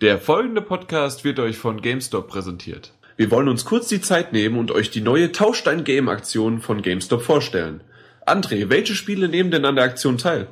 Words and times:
Der 0.00 0.18
folgende 0.18 0.62
Podcast 0.62 1.24
wird 1.24 1.38
euch 1.40 1.58
von 1.58 1.82
GameStop 1.82 2.26
präsentiert. 2.26 2.94
Wir 3.18 3.30
wollen 3.30 3.50
uns 3.50 3.66
kurz 3.66 3.86
die 3.88 4.00
Zeit 4.00 4.32
nehmen 4.32 4.58
und 4.58 4.70
euch 4.70 4.90
die 4.90 5.02
neue 5.02 5.30
Tauschstein-Game-Aktion 5.30 6.62
von 6.62 6.80
GameStop 6.80 7.20
vorstellen. 7.20 7.82
André, 8.26 8.70
welche 8.70 8.94
Spiele 8.94 9.28
nehmen 9.28 9.50
denn 9.50 9.66
an 9.66 9.76
der 9.76 9.84
Aktion 9.84 10.16
teil? 10.16 10.48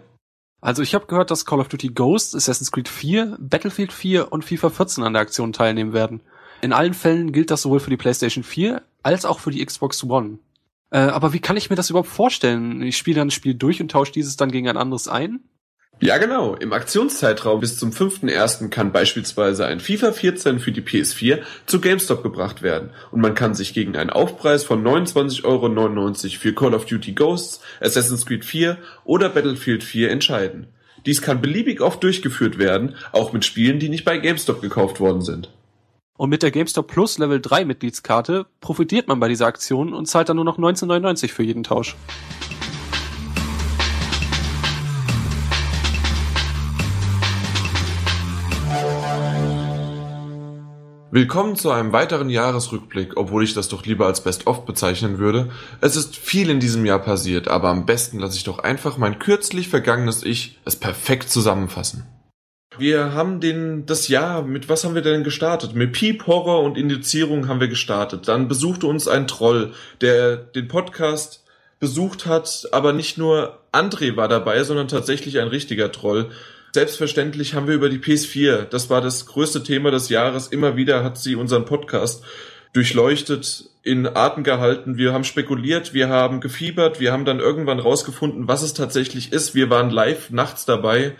Also 0.61 0.83
ich 0.83 0.95
habe 0.95 1.07
gehört, 1.07 1.31
dass 1.31 1.47
Call 1.47 1.61
of 1.61 1.69
Duty 1.69 1.89
Ghost, 1.89 2.37
Assassin's 2.37 2.71
Creed 2.71 2.89
4, 2.89 3.39
Battlefield 3.41 3.91
4 3.91 4.31
und 4.31 4.45
FIFA 4.45 4.69
14 4.69 5.03
an 5.03 5.15
der 5.15 5.23
Aktion 5.23 5.55
teilnehmen 5.55 5.95
werden. 5.95 6.21
In 6.61 6.75
allen 6.75 6.93
Fällen 6.93 7.33
gilt 7.33 7.51
das 7.51 7.63
sowohl 7.63 7.81
für 7.81 7.89
die 7.89 7.97
PlayStation 7.97 8.45
4 8.45 8.83
als 9.03 9.25
auch 9.25 9.41
für 9.41 9.51
die 9.51 9.65
Xbox 9.65 10.05
One. 10.05 10.41
Äh, 10.91 10.99
aber 10.99 11.33
wie 11.33 11.41
kann 11.41 11.57
ich 11.57 11.71
mir 11.71 11.77
das 11.77 11.89
überhaupt 11.89 12.11
vorstellen? 12.11 12.83
Ich 12.83 12.99
spiele 12.99 13.21
dann 13.21 13.29
ein 13.29 13.31
Spiel 13.31 13.55
durch 13.55 13.81
und 13.81 13.91
tausche 13.91 14.13
dieses 14.13 14.37
dann 14.37 14.51
gegen 14.51 14.69
ein 14.69 14.77
anderes 14.77 15.09
ein? 15.09 15.41
Ja, 16.01 16.19
genau. 16.19 16.55
Im 16.55 16.73
Aktionszeitraum 16.73 17.59
bis 17.59 17.77
zum 17.77 17.91
5.1. 17.91 18.69
kann 18.69 18.93
beispielsweise 18.93 19.67
ein 19.67 19.81
FIFA 19.81 20.13
14 20.13 20.61
für 20.61 20.71
die 20.71 20.81
PS4 20.81 21.41
zu 21.67 21.81
GameStop 21.81 22.23
gebracht 22.23 22.63
werden 22.63 22.91
und 23.11 23.21
man 23.21 23.35
kann 23.35 23.55
sich 23.55 23.75
gegen 23.75 23.97
einen 23.97 24.11
Aufpreis 24.11 24.63
von 24.63 24.85
29,99 24.85 25.45
Euro 25.45 26.15
für 26.39 26.55
Call 26.55 26.75
of 26.75 26.87
Duty 26.87 27.13
Ghosts, 27.13 27.61
Assassin's 27.81 28.27
Creed 28.27 28.45
4 28.45 28.79
oder 29.05 29.29
Battlefield 29.29 29.83
4 29.83 30.11
entscheiden. 30.11 30.69
Dies 31.05 31.21
kann 31.21 31.41
beliebig 31.41 31.81
oft 31.81 32.03
durchgeführt 32.03 32.59
werden, 32.59 32.95
auch 33.11 33.33
mit 33.33 33.45
Spielen, 33.45 33.81
die 33.81 33.89
nicht 33.89 34.05
bei 34.05 34.19
GameStop 34.19 34.61
gekauft 34.61 35.01
worden 35.01 35.23
sind. 35.23 35.51
Und 36.17 36.31
mit 36.31 36.43
der 36.43 36.53
GameStop 36.53 36.87
Plus 36.87 37.19
Level 37.19 37.41
3 37.41 37.65
Mitgliedskarte 37.65 38.47
profitiert 38.61 39.09
man 39.09 39.19
bei 39.19 39.29
dieser 39.29 39.47
Aktion 39.47 39.93
und 39.93 40.07
zahlt 40.07 40.29
dann 40.29 40.37
nur 40.37 40.45
noch 40.45 40.59
19,99 40.59 41.33
für 41.33 41.43
jeden 41.43 41.65
Tausch. 41.65 41.97
Willkommen 51.19 51.57
zu 51.57 51.73
einem 51.73 51.93
weiteren 51.93 52.31
Jahresrückblick, 52.31 53.17
obwohl 53.17 53.43
ich 53.43 53.53
das 53.53 53.69
doch 53.69 53.85
lieber 53.85 54.07
als 54.07 54.23
Best-of 54.23 54.65
bezeichnen 54.65 55.19
würde. 55.19 55.51
Es 55.81 55.97
ist 55.97 56.15
viel 56.15 56.49
in 56.49 56.61
diesem 56.61 56.87
Jahr 56.87 57.01
passiert, 57.01 57.49
aber 57.49 57.71
am 57.71 57.87
besten 57.87 58.21
lasse 58.21 58.37
ich 58.37 58.45
doch 58.45 58.61
einfach 58.61 58.99
mein 58.99 59.19
kürzlich 59.19 59.67
vergangenes 59.67 60.23
Ich 60.23 60.61
es 60.65 60.77
perfekt 60.77 61.29
zusammenfassen. 61.29 62.07
Wir 62.79 63.15
haben 63.15 63.41
den, 63.41 63.85
das 63.85 64.07
Jahr, 64.07 64.43
mit 64.43 64.69
was 64.69 64.85
haben 64.85 64.95
wir 64.95 65.03
denn 65.03 65.25
gestartet? 65.25 65.75
Mit 65.75 65.91
Piep, 65.91 66.29
Horror 66.29 66.63
und 66.63 66.79
Indizierung 66.79 67.49
haben 67.49 67.59
wir 67.59 67.67
gestartet. 67.67 68.29
Dann 68.29 68.47
besuchte 68.47 68.87
uns 68.87 69.09
ein 69.09 69.27
Troll, 69.27 69.73
der 70.01 70.37
den 70.37 70.69
Podcast 70.69 71.43
besucht 71.81 72.27
hat, 72.27 72.69
aber 72.71 72.93
nicht 72.93 73.19
nur 73.19 73.59
André 73.73 74.15
war 74.15 74.29
dabei, 74.29 74.63
sondern 74.63 74.87
tatsächlich 74.87 75.41
ein 75.41 75.49
richtiger 75.49 75.91
Troll. 75.91 76.31
Selbstverständlich 76.79 77.55
haben 77.55 77.67
wir 77.67 77.75
über 77.75 77.89
die 77.89 77.99
PS4, 77.99 78.67
das 78.67 78.89
war 78.89 79.01
das 79.01 79.27
größte 79.27 79.65
Thema 79.65 79.91
des 79.91 80.11
Jahres, 80.11 80.47
immer 80.47 80.77
wieder 80.77 81.03
hat 81.03 81.19
sie 81.19 81.35
unseren 81.35 81.65
Podcast 81.65 82.23
durchleuchtet, 82.73 83.69
in 83.83 84.07
Atem 84.07 84.45
gehalten. 84.45 84.97
Wir 84.97 85.13
haben 85.13 85.25
spekuliert, 85.25 85.93
wir 85.93 86.09
haben 86.09 86.41
gefiebert, 86.41 87.01
wir 87.01 87.11
haben 87.11 87.25
dann 87.25 87.41
irgendwann 87.41 87.81
rausgefunden, 87.81 88.47
was 88.47 88.63
es 88.63 88.75
tatsächlich 88.75 89.33
ist. 89.33 89.57
Wir 89.57 89.71
waren 89.71 89.91
live 89.91 90.31
nachts 90.31 90.67
dabei. 90.67 91.17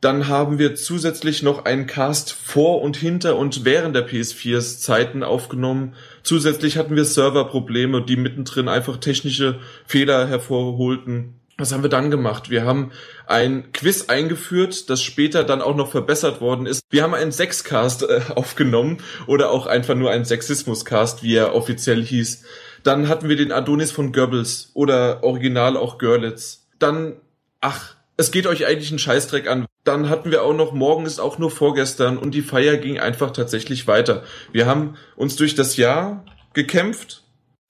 Dann 0.00 0.28
haben 0.28 0.58
wir 0.58 0.74
zusätzlich 0.76 1.42
noch 1.42 1.66
einen 1.66 1.86
Cast 1.86 2.32
vor 2.32 2.80
und 2.80 2.96
hinter 2.96 3.36
und 3.36 3.66
während 3.66 3.94
der 3.94 4.08
PS4s 4.08 4.80
Zeiten 4.80 5.22
aufgenommen. 5.22 5.92
Zusätzlich 6.22 6.78
hatten 6.78 6.96
wir 6.96 7.04
Serverprobleme, 7.04 8.00
die 8.00 8.16
mittendrin 8.16 8.68
einfach 8.68 8.96
technische 8.96 9.58
Fehler 9.84 10.26
hervorholten. 10.26 11.39
Was 11.60 11.72
haben 11.72 11.82
wir 11.82 11.90
dann 11.90 12.10
gemacht? 12.10 12.48
Wir 12.48 12.64
haben 12.64 12.90
ein 13.26 13.70
Quiz 13.72 14.08
eingeführt, 14.08 14.88
das 14.88 15.02
später 15.02 15.44
dann 15.44 15.60
auch 15.60 15.76
noch 15.76 15.90
verbessert 15.90 16.40
worden 16.40 16.64
ist. 16.64 16.80
Wir 16.88 17.02
haben 17.02 17.12
einen 17.12 17.32
Sexcast 17.32 18.02
äh, 18.02 18.22
aufgenommen 18.34 18.98
oder 19.26 19.50
auch 19.50 19.66
einfach 19.66 19.94
nur 19.94 20.10
einen 20.10 20.24
Sexismuscast, 20.24 21.22
wie 21.22 21.34
er 21.34 21.54
offiziell 21.54 22.02
hieß. 22.02 22.44
Dann 22.82 23.08
hatten 23.08 23.28
wir 23.28 23.36
den 23.36 23.52
Adonis 23.52 23.92
von 23.92 24.12
Goebbels 24.12 24.70
oder 24.72 25.22
original 25.22 25.76
auch 25.76 25.98
Görlitz. 25.98 26.66
Dann, 26.78 27.16
ach, 27.60 27.94
es 28.16 28.30
geht 28.30 28.46
euch 28.46 28.66
eigentlich 28.66 28.90
einen 28.90 28.98
Scheißdreck 28.98 29.46
an. 29.46 29.66
Dann 29.84 30.08
hatten 30.08 30.30
wir 30.30 30.42
auch 30.42 30.54
noch, 30.54 30.72
morgen 30.72 31.04
ist 31.04 31.20
auch 31.20 31.36
nur 31.36 31.50
vorgestern 31.50 32.16
und 32.16 32.32
die 32.32 32.40
Feier 32.40 32.78
ging 32.78 32.98
einfach 32.98 33.32
tatsächlich 33.32 33.86
weiter. 33.86 34.22
Wir 34.50 34.64
haben 34.64 34.96
uns 35.14 35.36
durch 35.36 35.54
das 35.54 35.76
Jahr 35.76 36.24
gekämpft. 36.54 37.24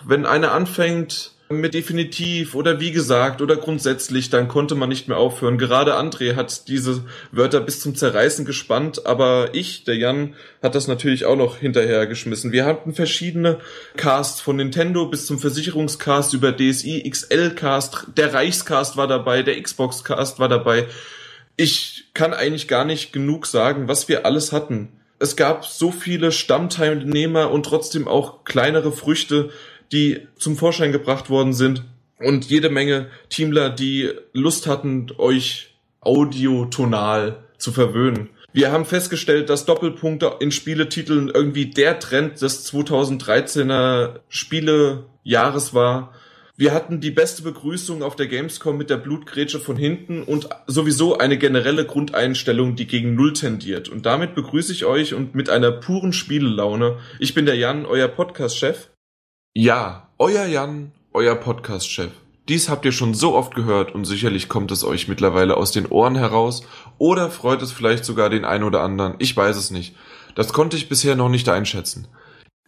Wenn 0.05 0.27
einer 0.27 0.53
anfängt, 0.53 1.33
mit 1.50 1.75
definitiv 1.75 2.55
oder 2.55 2.78
wie 2.78 2.93
gesagt 2.93 3.43
oder 3.43 3.56
grundsätzlich, 3.56 4.31
dann 4.31 4.47
konnte 4.47 4.77
man 4.77 4.88
nicht 4.88 5.09
mehr 5.09 5.16
aufhören. 5.16 5.59
Gerade 5.59 5.99
André 5.99 6.37
hat 6.37 6.69
diese 6.69 7.05
Wörter 7.33 7.61
bis 7.61 7.81
zum 7.81 7.97
Zerreißen 7.97 8.44
gespannt, 8.44 9.05
aber 9.05 9.49
ich, 9.53 9.83
der 9.83 9.97
Jan, 9.97 10.37
hat 10.62 10.77
das 10.77 10.87
natürlich 10.87 11.25
auch 11.25 11.34
noch 11.34 11.56
hinterher 11.56 12.06
geschmissen. 12.06 12.53
Wir 12.53 12.66
hatten 12.66 12.94
verschiedene 12.94 13.59
Casts 13.97 14.41
von 14.41 14.56
Nintendo 14.56 15.06
bis 15.06 15.27
zum 15.27 15.41
Versicherungscast 15.41 16.34
über 16.34 16.53
DSI, 16.56 17.11
XL-Cast, 17.11 18.06
der 18.17 18.32
Reichscast 18.32 18.97
war 18.97 19.09
dabei, 19.09 19.43
der 19.43 19.61
Xbox-Cast 19.61 20.38
war 20.38 20.49
dabei. 20.49 20.87
Ich 21.56 22.05
kann 22.15 22.32
eigentlich 22.32 22.69
gar 22.69 22.84
nicht 22.84 23.12
genug 23.12 23.47
sagen, 23.47 23.88
was 23.88 24.09
wir 24.09 24.25
alles 24.25 24.53
hatten. 24.53 25.00
Es 25.19 25.37
gab 25.37 25.67
so 25.67 25.91
viele 25.91 26.31
Stammteilnehmer 26.32 27.50
und 27.50 27.67
trotzdem 27.67 28.06
auch 28.09 28.44
kleinere 28.44 28.93
Früchte, 28.93 29.50
die 29.93 30.27
zum 30.37 30.56
Vorschein 30.56 30.93
gebracht 30.93 31.31
worden 31.31 31.53
sind 31.53 31.84
und 32.19 32.45
jede 32.45 32.71
Menge 32.71 33.09
Teamler, 33.28 33.71
die 33.71 34.11
Lust 34.33 34.67
hatten, 34.67 35.09
euch 35.19 35.75
audiotonal 36.01 37.45
zu 37.59 37.73
verwöhnen. 37.73 38.31
Wir 38.53 38.73
haben 38.73 38.84
festgestellt, 38.84 39.49
dass 39.49 39.65
Doppelpunkte 39.65 40.37
in 40.41 40.50
Spieletiteln 40.50 41.29
irgendwie 41.29 41.67
der 41.67 42.00
Trend 42.00 42.41
des 42.43 42.71
2013er 42.73 44.21
Spielejahres 44.29 45.73
war. 45.73 46.15
Wir 46.56 46.75
hatten 46.75 47.00
die 47.00 47.12
beste 47.12 47.43
Begrüßung 47.43 48.03
auf 48.03 48.17
der 48.17 48.27
Gamescom 48.27 48.77
mit 48.77 48.91
der 48.91 48.97
Blutgrätsche 48.97 49.61
von 49.61 49.77
hinten 49.77 50.23
und 50.23 50.49
sowieso 50.67 51.17
eine 51.17 51.39
generelle 51.39 51.87
Grundeinstellung, 51.87 52.75
die 52.75 52.87
gegen 52.87 53.15
Null 53.15 53.34
tendiert. 53.34 53.89
Und 53.89 54.05
damit 54.05 54.34
begrüße 54.34 54.73
ich 54.73 54.84
euch 54.84 55.15
und 55.15 55.34
mit 55.34 55.49
einer 55.49 55.71
puren 55.71 56.12
Spielelaune. 56.12 56.99
Ich 57.19 57.34
bin 57.34 57.47
der 57.47 57.55
Jan, 57.55 57.87
euer 57.87 58.09
Podcast-Chef. 58.09 58.91
Ja, 59.53 60.09
euer 60.16 60.47
Jan, 60.47 60.93
euer 61.12 61.34
Podcast-Chef. 61.34 62.12
Dies 62.49 62.69
habt 62.69 62.84
ihr 62.84 62.93
schon 62.93 63.15
so 63.15 63.34
oft 63.34 63.53
gehört 63.56 63.93
und 63.93 64.05
sicherlich 64.05 64.49
kommt 64.49 64.71
es 64.71 64.84
euch 64.84 65.09
mittlerweile 65.09 65.56
aus 65.56 65.72
den 65.72 65.87
Ohren 65.87 66.15
heraus 66.15 66.62
oder 66.99 67.31
freut 67.31 67.61
es 67.61 67.72
vielleicht 67.72 68.05
sogar 68.05 68.31
den 68.31 68.44
einen 68.44 68.62
oder 68.62 68.81
anderen. 68.81 69.15
Ich 69.19 69.37
weiß 69.37 69.56
es 69.56 69.72
nicht. 69.72 69.97
Das 70.37 70.53
konnte 70.53 70.77
ich 70.77 70.88
bisher 70.88 71.16
noch 71.16 71.28
nicht 71.28 71.49
einschätzen. 71.49 72.06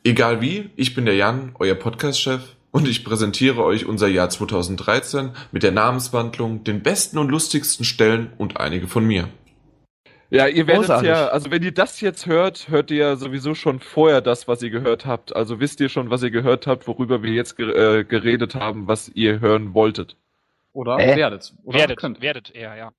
Egal 0.03 0.41
wie, 0.41 0.71
ich 0.75 0.97
bin 0.97 1.05
der 1.05 1.15
Jan, 1.15 1.55
euer 1.61 1.77
Podcast-Chef 1.77 2.43
und 2.73 2.89
ich 2.89 3.05
präsentiere 3.05 3.63
euch 3.63 3.87
unser 3.87 4.09
Jahr 4.09 4.29
2013 4.29 5.31
mit 5.53 5.63
der 5.63 5.71
Namenswandlung, 5.71 6.65
den 6.65 6.83
besten 6.83 7.19
und 7.19 7.31
lustigsten 7.31 7.85
Stellen 7.85 8.33
und 8.39 8.57
einige 8.57 8.89
von 8.89 9.07
mir. 9.07 9.29
Ja, 10.33 10.47
ihr 10.47 10.67
werdet 10.67 10.87
Großartig. 10.87 11.09
ja, 11.11 11.29
also 11.29 11.51
wenn 11.51 11.63
ihr 11.63 11.73
das 11.73 12.01
jetzt 12.01 12.25
hört, 12.25 12.69
hört 12.71 12.91
ihr 12.91 12.97
ja 12.97 13.17
sowieso 13.17 13.55
schon 13.55 13.81
vorher 13.81 14.23
das, 14.23 14.49
was 14.49 14.63
ihr 14.63 14.71
gehört 14.71 15.05
habt. 15.05 15.37
Also 15.37 15.61
wisst 15.61 15.79
ihr 15.81 15.91
schon, 15.91 16.09
was 16.09 16.23
ihr 16.23 16.31
gehört 16.31 16.67
habt, 16.67 16.89
worüber 16.89 17.23
wir 17.23 17.33
jetzt 17.33 17.61
äh, 17.61 18.03
geredet 18.03 18.55
haben, 18.55 18.89
was 18.89 19.11
ihr 19.11 19.41
hören 19.41 19.75
wolltet. 19.75 20.17
Oder 20.73 20.99
äh? 20.99 21.17
werdet. 21.17 21.53
Oder 21.65 21.81
werdet, 21.81 21.99
könnt. 21.99 22.23
werdet 22.23 22.51
eher, 22.55 22.75
ja. 22.77 22.93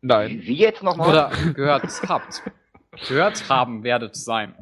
Nein. 0.00 0.40
Wie 0.44 0.54
jetzt 0.54 0.82
nochmal? 0.82 1.10
Oder 1.10 1.30
gehört 1.52 1.84
habt. 2.08 2.42
gehört 3.06 3.50
haben 3.50 3.84
werdet 3.84 4.16
sein. 4.16 4.54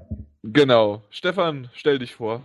Genau. 0.43 1.05
Stefan, 1.11 1.71
stell 1.75 2.01
dich 2.01 2.17
vor. 2.17 2.43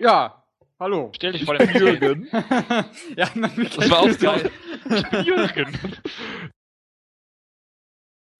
Ja, 0.00 0.42
hallo. 0.80 1.12
Stell 1.14 1.30
dich 1.30 1.44
vor 1.44 1.56
den 1.56 1.70
Jürgen. 1.76 2.26
ja, 3.16 3.28
das 3.76 3.88
war 3.88 4.00
auch 4.00 4.18
geil. 4.18 4.50
Ich 4.90 5.10
bin 5.10 5.24
Jürgen. 5.24 5.78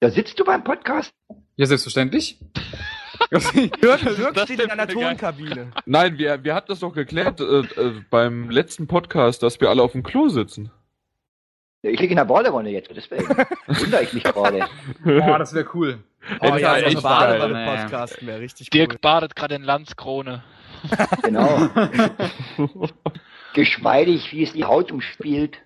Da 0.05 0.11
sitzt 0.11 0.39
du 0.39 0.45
beim 0.45 0.63
Podcast? 0.63 1.15
Ja, 1.57 1.65
selbstverständlich. 1.65 2.39
Hört, 3.31 4.39
steht 4.41 4.61
in 4.61 4.71
einer 4.71 4.87
Tonkabine. 4.87 5.71
Nein, 5.87 6.19
wir, 6.19 6.45
wir 6.45 6.55
hatten 6.55 6.67
das 6.69 6.81
doch 6.81 6.93
geklärt 6.93 7.41
äh, 7.41 7.61
äh, 7.61 8.03
beim 8.11 8.51
letzten 8.51 8.87
Podcast, 8.87 9.43
dass 9.43 9.59
wir 9.63 9.71
alle 9.71 9.83
auf 9.83 9.93
dem 9.93 10.03
Klo 10.03 10.29
sitzen. 10.29 10.71
Ja, 11.81 11.89
ich 11.89 12.01
liege 12.01 12.13
in 12.13 12.19
der 12.19 12.27
Badewanne 12.27 12.69
jetzt, 12.69 12.91
deswegen 12.95 13.27
wundere 13.67 14.03
ich 14.03 14.13
mich 14.13 14.25
gerade. 14.25 14.67
Boah, 15.05 15.39
das 15.39 15.55
wäre 15.55 15.71
cool. 15.73 16.01
Oh, 16.43 16.51
oh 16.53 16.57
ja, 16.57 16.77
echt 16.77 17.03
Badewanne-Podcast 17.03 18.27
wäre 18.27 18.41
richtig 18.41 18.67
cool. 18.67 18.81
Dirk 18.81 19.01
badet 19.01 19.35
gerade 19.35 19.55
in 19.55 19.63
Landskrone. 19.63 20.45
Genau. 21.23 21.71
Geschmeidig, 23.55 24.33
wie 24.33 24.43
es 24.43 24.53
die 24.53 24.67
Haut 24.67 24.93
umspielt. 24.93 25.63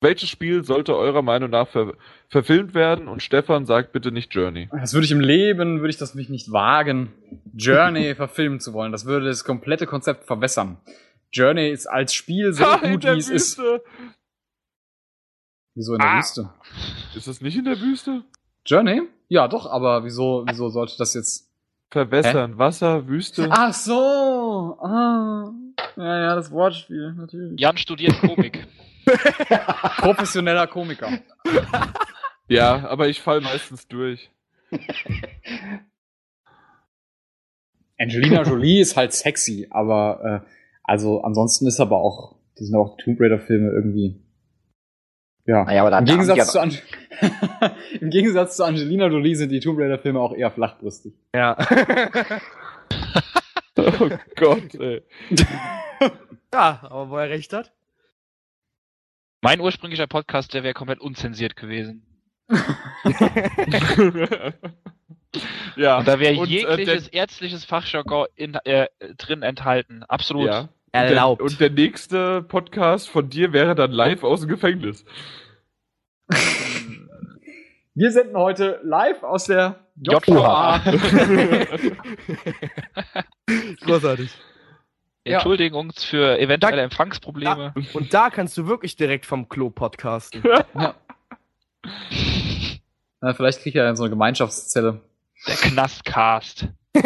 Welches 0.00 0.28
Spiel 0.28 0.64
sollte 0.64 0.94
eurer 0.96 1.22
Meinung 1.22 1.48
nach 1.50 1.68
ver 1.68 1.94
verfilmt 2.28 2.74
werden? 2.74 3.08
Und 3.08 3.22
Stefan 3.22 3.64
sagt 3.64 3.92
bitte 3.92 4.12
nicht 4.12 4.34
Journey. 4.34 4.68
Das 4.70 4.92
würde 4.92 5.06
ich 5.06 5.12
im 5.12 5.20
Leben, 5.20 5.80
würde 5.80 5.90
ich 5.90 5.96
das 5.96 6.14
mich 6.14 6.28
nicht 6.28 6.52
wagen, 6.52 7.12
Journey 7.54 8.14
verfilmen 8.16 8.60
zu 8.60 8.74
wollen. 8.74 8.92
Das 8.92 9.06
würde 9.06 9.26
das 9.26 9.44
komplette 9.44 9.86
Konzept 9.86 10.24
verwässern. 10.26 10.76
Journey 11.32 11.70
ist 11.70 11.86
als 11.86 12.12
Spiel 12.14 12.52
so 12.52 12.64
ha, 12.64 12.76
gut, 12.76 13.04
wie 13.04 13.08
es 13.18 13.30
ist. 13.30 13.58
Wieso 15.74 15.94
in 15.94 16.00
der 16.00 16.08
Ah. 16.10 16.18
Wüste? 16.18 16.50
Ist 17.16 17.26
das 17.26 17.40
nicht 17.40 17.56
in 17.56 17.64
der 17.64 17.80
Wüste? 17.80 18.22
Journey? 18.66 19.02
Ja, 19.28 19.48
doch, 19.48 19.64
aber 19.66 20.04
wieso, 20.04 20.44
wieso 20.46 20.68
sollte 20.68 20.96
das 20.98 21.14
jetzt. 21.14 21.50
Verwässern, 21.90 22.58
Wasser, 22.58 23.08
Wüste. 23.08 23.48
Ach 23.50 23.72
so! 23.72 24.78
Ah. 24.82 25.50
Ja, 25.96 26.20
ja, 26.20 26.34
das 26.34 26.50
Wortspiel, 26.50 27.12
natürlich. 27.12 27.60
Jan 27.60 27.76
studiert 27.76 28.18
Komik. 28.20 28.66
Professioneller 29.98 30.66
Komiker. 30.66 31.18
Ja, 32.48 32.88
aber 32.88 33.08
ich 33.08 33.20
fall 33.20 33.40
meistens 33.40 33.86
durch. 33.88 34.30
Angelina 37.98 38.42
Jolie 38.42 38.80
ist 38.80 38.96
halt 38.96 39.12
sexy, 39.12 39.68
aber 39.70 40.42
äh, 40.44 40.48
also 40.82 41.22
ansonsten 41.22 41.66
ist 41.66 41.80
aber 41.80 41.98
auch, 41.98 42.36
die 42.58 42.64
sind 42.64 42.74
auch 42.74 42.96
Tomb 42.96 43.20
Raider 43.20 43.38
Filme 43.38 43.70
irgendwie. 43.70 44.20
Ja. 45.46 45.64
Naja, 45.64 45.82
aber 45.82 45.90
da 45.90 45.98
Im 45.98 46.06
Gegensatz, 46.06 46.52
zu 46.52 46.60
Ange 46.60 46.78
Im 48.00 48.10
Gegensatz 48.10 48.56
zu 48.56 48.64
Angelina 48.64 49.06
Jolie 49.06 49.34
sind 49.34 49.50
die 49.50 49.60
Tomb 49.60 49.78
Raider 49.78 49.98
Filme 49.98 50.20
auch 50.20 50.34
eher 50.34 50.50
flachbrüstig. 50.50 51.14
Ja. 51.34 51.56
Oh 53.76 54.08
Gott, 54.36 54.74
ey. 54.76 55.02
Ja, 56.52 56.80
aber 56.82 57.10
wo 57.10 57.16
er 57.16 57.30
recht 57.30 57.52
hat. 57.52 57.72
Mein 59.42 59.60
ursprünglicher 59.60 60.06
Podcast, 60.06 60.54
der 60.54 60.62
wäre 60.62 60.74
komplett 60.74 61.00
unzensiert 61.00 61.56
gewesen. 61.56 62.06
ja. 65.76 65.98
Und 65.98 66.08
da 66.08 66.18
wäre 66.18 66.34
äh, 66.34 66.44
jegliches 66.44 67.08
ärztliches 67.08 67.64
Fachjargon 67.64 68.26
in, 68.36 68.54
äh, 68.54 68.88
drin 69.18 69.42
enthalten. 69.42 70.02
Absolut. 70.04 70.46
Ja. 70.46 70.68
Erlaubt. 70.92 71.42
Und 71.42 71.60
der, 71.60 71.68
und 71.68 71.76
der 71.76 71.84
nächste 71.84 72.42
Podcast 72.42 73.08
von 73.08 73.28
dir 73.28 73.52
wäre 73.52 73.74
dann 73.74 73.90
live 73.90 74.22
aus 74.22 74.40
dem 74.40 74.48
Gefängnis. 74.48 75.04
Wir 77.96 78.10
senden 78.10 78.36
heute 78.36 78.80
live 78.82 79.22
aus 79.22 79.44
der 79.44 79.86
JVA. 79.96 80.78
Großartig. 83.82 84.30
Ja. 85.26 85.34
Entschuldigung 85.34 85.90
für 85.96 86.38
eventuelle 86.38 86.76
Da- 86.76 86.82
Empfangsprobleme. 86.84 87.72
Und 87.94 88.12
da 88.12 88.28
kannst 88.30 88.56
du 88.58 88.66
wirklich 88.66 88.94
direkt 88.96 89.24
vom 89.26 89.48
Klo 89.48 89.70
podcasten. 89.70 90.42
Na, 93.20 93.32
vielleicht 93.34 93.60
kriegt 93.62 93.76
er 93.76 93.96
so 93.96 94.02
eine 94.04 94.10
Gemeinschaftszelle. 94.10 95.00
Der 95.46 95.54
Knastcast. 95.56 96.68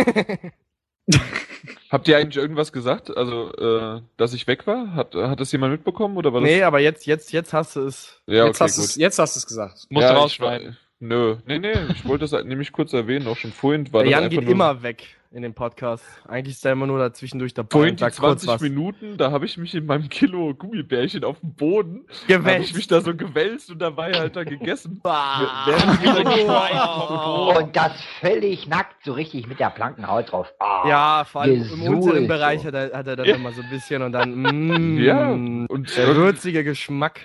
Habt 1.90 2.06
ihr 2.08 2.16
eigentlich 2.18 2.36
irgendwas 2.36 2.72
gesagt? 2.72 3.16
Also, 3.16 3.52
äh, 3.54 4.02
dass 4.16 4.34
ich 4.34 4.46
weg 4.46 4.66
war? 4.66 4.94
Hat, 4.94 5.14
hat 5.14 5.40
das 5.40 5.50
jemand 5.52 5.72
mitbekommen 5.72 6.16
oder 6.16 6.32
war 6.32 6.40
das? 6.40 6.50
nee, 6.50 6.62
aber 6.62 6.80
jetzt, 6.80 7.06
jetzt, 7.06 7.32
jetzt 7.32 7.52
hast 7.54 7.76
du 7.76 7.80
es. 7.86 8.20
ja, 8.26 8.44
jetzt, 8.46 8.56
okay, 8.60 8.64
hast 8.64 8.76
gut. 8.76 8.84
du's, 8.84 8.96
jetzt 8.96 9.18
hast 9.18 9.36
du 9.36 9.38
es 9.38 9.46
gesagt. 9.46 9.86
Musst 9.88 10.02
ja, 10.02 10.10
du 10.10 10.16
ich 10.18 10.22
rausschneiden. 10.22 10.66
war- 10.68 10.76
Nö, 11.00 11.36
nee, 11.46 11.58
nee, 11.60 11.72
ich 11.92 12.04
wollte 12.06 12.24
das 12.24 12.32
halt 12.32 12.46
nämlich 12.46 12.72
kurz 12.72 12.92
erwähnen, 12.92 13.28
auch 13.28 13.36
schon 13.36 13.52
vorhin 13.52 13.90
war 13.92 14.02
Der 14.02 14.10
das 14.10 14.20
Jan 14.20 14.30
geht 14.30 14.42
nur 14.42 14.50
immer 14.52 14.82
weg 14.82 15.16
in 15.30 15.42
den 15.42 15.52
Podcast. 15.52 16.02
Eigentlich 16.26 16.56
ist 16.56 16.64
er 16.64 16.72
immer 16.72 16.86
nur 16.86 16.98
dazwischendurch 16.98 17.52
dabei 17.52 17.68
vorhin 17.70 17.96
die 17.96 18.00
sagt 18.00 18.16
kurz 18.18 18.44
20 18.44 18.48
was. 18.48 18.60
Minuten, 18.62 19.18
da 19.18 19.30
habe 19.30 19.44
ich 19.44 19.58
mich 19.58 19.74
in 19.74 19.84
meinem 19.84 20.08
Kilo 20.08 20.54
Gummibärchen 20.54 21.22
auf 21.22 21.38
dem 21.40 21.52
Boden, 21.54 22.06
habe 22.08 22.12
ich 22.22 22.26
Gewälzt. 22.28 22.74
mich 22.74 22.86
da 22.86 23.02
so 23.02 23.14
gewälzt 23.14 23.70
und 23.70 23.78
dabei 23.80 24.12
halt 24.12 24.36
da 24.36 24.44
gegessen. 24.44 25.02
Oh. 25.04 25.08
Und 27.58 27.76
das 27.76 27.92
völlig 28.20 28.66
nackt, 28.68 29.04
so 29.04 29.12
richtig 29.12 29.46
mit 29.48 29.58
der 29.60 29.70
blanken 29.70 30.06
Haut 30.08 30.32
drauf. 30.32 30.52
Ah. 30.60 30.88
Ja, 30.88 31.24
vor 31.24 31.42
allem 31.42 31.62
im 31.72 31.82
unteren 31.82 32.26
Bereich 32.28 32.60
so. 32.62 32.68
hat 32.68 32.74
er, 32.74 32.96
hat 32.98 33.06
er 33.06 33.16
dann 33.16 33.26
Ja. 33.26 33.34
immer 33.36 33.52
so 33.52 33.60
ein 33.62 33.68
bisschen 33.70 34.02
und 34.02 34.12
dann 34.12 34.34
mm, 34.34 34.98
Ja, 34.98 35.30
und 35.30 35.68
der 35.96 36.16
würzige 36.16 36.64
Geschmack. 36.64 37.20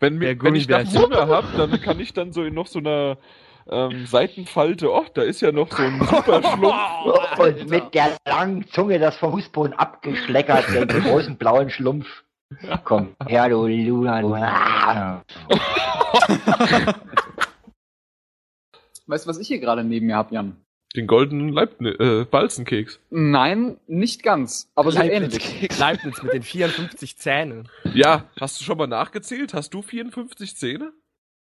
wenn, 0.00 0.20
der 0.20 0.34
mir- 0.34 0.42
wenn 0.42 0.54
ich 0.54 0.66
dann 0.66 0.84
Gummibärchen. 0.84 1.16
Hunger 1.18 1.28
habe, 1.34 1.46
dann 1.56 1.80
kann 1.80 1.98
ich 2.00 2.12
dann 2.12 2.32
so 2.32 2.44
in 2.44 2.52
noch 2.54 2.66
so 2.66 2.78
einer 2.80 3.16
ähm, 3.70 4.06
Seitenfalte, 4.06 4.90
oh, 4.92 5.04
da 5.14 5.22
ist 5.22 5.40
ja 5.40 5.52
noch 5.52 5.70
so 5.70 5.82
ein 5.82 6.00
super 6.00 6.42
Schlumpf. 6.42 7.38
Und 7.38 7.70
mit 7.70 7.94
der 7.94 8.16
langen 8.26 8.66
Zunge 8.68 8.98
das 8.98 9.16
vom 9.16 9.32
Fußboden 9.32 9.72
abgeschleckert, 9.74 10.68
den 10.68 10.88
großen 11.02 11.36
blauen 11.36 11.70
Schlumpf. 11.70 12.24
Komm, 12.84 13.14
her, 13.26 13.48
du 13.48 13.66
Luna, 13.66 14.20
du. 14.20 14.30
Weißt 19.06 19.24
du, 19.24 19.30
was 19.30 19.38
ich 19.38 19.48
hier 19.48 19.58
gerade 19.58 19.82
neben 19.84 20.06
mir 20.06 20.16
habe, 20.16 20.34
Jan? 20.34 20.56
Den 20.94 21.06
goldenen 21.06 21.48
Leib 21.48 21.80
äh, 21.80 22.24
Balzenkeks. 22.24 23.00
Nein, 23.08 23.78
nicht 23.86 24.22
ganz, 24.22 24.70
aber 24.74 24.92
so 24.92 25.00
ähnlich. 25.00 25.62
Leibniz, 25.62 25.78
Leibniz 25.78 26.22
mit 26.22 26.34
den 26.34 26.42
54 26.42 27.16
Zähnen. 27.16 27.68
Ja, 27.94 28.24
hast 28.38 28.60
du 28.60 28.64
schon 28.64 28.76
mal 28.76 28.86
nachgezählt? 28.86 29.54
Hast 29.54 29.72
du 29.72 29.80
54 29.80 30.54
Zähne? 30.54 30.92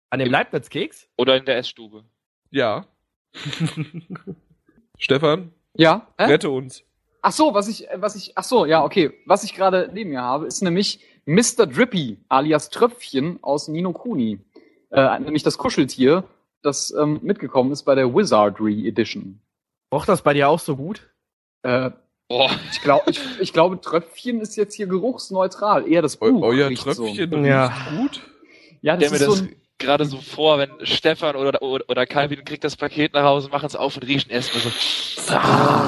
An 0.09 0.19
dem 0.19 0.29
Leibniz-Keks? 0.31 1.07
Oder 1.17 1.37
in 1.37 1.45
der 1.45 1.57
Essstube. 1.57 2.03
Ja. 2.51 2.85
Stefan, 4.97 5.53
Ja? 5.75 6.07
Hä? 6.17 6.25
rette 6.25 6.49
uns. 6.49 6.83
Ach 7.21 7.31
so, 7.31 7.53
was 7.53 7.67
ich, 7.67 7.89
äh, 7.89 8.01
was 8.01 8.15
ich, 8.15 8.31
ach 8.35 8.43
so, 8.43 8.65
ja, 8.65 8.83
okay. 8.83 9.11
Was 9.25 9.43
ich 9.43 9.53
gerade 9.53 9.89
neben 9.93 10.09
mir 10.11 10.21
habe, 10.21 10.47
ist 10.47 10.61
nämlich 10.61 11.03
Mr. 11.25 11.67
Drippy, 11.67 12.17
alias 12.29 12.69
Tröpfchen 12.69 13.39
aus 13.43 13.67
Nino 13.67 13.91
Kuni. 13.93 14.39
Äh, 14.91 15.19
nämlich 15.19 15.43
das 15.43 15.57
Kuscheltier, 15.57 16.23
das 16.63 16.91
ähm, 16.91 17.19
mitgekommen 17.21 17.71
ist 17.71 17.83
bei 17.83 17.93
der 17.95 18.13
Wizardry 18.13 18.87
Edition. 18.87 19.41
Roch 19.93 20.05
das 20.05 20.21
bei 20.23 20.33
dir 20.33 20.49
auch 20.49 20.59
so 20.59 20.75
gut? 20.75 21.09
Äh, 21.63 21.91
Boah. 22.29 22.49
ich, 22.71 22.81
glaub, 22.81 23.07
ich, 23.09 23.19
ich 23.39 23.53
glaube, 23.53 23.79
Tröpfchen 23.81 24.39
ist 24.41 24.55
jetzt 24.55 24.73
hier 24.75 24.87
geruchsneutral. 24.87 25.87
Eher 25.87 26.01
das 26.01 26.21
Eu 26.21 26.31
Buch. 26.33 26.43
euer 26.43 26.69
riecht 26.69 26.83
Tröpfchen 26.83 27.29
So. 27.29 27.35
riecht 27.37 27.47
Ja. 27.47 27.73
gut. 27.97 28.21
Ja, 28.81 28.95
das 28.97 29.09
mir 29.11 29.17
ist 29.17 29.23
so 29.25 29.31
das 29.31 29.41
ein, 29.41 29.55
gerade 29.79 30.05
so 30.05 30.17
vor, 30.21 30.59
wenn 30.59 30.69
Stefan 30.83 31.35
oder, 31.35 31.61
oder, 31.61 31.85
oder 31.89 32.05
Calvin 32.05 32.43
kriegt 32.45 32.63
das 32.63 32.75
Paket 32.75 33.13
nach 33.13 33.23
Hause, 33.23 33.49
machen 33.49 33.65
es 33.65 33.75
auf 33.75 33.95
und 33.95 34.03
riechen 34.05 34.29
erstmal 34.29 34.61
so. 34.63 34.69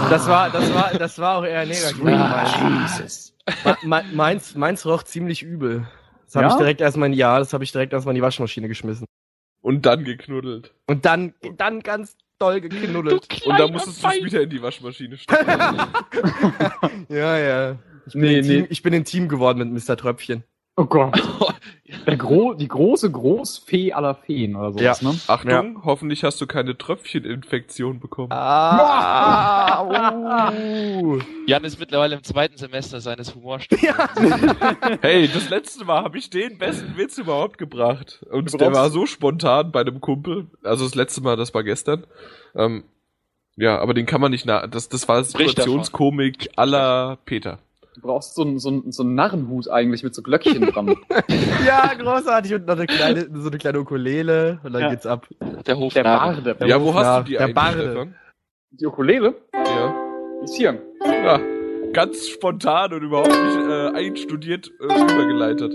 Das 0.09 0.27
war, 0.27 0.49
das 0.49 0.73
war, 0.73 0.91
das 0.97 1.19
war 1.19 1.37
auch 1.37 1.43
eher 1.45 1.65
negativ. 1.65 2.05
Ah, 2.07 2.83
Jesus. 2.83 3.33
meins, 4.13 4.55
meins 4.55 4.85
roch 4.85 5.03
ziemlich 5.03 5.43
übel. 5.43 5.87
Das 6.25 6.35
habe 6.35 6.45
Ja? 6.45 6.51
ich 6.51 6.57
direkt 6.57 6.81
erstmal 6.81 7.07
in, 7.09 7.13
ja, 7.13 7.37
das 7.39 7.53
habe 7.53 7.63
ich 7.63 7.71
direkt 7.71 7.93
erstmal 7.93 8.13
in 8.13 8.17
die 8.17 8.21
Waschmaschine 8.21 8.67
geschmissen. 8.67 9.05
Und 9.61 9.85
dann 9.85 10.03
geknuddelt. 10.03 10.73
Und 10.87 11.05
dann, 11.05 11.33
dann 11.57 11.81
ganz 11.81 12.15
doll 12.39 12.61
geknuddelt. 12.61 13.45
Und 13.45 13.59
dann 13.59 13.71
musstest 13.71 14.03
du 14.03 14.07
es 14.07 14.23
wieder 14.23 14.41
in 14.41 14.49
die 14.49 14.61
Waschmaschine 14.61 15.17
stecken. 15.17 15.47
Ja, 17.09 17.37
ja. 17.37 17.77
Ich 18.07 18.13
bin, 18.13 18.21
Nee, 18.21 18.41
Team, 18.41 18.61
nee. 18.61 18.67
ich 18.69 18.81
bin 18.81 18.93
ein 18.93 19.05
Team 19.05 19.27
geworden 19.27 19.59
mit 19.71 19.87
Mr. 19.87 19.95
Tröpfchen. 19.97 20.43
Oh 20.81 20.85
Gott. 20.85 21.21
Der 22.07 22.17
Gro 22.17 22.53
die 22.53 22.67
große 22.67 23.11
Großfee 23.11 23.93
aller 23.93 24.15
Feen 24.15 24.55
oder 24.55 24.71
sowas, 24.71 25.01
Ja. 25.01 25.09
ne? 25.09 25.19
Achtung, 25.27 25.83
hoffentlich 25.83 26.23
hast 26.23 26.39
du 26.41 26.47
keine 26.47 26.77
Tröpfcheninfektion 26.77 27.99
bekommen. 27.99 28.31
Ah, 28.31 29.83
uh. 29.83 31.19
Jan 31.47 31.63
ist 31.63 31.79
mittlerweile 31.79 32.15
im 32.15 32.23
zweiten 32.23 32.57
Semester 32.57 33.01
seines 33.01 33.35
Humorstudiums. 33.35 33.97
Hey, 35.01 35.27
das 35.27 35.49
letzte 35.49 35.85
Mal 35.85 36.03
habe 36.03 36.17
ich 36.17 36.29
den 36.29 36.57
besten 36.57 36.97
Witz 36.97 37.17
überhaupt 37.17 37.57
gebracht. 37.57 38.25
Und 38.31 38.59
der 38.59 38.73
war 38.73 38.89
so 38.89 39.05
spontan 39.05 39.71
bei 39.71 39.81
einem 39.81 40.01
Kumpel. 40.01 40.47
Also 40.63 40.85
das 40.85 40.95
letzte 40.95 41.21
Mal, 41.21 41.35
das 41.35 41.53
war 41.53 41.63
gestern. 41.63 42.05
Ähm, 42.55 42.83
ja, 43.57 43.79
aber 43.79 43.93
den 43.93 44.05
kann 44.05 44.21
man 44.21 44.31
nicht 44.31 44.45
nach. 44.45 44.67
Das, 44.69 44.89
das 44.89 45.07
war. 45.07 45.23
Situationskomik 45.23 46.49
aller 46.55 47.17
Peter. 47.25 47.59
Du 48.01 48.07
brauchst 48.07 48.33
so 48.35 48.41
einen 48.41 48.57
so 48.57 48.69
einen- 48.69 48.91
so 48.91 49.03
einen 49.03 49.13
Narrenhut 49.15 49.69
eigentlich 49.69 50.01
mit 50.03 50.15
so 50.15 50.21
Glöckchen 50.23 50.61
dran. 50.65 50.95
Ja, 51.65 51.91
großartig. 51.93 52.55
Und 52.55 52.65
noch 52.65 52.75
eine 52.75 52.87
kleine, 52.87 53.27
so 53.31 53.47
eine 53.49 53.57
kleine 53.59 53.79
Ukulele. 53.79 54.59
Und 54.63 54.73
dann 54.73 54.81
Ja. 54.81 54.89
geht's 54.89 55.05
ab. 55.05 55.27
Der 55.39 55.61
Der 55.63 55.77
Hofnarr. 55.77 56.03
Barde. 56.03 56.55
Der 56.55 56.67
ja, 56.67 56.81
wo 56.81 56.93
hast 56.95 57.19
du 57.19 57.23
die 57.25 57.31
der 57.33 57.41
eigentlich, 57.41 57.53
Barde. 57.55 58.07
Die 58.71 58.85
Ukulele 58.87 59.35
Ja. 59.53 59.93
ist 60.43 60.55
hier. 60.55 60.81
ja. 61.05 61.39
Ganz 61.93 62.27
spontan 62.29 62.93
und 62.93 63.03
überhaupt 63.03 63.27
nicht 63.29 63.69
äh, 63.69 63.89
einstudiert 63.93 64.71
äh, 64.79 64.83
rübergeleitet. 64.93 65.73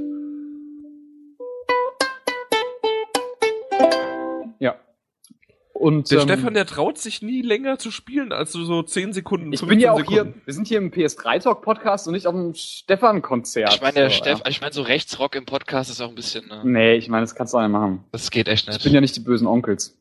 Und 5.79 6.11
Der 6.11 6.21
ähm, 6.21 6.25
Stefan, 6.29 6.55
der 6.55 6.65
traut 6.67 6.97
sich 6.99 7.21
nie 7.23 7.43
länger 7.43 7.79
zu 7.79 7.91
spielen, 7.91 8.33
als 8.33 8.53
so, 8.53 8.65
so 8.65 8.83
10 8.83 9.13
Sekunden. 9.13 9.53
ich 9.53 9.61
bin 9.61 9.79
ja 9.79 9.93
auch 9.93 9.97
15 9.99 10.15
hier, 10.15 10.23
Sekunden. 10.25 10.43
wir 10.47 10.55
sind 10.55 10.67
hier 10.69 10.79
im 10.79 10.91
PS3 10.91 11.43
Talk 11.43 11.63
Podcast 11.63 12.07
und 12.07 12.15
nicht 12.15 12.27
auf 12.27 12.35
dem 12.35 12.55
Stefan-Konzert. 12.55 13.75
Ich 13.75 13.81
meine, 13.83 13.93
der 13.95 14.11
So, 14.11 14.17
Steff, 14.17 14.39
ja. 14.41 14.47
ich 14.49 14.61
meine, 14.63 14.73
so 14.73 14.83
Rechtsrock 14.83 15.35
im 15.35 15.45
Podcast 15.45 15.91
ist 15.91 16.01
auch 16.01 16.09
ein 16.09 16.15
bisschen, 16.15 16.47
ne? 16.49 16.63
Nee, 16.65 16.95
ich 16.95 17.09
meine, 17.09 17.23
das 17.25 17.35
kannst 17.35 17.53
du 17.53 17.59
auch 17.59 17.63
nicht 17.63 17.71
machen. 17.73 18.05
Das 18.13 18.31
geht 18.31 18.49
echt 18.49 18.67
Ich 18.69 18.75
nicht. 18.75 18.85
bin 18.85 18.95
ja 18.95 19.01
nicht 19.03 19.17
die 19.17 19.21
bösen 19.21 19.47
Onkels. 19.47 19.99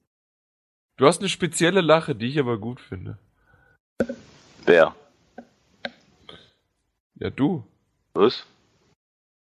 Du 0.98 1.05
hast 1.08 1.20
eine 1.20 1.27
spezielle 1.29 1.82
Lache, 1.82 2.15
die 2.15 2.27
ich 2.27 2.39
aber 2.39 2.58
gut 2.58 2.79
finde. 2.79 3.17
Wer? 4.65 4.96
Ja, 7.15 7.29
du. 7.29 7.65
Was? 8.13 8.46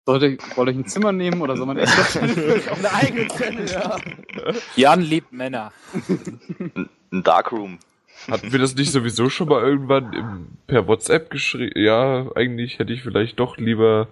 Sollte 0.07 0.27
ich, 0.27 0.57
wollte 0.57 0.73
ich 0.73 0.79
ein 0.79 0.87
Zimmer 0.87 1.13
nehmen 1.13 1.41
oder 1.41 1.57
soll 1.57 1.65
man 1.67 1.79
erst 1.79 2.19
Auf 2.19 2.23
eine 2.79 2.93
eigene 2.93 3.29
Zettel, 3.29 3.71
ja. 3.71 3.97
Jan 4.77 5.01
liebt 5.01 5.33
Männer. 5.33 5.73
Ein 7.11 7.23
Darkroom. 7.23 7.79
Hatten 8.31 8.53
wir 8.53 8.59
das 8.59 8.75
nicht 8.75 8.93
sowieso 8.93 9.31
schon 9.31 9.49
mal 9.49 9.63
irgendwann 9.63 10.13
im, 10.13 10.49
per 10.67 10.87
WhatsApp 10.87 11.31
geschrieben? 11.31 11.73
Ja, 11.77 12.27
eigentlich 12.35 12.79
hätte 12.79 12.93
ich 12.93 13.03
vielleicht 13.03 13.41
doch 13.41 13.57
lieber 13.57 14.09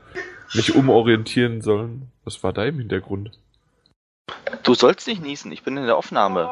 mich 0.54 0.74
umorientieren 0.74 1.60
sollen. 1.60 2.10
Was 2.24 2.42
war 2.42 2.54
da 2.54 2.64
im 2.64 2.78
Hintergrund? 2.78 3.32
Du 4.62 4.74
sollst 4.74 5.06
nicht 5.06 5.22
niesen, 5.22 5.52
ich 5.52 5.62
bin 5.62 5.76
in 5.76 5.84
der 5.86 5.96
Aufnahme. 5.96 6.44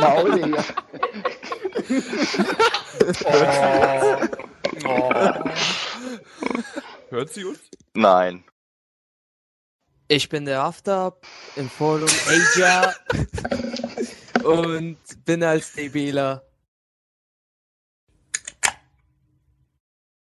Maul, 0.00 0.54
ja. 4.82 5.44
Hört 7.10 7.32
sie 7.32 7.44
uns? 7.44 7.60
Nein. 7.94 8.44
Ich 10.08 10.28
bin 10.28 10.46
der 10.46 10.62
After 10.62 11.18
im 11.56 11.68
Forum 11.68 12.04
Asia 12.04 12.94
und 14.42 14.96
bin 15.24 15.44
als 15.44 15.74
DBler. 15.74 16.42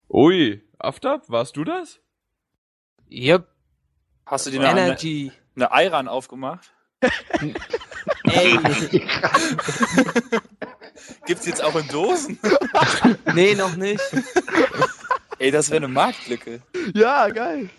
Ui, 0.08 0.62
Aftab, 0.78 1.28
warst 1.28 1.56
du 1.56 1.64
das? 1.64 2.00
Yep. 3.10 3.46
Hast 4.24 4.46
du 4.46 4.50
dir 4.50 4.66
eine, 4.66 4.80
Energy. 4.80 5.32
eine 5.54 5.72
Eiran 5.72 6.08
aufgemacht? 6.08 6.72
Ey. 8.24 8.58
Gibt's 11.26 11.46
jetzt 11.46 11.62
auch 11.62 11.74
in 11.76 11.86
Dosen? 11.88 12.38
nee, 13.34 13.54
noch 13.54 13.76
nicht. 13.76 14.00
Ey, 15.38 15.50
das 15.50 15.70
wäre 15.70 15.78
eine 15.84 15.88
Marktlücke. 15.92 16.60
Ja, 16.94 17.28
geil. 17.28 17.70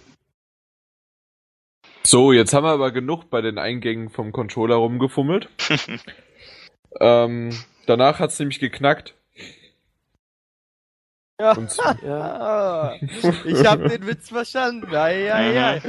So, 2.06 2.32
jetzt 2.32 2.54
haben 2.54 2.64
wir 2.64 2.72
aber 2.72 2.92
genug 2.92 3.30
bei 3.30 3.42
den 3.42 3.58
Eingängen 3.58 4.10
vom 4.10 4.32
Controller 4.32 4.76
rumgefummelt. 4.76 5.50
ähm, 7.02 7.56
danach 7.86 8.20
hat's 8.20 8.40
nämlich 8.40 8.60
geknackt. 8.60 9.14
Ja. 11.40 11.56
Ja. 12.04 12.96
Ich 13.46 13.66
hab 13.66 13.82
den 13.88 14.06
Witz 14.08 14.30
verstanden. 14.30 14.94
Ei, 14.94 15.34
ei, 15.34 15.58
ei. 15.76 15.82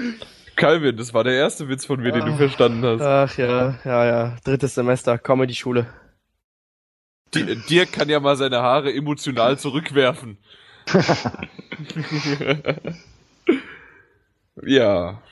Calvin, 0.55 0.97
das 0.97 1.13
war 1.15 1.25
der 1.25 1.35
erste 1.35 1.69
Witz 1.69 1.87
von 1.87 2.01
mir, 2.01 2.13
den 2.13 2.27
du 2.27 2.33
Ah. 2.33 2.37
verstanden 2.37 2.85
hast. 2.85 3.01
Ach 3.01 3.37
ja, 3.39 3.79
ja, 3.85 4.05
ja. 4.05 4.37
Drittes 4.45 4.75
Semester, 4.75 5.19
Comedy-Schule. 5.19 5.87
Di- 7.35 7.57
Dirk 7.69 7.93
kann 7.93 8.09
ja 8.09 8.19
mal 8.21 8.37
seine 8.37 8.61
Haare 8.63 8.93
emotional 8.93 9.59
zurückwerfen. 9.59 10.39
ja. 14.63 15.23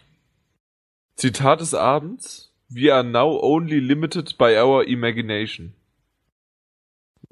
Zitat 1.16 1.60
des 1.60 1.74
Abends. 1.74 2.52
We 2.68 2.92
are 2.92 3.02
now 3.02 3.38
only 3.40 3.80
limited 3.80 4.36
by 4.38 4.56
our 4.58 4.84
imagination. 4.84 5.72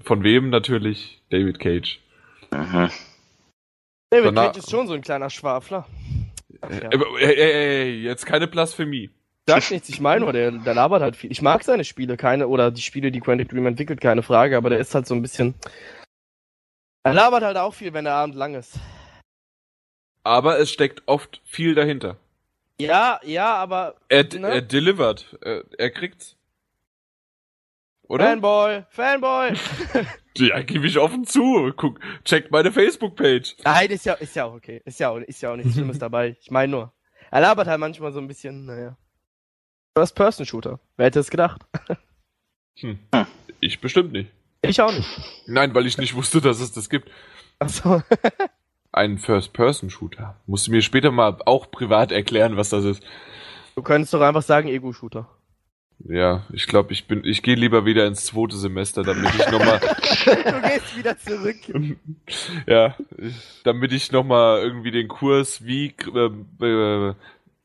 Von 0.01 0.23
wem 0.25 0.51
natürlich? 0.51 1.23
David 1.31 1.59
Cage. 1.59 2.01
Mhm. 2.51 2.91
David 4.11 4.27
Danach- 4.29 4.47
Cage 4.53 4.59
ist 4.59 4.71
schon 4.71 4.87
so 4.87 4.95
ein 4.95 5.03
kleiner 5.03 5.31
Schwafler. 5.31 5.87
Ach, 6.61 6.71
ja. 6.71 6.91
Ey, 6.91 7.35
ey, 7.35 7.53
ey, 7.53 8.03
jetzt 8.03 8.25
keine 8.25 8.47
Blasphemie. 8.47 9.11
Sagt 9.49 9.71
nichts, 9.71 9.89
ich 9.89 10.01
meine 10.01 10.23
nur, 10.23 10.33
der, 10.33 10.51
der 10.51 10.75
labert 10.75 11.03
halt 11.03 11.15
viel. 11.17 11.31
Ich 11.31 11.41
mag 11.41 11.63
seine 11.63 11.85
Spiele, 11.85 12.17
keine, 12.17 12.49
oder 12.49 12.71
die 12.73 12.83
Spiele, 12.83 13.13
die 13.13 13.21
Quantic 13.21 13.49
Dream 13.49 13.67
entwickelt, 13.67 14.01
keine 14.01 14.23
Frage, 14.23 14.57
aber 14.57 14.71
der 14.71 14.81
ist 14.81 14.95
halt 14.95 15.07
so 15.07 15.15
ein 15.15 15.23
bisschen. 15.23 15.55
Er 17.05 17.15
labert 17.15 17.45
halt 17.45 17.57
auch 17.57 17.73
viel, 17.73 17.93
wenn 17.93 18.05
der 18.05 18.15
Abend 18.15 18.35
lang 18.35 18.55
ist. 18.57 18.75
Aber 20.25 20.59
es 20.59 20.73
steckt 20.73 21.05
oft 21.07 21.41
viel 21.45 21.77
dahinter. 21.77 22.17
Ja, 22.81 23.21
ja, 23.23 23.55
aber. 23.55 23.95
Er, 24.09 24.25
Ne? 24.25 24.49
er 24.49 24.63
delivert. 24.63 25.39
Er, 25.41 25.63
er 25.79 25.91
kriegt's. 25.91 26.37
Oder? 28.09 28.25
Fanboy, 28.27 28.85
Fanboy! 28.91 29.53
Ja, 30.39 30.61
gebe 30.61 30.87
ich 30.87 30.99
offen 30.99 31.25
zu. 31.25 31.73
Guck, 31.75 31.99
checkt 32.23 32.51
meine 32.51 32.71
Facebook-Page. 32.71 33.57
Nein, 33.65 33.91
ist 33.91 34.05
ja, 34.05 34.13
ist 34.13 34.37
ja 34.37 34.45
auch 34.45 34.53
okay. 34.53 34.83
Ist 34.85 35.01
ja 35.01 35.09
auch, 35.09 35.17
ist 35.17 35.41
ja 35.41 35.51
auch 35.51 35.57
nichts 35.57 35.73
Schlimmes 35.73 35.99
dabei. 35.99 36.37
Ich 36.43 36.51
meine 36.51 36.71
nur. 36.71 36.93
Er 37.31 37.41
labert 37.41 37.67
halt 37.67 37.81
manchmal 37.81 38.13
so 38.13 38.19
ein 38.21 38.29
bisschen, 38.29 38.67
naja. 38.67 38.99
First-Person-Shooter. 40.01 40.79
Wer 40.99 41.07
hätte 41.07 41.21
es 41.21 41.31
gedacht? 41.31 41.63
Hm. 42.79 42.99
Ich 43.61 43.81
bestimmt 43.81 44.13
nicht. 44.13 44.31
Ich 44.61 44.83
auch 44.83 44.93
nicht. 44.93 45.09
Nein, 45.47 45.75
weil 45.75 45.87
ich 45.87 45.97
nicht 45.97 46.15
wusste, 46.15 46.43
dass 46.43 46.61
es 46.61 46.73
das 46.73 46.91
gibt. 46.91 47.11
Achso. 47.59 48.03
Einen 48.93 49.17
First-Person-Shooter. 49.17 50.37
Musst 50.45 50.67
du 50.67 50.73
mir 50.73 50.83
später 50.83 51.11
mal 51.11 51.39
auch 51.47 51.71
privat 51.71 52.13
erklären, 52.13 52.59
was 52.59 52.69
das 52.69 52.85
ist. 52.85 53.03
Du 53.75 53.81
könntest 53.83 54.13
doch 54.13 54.21
einfach 54.21 54.43
sagen 54.43 54.69
Ego-Shooter. 54.69 55.27
Ja, 56.01 56.45
ich 56.53 56.67
glaube, 56.67 56.93
ich 56.93 57.07
bin, 57.07 57.25
ich 57.25 57.43
gehe 57.43 57.55
lieber 57.55 57.87
wieder 57.87 58.07
ins 58.07 58.27
zweite 58.27 58.57
Semester, 58.59 59.03
damit 59.03 59.35
ich 59.35 59.51
nochmal, 59.51 59.79
du 59.81 60.61
gehst 60.69 60.99
wieder 60.99 61.17
zurück. 61.19 61.57
ja, 62.67 62.95
ich- 63.17 63.63
damit 63.65 63.91
ich 63.93 64.13
nochmal 64.13 64.61
irgendwie 64.61 64.91
den 64.91 65.09
Kurs, 65.09 65.65
wie 65.65 65.95
äh, 66.15 66.67
äh, 66.67 67.15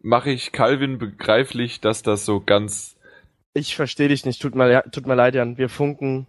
mache 0.01 0.31
ich 0.31 0.51
Calvin 0.51 0.98
begreiflich, 0.98 1.81
dass 1.81 2.03
das 2.03 2.25
so 2.25 2.39
ganz, 2.39 2.96
Ich 3.53 3.75
verstehe 3.75 4.08
dich 4.10 4.25
nicht. 4.25 4.41
Tut 4.41 4.55
mir, 4.55 4.84
tut 4.91 5.05
mir 5.08 5.15
leid, 5.15 5.36
Jan. 5.36 5.58
Wir 5.58 5.70
funken 5.70 6.27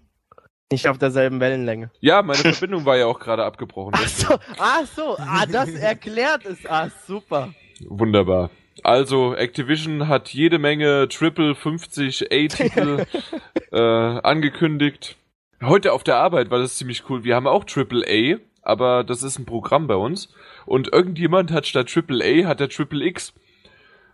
nicht 0.71 0.89
auf 0.89 0.99
derselben 0.99 1.39
Wellenlänge. 1.41 1.91
ja, 2.01 2.23
meine 2.23 2.39
Verbindung 2.39 2.85
war 2.87 2.97
ja 2.97 3.07
auch 3.07 3.19
gerade 3.21 3.45
abgebrochen. 3.45 3.93
Ach 3.95 4.09
so, 4.09 4.39
ach 4.59 4.87
so. 4.87 5.17
Ah, 5.19 5.45
das 5.47 5.71
erklärt 5.71 6.47
es. 6.47 6.65
Ah, 6.67 6.91
super. 7.07 7.53
Wunderbar. 7.87 8.51
Also, 8.83 9.35
Activision 9.35 10.09
hat 10.09 10.31
jede 10.31 10.59
Menge 10.59 11.07
Triple 11.09 11.55
50 11.55 12.33
A-Titel 12.33 13.05
äh, 13.73 13.79
angekündigt. 13.79 15.17
Heute 15.63 15.93
auf 15.93 16.03
der 16.05 16.17
Arbeit 16.17 16.51
war 16.51 16.59
das 16.59 16.77
ziemlich 16.77 17.09
cool. 17.11 17.23
Wir 17.23 17.37
haben 17.37 17.47
auch 17.47 17.65
Triple 17.65 18.05
A, 18.09 18.39
aber 18.63 19.05
das 19.05 19.23
ist 19.23 19.39
ein 19.39 19.45
Programm 19.45 19.87
bei 19.87 19.95
uns. 19.95 20.33
Und 20.65 20.93
irgendjemand 20.93 21.53
hat 21.53 21.67
statt 21.67 21.91
Triple 21.93 22.25
A 22.25 22.49
hat 22.49 22.61
der 22.61 22.71
Triple 22.71 23.05
X 23.05 23.35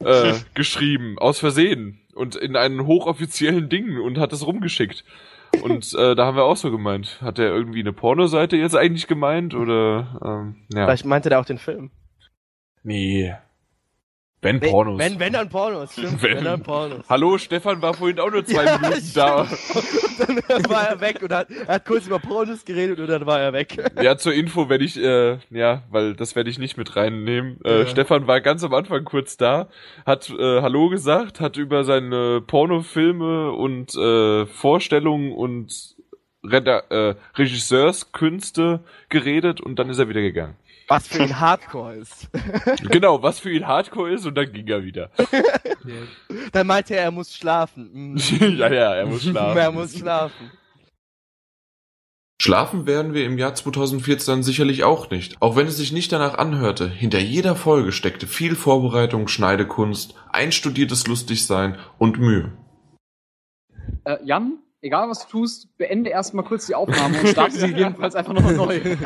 äh, 0.00 0.34
geschrieben, 0.54 1.18
aus 1.18 1.38
Versehen. 1.38 2.00
Und 2.14 2.34
in 2.34 2.56
einen 2.56 2.86
hochoffiziellen 2.86 3.68
Ding 3.68 4.00
und 4.00 4.18
hat 4.18 4.32
es 4.32 4.46
rumgeschickt. 4.46 5.04
Und 5.62 5.94
äh, 5.98 6.14
da 6.14 6.26
haben 6.26 6.36
wir 6.36 6.44
auch 6.44 6.56
so 6.56 6.70
gemeint. 6.70 7.20
Hat 7.22 7.38
er 7.38 7.46
irgendwie 7.46 7.80
eine 7.80 7.92
Pornoseite 7.92 8.56
jetzt 8.56 8.76
eigentlich 8.76 9.06
gemeint? 9.06 9.54
Oder 9.54 10.20
ähm, 10.24 10.56
ja. 10.72 10.84
Vielleicht 10.84 11.04
meinte 11.04 11.28
der 11.28 11.40
auch 11.40 11.44
den 11.44 11.58
Film. 11.58 11.90
Nee. 12.82 13.34
Wenn 14.40 14.60
Pornos. 14.60 14.98
Wenn, 15.00 15.18
wenn 15.18 15.32
dann 15.32 15.48
Pornos. 15.48 15.92
Stimmt, 15.92 16.22
Wenn. 16.22 16.36
wenn, 16.36 16.44
dann 16.44 16.62
Pornos. 16.62 17.04
Hallo, 17.08 17.38
Stefan 17.38 17.82
war 17.82 17.94
vorhin 17.94 18.20
auch 18.20 18.30
nur 18.30 18.44
zwei 18.44 18.64
Ja, 18.66 18.78
Minuten 18.78 19.10
da. 19.14 19.40
Und 19.40 20.44
dann 20.48 20.68
war 20.70 20.88
er 20.88 21.00
weg 21.00 21.20
und 21.22 21.32
hat, 21.32 21.48
er 21.50 21.74
hat 21.74 21.84
kurz 21.84 22.06
über 22.06 22.20
Pornos 22.20 22.64
geredet 22.64 23.00
und 23.00 23.08
dann 23.08 23.26
war 23.26 23.40
er 23.40 23.52
weg. 23.52 23.76
Ja, 24.00 24.16
zur 24.16 24.32
Info 24.34 24.68
werde 24.68 24.84
ich, 24.84 24.96
äh, 24.96 25.38
ja, 25.50 25.82
weil 25.90 26.14
das 26.14 26.36
werde 26.36 26.50
ich 26.50 26.58
nicht 26.60 26.76
mit 26.76 26.94
reinnehmen. 26.94 27.58
Äh, 27.64 27.80
Ja. 27.80 27.86
Stefan 27.86 28.26
war 28.28 28.40
ganz 28.40 28.62
am 28.62 28.74
Anfang 28.74 29.04
kurz 29.04 29.36
da, 29.36 29.68
hat 30.06 30.30
äh, 30.30 30.62
Hallo 30.62 30.88
gesagt, 30.88 31.40
hat 31.40 31.56
über 31.56 31.82
seine 31.82 32.40
Pornofilme 32.40 33.50
und 33.52 33.94
äh, 33.96 34.46
Vorstellungen 34.46 35.32
und 35.32 35.96
Reda 36.44 36.82
äh, 36.90 37.14
Regisseurskünste 37.36 38.80
geredet 39.08 39.60
und 39.60 39.78
dann 39.78 39.90
ist 39.90 39.98
er 39.98 40.08
wieder 40.08 40.20
gegangen. 40.20 40.54
Was 40.88 41.06
für 41.06 41.22
ihn 41.22 41.38
Hardcore 41.38 41.96
ist. 41.96 42.28
genau, 42.90 43.22
was 43.22 43.40
für 43.40 43.52
ihn 43.52 43.66
Hardcore 43.66 44.10
ist 44.12 44.24
und 44.24 44.34
dann 44.34 44.50
ging 44.50 44.66
er 44.68 44.82
wieder. 44.82 45.10
Dann 46.52 46.66
meinte 46.66 46.96
er, 46.96 47.04
er 47.04 47.10
muss 47.10 47.34
schlafen. 47.34 47.90
Mm. 47.98 48.16
ja, 48.56 48.72
ja, 48.72 48.94
er 48.94 49.06
muss 49.06 49.22
schlafen. 49.22 49.58
er 49.58 49.72
muss 49.72 49.96
schlafen. 49.96 50.50
Schlafen 52.40 52.86
werden 52.86 53.14
wir 53.14 53.24
im 53.24 53.36
Jahr 53.36 53.54
2014 53.54 54.42
sicherlich 54.42 54.84
auch 54.84 55.10
nicht, 55.10 55.40
auch 55.42 55.56
wenn 55.56 55.66
es 55.66 55.76
sich 55.76 55.92
nicht 55.92 56.12
danach 56.12 56.38
anhörte. 56.38 56.88
Hinter 56.88 57.18
jeder 57.18 57.56
Folge 57.56 57.92
steckte 57.92 58.26
viel 58.26 58.54
Vorbereitung, 58.54 59.28
Schneidekunst, 59.28 60.14
einstudiertes 60.30 61.06
Lustigsein 61.06 61.78
und 61.98 62.18
Mühe. 62.18 62.52
Äh, 64.04 64.18
Jan, 64.24 64.58
egal 64.88 65.08
was 65.10 65.26
du 65.26 65.40
tust, 65.40 65.76
beende 65.76 66.08
erstmal 66.10 66.44
kurz 66.44 66.66
die 66.66 66.74
Aufnahme 66.74 67.20
und 67.20 67.28
starte 67.28 67.52
sie 67.52 67.66
jedenfalls 67.76 68.14
einfach 68.14 68.32
nochmal 68.32 68.56
neu. 68.56 68.80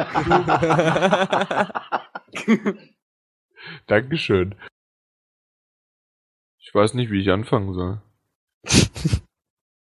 Dankeschön. 3.87 4.55
Ich 6.59 6.73
weiß 6.73 6.95
nicht, 6.95 7.11
wie 7.11 7.21
ich 7.21 7.31
anfangen 7.31 7.75
soll. 7.75 8.01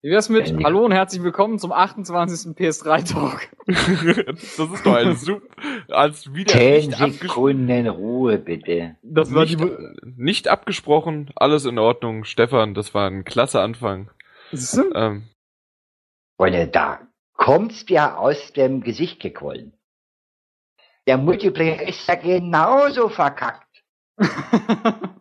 Wie 0.03 0.11
wär's 0.11 0.29
mit 0.29 0.53
Hallo 0.65 0.85
und 0.85 0.91
herzlich 0.93 1.23
willkommen 1.23 1.61
zum 1.61 1.71
28. 1.73 2.55
PS3 2.57 3.11
Talk. 3.11 3.49
das 3.67 3.89
ist 4.59 4.85
doch 4.85 4.97
ein 4.97 5.15
super, 5.15 5.47
als 5.89 6.35
wieder 6.35 6.53
Zehn 6.53 6.91
Sekunden 6.91 7.89
Ruhe, 7.89 8.37
bitte. 8.39 8.97
Das 9.03 9.31
nicht, 9.31 9.59
nicht 10.03 10.49
abgesprochen, 10.49 11.31
alles 11.37 11.65
in 11.65 11.79
Ordnung. 11.79 12.25
Stefan, 12.25 12.75
das 12.75 12.93
war 12.95 13.09
ein 13.09 13.25
klasse 13.25 13.63
Anfang. 13.63 14.11
Ähm, 14.95 15.29
Freunde, 16.37 16.67
da 16.69 17.01
kommt's 17.35 17.85
ja 17.89 18.17
aus 18.17 18.53
dem 18.53 18.83
Gesicht 18.83 19.21
gequollen. 19.21 19.73
Der 21.07 21.19
Multiplayer 21.19 21.87
ist 21.87 22.07
ja 22.09 22.15
genauso 22.15 23.09
verkackt. 23.09 23.65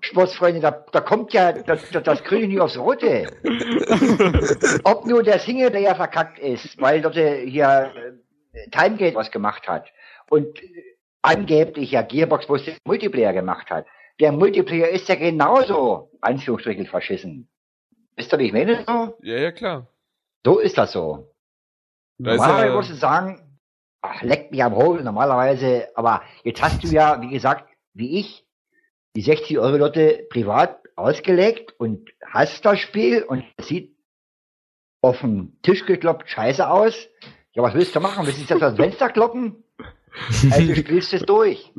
Sportsfreunde, 0.02 0.60
da, 0.60 0.72
da 0.72 1.02
kommt 1.02 1.34
ja 1.34 1.52
das, 1.52 1.90
das, 1.90 2.24
Grüne 2.24 2.48
nie 2.48 2.60
aufs 2.60 2.78
Rote. 2.78 3.28
Ob 4.84 5.06
nur 5.06 5.24
der 5.24 5.40
Singleplayer 5.40 5.96
verkackt 5.96 6.38
ist, 6.40 6.80
weil 6.80 7.02
dort 7.02 7.16
hier 7.16 7.92
äh, 8.54 8.70
Timegate 8.70 9.16
was 9.16 9.32
gemacht 9.32 9.68
hat 9.68 9.88
und 10.30 10.60
angeblich 11.24 11.92
ja 11.92 12.04
Gearbox 12.04 12.46
bloß 12.46 12.66
den 12.66 12.78
Multiplayer 12.86 13.34
gemacht 13.34 13.70
hat. 13.72 13.88
der 14.20 14.32
Multiplayer 14.32 14.90
ist 14.90 15.10
ja 15.10 15.16
genauso, 15.16 16.12
Anführungsstrichen, 16.22 16.86
verschissen. 16.86 17.50
Wisst 18.16 18.32
ihr, 18.32 18.40
wie 18.40 18.46
ich 18.46 18.54
meine 18.54 18.84
so? 18.86 19.18
Ja, 19.24 19.38
ja, 19.38 19.52
klar. 19.52 19.88
So 20.46 20.60
ist 20.60 20.78
das 20.78 20.92
so. 20.92 21.34
Da 22.20 22.32
Normalerweise 22.36 22.68
ja- 22.68 22.74
würdest 22.74 22.92
du 22.92 22.96
sagen, 22.96 23.60
ach, 24.02 24.22
leck 24.22 24.52
mich 24.52 24.64
am 24.64 24.76
Hobel, 24.76 25.04
normalerweise, 25.04 25.90
aber 25.96 26.22
jetzt 26.44 26.62
hast 26.62 26.84
du 26.84 26.88
ja, 26.88 27.22
wie 27.22 27.30
gesagt, 27.30 27.70
wie 27.94 28.20
ich, 28.20 28.46
die 29.16 29.22
60 29.22 29.60
Euro 29.60 29.78
Lotte 29.78 30.28
privat 30.30 30.82
ausgelegt 30.96 31.74
und 31.80 32.10
hast 32.26 32.66
das 32.66 32.80
Spiel 32.80 33.24
und 33.24 33.44
es 33.58 33.68
sieht 33.68 33.96
auf 35.02 35.20
dem 35.22 35.60
Tisch 35.62 35.86
gekloppt 35.86 36.30
scheiße 36.30 36.68
aus. 36.68 37.08
Ja, 37.54 37.64
was 37.64 37.74
willst 37.74 37.96
du 37.96 38.00
machen? 38.00 38.26
Willst 38.26 38.50
du 38.50 38.56
aus 38.56 38.60
dem 38.60 38.76
Fenster 38.76 39.10
kloppen? 39.10 39.64
Also 40.52 40.76
spielst 40.76 41.12
du 41.12 41.18
es 41.18 41.24
durch. 41.24 41.74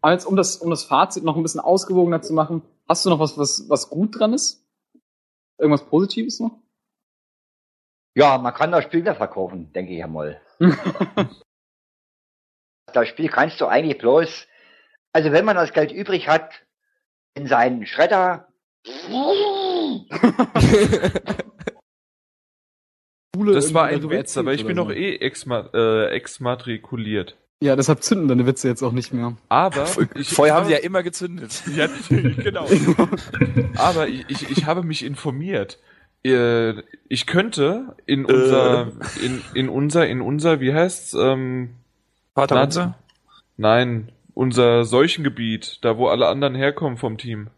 Aber 0.00 0.12
jetzt, 0.12 0.24
um 0.24 0.36
das, 0.36 0.56
um 0.56 0.70
das 0.70 0.84
Fazit 0.84 1.24
noch 1.24 1.36
ein 1.36 1.42
bisschen 1.42 1.60
ausgewogener 1.60 2.22
zu 2.22 2.32
machen, 2.32 2.62
hast 2.88 3.04
du 3.04 3.10
noch 3.10 3.18
was, 3.18 3.36
was, 3.38 3.68
was 3.68 3.90
gut 3.90 4.18
dran 4.18 4.32
ist? 4.32 4.64
Irgendwas 5.58 5.84
Positives 5.86 6.40
noch? 6.40 6.58
Ja, 8.14 8.38
man 8.38 8.54
kann 8.54 8.72
das 8.72 8.84
Spiel 8.84 9.00
wieder 9.00 9.14
verkaufen, 9.14 9.72
denke 9.72 9.92
ich 9.92 10.02
einmal. 10.02 10.40
das 12.92 13.08
Spiel 13.08 13.28
kannst 13.28 13.60
du 13.60 13.66
eigentlich 13.66 13.98
bloß, 13.98 14.46
also 15.12 15.32
wenn 15.32 15.44
man 15.44 15.56
das 15.56 15.72
Geld 15.72 15.92
übrig 15.92 16.28
hat, 16.28 16.50
in 17.34 17.46
seinen 17.46 17.86
Schredder. 17.86 18.48
Das 23.32 23.74
war 23.74 23.84
ein 23.86 24.00
darüber 24.00 24.18
Witz, 24.18 24.36
aber 24.36 24.52
ich 24.54 24.66
bin 24.66 24.76
doch 24.76 24.88
so. 24.88 24.92
eh 24.92 25.16
exma 25.16 25.70
äh, 25.72 26.06
exmatrikuliert. 26.06 27.36
Ja, 27.62 27.76
deshalb 27.76 28.02
zünden 28.02 28.26
deine 28.26 28.46
Witze 28.46 28.68
jetzt 28.68 28.82
auch 28.82 28.92
nicht 28.92 29.12
mehr. 29.12 29.36
Aber 29.50 29.86
ich, 30.14 30.30
Vorher 30.30 30.54
haben 30.54 30.64
sie 30.64 30.72
ja 30.72 30.78
immer 30.78 31.02
gezündet. 31.02 31.62
Ja, 31.76 31.88
genau. 32.08 32.66
Aber 33.76 34.08
ich, 34.08 34.24
ich, 34.30 34.50
ich 34.50 34.64
habe 34.64 34.82
mich 34.82 35.04
informiert. 35.04 35.78
Äh, 36.24 36.82
Ich 37.08 37.26
könnte 37.26 37.96
in 38.06 38.24
unser, 38.24 38.88
in, 39.22 39.42
in 39.54 39.68
unser, 39.68 40.06
in 40.06 40.20
unser, 40.20 40.60
wie 40.60 40.72
heißt's, 40.72 41.14
ähm, 41.14 41.70
Vater 42.34 42.54
na- 42.54 42.62
unser? 42.64 42.94
Nein, 43.56 44.12
unser 44.34 44.84
Seuchengebiet, 44.84 45.78
da 45.82 45.96
wo 45.98 46.08
alle 46.08 46.28
anderen 46.28 46.54
herkommen 46.54 46.96
vom 46.98 47.18
Team. 47.18 47.48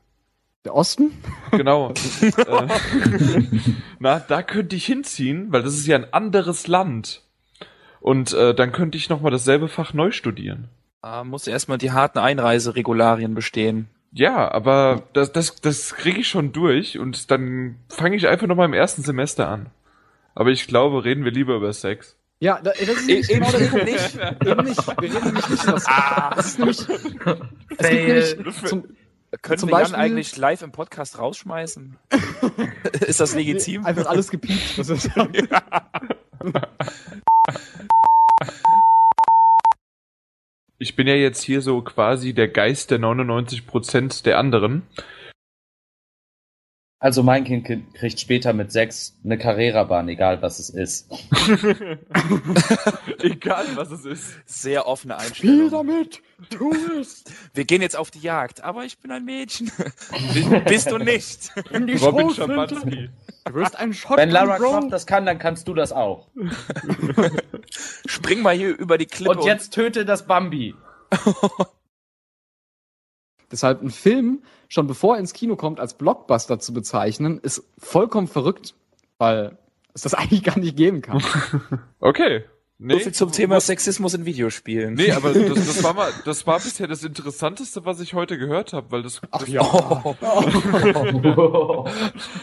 Der 0.64 0.74
Osten? 0.74 1.10
Genau. 1.50 1.90
äh, 2.22 2.68
na, 3.98 4.20
da 4.20 4.42
könnte 4.42 4.76
ich 4.76 4.86
hinziehen, 4.86 5.52
weil 5.52 5.62
das 5.62 5.74
ist 5.74 5.86
ja 5.86 5.96
ein 5.96 6.12
anderes 6.12 6.66
Land. 6.68 7.22
Und 8.00 8.32
äh, 8.32 8.54
dann 8.54 8.72
könnte 8.72 8.96
ich 8.98 9.08
nochmal 9.08 9.30
dasselbe 9.32 9.68
Fach 9.68 9.92
neu 9.92 10.10
studieren. 10.12 10.68
Ah, 11.02 11.24
muss 11.24 11.46
erstmal 11.46 11.78
die 11.78 11.90
harten 11.92 12.18
Einreiseregularien 12.18 13.34
bestehen. 13.34 13.88
Ja, 14.14 14.50
aber 14.52 15.02
das, 15.14 15.32
das, 15.32 15.60
das 15.60 15.94
kriege 15.94 16.20
ich 16.20 16.28
schon 16.28 16.52
durch 16.52 16.98
und 16.98 17.30
dann 17.30 17.76
fange 17.88 18.16
ich 18.16 18.28
einfach 18.28 18.46
nochmal 18.46 18.66
im 18.66 18.74
ersten 18.74 19.02
Semester 19.02 19.48
an. 19.48 19.70
Aber 20.34 20.50
ich 20.50 20.66
glaube, 20.66 21.04
reden 21.04 21.24
wir 21.24 21.32
lieber 21.32 21.54
über 21.56 21.72
Sex. 21.72 22.16
Ja, 22.40 22.60
da, 22.62 22.72
das 22.72 22.88
ist 22.88 23.08
E- 23.08 23.20
genau 23.34 23.50
Punkt. 23.50 23.84
nicht. 23.84 24.18
Eben 24.44 24.64
nicht. 24.64 24.86
Wir 24.86 25.02
reden 25.14 25.24
nämlich 25.24 25.48
nicht 25.48 25.62
über 25.62 25.72
das. 25.72 25.84
Das 26.36 26.46
ist 26.46 26.58
nämlich. 26.58 26.78
Es 27.78 27.88
gibt 27.88 28.06
nämlich 28.08 28.36
zum, 28.66 28.84
Können 29.40 29.58
Zum 29.58 29.68
wir 29.70 29.72
Jan 29.74 29.82
Beispiel- 29.82 29.98
eigentlich 29.98 30.36
live 30.36 30.62
im 30.62 30.72
Podcast 30.72 31.18
rausschmeißen? 31.18 31.96
ist 33.06 33.20
das 33.20 33.34
legitim? 33.34 33.86
einfach 33.86 34.06
alles 34.06 34.30
gepiept. 34.30 34.76
Das 34.78 34.88
ist, 34.90 35.08
Ich 40.82 40.96
bin 40.96 41.06
ja 41.06 41.14
jetzt 41.14 41.44
hier 41.44 41.60
so 41.62 41.80
quasi 41.80 42.32
der 42.34 42.48
Geist 42.48 42.90
der 42.90 42.98
99% 42.98 44.24
der 44.24 44.36
anderen. 44.36 44.82
Also 46.98 47.22
mein 47.22 47.44
Kind 47.44 47.64
ki- 47.66 47.84
kriegt 47.94 48.18
später 48.18 48.52
mit 48.52 48.72
sechs 48.72 49.16
eine 49.24 49.38
Carrera-Bahn, 49.38 50.08
egal 50.08 50.42
was 50.42 50.58
es 50.58 50.70
ist. 50.70 51.08
Egal, 53.22 53.66
was 53.76 53.92
es 53.92 54.04
ist. 54.04 54.34
Sehr 54.44 54.86
offene 54.88 55.16
Einstellung. 55.18 55.70
damit! 55.70 56.20
Tu 56.50 56.72
es! 57.00 57.22
Wir 57.54 57.64
gehen 57.64 57.80
jetzt 57.82 57.96
auf 57.96 58.10
die 58.10 58.20
Jagd, 58.20 58.64
aber 58.64 58.84
ich 58.84 58.98
bin 58.98 59.12
ein 59.12 59.24
Mädchen. 59.24 59.70
Bist 60.66 60.90
du 60.90 60.98
nicht? 60.98 61.50
In 61.70 61.86
die 61.86 61.94
Robin 61.94 62.28
Schoßhütte. 62.30 63.10
Du 63.44 63.54
wirst 63.54 63.76
ein 63.78 63.92
Shotgun 63.92 64.18
Wenn 64.18 64.30
Lara 64.30 64.56
Bro. 64.58 64.70
Croft 64.70 64.92
das 64.92 65.06
kann, 65.06 65.26
dann 65.26 65.38
kannst 65.38 65.66
du 65.66 65.74
das 65.74 65.92
auch. 65.92 66.28
Spring 68.06 68.42
mal 68.42 68.54
hier 68.54 68.78
über 68.78 68.98
die 68.98 69.06
Klippe. 69.06 69.38
Und 69.38 69.44
jetzt 69.44 69.72
töte 69.72 70.04
das 70.04 70.26
Bambi. 70.26 70.74
Deshalb 73.50 73.82
ein 73.82 73.90
Film, 73.90 74.42
schon 74.68 74.86
bevor 74.86 75.16
er 75.16 75.20
ins 75.20 75.32
Kino 75.32 75.56
kommt, 75.56 75.80
als 75.80 75.94
Blockbuster 75.94 76.58
zu 76.58 76.72
bezeichnen, 76.72 77.38
ist 77.40 77.64
vollkommen 77.78 78.28
verrückt, 78.28 78.74
weil 79.18 79.58
es 79.92 80.02
das 80.02 80.14
eigentlich 80.14 80.44
gar 80.44 80.58
nicht 80.58 80.76
geben 80.76 81.02
kann. 81.02 81.22
Okay. 82.00 82.44
Nee, 82.78 82.94
so 82.94 83.00
viel 83.00 83.12
zum 83.12 83.30
Thema 83.30 83.60
Sexismus 83.60 84.14
in 84.14 84.24
Videospielen. 84.24 84.94
Nee, 84.94 85.12
aber 85.12 85.32
das, 85.32 85.66
das 85.66 85.84
war 85.84 85.94
mal, 85.94 86.10
das 86.24 86.46
war 86.46 86.58
bisher 86.58 86.88
das 86.88 87.04
Interessanteste, 87.04 87.84
was 87.84 88.00
ich 88.00 88.14
heute 88.14 88.38
gehört 88.38 88.72
habe, 88.72 88.90
weil 88.90 89.02
das, 89.02 89.20
das 89.30 89.48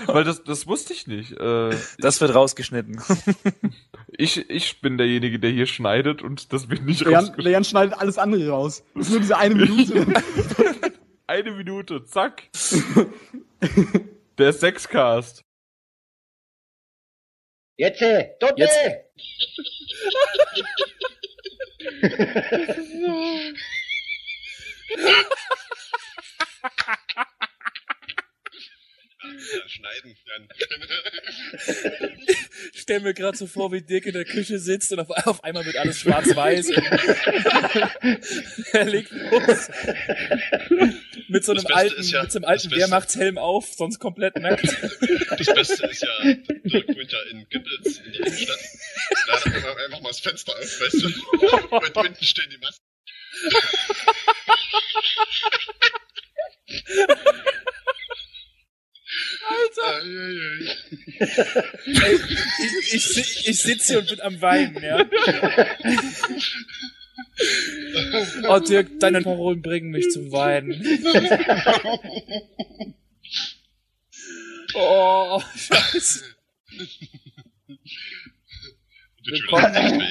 weil 0.07 0.23
das, 0.23 0.43
das 0.43 0.67
wusste 0.67 0.93
ich 0.93 1.07
nicht. 1.07 1.33
Äh, 1.33 1.71
Das 1.97 2.21
wird 2.21 2.33
rausgeschnitten. 2.33 3.01
ich, 4.07 4.49
ich 4.49 4.79
bin 4.81 4.97
derjenige, 4.97 5.39
der 5.39 5.51
hier 5.51 5.65
schneidet 5.65 6.21
und 6.21 6.53
das 6.53 6.69
wird 6.69 6.85
nicht 6.85 7.01
Leon, 7.01 7.15
rausgeschnitten. 7.15 7.43
Leon 7.43 7.63
schneidet 7.65 7.99
alles 7.99 8.17
andere 8.17 8.47
raus. 8.49 8.83
Das 8.95 9.07
ist 9.07 9.11
nur 9.11 9.19
diese 9.19 9.37
eine 9.37 9.55
Minute. 9.55 10.05
Eine 11.27 11.51
Minute, 11.51 12.05
zack. 12.05 12.43
Der 14.37 14.53
Sexcast. 14.53 15.43
Jetzt, 17.79 18.01
äh, 18.01 18.31
Dotte! 18.41 18.55
Jetzt. 18.57 18.77
Schneiden 29.69 30.17
dann. 30.25 30.49
stell 32.73 32.99
mir 33.01 33.13
gerade 33.13 33.37
so 33.37 33.45
vor, 33.47 33.71
wie 33.71 33.81
Dirk 33.81 34.05
in 34.05 34.13
der 34.13 34.25
Küche 34.25 34.59
sitzt 34.59 34.91
und 34.91 34.99
auf, 34.99 35.09
auf 35.25 35.43
einmal 35.43 35.65
wird 35.65 35.77
alles 35.77 35.99
schwarz-weiß. 35.99 36.69
er 38.73 38.85
legt 38.85 39.11
los. 39.11 39.69
Mit 41.27 41.45
so 41.45 41.51
einem 41.53 41.65
alten, 41.67 42.01
ja- 42.03 42.23
mit 42.23 42.31
so 42.31 42.39
einem 42.39 42.45
alten 42.45 42.71
Wehrmachtshelm 42.71 43.37
auf, 43.37 43.73
sonst 43.73 43.99
komplett 43.99 44.35
nackt. 44.37 44.65
Das 44.65 45.47
Beste 45.53 45.85
ist 45.87 46.01
ja, 46.03 46.33
Dirk 46.33 46.87
wohnt 46.87 47.11
ja 47.11 47.21
in 47.31 47.47
Gibbels 47.49 47.99
in 47.99 48.11
der 48.11 48.25
Innenstadt. 48.27 48.59
Da 49.27 49.33
hat 49.33 49.45
man 49.45 49.55
einfach 49.85 50.01
mal 50.01 50.09
das 50.09 50.19
Fenster 50.19 50.51
auf, 50.53 50.81
weißt 50.81 51.03
du? 51.03 51.07
Und 51.77 51.97
unten 51.97 52.25
stehen 52.25 52.49
die 52.51 52.57
Masken. 52.57 52.83
Alter! 59.47 60.03
Ey, 61.85 62.19
ich, 62.91 63.17
ich, 63.17 63.47
ich 63.47 63.61
sitze 63.61 63.93
hier 63.93 63.99
und 63.99 64.09
bin 64.09 64.21
am 64.21 64.41
Weinen, 64.41 64.83
ja. 64.83 65.05
Oh 68.47 68.59
Dirk, 68.59 68.99
deine 68.99 69.21
Parolen 69.21 69.61
bringen 69.61 69.91
mich 69.91 70.09
zum 70.11 70.31
Weinen. 70.31 70.81
Oh, 74.75 75.41
scheiße. 75.55 76.23
Willkommen, 79.25 80.03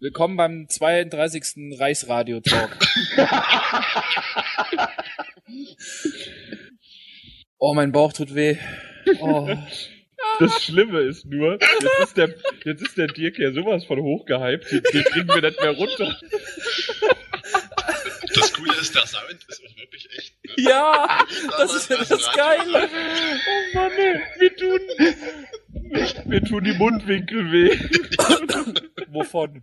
willkommen 0.00 0.36
beim 0.36 0.68
32. 0.68 1.78
Reichsradio-Talk. 1.78 2.76
Oh, 7.58 7.74
mein 7.74 7.92
Bauch 7.92 8.12
tut 8.12 8.34
weh. 8.34 8.56
Oh. 9.20 9.48
Das 10.40 10.62
Schlimme 10.62 11.00
ist 11.00 11.26
nur, 11.26 11.52
jetzt 11.52 12.00
ist 12.02 12.16
der, 12.16 12.34
jetzt 12.64 12.82
ist 12.82 12.96
der 12.96 13.06
Dirk 13.08 13.38
ja 13.38 13.52
sowas 13.52 13.84
von 13.84 14.00
hochgehypt, 14.00 14.70
den, 14.70 14.82
den 14.92 15.04
kriegen 15.04 15.28
wir 15.28 15.42
nicht 15.42 15.60
mehr 15.60 15.72
runter. 15.72 16.16
Das 18.34 18.52
Coole 18.52 18.72
ist, 18.80 18.94
der 18.94 19.06
Sound 19.06 19.44
ist 19.48 19.62
auch 19.64 19.76
wirklich 19.76 20.08
echt. 20.16 20.34
Ne? 20.44 20.52
Ja, 20.58 21.24
das 21.56 21.74
ist 21.74 21.90
ja 21.90 21.96
das 21.96 22.32
Geile. 22.34 22.88
Oh 22.88 23.76
Mann, 23.76 23.92
ey, 23.92 24.20
mir 24.38 24.56
tun, 24.56 24.80
mir 26.26 26.42
tun 26.44 26.64
die 26.64 26.74
Mundwinkel 26.74 27.52
weh. 27.52 27.78
Wovon? 29.08 29.62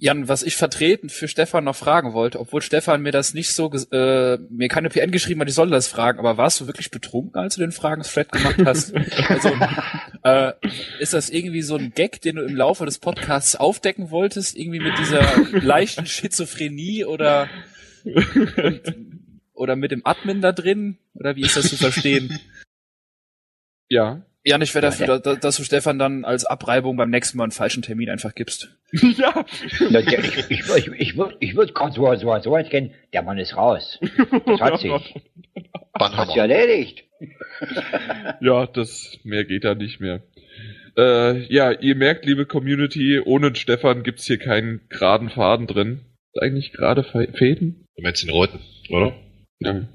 Jan, 0.00 0.26
was 0.28 0.42
ich 0.42 0.56
vertreten 0.56 1.08
für 1.08 1.28
Stefan 1.28 1.64
noch 1.64 1.76
fragen 1.76 2.12
wollte, 2.14 2.40
obwohl 2.40 2.60
Stefan 2.62 3.00
mir 3.02 3.12
das 3.12 3.32
nicht 3.32 3.52
so, 3.54 3.66
ges- 3.66 3.90
äh, 3.92 4.38
mir 4.50 4.68
keine 4.68 4.88
PN 4.90 5.12
geschrieben 5.12 5.40
hat, 5.40 5.48
ich 5.48 5.54
soll 5.54 5.70
das 5.70 5.86
fragen, 5.86 6.18
aber 6.18 6.36
warst 6.36 6.60
du 6.60 6.66
wirklich 6.66 6.90
betrunken, 6.90 7.40
als 7.40 7.54
du 7.54 7.60
den 7.60 7.70
Fragen-Thread 7.72 8.32
gemacht 8.32 8.56
hast? 8.64 8.92
also, 9.28 9.50
äh, 10.24 10.52
ist 10.98 11.14
das 11.14 11.30
irgendwie 11.30 11.62
so 11.62 11.76
ein 11.76 11.92
Gag, 11.94 12.20
den 12.22 12.36
du 12.36 12.42
im 12.42 12.56
Laufe 12.56 12.84
des 12.86 12.98
Podcasts 12.98 13.54
aufdecken 13.54 14.10
wolltest, 14.10 14.56
irgendwie 14.56 14.80
mit 14.80 14.98
dieser 14.98 15.22
leichten 15.52 16.06
Schizophrenie 16.06 17.04
oder, 17.04 17.48
und 18.04 18.80
oder 19.54 19.76
mit 19.76 19.92
dem 19.92 20.04
Admin 20.04 20.40
da 20.40 20.50
drin? 20.50 20.98
Oder 21.14 21.36
wie 21.36 21.42
ist 21.42 21.56
das 21.56 21.68
zu 21.68 21.76
verstehen? 21.76 22.36
Ja. 23.88 24.22
Ja, 24.46 24.60
ich 24.60 24.74
wäre 24.74 24.82
dafür, 24.86 25.18
da- 25.20 25.36
dass 25.36 25.56
du 25.56 25.64
Stefan 25.64 25.98
dann 25.98 26.24
als 26.24 26.44
Abreibung 26.44 26.96
beim 26.96 27.08
nächsten 27.10 27.38
Mal 27.38 27.44
einen 27.44 27.50
falschen 27.52 27.82
Termin 27.82 28.10
einfach 28.10 28.34
gibst. 28.34 28.76
ja. 28.92 29.44
Ja, 29.90 30.02
der- 30.02 30.18
Ich, 30.24 30.50
ich, 30.50 30.60
ich, 30.76 30.88
ich 30.98 31.16
würde 31.16 31.36
ich 31.40 31.56
würd 31.56 31.74
gerade 31.74 31.92
so, 31.94 32.14
so, 32.16 32.38
so 32.40 32.50
weit 32.50 32.68
gehen, 32.70 32.92
der 33.12 33.22
Mann 33.22 33.38
ist 33.38 33.56
raus. 33.56 33.98
Das 34.46 34.60
hat 34.60 34.80
sich. 34.80 34.92
Hat 35.98 36.26
sich 36.28 36.36
erledigt. 36.36 37.04
Ja, 38.40 38.66
das 38.66 39.16
mehr 39.22 39.44
geht 39.44 39.64
da 39.64 39.74
nicht 39.74 40.00
mehr. 40.00 40.22
Äh, 40.98 41.38
ja, 41.52 41.70
ihr 41.72 41.94
merkt, 41.94 42.26
liebe 42.26 42.44
Community, 42.46 43.20
ohne 43.24 43.54
Stefan 43.54 44.02
gibt's 44.02 44.26
hier 44.26 44.38
keinen 44.38 44.80
geraden 44.88 45.30
Faden 45.30 45.66
drin. 45.66 46.00
Ist 46.32 46.42
eigentlich 46.42 46.72
gerade 46.72 47.04
Fäden? 47.04 47.86
Du 47.96 48.02
meinst 48.02 48.22
den 48.24 48.30
roten, 48.30 48.58
oder? 48.90 49.14
Ja. 49.60 49.88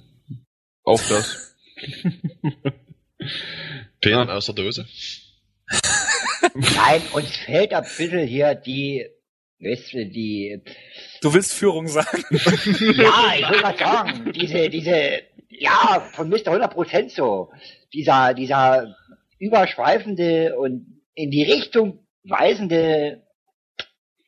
Auch 0.83 1.01
das. 1.09 1.55
Fäden 4.01 4.29
aus 4.29 4.45
der 4.45 4.55
Dose. 4.55 4.87
Nein, 6.53 7.01
uns 7.13 7.35
fehlt 7.37 7.73
ein 7.73 7.83
bisschen 7.83 8.25
hier 8.27 8.55
die, 8.55 9.05
weißt 9.59 9.93
du, 9.93 10.05
die, 10.05 10.61
Du 11.21 11.33
willst 11.33 11.53
Führung 11.53 11.87
sagen? 11.87 12.23
ja, 12.31 13.33
ich 13.35 13.49
will 13.49 13.61
mal 13.61 13.77
sagen, 13.77 14.31
diese, 14.33 14.69
diese, 14.69 15.21
ja, 15.49 16.07
von 16.13 16.29
Mr. 16.29 16.53
100% 16.53 17.09
so, 17.09 17.51
dieser, 17.93 18.33
dieser 18.33 18.95
überschweifende 19.37 20.57
und 20.57 21.01
in 21.13 21.31
die 21.31 21.43
Richtung 21.43 22.05
weisende, 22.23 23.23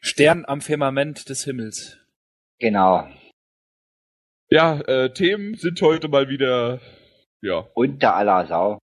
Stern 0.02 0.46
am 0.46 0.62
Firmament 0.62 1.30
des 1.30 1.44
Himmels. 1.46 1.98
genau, 2.60 3.08
Ja, 4.50 4.82
äh, 4.82 5.14
Themen 5.14 5.56
sind 5.56 5.80
heute 5.82 6.08
mal 6.08 6.28
wieder, 6.28 6.82
ja, 7.42 7.68
unter 7.74 8.16
aller 8.16 8.48
Sau. 8.48 8.80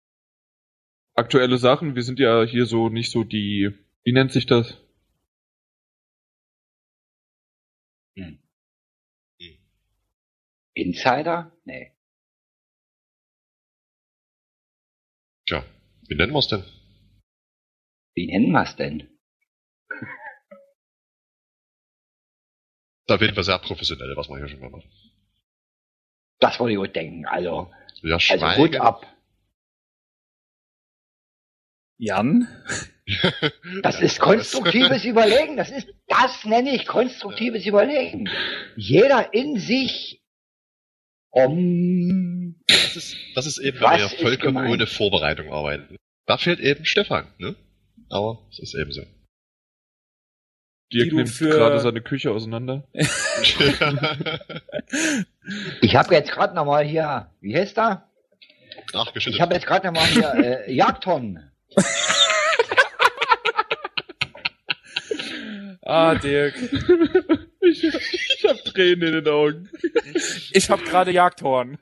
Aktuelle 1.15 1.58
Sachen. 1.58 1.95
Wir 1.95 2.04
sind 2.04 2.19
ja 2.19 2.43
hier 2.43 2.65
so 2.65 2.89
nicht 2.89 3.12
so 3.12 3.23
die, 3.23 3.71
wie 4.04 4.12
nennt 4.13 4.32
sich 4.32 4.45
das? 4.45 4.78
Insider? 10.75 11.51
Nee. 11.63 11.93
Tja, 15.47 15.63
wie 16.08 16.15
nennen 16.15 16.34
wir's 16.34 16.49
denn? 16.49 16.63
Wie 18.13 18.28
nennen 18.28 18.51
wir's 18.51 18.75
denn? 18.75 19.10
Ist 23.08 23.13
auf 23.13 23.21
jeden 23.21 23.36
Fall 23.36 23.43
sehr 23.43 23.60
professionell, 23.60 24.15
was 24.17 24.28
wir 24.28 24.38
hier 24.38 24.49
schon 24.49 24.60
mal 24.60 24.69
machen. 24.69 24.91
Das 26.39 26.60
wollte 26.60 26.73
ich 26.73 26.80
auch 26.80 26.91
denken, 26.91 27.25
also, 27.25 27.71
Ja, 28.01 28.15
also 28.15 28.62
gut 28.62 28.75
ab. 28.75 29.14
Jan? 31.97 32.47
Das 33.84 34.01
ist 34.01 34.19
konstruktives 34.19 35.05
Überlegen. 35.12 35.58
Das 35.58 35.69
ist, 35.71 35.88
das 36.08 36.43
nenne 36.45 36.75
ich 36.75 36.86
konstruktives 36.88 37.65
Überlegen. 37.65 38.29
Jeder 38.75 39.34
in 39.34 39.58
sich 39.60 40.21
um, 41.31 42.55
Das 42.67 42.95
ist, 42.95 43.15
das 43.36 43.45
ist 43.45 43.58
eben, 43.60 43.79
wenn 43.79 43.99
wir 43.99 44.10
vollkommen 44.10 44.55
gemeint? 44.55 44.73
ohne 44.73 44.88
Vorbereitung 44.88 45.51
arbeiten. 45.51 45.97
Da 46.25 46.38
fehlt 46.38 46.60
eben 46.60 46.86
Stefan, 46.86 47.27
ne? 47.38 47.55
Aber 48.10 48.47
es 48.51 48.60
ist 48.60 48.73
eben 48.75 48.91
so. 48.91 49.01
Dirk 50.93 51.12
nimmt 51.13 51.29
für- 51.29 51.49
gerade 51.49 51.79
seine 51.79 52.01
Küche 52.01 52.31
auseinander. 52.31 52.88
ich 55.81 55.95
habe 55.95 56.13
jetzt 56.13 56.31
gerade 56.31 56.55
noch 56.55 56.65
mal 56.65 56.86
hier, 56.86 57.31
wie 57.41 57.55
heißt 57.55 57.77
da? 57.77 58.10
Nachgeschüttet. 58.93 59.36
Ich 59.36 59.41
habe 59.41 59.53
jetzt 59.55 59.65
gerade 59.65 59.88
noch 59.88 59.93
mal 59.93 60.05
hier 60.08 60.34
äh, 60.36 60.71
Jagdhorn. 60.73 61.51
Ah, 65.88 66.15
Dirk. 66.15 66.55
ich, 67.61 67.83
ich 67.83 68.45
hab 68.47 68.57
Tränen 68.65 69.03
in 69.03 69.23
den 69.23 69.27
Augen. 69.27 69.69
Ich 70.51 70.67
hab 70.67 70.83
gerade 70.83 71.11
Jagdhorn. 71.11 71.77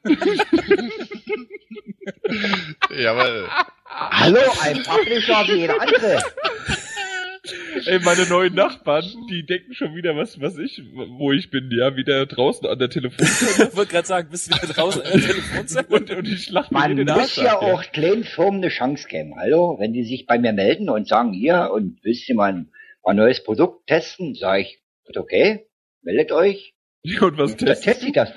Jawohl. 2.89 3.49
Hallo, 3.85 4.41
ein 4.61 4.83
Publisher 4.83 5.47
wie 5.47 5.53
jeder 5.53 5.81
andere. 5.81 6.21
Ey, 7.85 7.99
meine 7.99 8.25
neuen 8.27 8.53
Nachbarn, 8.55 9.03
die 9.29 9.45
denken 9.45 9.73
schon 9.73 9.95
wieder, 9.95 10.15
was, 10.15 10.39
was 10.39 10.57
ich, 10.57 10.81
wo 10.93 11.33
ich 11.33 11.49
bin, 11.49 11.69
ja, 11.71 11.97
wieder 11.97 12.25
draußen 12.25 12.65
an 12.67 12.79
der 12.79 12.89
Telefonzelle. 12.89 13.67
Ich 13.71 13.75
wollte 13.75 13.91
gerade 13.91 14.07
sagen, 14.07 14.29
bist 14.31 14.49
du 14.49 14.55
wieder 14.55 14.73
draußen 14.73 15.01
in 15.01 15.11
der 15.11 15.21
Telefonzelle? 15.27 15.87
und, 15.89 16.09
und 16.09 16.27
ich 16.27 16.49
lach 16.51 16.71
mir 16.71 16.79
Man 16.79 16.91
in 16.91 16.97
den 16.97 17.07
muss 17.07 17.17
Arsch 17.17 17.37
ja 17.37 17.59
ey. 17.61 17.71
auch 17.73 17.83
kleinen 17.91 18.23
Firmen 18.23 18.61
eine 18.63 18.69
Chance 18.69 19.07
geben. 19.09 19.35
Hallo, 19.37 19.75
wenn 19.77 19.91
die 19.91 20.03
sich 20.05 20.25
bei 20.25 20.39
mir 20.39 20.53
melden 20.53 20.89
und 20.89 21.05
sagen, 21.07 21.33
hier, 21.33 21.69
und 21.73 21.99
willst 22.03 22.29
du 22.29 22.33
mal 22.33 22.53
ein, 22.53 22.71
neues 23.17 23.43
Produkt 23.43 23.87
testen, 23.87 24.35
sage 24.35 24.61
ich, 24.61 24.79
gut, 25.05 25.17
okay, 25.17 25.65
meldet 26.01 26.31
euch. 26.31 26.73
Und 27.19 27.37
was 27.37 27.57
Da 27.57 27.65
testen? 27.65 27.83
teste 27.91 28.05
ich 28.07 28.13
das. 28.13 28.31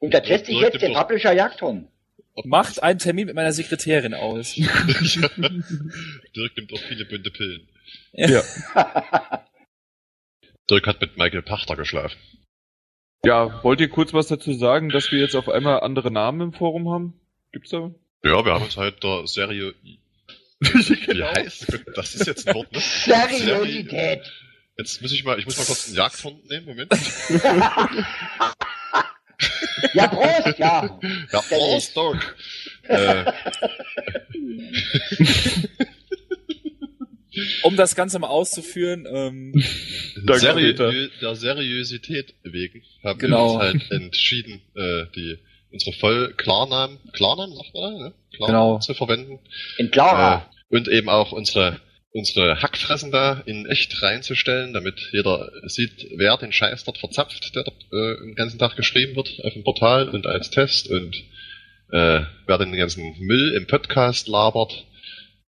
Und 0.00 0.12
da 0.12 0.18
teste 0.20 0.50
ich 0.50 0.58
jetzt 0.60 0.82
den 0.82 0.92
Publisher 0.94 1.32
Jagdhorn. 1.32 1.86
Macht 2.44 2.82
einen 2.82 2.98
Termin 2.98 3.26
mit 3.26 3.36
meiner 3.36 3.52
Sekretärin 3.52 4.12
aus. 4.12 4.56
Dirk 4.56 5.38
nimmt 5.38 6.72
auch 6.72 6.80
viele 6.88 7.04
bunte 7.06 7.30
Pillen. 7.30 7.68
Ja. 8.12 8.42
Dirk 10.70 10.86
hat 10.86 11.00
mit 11.00 11.16
Michael 11.16 11.42
Pachter 11.42 11.76
geschlafen. 11.76 12.16
Ja, 13.24 13.62
wollt 13.62 13.80
ihr 13.80 13.88
kurz 13.88 14.12
was 14.12 14.28
dazu 14.28 14.52
sagen, 14.52 14.88
dass 14.88 15.10
wir 15.12 15.18
jetzt 15.20 15.34
auf 15.36 15.48
einmal 15.48 15.80
andere 15.80 16.10
Namen 16.10 16.40
im 16.40 16.52
Forum 16.52 16.90
haben? 16.90 17.20
Gibt's 17.52 17.70
da? 17.70 17.90
Ja, 18.24 18.44
wir 18.44 18.52
haben 18.54 18.64
uns 18.64 18.76
halt 18.76 19.02
der 19.02 19.26
Serie... 19.26 19.74
Wie 20.60 20.96
Genau. 21.06 21.26
heißt 21.34 21.66
das? 21.94 22.14
ist 22.14 22.26
jetzt 22.26 22.48
ein 22.48 22.54
Wort, 22.54 22.72
ne? 22.72 22.80
Seriosität. 22.80 24.32
Jetzt 24.78 25.02
muss 25.02 25.12
ich 25.12 25.24
mal, 25.24 25.38
ich 25.38 25.44
muss 25.44 25.56
mal 25.58 25.64
kurz 25.64 25.86
einen 25.86 25.96
Jagdhund 25.96 26.48
nehmen, 26.50 26.66
Moment. 26.66 26.92
Ja, 29.92 30.08
Prost, 30.08 30.58
ja. 30.58 30.98
Ja, 31.32 31.40
Prost, 31.42 31.96
Dirk. 31.96 32.36
Äh, 32.88 33.32
Um 37.62 37.76
das 37.76 37.94
Ganze 37.94 38.18
mal 38.18 38.28
auszuführen, 38.28 39.06
ähm, 39.10 39.52
seriö 40.34 40.72
Peter. 40.72 40.92
der 41.20 41.34
Seriosität 41.36 42.34
wegen 42.42 42.82
haben 43.04 43.18
Genau. 43.18 43.58
wir 43.60 43.70
uns 43.70 43.80
halt 43.90 43.90
entschieden, 44.02 44.60
äh, 44.74 45.04
die 45.14 45.38
unsere 45.70 45.92
voll 45.96 46.32
Klarnamen, 46.36 46.98
Klarnamen 47.12 47.54
sagt 47.56 47.74
man 47.74 47.82
da, 47.82 47.90
ne? 48.04 48.12
Klarnamen 48.36 48.66
Genau. 48.68 48.78
zu 48.78 48.94
verwenden. 48.94 49.38
In 49.78 49.90
Clara. 49.90 50.50
Äh, 50.70 50.76
und 50.76 50.88
eben 50.88 51.08
auch 51.08 51.32
unsere 51.32 51.80
unsere 52.12 52.62
Hackfressen 52.62 53.10
da 53.12 53.42
in 53.44 53.66
echt 53.66 54.02
reinzustellen, 54.02 54.72
damit 54.72 54.94
jeder 55.12 55.50
sieht, 55.66 56.06
wer 56.16 56.38
den 56.38 56.50
Scheiß 56.50 56.84
dort 56.84 56.96
verzapft, 56.96 57.54
der 57.54 57.62
dort 57.64 57.76
äh, 57.92 58.24
den 58.24 58.34
ganzen 58.34 58.58
Tag 58.58 58.74
geschrieben 58.74 59.14
wird 59.16 59.38
auf 59.44 59.52
dem 59.52 59.64
Portal 59.64 60.08
und 60.08 60.26
als 60.26 60.48
Test 60.48 60.88
und 60.90 61.14
äh, 61.92 62.22
wer 62.46 62.56
den 62.58 62.72
ganzen 62.74 63.14
Müll 63.20 63.52
im 63.54 63.66
Podcast 63.66 64.28
labert. 64.28 64.86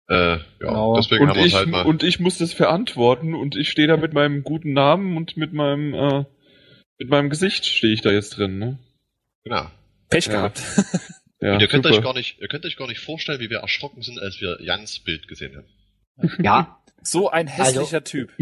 Äh, 0.09 0.37
ja, 0.37 0.40
Genau. 0.59 0.97
deswegen 0.97 1.23
Und 1.25 1.29
haben 1.31 1.37
wir 1.38 1.44
ich, 1.47 1.55
halt 1.55 1.68
mal. 1.68 1.85
und 1.87 2.03
ich 2.03 2.18
muss 2.21 2.38
das 2.38 2.53
verantworten 2.53 3.35
und 3.35 3.57
ich 3.57 3.68
stehe 3.71 3.88
da 3.88 3.97
mit 3.97 4.12
meinem 4.14 4.42
guten 4.42 4.73
Namen 4.73 5.16
und 5.16 5.37
mit 5.37 5.53
meinem, 5.53 5.94
äh, 5.94 6.25
mit 6.99 7.11
meinem 7.11 7.31
Gesicht 7.31 7.66
stehe 7.66 7.92
ich 7.92 8.01
da 8.01 8.11
jetzt 8.11 8.31
drin, 8.38 8.59
ne? 8.59 8.79
genau. 9.44 9.66
Pech 10.11 10.27
Ja. 10.27 10.33
gehabt. 10.33 10.62
Ja, 11.40 11.53
und 11.53 11.61
ihr 11.62 11.68
könnt 11.68 11.85
super. 11.85 11.97
euch 11.97 12.03
gar 12.03 12.14
nicht, 12.14 12.40
ihr 12.40 12.49
könnt 12.49 12.64
euch 12.66 12.77
gar 12.77 12.88
nicht 12.88 12.99
vorstellen, 12.99 13.38
wie 13.38 13.49
wir 13.49 13.59
erschrocken 13.59 14.03
sind, 14.03 14.21
als 14.21 14.40
wir 14.40 14.59
Jans 14.61 14.99
Bild 14.99 15.29
gesehen 15.29 15.55
haben. 15.57 16.35
Ja. 16.42 16.75
So 17.01 17.31
ein 17.31 17.47
hässlicher 17.47 18.03
Typ. 18.03 18.33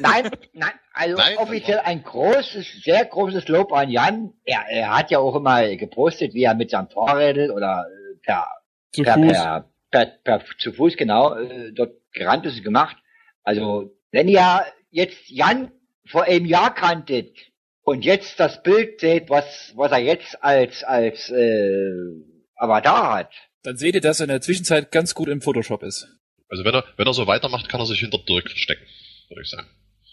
Nein, 0.00 0.30
nein, 0.54 0.70
also 0.94 1.16
Nein, 1.18 1.36
offiziell 1.36 1.80
ein 1.80 2.02
großes, 2.02 2.82
sehr 2.82 3.04
großes 3.04 3.48
Lob 3.48 3.70
an 3.74 3.90
Jan. 3.90 4.32
Er, 4.44 4.64
er 4.70 4.96
hat 4.96 5.10
ja 5.10 5.18
auch 5.18 5.36
immer 5.36 5.76
gepostet, 5.76 6.32
wie 6.32 6.44
er 6.44 6.54
mit 6.54 6.70
seinem 6.70 6.88
Fahrrädel 6.88 7.50
oder 7.50 7.84
äh, 7.86 8.16
per, 8.24 8.46
Zu 8.92 9.02
per, 9.02 9.14
per, 9.18 9.68
per, 9.90 10.06
per, 10.24 10.44
zu 10.58 10.72
Fuß 10.72 10.96
genau 10.96 11.34
äh, 11.34 11.72
dort 11.72 11.94
gerannt 12.12 12.46
ist 12.46 12.62
gemacht. 12.62 12.96
Also 13.42 13.92
wenn 14.10 14.28
ihr 14.28 14.64
jetzt 14.90 15.28
Jan 15.28 15.72
vor 16.06 16.24
einem 16.24 16.46
Jahr 16.46 16.74
kanntet 16.74 17.36
und 17.82 18.04
jetzt 18.04 18.40
das 18.40 18.62
Bild 18.62 19.00
seht, 19.00 19.30
was 19.30 19.72
was 19.76 19.92
er 19.92 19.98
jetzt 19.98 20.42
als 20.42 20.84
als 20.84 21.30
äh, 21.30 21.90
Avatar 22.56 23.18
hat, 23.18 23.32
Dann 23.62 23.76
seht 23.76 23.94
ihr, 23.94 24.00
dass 24.00 24.20
er 24.20 24.24
in 24.24 24.30
der 24.30 24.40
Zwischenzeit 24.40 24.90
ganz 24.92 25.14
gut 25.14 25.28
im 25.28 25.40
Photoshop 25.42 25.82
ist. 25.82 26.08
Also 26.48 26.64
wenn 26.64 26.74
er, 26.74 26.84
wenn 26.96 27.06
er 27.06 27.14
so 27.14 27.26
weitermacht, 27.26 27.68
kann 27.68 27.80
er 27.80 27.86
sich 27.86 28.00
hinter 28.00 28.18
Dirk 28.18 28.48
verstecken, 28.48 28.86
würde 29.28 29.42
ich 29.42 29.50
sagen. 29.50 29.68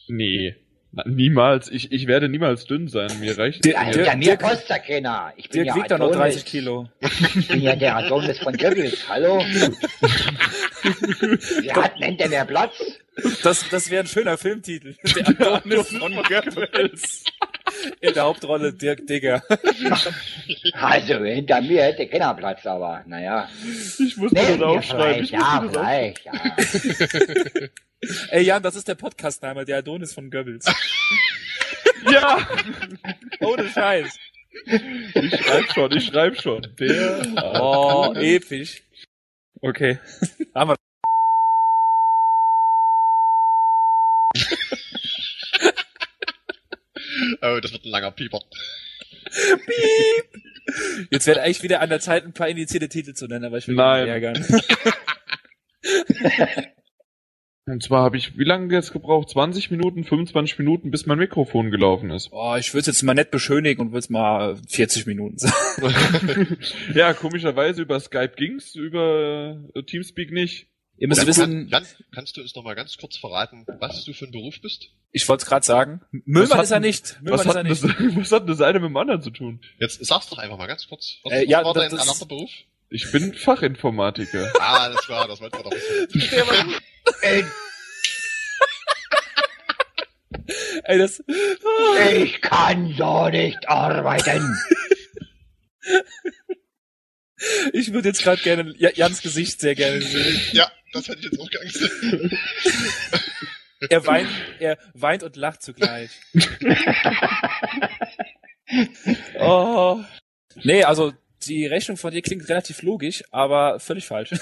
Nee. 0.07 0.55
Na, 0.95 1.03
niemals. 1.07 1.71
Ich, 1.71 1.91
ich 1.91 2.05
werde 2.05 2.29
niemals 2.29 2.65
dünn 2.65 2.87
sein. 2.87 3.09
Mir 3.19 3.35
reicht 3.37 3.65
Der- 3.65 3.73
ja, 3.73 3.83
mir. 3.85 3.91
der- 3.93 4.05
ja, 4.05 4.15
mir 4.15 4.37
kostet 4.37 4.69
ja 4.69 4.77
keiner. 4.79 5.33
Ich 5.37 5.49
bin 5.49 5.63
Dirk 5.63 5.75
ja 5.75 5.81
wiegt 5.81 5.89
doch 5.91 5.97
noch 5.97 6.09
Adonis. 6.11 6.33
30 6.35 6.45
Kilo. 6.45 6.87
Ich 6.99 7.47
bin 7.47 7.61
ja 7.61 7.75
der 7.75 7.95
Adonis 7.97 8.37
von 8.37 8.55
Goebbels. 8.55 9.09
Hallo? 9.09 9.39
Wer 11.63 11.75
hat, 11.75 11.99
nennt 11.99 12.19
denn 12.19 12.29
der 12.31 12.45
Platz? 12.45 12.73
Das, 13.43 13.67
das 13.69 13.89
wäre 13.89 14.03
ein 14.03 14.07
schöner 14.07 14.37
Filmtitel. 14.37 14.95
Der 15.39 15.53
Adonis 15.53 15.87
von 15.97 16.13
Goebbels. 16.13 17.23
In 18.01 18.13
der 18.13 18.23
Hauptrolle 18.23 18.71
Dirk 18.73 19.07
Digger. 19.07 19.41
Also 20.73 21.23
hinter 21.23 21.61
mir 21.61 21.83
hätte 21.83 22.05
keiner 22.07 22.33
Platz, 22.33 22.65
aber 22.65 23.03
naja. 23.07 23.47
Ich 23.99 24.17
muss 24.17 24.31
Nee, 24.31 24.41
mir 24.43 24.57
das 24.57 24.61
aufschreiben. 24.61 25.25
ja, 25.25 25.65
vielleicht, 25.71 26.25
ja. 26.25 26.33
Ey 28.29 28.43
Jan, 28.43 28.63
das 28.63 28.75
ist 28.75 28.87
der 28.87 28.95
Podcastname, 28.95 29.65
der 29.65 29.77
Adonis 29.77 30.13
von 30.13 30.29
Goebbels. 30.29 30.65
Ja! 32.11 32.45
Ohne 33.39 33.69
Scheiß. 33.69 34.19
Ich 34.65 35.39
schreib 35.39 35.71
schon, 35.73 35.91
ich 35.93 36.05
schreib 36.05 36.41
schon. 36.41 36.67
Der. 36.77 37.25
Oh, 37.61 38.13
episch. 38.13 38.83
Okay. 39.61 39.99
Haben 40.53 40.71
wir. 40.71 40.75
Oh, 47.41 47.59
das 47.61 47.71
wird 47.71 47.85
ein 47.85 47.91
langer 47.91 48.11
Pieper. 48.11 48.41
Jetzt 51.09 51.27
wäre 51.27 51.41
eigentlich 51.41 51.63
wieder 51.63 51.79
an 51.79 51.89
der 51.89 51.99
Zeit, 51.99 52.25
ein 52.25 52.33
paar 52.33 52.47
indizierte 52.49 52.89
Titel 52.89 53.13
zu 53.13 53.27
nennen, 53.27 53.45
aber 53.45 53.57
ich 53.59 53.67
will 53.67 53.75
Nein. 53.75 54.05
nicht 54.05 54.11
ärgern. 54.11 54.45
Und 57.65 57.81
zwar 57.81 58.03
habe 58.03 58.17
ich, 58.17 58.37
wie 58.37 58.43
lange 58.43 58.73
jetzt 58.73 58.91
gebraucht? 58.91 59.29
20 59.29 59.71
Minuten, 59.71 60.03
25 60.03 60.59
Minuten, 60.59 60.91
bis 60.91 61.05
mein 61.05 61.17
Mikrofon 61.17 61.71
gelaufen 61.71 62.11
ist. 62.11 62.29
Oh, 62.31 62.55
ich 62.57 62.73
würde 62.73 62.81
es 62.81 62.87
jetzt 62.87 63.03
mal 63.03 63.13
nett 63.13 63.31
beschönigen 63.31 63.79
und 63.81 63.87
würde 63.91 63.99
es 63.99 64.09
mal 64.09 64.57
40 64.67 65.05
Minuten 65.05 65.37
sagen. 65.37 66.57
ja, 66.93 67.13
komischerweise 67.13 67.81
über 67.81 67.99
Skype 68.01 68.33
ging's, 68.35 68.75
über 68.75 69.61
äh, 69.75 69.83
Teamspeak 69.83 70.31
nicht. 70.31 70.67
Ihr 70.97 71.07
müsst 71.07 71.25
wissen, 71.25 71.69
Jan, 71.69 71.85
kannst 72.13 72.37
du 72.37 72.41
uns 72.41 72.53
noch 72.53 72.63
mal 72.63 72.75
ganz 72.75 72.97
kurz 72.97 73.17
verraten, 73.17 73.65
was 73.79 74.03
du 74.05 74.13
für 74.13 74.25
ein 74.25 74.31
Beruf 74.31 74.61
bist? 74.61 74.89
ich 75.15 75.27
wollte 75.29 75.43
es 75.43 75.49
gerade 75.49 75.65
sagen, 75.65 76.01
Müllmann 76.11 76.59
ist 76.59 76.71
er 76.71 76.79
nicht. 76.79 77.19
Müllmann 77.21 77.39
Was 77.39 77.45
ist 77.45 77.49
hat, 77.49 77.55
er 77.55 77.63
denn 77.63 77.69
das, 77.69 77.83
nicht. 77.83 78.15
was 78.17 78.31
hat 78.31 78.49
das 78.49 78.61
eine 78.61 78.79
mit 78.79 78.89
dem 78.89 78.97
anderen 78.97 79.21
zu 79.21 79.29
tun? 79.31 79.61
Jetzt 79.79 80.03
sag's 80.05 80.29
doch 80.29 80.37
einfach 80.37 80.57
mal 80.57 80.67
ganz 80.67 80.87
kurz. 80.87 81.17
Was, 81.23 81.31
Äh, 81.33 81.41
was 81.43 81.49
ja, 81.49 81.63
war 81.63 81.73
das- 81.73 81.89
dein 81.91 81.99
anderer 81.99 82.25
Beruf? 82.25 82.49
Ich 82.89 83.11
bin 83.11 83.33
Fachinformatiker. 83.33 84.51
Ah, 84.59 84.89
das 84.89 85.09
war, 85.09 85.27
das 85.27 85.41
wollten 85.41 85.57
wir 85.57 85.63
doch 85.63 85.71
wissen. 85.71 86.73
Äh, 87.21 87.43
Ey, 90.85 90.97
das. 90.97 91.23
Ich 92.13 92.41
kann 92.41 92.93
so 92.97 93.29
nicht 93.29 93.67
arbeiten. 93.69 94.57
Ich 97.73 97.93
würde 97.93 98.09
jetzt 98.09 98.23
gerade 98.23 98.41
gerne 98.41 98.73
Ja- 98.77 98.91
Jans 98.93 99.21
Gesicht 99.21 99.59
sehr 99.61 99.75
gerne 99.75 100.01
sehen. 100.01 100.41
Ja, 100.51 100.71
das 100.91 101.07
hätte 101.07 101.19
ich 101.19 101.25
jetzt 101.31 101.39
auch 101.39 101.49
geangst. 101.49 101.89
Er 103.89 104.05
weint, 104.05 104.29
er 104.59 104.77
weint 104.93 105.23
und 105.23 105.35
lacht 105.35 105.61
zugleich. 105.63 106.11
Oh. 109.39 109.99
Nee, 110.63 110.83
also 110.83 111.13
die 111.45 111.65
Rechnung 111.67 111.97
von 111.97 112.11
dir 112.11 112.21
klingt 112.21 112.47
relativ 112.49 112.81
logisch, 112.81 113.23
aber 113.31 113.79
völlig 113.79 114.05
falsch. 114.05 114.31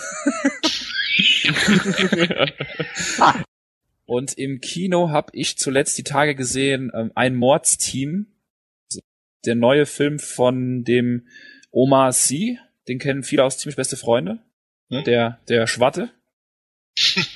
Und 4.05 4.33
im 4.37 4.59
Kino 4.59 5.09
habe 5.09 5.31
ich 5.33 5.57
zuletzt 5.57 5.97
die 5.97 6.03
Tage 6.03 6.35
gesehen 6.35 6.91
ähm, 6.93 7.11
ein 7.15 7.35
Mordsteam, 7.35 8.27
der 9.45 9.55
neue 9.55 9.85
Film 9.85 10.19
von 10.19 10.83
dem 10.83 11.27
Omar 11.71 12.11
Sy, 12.11 12.59
den 12.87 12.99
kennen 12.99 13.23
viele 13.23 13.43
aus 13.43 13.57
ziemlich 13.57 13.77
beste 13.77 13.95
Freunde, 13.97 14.39
ne, 14.89 15.03
der 15.03 15.39
der 15.47 15.65
Schwatte. 15.67 16.11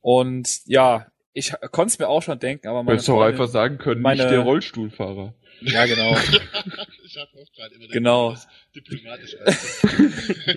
Und 0.00 0.60
ja, 0.66 1.06
ich 1.32 1.52
konnte 1.70 1.92
es 1.92 1.98
mir 1.98 2.08
auch 2.08 2.22
schon 2.22 2.38
denken, 2.40 2.66
aber 2.66 2.82
meine 2.82 2.94
Hättest 2.94 3.08
du 3.08 3.14
auch 3.14 3.22
einfach 3.22 3.48
sagen 3.48 3.78
können, 3.78 4.02
meine- 4.02 4.22
nicht 4.22 4.32
der 4.32 4.40
Rollstuhlfahrer. 4.40 5.34
Ja, 5.60 5.86
genau. 5.86 6.16
ich 7.04 7.16
habe 7.16 7.30
auch 7.40 7.52
gerade 7.54 7.74
immer 7.76 7.86
Genau. 7.88 8.36
diplomatisch. 8.74 9.36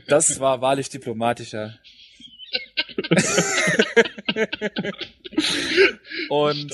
Das 0.07 0.39
war 0.39 0.61
wahrlich 0.61 0.89
diplomatischer. 0.89 1.77
Und. 6.29 6.71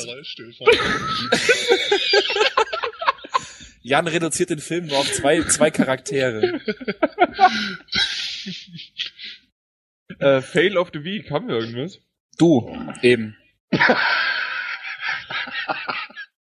Jan 3.84 4.08
reduziert 4.08 4.52
den 4.52 4.60
Film 4.60 4.88
nur 4.88 5.00
auf 5.00 5.12
zwei, 5.12 5.42
zwei 5.44 5.72
Charaktere. 5.72 6.62
Äh, 10.20 10.42
Fail 10.42 10.78
of 10.78 10.92
the 10.94 11.04
Week, 11.04 11.32
haben 11.32 11.48
wir 11.48 11.56
irgendwas? 11.56 12.00
Du, 12.38 12.78
eben. 13.02 13.36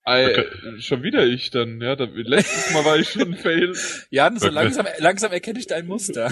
Äh, 0.05 0.43
schon 0.79 1.01
wieder 1.01 1.25
ich 1.25 1.49
dann, 1.49 1.81
ja. 1.81 1.95
Da, 1.95 2.05
letztes 2.05 2.71
Mal 2.73 2.85
war 2.85 2.97
ich 2.97 3.09
schon 3.09 3.33
Fail. 3.37 3.73
Jan, 4.11 4.37
so 4.37 4.49
langsam, 4.49 4.85
langsam 4.99 5.31
erkenne 5.31 5.57
ich 5.59 5.65
dein 5.65 5.87
Muster. 5.87 6.31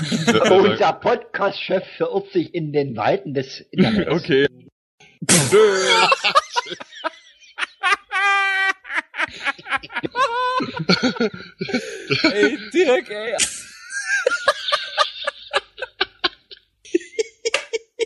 Unser 0.51 0.93
Podcast-Chef 0.93 1.83
verirrt 1.97 2.31
sich 2.31 2.53
in 2.53 2.71
den 2.71 2.95
Weiten 2.95 3.33
des 3.33 3.61
Internets. 3.71 4.07
Okay. 4.23 4.45
ey, 12.23 12.57
Dirk, 12.71 13.09
ey. 13.09 13.35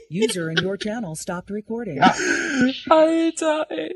User 0.09 0.49
in 0.49 0.63
your 0.63 0.77
channel 0.77 1.15
stopped 1.15 1.49
recording. 1.49 2.01
Alter, 2.01 3.65
ey. 3.69 3.93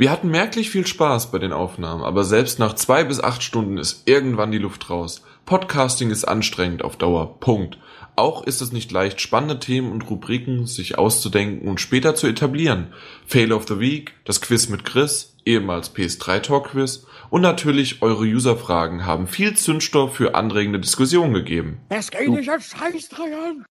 Wir 0.00 0.10
hatten 0.10 0.30
merklich 0.30 0.70
viel 0.70 0.86
Spaß 0.86 1.30
bei 1.30 1.38
den 1.38 1.52
Aufnahmen, 1.52 2.02
aber 2.02 2.24
selbst 2.24 2.58
nach 2.58 2.72
zwei 2.72 3.04
bis 3.04 3.22
acht 3.22 3.42
Stunden 3.42 3.76
ist 3.76 4.08
irgendwann 4.08 4.50
die 4.50 4.56
Luft 4.56 4.88
raus. 4.88 5.22
Podcasting 5.44 6.10
ist 6.10 6.24
anstrengend 6.24 6.82
auf 6.82 6.96
Dauer. 6.96 7.38
Punkt. 7.38 7.76
Auch 8.16 8.42
ist 8.46 8.62
es 8.62 8.72
nicht 8.72 8.90
leicht, 8.92 9.20
spannende 9.20 9.60
Themen 9.60 9.92
und 9.92 10.08
Rubriken 10.08 10.64
sich 10.64 10.96
auszudenken 10.96 11.68
und 11.68 11.82
später 11.82 12.14
zu 12.14 12.28
etablieren. 12.28 12.94
Fail 13.26 13.52
of 13.52 13.68
the 13.68 13.78
Week, 13.78 14.14
das 14.24 14.40
Quiz 14.40 14.70
mit 14.70 14.86
Chris, 14.86 15.36
ehemals 15.44 15.94
PS3 15.94 16.40
Talk 16.40 16.70
Quiz 16.70 17.04
und 17.28 17.42
natürlich 17.42 18.00
eure 18.00 18.24
Userfragen 18.24 19.04
haben 19.04 19.26
viel 19.26 19.54
Zündstoff 19.54 20.16
für 20.16 20.34
anregende 20.34 20.80
Diskussionen 20.80 21.34
gegeben. 21.34 21.82
Es 21.90 22.10
geht 22.10 22.30
nicht 22.30 22.48
an 22.48 22.62
Scheißdreien. 22.62 23.66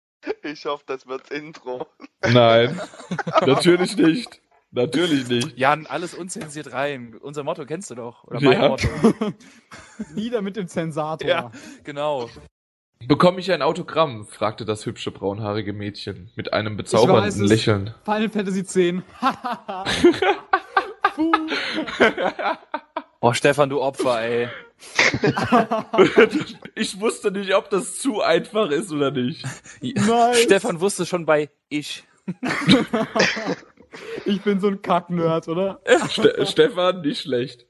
Ich 0.42 0.64
hoffe, 0.66 0.82
das 0.88 1.06
wird's 1.06 1.30
Intro. 1.30 1.86
Nein, 2.28 2.80
natürlich 3.46 3.96
nicht. 3.96 4.40
Natürlich 4.72 5.28
nicht. 5.28 5.56
Jan, 5.58 5.86
alles 5.86 6.14
unzensiert 6.14 6.72
rein. 6.72 7.14
Unser 7.20 7.44
Motto 7.44 7.64
kennst 7.64 7.90
du 7.90 7.94
doch. 7.94 8.24
Oder 8.24 8.40
Ja. 8.40 8.50
mein 8.50 8.68
Motto. 8.70 8.88
Nieder 10.14 10.42
mit 10.42 10.56
dem 10.56 10.68
Zensator. 10.68 11.28
Ja, 11.28 11.50
genau. 11.84 12.28
Bekomme 13.06 13.40
ich 13.40 13.52
ein 13.52 13.62
Autogramm? 13.62 14.26
fragte 14.26 14.64
das 14.64 14.86
hübsche 14.86 15.10
braunhaarige 15.10 15.72
Mädchen 15.72 16.30
mit 16.34 16.52
einem 16.52 16.72
Ich 16.74 16.78
weiß 16.78 16.84
bezaubernden 16.84 17.44
es. 17.44 17.50
Lächeln. 17.50 17.94
Final 18.04 18.30
Fantasy 18.30 18.60
X. 18.60 18.74
Puh. 21.14 21.32
Boah, 23.20 23.34
Stefan, 23.34 23.68
du 23.70 23.80
Opfer, 23.82 24.20
ey. 24.22 24.48
ich 26.74 27.00
wusste 27.00 27.30
nicht, 27.30 27.54
ob 27.54 27.70
das 27.70 27.96
zu 27.98 28.20
einfach 28.22 28.70
ist 28.70 28.92
oder 28.92 29.10
nicht. 29.10 29.44
Nice. 29.82 30.42
Stefan 30.42 30.80
wusste 30.80 31.06
schon 31.06 31.24
bei 31.26 31.50
ich. 31.68 32.04
Ich 34.24 34.42
bin 34.42 34.60
so 34.60 34.68
ein 34.68 34.82
Kack-Nerd, 34.82 35.48
oder? 35.48 35.80
Ste 36.08 36.46
Stefan, 36.46 37.00
nicht 37.02 37.22
schlecht. 37.22 37.66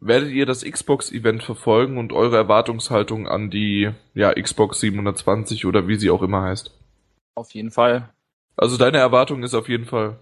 Werdet 0.00 0.30
ihr 0.30 0.46
das 0.46 0.64
Xbox-Event 0.64 1.42
verfolgen 1.42 1.98
und 1.98 2.12
eure 2.12 2.36
Erwartungshaltung 2.36 3.26
an 3.26 3.50
die 3.50 3.90
ja, 4.14 4.32
Xbox 4.32 4.80
720 4.80 5.66
oder 5.66 5.88
wie 5.88 5.96
sie 5.96 6.10
auch 6.10 6.22
immer 6.22 6.42
heißt? 6.42 6.70
Auf 7.34 7.52
jeden 7.52 7.72
Fall. 7.72 8.08
Also 8.56 8.76
deine 8.76 8.98
Erwartung 8.98 9.42
ist 9.42 9.54
auf 9.54 9.68
jeden 9.68 9.86
Fall. 9.86 10.18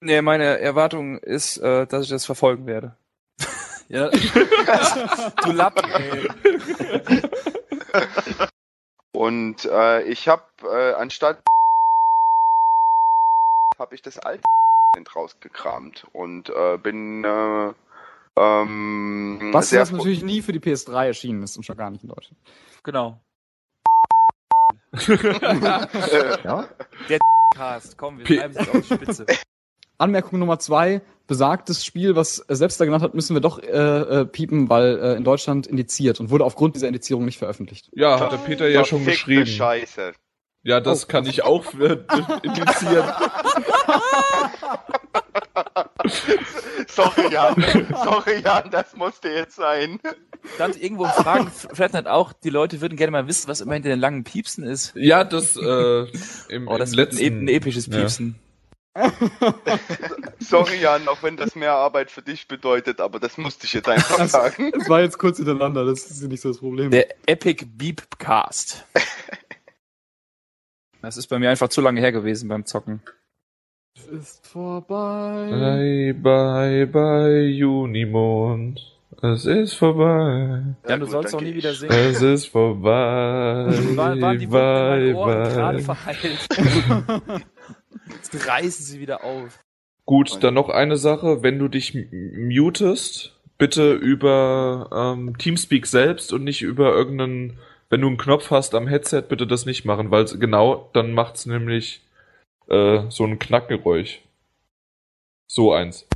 Nee, 0.00 0.22
meine 0.22 0.58
Erwartung 0.58 1.18
ist, 1.18 1.58
äh, 1.58 1.86
dass 1.86 2.04
ich 2.04 2.10
das 2.10 2.26
verfolgen 2.26 2.66
werde. 2.66 2.96
Ja. 3.88 4.10
du 5.44 5.52
Lappen, 5.52 5.88
ey. 5.92 6.28
Und 9.12 9.64
äh, 9.64 10.02
ich 10.02 10.26
habe 10.26 10.42
äh, 10.64 10.94
anstatt 10.94 11.38
habe 13.78 13.94
ich 13.94 14.02
das 14.02 14.18
alte 14.18 14.42
rausgekramt 15.04 16.06
und 16.12 16.50
äh, 16.50 16.78
bin 16.78 17.24
äh, 17.24 17.72
ähm, 18.38 19.50
Was 19.52 19.70
das 19.70 19.90
natürlich 19.90 20.22
nie 20.22 20.42
für 20.42 20.52
die 20.52 20.60
PS3 20.60 21.06
erschienen 21.06 21.42
ist 21.42 21.56
und 21.56 21.64
schon 21.64 21.76
gar 21.76 21.90
nicht 21.90 22.02
in 22.02 22.08
Deutschland. 22.08 22.38
Genau. 22.82 23.20
Ja? 26.44 26.68
Der 27.08 27.18
Cast, 27.54 27.96
komm, 27.96 28.18
wir 28.18 28.24
treiben 28.26 28.54
es 28.56 28.68
auf 28.68 28.88
die 28.88 28.94
Spitze. 28.94 29.26
Anmerkung 29.98 30.38
Nummer 30.38 30.58
zwei, 30.58 31.00
besagtes 31.26 31.84
Spiel, 31.84 32.16
was 32.16 32.38
er 32.38 32.56
selbst 32.56 32.78
da 32.78 32.84
genannt 32.84 33.02
hat, 33.02 33.14
müssen 33.14 33.34
wir 33.34 33.40
doch 33.40 33.58
äh, 33.58 33.66
äh, 33.66 34.26
piepen, 34.26 34.68
weil 34.68 34.98
äh, 34.98 35.16
in 35.16 35.24
Deutschland 35.24 35.66
indiziert 35.66 36.20
und 36.20 36.30
wurde 36.30 36.44
aufgrund 36.44 36.76
dieser 36.76 36.88
Indizierung 36.88 37.24
nicht 37.24 37.38
veröffentlicht. 37.38 37.88
Ja, 37.92 38.20
hat 38.20 38.32
der 38.32 38.36
Peter 38.38 38.68
ja 38.68 38.84
schon 38.84 39.04
geschrieben. 39.04 39.46
Scheiße. 39.46 40.12
Ja, 40.66 40.80
das 40.80 41.06
kann 41.06 41.24
ich 41.26 41.44
auch 41.44 41.64
äh, 41.74 41.98
indizieren. 42.42 43.08
Sorry, 46.88 47.32
Jan. 47.32 47.54
Sorry, 48.02 48.40
Jan, 48.44 48.68
das 48.72 48.96
musste 48.96 49.28
jetzt 49.28 49.54
sein. 49.54 50.00
Stand 50.56 50.82
irgendwo 50.82 51.04
im 51.04 51.10
Fragen, 51.12 51.52
vielleicht 51.72 51.94
hat 51.94 52.08
auch, 52.08 52.32
die 52.32 52.50
Leute 52.50 52.80
würden 52.80 52.96
gerne 52.96 53.12
mal 53.12 53.28
wissen, 53.28 53.46
was 53.46 53.60
immer 53.60 53.74
hinter 53.74 53.90
den 53.90 54.00
langen 54.00 54.24
Piepsen 54.24 54.64
ist. 54.64 54.92
Ja, 54.96 55.22
das 55.22 55.56
äh, 55.56 56.06
im, 56.48 56.66
Oh, 56.66 56.76
das 56.78 56.90
im 56.90 56.96
letzten 56.96 57.24
ein, 57.24 57.44
ein 57.44 57.48
episches 57.48 57.86
Ja. 57.86 57.98
Piepsen. 57.98 58.34
Sorry, 60.40 60.80
Jan, 60.80 61.06
auch 61.06 61.22
wenn 61.22 61.36
das 61.36 61.54
mehr 61.54 61.74
Arbeit 61.74 62.10
für 62.10 62.22
dich 62.22 62.48
bedeutet, 62.48 63.00
aber 63.00 63.20
das 63.20 63.38
musste 63.38 63.66
ich 63.66 63.72
jetzt 63.72 63.88
einfach 63.88 64.26
sagen. 64.26 64.72
Es 64.76 64.88
war 64.88 65.00
jetzt 65.00 65.18
kurz 65.18 65.36
hintereinander, 65.36 65.84
das 65.84 66.10
ist 66.10 66.22
ja 66.22 66.26
nicht 66.28 66.40
so 66.40 66.48
das 66.48 66.58
Problem. 66.58 66.90
Der 66.90 67.06
Epic 67.26 67.66
Beep 67.76 68.18
Cast. 68.18 68.84
Das 71.06 71.16
ist 71.16 71.28
bei 71.28 71.38
mir 71.38 71.50
einfach 71.50 71.68
zu 71.68 71.80
lange 71.80 72.00
her 72.00 72.10
gewesen 72.10 72.48
beim 72.48 72.64
Zocken. 72.64 73.00
ist 74.10 74.44
vorbei. 74.44 75.46
Bye, 75.52 76.14
bye, 76.14 76.86
bye, 76.88 77.46
Junimond. 77.46 78.80
Es 79.22 79.46
ist 79.46 79.74
vorbei. 79.74 80.64
Jan, 80.88 80.98
du 80.98 81.06
sollst 81.06 81.32
auch 81.32 81.40
nie 81.40 81.54
wieder 81.54 81.74
singen. 81.74 81.94
Es 81.94 82.22
ist 82.22 82.46
vorbei. 82.46 82.90
Waren, 83.94 84.20
waren 84.20 84.38
die 84.40 84.48
bye, 84.48 85.14
Ohren 85.14 85.48
gerade 85.48 85.76
bye. 85.78 85.84
verheilt? 85.84 86.48
Jetzt 88.08 88.48
reißen 88.48 88.84
sie 88.84 88.98
wieder 88.98 89.22
auf. 89.22 89.60
Gut, 90.06 90.42
dann 90.42 90.54
noch 90.54 90.70
eine 90.70 90.96
Sache. 90.96 91.40
Wenn 91.40 91.60
du 91.60 91.68
dich 91.68 91.96
mutest, 92.10 93.38
bitte 93.58 93.92
über 93.92 94.90
ähm, 94.92 95.38
Teamspeak 95.38 95.86
selbst 95.86 96.32
und 96.32 96.42
nicht 96.42 96.62
über 96.62 96.92
irgendeinen, 96.92 97.58
wenn 97.88 98.00
du 98.00 98.06
einen 98.08 98.16
Knopf 98.18 98.50
hast 98.50 98.74
am 98.74 98.86
Headset, 98.88 99.22
bitte 99.28 99.46
das 99.46 99.66
nicht 99.66 99.84
machen, 99.84 100.10
weil 100.10 100.24
genau, 100.24 100.90
dann 100.92 101.12
macht's 101.12 101.46
nämlich 101.46 102.02
äh, 102.68 103.02
so 103.10 103.24
ein 103.24 103.38
Knackgeräusch. 103.38 104.20
So 105.46 105.72
eins. 105.72 106.06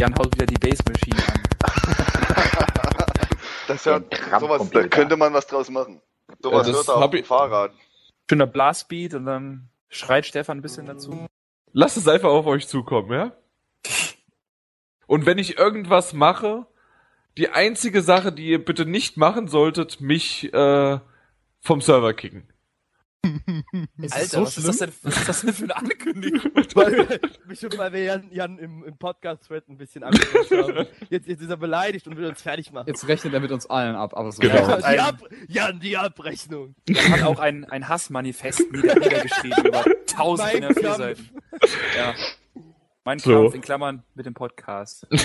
Jan 0.00 0.14
haut 0.18 0.34
wieder 0.34 0.46
die 0.46 0.54
Bass 0.58 0.78
Machine 0.88 1.22
an. 1.28 1.40
Das 3.66 3.86
hört, 3.86 4.14
sowas, 4.40 4.68
da 4.72 4.86
könnte 4.88 5.16
man 5.16 5.32
was 5.32 5.46
draus 5.46 5.70
machen. 5.70 6.02
Sowas 6.42 6.66
Ja, 6.66 6.72
das 6.74 6.86
hört 6.86 6.88
er 6.98 7.02
auf 7.06 7.10
dem 7.10 7.20
ich- 7.20 7.26
Fahrrad. 7.26 7.72
Schöner 8.28 8.46
Blastbeat 8.46 9.14
und 9.14 9.24
dann 9.24 9.70
schreit 9.88 10.26
Stefan 10.26 10.58
ein 10.58 10.62
bisschen 10.62 10.84
dazu. 10.84 11.26
Lasst 11.72 11.96
es 11.96 12.06
einfach 12.06 12.28
auf 12.28 12.44
euch 12.44 12.68
zukommen, 12.68 13.10
ja? 13.10 13.32
Und 15.06 15.26
wenn 15.26 15.38
ich 15.38 15.58
irgendwas 15.58 16.12
mache, 16.12 16.66
die 17.36 17.50
einzige 17.50 18.02
Sache, 18.02 18.32
die 18.32 18.46
ihr 18.46 18.64
bitte 18.64 18.86
nicht 18.86 19.16
machen 19.16 19.48
solltet, 19.48 20.00
mich 20.00 20.52
äh, 20.52 20.98
vom 21.60 21.80
Server 21.80 22.14
kicken. 22.14 22.48
Ist 23.96 24.14
Alter, 24.14 24.26
so 24.26 24.42
was, 24.42 24.58
ist 24.58 24.68
das 24.68 24.78
denn, 24.78 24.92
was 25.02 25.16
ist 25.16 25.28
das 25.28 25.40
denn 25.40 25.54
für 25.54 25.64
eine 25.64 25.76
Ankündigung? 25.76 26.50
weil, 26.74 27.20
bestimmt, 27.48 27.78
weil 27.78 27.92
wir 27.92 28.04
Jan, 28.04 28.28
Jan 28.30 28.58
im, 28.58 28.84
im 28.84 28.98
Podcast-Thread 28.98 29.68
ein 29.68 29.78
bisschen 29.78 30.04
angeschaut 30.04 30.50
haben. 30.50 30.86
Jetzt, 31.08 31.26
jetzt 31.26 31.40
ist 31.40 31.48
er 31.48 31.56
beleidigt 31.56 32.06
und 32.06 32.16
will 32.16 32.26
uns 32.26 32.42
fertig 32.42 32.70
machen. 32.72 32.86
Jetzt 32.86 33.08
rechnet 33.08 33.32
er 33.32 33.40
mit 33.40 33.50
uns 33.50 33.66
allen 33.66 33.96
ab, 33.96 34.14
aber 34.14 34.30
so. 34.30 34.40
Genau. 34.40 34.54
Ja, 34.54 34.76
die 34.76 34.98
Ab 34.98 35.22
Jan, 35.48 35.80
die 35.80 35.96
Abrechnung. 35.96 36.74
Er 36.86 37.08
hat 37.10 37.22
auch 37.22 37.38
ein, 37.38 37.64
ein 37.64 37.88
Hassmanifest 37.88 38.70
nieder, 38.72 38.94
niedergeschrieben 38.94 39.64
über 39.64 39.82
vier 40.06 40.06
Kampf. 40.14 40.96
Seiten. 40.98 41.30
Ja. 41.96 42.14
Mein 43.04 43.18
So. 43.18 43.42
Kampf 43.42 43.54
in 43.54 43.60
Klammern 43.60 44.02
mit 44.14 44.24
dem 44.24 44.32
Podcast. 44.32 45.06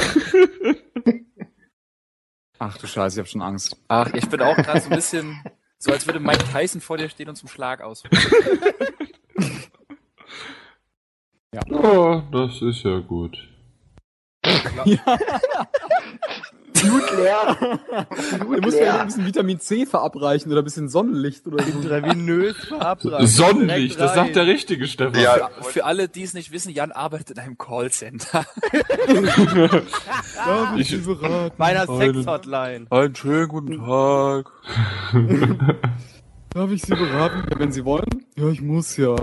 Ach 2.60 2.78
du 2.78 2.88
Scheiße, 2.88 3.16
ich 3.16 3.26
hab 3.26 3.30
schon 3.30 3.42
Angst. 3.42 3.78
Ach, 3.88 4.14
ich 4.14 4.28
bin 4.28 4.42
auch 4.42 4.58
gerade 4.58 4.82
so 4.82 4.90
ein 4.90 4.98
bisschen, 4.98 5.42
so 5.78 5.94
als 5.94 6.06
würde 6.06 6.20
Mike 6.20 6.44
Tyson 6.52 6.82
vor 6.82 6.98
dir 6.98 7.08
stehen 7.08 7.30
und 7.30 7.38
zum 7.38 7.48
Schlag 7.48 7.80
aus. 7.80 8.04
Oh, 11.70 12.22
das 12.32 12.62
ist 12.62 12.84
ja 12.84 13.00
gut. 13.00 13.38
Blut 16.82 17.12
leer. 17.18 17.58
Du 18.40 18.46
Blut 18.46 18.62
musst 18.66 18.78
ja 18.78 18.84
leer. 18.84 19.00
ein 19.02 19.08
bisschen 19.08 19.26
Vitamin 19.26 19.60
C 19.60 19.86
verabreichen 19.86 20.52
oder 20.52 20.62
ein 20.62 20.64
bisschen 20.64 20.90
Sonnenlicht 20.90 21.46
oder 21.48 21.64
so. 21.64 21.72
Intravenös 21.72 22.56
verabreichen. 22.58 23.28
Sonnenlicht, 23.28 24.00
das 24.00 24.14
sagt 24.16 24.36
der 24.36 24.46
richtige 24.48 24.88
Stefan. 24.88 25.20
Ja, 25.22 25.50
Für, 25.62 25.64
für 25.72 25.86
alle, 25.86 26.08
die 26.10 26.24
es 26.24 26.34
nicht 26.34 26.52
wissen, 26.52 26.72
Jan 26.72 26.92
arbeitet 26.92 27.32
in 27.32 27.40
einem 27.40 27.58
Callcenter. 27.58 28.46
Darf 30.36 30.76
Ich- 30.78 30.90
Sie 30.90 30.98
beraten? 30.98 31.54
Meiner 31.58 31.90
Einen- 31.90 32.00
Sex-Hotline. 32.16 32.88
Einen 32.90 33.16
schönen 33.16 33.48
guten 33.48 33.78
Tag. 33.86 34.52
Darf 36.52 36.72
ich 36.72 36.82
Sie 36.82 36.96
beraten? 36.96 37.44
Ja, 37.52 37.60
wenn 37.60 37.72
Sie 37.72 37.86
wollen? 37.86 38.26
Ja, 38.36 38.50
ich 38.50 38.60
muss 38.62 38.98
ja. 38.98 39.16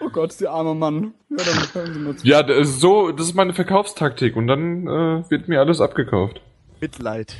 Oh 0.00 0.10
Gott, 0.10 0.40
der 0.40 0.50
arme 0.50 0.74
Mann. 0.74 1.14
Ja, 1.30 1.36
dann 1.36 1.74
hören 1.74 1.94
Sie 1.94 2.00
mal 2.00 2.16
zu. 2.16 2.26
Ja, 2.26 2.42
das 2.42 2.58
ist 2.68 2.80
so, 2.80 3.12
das 3.12 3.26
ist 3.26 3.34
meine 3.34 3.54
Verkaufstaktik 3.54 4.36
und 4.36 4.46
dann 4.46 4.86
äh, 4.86 5.30
wird 5.30 5.48
mir 5.48 5.60
alles 5.60 5.80
abgekauft. 5.80 6.40
Mitleid. 6.80 7.36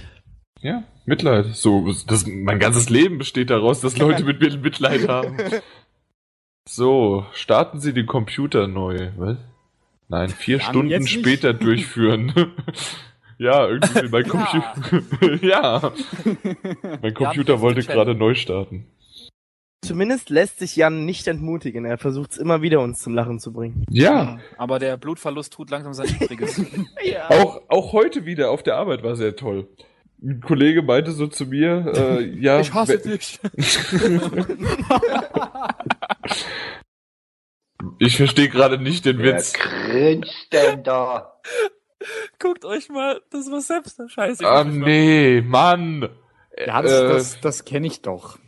Ja, 0.61 0.85
Mitleid. 1.07 1.47
So, 1.55 1.93
das, 2.07 2.27
mein 2.27 2.59
ganzes 2.59 2.91
Leben 2.91 3.19
besteht 3.19 3.51
daraus, 3.51 3.81
dass 3.81 3.97
Leute 3.97 4.25
mit 4.25 4.41
mir 4.41 4.57
Mitleid 4.59 5.09
haben. 5.09 5.37
So, 6.69 7.27
starten 7.33 7.81
Sie 7.81 7.93
den 7.93 8.07
Computer 8.07 8.69
neu. 8.69 9.11
Was? 9.17 9.39
Nein, 10.09 10.29
vier 10.29 10.59
Dann 10.59 10.67
Stunden 10.69 10.91
jetzt 10.91 11.03
nicht. 11.03 11.21
später 11.21 11.55
durchführen. 11.55 12.33
ja, 13.39 13.67
irgendwie 13.67 14.09
mein 14.11 14.29
Computer. 14.29 15.45
ja. 15.45 15.93
Mein 17.03 17.15
Computer 17.15 17.61
wollte 17.61 17.83
gerade 17.83 18.15
neu 18.15 18.35
starten. 18.35 18.87
Zumindest 19.83 20.29
lässt 20.31 20.59
sich 20.59 20.77
Jan 20.77 21.07
nicht 21.07 21.27
entmutigen. 21.27 21.85
Er 21.87 21.97
versucht 21.99 22.33
es 22.33 22.39
immer 22.39 22.61
wieder, 22.61 22.81
uns 22.81 23.01
zum 23.01 23.15
Lachen 23.15 23.41
zu 23.41 23.53
bringen. 23.53 23.85
Ja, 23.89 24.39
Aber 24.59 24.79
der 24.79 24.97
Blutverlust 24.99 25.53
tut 25.55 25.71
langsam 25.71 25.95
sein 25.95 26.09
Übriges. 26.21 26.61
Ja. 27.03 27.31
auch, 27.31 27.63
auch 27.69 27.93
heute 27.93 28.27
wieder 28.27 28.51
auf 28.51 28.63
der 28.63 28.77
Arbeit 28.77 29.03
war 29.03 29.17
sehr 29.17 29.35
toll. 29.37 29.69
Ein 30.23 30.41
Kollege 30.43 30.83
meinte 30.83 31.13
so 31.13 31.27
zu 31.29 31.47
mir, 31.47 31.93
äh, 31.97 32.25
ja. 32.39 32.61
Ich 32.61 32.75
hasse 32.75 32.99
dich. 32.99 33.41
Ich 37.99 38.17
verstehe 38.17 38.49
gerade 38.49 38.79
nicht 38.79 39.07
den 39.07 39.19
Wer 39.19 39.37
Witz. 39.37 39.53
grinst 39.55 40.49
denn 40.53 40.83
da? 40.83 41.41
Guckt 42.39 42.65
euch 42.65 42.89
mal 42.91 43.21
das 43.31 43.51
war 43.51 43.61
selbst 43.61 44.01
Scheiße. 44.07 44.47
Ah, 44.47 44.65
nee, 44.65 45.41
Mann. 45.43 46.09
Ja, 46.67 46.83
das, 46.83 46.93
Äh, 46.93 47.09
das, 47.09 47.41
das 47.41 47.65
kenne 47.65 47.87
ich 47.87 48.03
doch. 48.03 48.39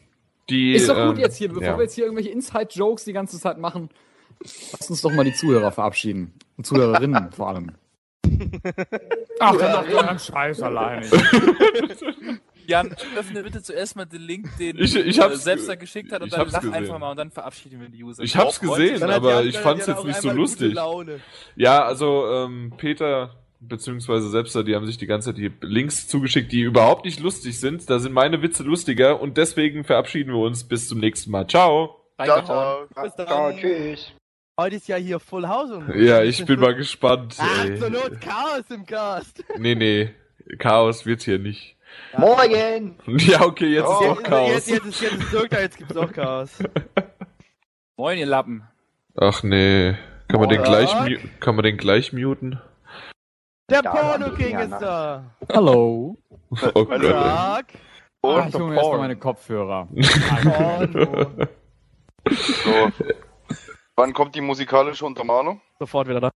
Die, 0.50 0.74
Ist 0.74 0.88
doch 0.88 0.96
gut 1.06 1.16
ähm, 1.16 1.20
jetzt 1.22 1.36
hier, 1.36 1.48
bevor 1.48 1.62
ja. 1.62 1.76
wir 1.76 1.84
jetzt 1.84 1.94
hier 1.94 2.04
irgendwelche 2.04 2.30
Inside-Jokes 2.30 3.04
die 3.04 3.12
ganze 3.12 3.38
Zeit 3.38 3.58
machen. 3.58 3.90
Lass 4.40 4.90
uns 4.90 5.00
doch 5.02 5.12
mal 5.12 5.24
die 5.24 5.34
Zuhörer 5.34 5.70
verabschieden. 5.72 6.34
Und 6.56 6.66
Zuhörerinnen 6.66 7.30
vor 7.36 7.48
allem. 7.50 7.72
Ach, 9.38 9.56
dann 9.56 9.72
macht 9.72 9.88
euren 9.94 10.18
Scheiß 10.18 10.62
alleine. 10.62 11.06
Jan, 12.66 12.94
öffne 13.16 13.42
bitte 13.42 13.60
zuerst 13.62 13.96
mal 13.96 14.04
den 14.04 14.22
Link, 14.22 14.56
den 14.58 14.78
Ich- 14.78 14.94
ich 14.94 15.18
äh, 15.18 15.20
hab's- 15.20 15.42
selbst 15.44 15.68
da 15.68 15.74
geschickt 15.74 16.12
hat 16.12 16.22
und 16.22 16.28
ich 16.28 16.34
dann 16.34 16.48
lach 16.48 16.60
gesehen. 16.60 16.74
einfach 16.74 16.98
mal 16.98 17.10
und 17.10 17.16
dann 17.16 17.30
verabschieden 17.30 17.80
wir 17.80 17.88
die 17.88 18.02
User. 18.04 18.22
Ich 18.22 18.36
hab's 18.36 18.60
gesehen, 18.60 19.02
aber 19.02 19.40
Jan- 19.40 19.48
ich 19.48 19.58
fand's 19.58 19.86
Jan 19.86 19.96
jetzt 19.96 20.06
nicht 20.06 20.20
so 20.22 20.30
lustig. 20.30 20.74
Laune. 20.74 21.20
Ja, 21.56 21.84
also 21.84 22.26
ähm, 22.32 22.72
Peter 22.76 23.34
beziehungsweise 23.68 24.28
Selbster, 24.28 24.64
die 24.64 24.74
haben 24.74 24.86
sich 24.86 24.98
die 24.98 25.06
ganze 25.06 25.30
Zeit 25.30 25.38
die 25.38 25.52
Links 25.60 26.08
zugeschickt, 26.08 26.52
die 26.52 26.60
überhaupt 26.60 27.04
nicht 27.04 27.20
lustig 27.20 27.58
sind. 27.58 27.88
Da 27.88 27.98
sind 27.98 28.12
meine 28.12 28.42
Witze 28.42 28.62
lustiger 28.62 29.20
und 29.20 29.36
deswegen 29.36 29.84
verabschieden 29.84 30.32
wir 30.32 30.40
uns 30.40 30.64
bis 30.64 30.88
zum 30.88 30.98
nächsten 30.98 31.30
Mal. 31.30 31.46
Ciao. 31.46 32.00
Ciao, 32.22 32.44
ciao. 32.44 32.86
Bis 33.02 33.14
dann. 33.14 33.26
Ciao, 33.26 33.52
tschüss. 33.52 34.12
Heute 34.58 34.76
ist 34.76 34.86
ja 34.88 34.96
hier 34.96 35.18
Full 35.18 35.48
House. 35.48 35.70
Und 35.70 35.94
Ja, 35.96 36.22
ich 36.22 36.44
bin 36.44 36.60
mal 36.60 36.74
gespannt. 36.74 37.36
Ey. 37.64 37.78
Not 37.78 38.20
Chaos 38.20 38.64
im 38.70 38.84
Cast. 38.84 39.42
Nee, 39.58 39.74
nee, 39.74 40.10
Chaos 40.58 41.06
wird 41.06 41.22
hier 41.22 41.38
nicht. 41.38 41.76
Morgen. 42.16 42.96
Ja, 43.18 43.42
okay, 43.42 43.66
jetzt 43.66 43.84
ist 43.84 43.96
Oh, 44.00 44.14
doch 44.14 44.22
Chaos. 44.22 44.50
Jetzt, 44.50 44.70
jetzt, 44.70 44.86
ist, 44.86 45.00
jetzt 45.00 45.14
ist 45.14 45.32
Dirk 45.32 45.50
da, 45.50 45.60
jetzt 45.60 45.78
gibt's 45.78 45.96
auch 45.96 46.12
Chaos. 46.12 46.58
Moin, 47.96 48.18
ihr 48.18 48.26
Lappen. 48.26 48.62
Ach 49.14 49.42
nee, 49.42 49.94
kann 50.28 50.40
man 50.40 50.48
den 50.48 50.62
gleich 50.62 50.90
kann 51.40 51.54
man 51.54 51.64
den 51.64 51.76
gleich 51.76 52.12
muten? 52.12 52.60
Der 53.72 53.82
Porno 53.82 54.34
King 54.34 54.58
ist 54.58 54.70
da. 54.70 55.34
Hallo. 55.50 56.18
Oh 56.74 56.84
Gott. 56.84 57.02
Tag. 57.02 57.66
Ah, 58.22 58.28
Und 58.42 58.48
ich 58.48 58.54
hole 58.54 58.66
mir 58.66 58.74
erstmal 58.76 58.98
meine 58.98 59.16
Kopfhörer. 59.16 59.88
So. 62.30 62.92
Wann 63.96 64.12
kommt 64.12 64.34
die 64.34 64.42
musikalische 64.42 65.06
Untermalung? 65.06 65.62
Sofort 65.78 66.06
wieder 66.08 66.20
da. 66.20 66.30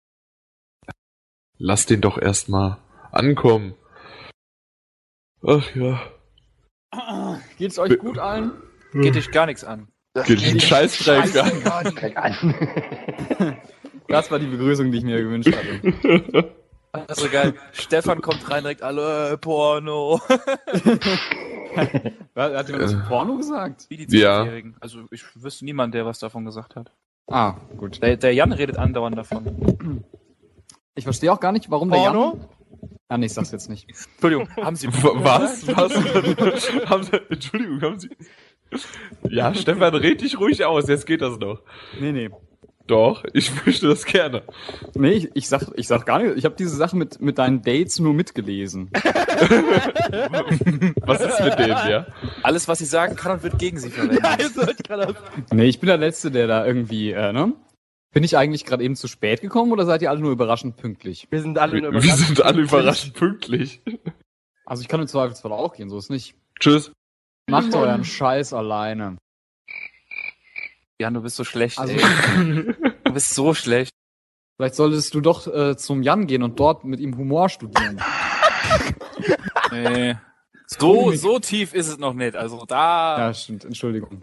Lass 1.58 1.86
den 1.86 2.00
doch 2.00 2.18
erstmal 2.18 2.78
ankommen. 3.10 3.74
Ach 5.46 5.74
ja. 5.74 6.00
Geht's 7.58 7.78
euch 7.78 7.98
gut 7.98 8.18
allen? 8.18 8.52
Geht 8.92 9.16
dich 9.16 9.30
gar 9.32 9.46
nichts 9.46 9.64
an. 9.64 9.88
Das 10.12 10.26
Geht 10.28 10.40
den 10.40 10.60
Scheißdreck 10.60 11.34
an. 11.36 12.16
An. 12.16 13.58
Das 14.06 14.30
war 14.30 14.38
die 14.38 14.46
Begrüßung, 14.46 14.92
die 14.92 14.98
ich 14.98 15.04
mir 15.04 15.20
gewünscht 15.20 15.50
hatte. 15.52 16.54
Also 17.08 17.28
geil. 17.28 17.54
Stefan 17.72 18.20
kommt 18.22 18.48
rein 18.50 18.62
direkt, 18.62 18.82
alle 18.82 19.32
äh, 19.32 19.36
Porno. 19.36 20.20
Hat 22.36 22.68
jemand 22.68 22.84
das 22.84 22.92
Äh. 22.92 22.98
Porno 23.08 23.36
gesagt? 23.36 23.86
Wie 23.88 23.96
die 24.06 24.16
Ja. 24.18 24.36
Zwölfjährigen. 24.36 24.76
Also 24.80 25.00
ich 25.10 25.24
wüsste 25.34 25.64
niemand, 25.64 25.94
der 25.94 26.06
was 26.06 26.18
davon 26.20 26.44
gesagt 26.44 26.76
hat. 26.76 26.92
Ah, 27.26 27.54
gut. 27.76 28.00
Der, 28.02 28.16
der 28.16 28.32
Jan 28.34 28.52
redet 28.52 28.76
andauernd 28.76 29.18
davon. 29.18 30.04
Ich 30.94 31.04
verstehe 31.04 31.32
auch 31.32 31.40
gar 31.40 31.52
nicht, 31.52 31.70
warum 31.70 31.90
der 31.90 31.98
Porno? 31.98 32.36
Jan... 32.38 32.48
Ah, 33.08 33.18
nee, 33.18 33.26
ich 33.26 33.34
sag's 33.34 33.50
jetzt 33.50 33.68
nicht. 33.68 33.88
Entschuldigung, 33.88 34.48
haben 34.56 34.76
Sie 34.76 34.88
Was? 34.88 35.66
Was? 35.76 36.88
haben 36.88 37.02
Sie, 37.02 37.12
Entschuldigung, 37.28 37.82
haben 37.82 37.98
Sie. 37.98 38.10
Ja, 39.28 39.54
Stefan, 39.54 39.94
red 39.94 40.20
dich 40.20 40.38
ruhig 40.38 40.64
aus, 40.64 40.88
jetzt 40.88 41.06
geht 41.06 41.20
das 41.22 41.38
noch. 41.38 41.60
Nee, 42.00 42.12
nee. 42.12 42.30
Doch, 42.86 43.24
ich 43.32 43.50
möchte 43.64 43.88
das 43.88 44.04
gerne. 44.04 44.42
Nee, 44.94 45.12
ich, 45.12 45.30
ich 45.34 45.48
sag, 45.48 45.68
ich 45.74 45.88
sag 45.88 46.04
gar 46.04 46.18
nicht. 46.18 46.36
Ich 46.36 46.44
habe 46.44 46.54
diese 46.54 46.76
Sache 46.76 46.96
mit, 46.96 47.18
mit 47.20 47.38
deinen 47.38 47.62
Dates 47.62 47.98
nur 47.98 48.12
mitgelesen. 48.12 48.90
Was 51.00 51.20
ist 51.22 51.40
mit 51.40 51.58
denen, 51.58 51.88
ja? 51.88 52.06
Alles, 52.42 52.68
was 52.68 52.78
Sie 52.80 52.84
sagen 52.84 53.16
kann 53.16 53.32
und 53.32 53.42
wird 53.42 53.58
gegen 53.58 53.78
Sie 53.78 53.88
verwendet. 53.88 54.22
Wollte 54.56 54.72
ich 54.78 54.82
gerade 54.86 55.14
Nee, 55.52 55.64
ich 55.64 55.80
bin 55.80 55.86
der 55.86 55.96
Letzte, 55.96 56.30
der 56.30 56.46
da 56.46 56.66
irgendwie, 56.66 57.12
äh, 57.12 57.32
ne? 57.32 57.54
Bin 58.12 58.22
ich 58.22 58.36
eigentlich 58.36 58.66
gerade 58.66 58.84
eben 58.84 58.96
zu 58.96 59.08
spät 59.08 59.40
gekommen 59.40 59.72
oder 59.72 59.86
seid 59.86 60.02
ihr 60.02 60.10
alle 60.10 60.20
nur 60.20 60.30
überraschend 60.30 60.76
pünktlich? 60.76 61.26
Wir 61.30 61.40
sind 61.40 61.58
alle 61.58 61.80
nur 61.80 61.94
Wir 61.94 62.14
sind 62.14 62.42
alle 62.42 62.60
überraschend 62.62 63.14
pünktlich. 63.14 63.82
Also 64.66 64.82
ich 64.82 64.88
kann 64.88 65.00
im 65.00 65.08
Zweifelsfall 65.08 65.52
auch 65.52 65.74
gehen, 65.74 65.88
so 65.88 65.98
ist 65.98 66.10
nicht. 66.10 66.36
Tschüss. 66.60 66.92
Macht 67.48 67.74
euren 67.74 68.04
Scheiß 68.04 68.52
alleine. 68.52 69.16
Jan, 71.00 71.14
du 71.14 71.22
bist 71.22 71.36
so 71.36 71.44
schlecht. 71.44 71.78
Also. 71.78 71.94
Du 71.96 73.12
bist 73.12 73.34
so 73.34 73.54
schlecht. 73.54 73.92
vielleicht 74.56 74.74
solltest 74.74 75.14
du 75.14 75.20
doch 75.20 75.46
äh, 75.46 75.76
zum 75.76 76.02
Jan 76.02 76.26
gehen 76.26 76.42
und 76.42 76.58
dort 76.58 76.84
mit 76.84 77.00
ihm 77.00 77.16
Humor 77.16 77.48
studieren. 77.48 78.00
Nee. 79.72 80.14
So, 80.66 81.12
so 81.12 81.40
tief 81.40 81.74
ist 81.74 81.88
es 81.88 81.98
noch 81.98 82.14
nicht. 82.14 82.36
Also 82.36 82.64
da. 82.64 83.18
Ja, 83.18 83.34
stimmt. 83.34 83.64
Entschuldigung. 83.64 84.22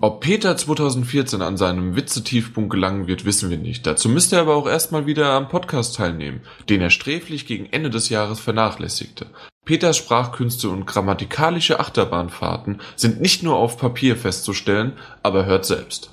Ob 0.00 0.20
Peter 0.20 0.56
2014 0.56 1.40
an 1.40 1.56
seinem 1.56 1.96
Witze-Tiefpunkt 1.96 2.70
gelangen 2.70 3.06
wird, 3.06 3.24
wissen 3.24 3.48
wir 3.48 3.58
nicht. 3.58 3.86
Dazu 3.86 4.08
müsste 4.08 4.36
er 4.36 4.42
aber 4.42 4.56
auch 4.56 4.66
erstmal 4.66 5.06
wieder 5.06 5.30
am 5.30 5.48
Podcast 5.48 5.96
teilnehmen, 5.96 6.42
den 6.68 6.80
er 6.80 6.90
sträflich 6.90 7.46
gegen 7.46 7.66
Ende 7.66 7.90
des 7.90 8.08
Jahres 8.08 8.40
vernachlässigte. 8.40 9.26
Peters 9.64 9.96
Sprachkünste 9.96 10.68
und 10.68 10.86
grammatikalische 10.86 11.80
Achterbahnfahrten 11.80 12.80
sind 12.96 13.20
nicht 13.20 13.42
nur 13.42 13.56
auf 13.56 13.78
Papier 13.78 14.16
festzustellen, 14.16 14.98
aber 15.22 15.46
hört 15.46 15.64
selbst. 15.64 16.10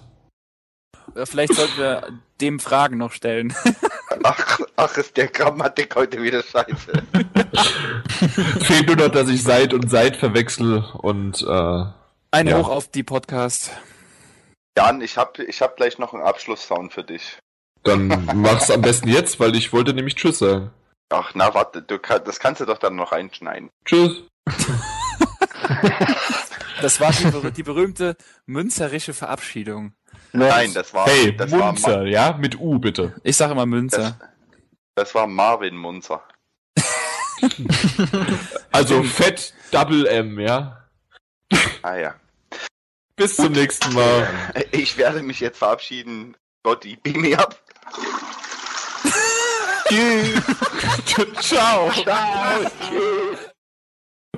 Äh, 1.15 1.25
Vielleicht 1.25 1.53
sollten 1.55 1.77
wir 1.77 2.07
dem 2.39 2.59
Fragen 2.59 2.97
noch 2.97 3.11
stellen. 3.11 3.53
Ach, 4.23 4.59
ach, 4.75 4.97
ist 4.97 5.17
der 5.17 5.27
Grammatik 5.27 5.95
heute 5.95 6.21
wieder 6.21 6.43
scheiße. 6.43 6.91
Fehlt 8.61 8.85
nur 8.87 8.97
noch, 8.97 9.07
dass 9.09 9.29
ich 9.29 9.41
seit 9.41 9.73
und 9.73 9.89
seit 9.89 10.15
verwechsel 10.15 10.83
und 10.99 11.41
äh, 11.41 11.85
Ein 12.31 12.47
Ja. 12.47 12.57
Hoch 12.59 12.69
auf 12.69 12.87
die 12.89 13.01
Podcast. 13.03 13.71
Jan, 14.77 15.01
ich 15.01 15.17
hab, 15.17 15.39
ich 15.39 15.61
hab 15.61 15.75
gleich 15.77 15.97
noch 15.97 16.13
einen 16.13 16.21
Abschlusssound 16.23 16.93
für 16.93 17.03
dich. 17.03 17.39
Dann 17.83 18.29
mach's 18.35 18.69
am 18.69 18.81
besten 18.81 19.07
jetzt, 19.07 19.39
weil 19.39 19.55
ich 19.55 19.73
wollte 19.73 19.93
nämlich 19.93 20.15
Tschüss 20.15 20.37
sagen. 20.39 20.69
Ach, 21.11 21.31
na, 21.35 21.53
warte, 21.53 21.81
du 21.81 21.97
das 21.97 22.39
kannst 22.39 22.61
du 22.61 22.65
doch 22.65 22.77
dann 22.77 22.95
noch 22.95 23.11
reinschneiden. 23.11 23.69
Tschüss. 23.85 24.23
Das 26.81 26.99
war 26.99 27.11
die, 27.11 27.51
die 27.51 27.63
berühmte 27.63 28.17
münzerische 28.47 29.13
Verabschiedung. 29.13 29.93
Nein, 30.33 30.73
das 30.73 30.93
war, 30.95 31.05
Hey, 31.05 31.35
das 31.35 31.51
war, 31.51 31.67
Munzer, 31.73 32.03
Ma 32.03 32.05
ja? 32.05 32.33
Mit 32.33 32.59
U 32.59 32.79
bitte. 32.79 33.13
Ich 33.23 33.37
sage 33.37 33.51
immer 33.51 33.61
das, 33.61 33.69
Münzer. 33.69 34.19
das 34.95 35.13
war 35.13 35.27
Marvin 35.27 35.77
Munzer. 35.77 36.23
Also 38.71 39.03
Fett 39.03 39.53
Double 39.71 40.05
M, 40.07 40.39
ja? 40.39 40.87
Ah 41.81 41.95
ja. 41.95 42.15
Bis 43.15 43.35
zum 43.35 43.51
nächsten 43.51 43.93
Mal. 43.93 44.27
Ich 44.71 44.97
werde 44.97 45.21
mich 45.21 45.39
jetzt 45.39 45.57
verabschieden. 45.59 46.35
Gotti, 46.63 46.95
beam 46.95 47.21
me 47.21 47.37
up. 47.37 47.59
Ciao. 51.41 51.91
Ciao. 51.91 51.91
Tschüss. 52.89 53.39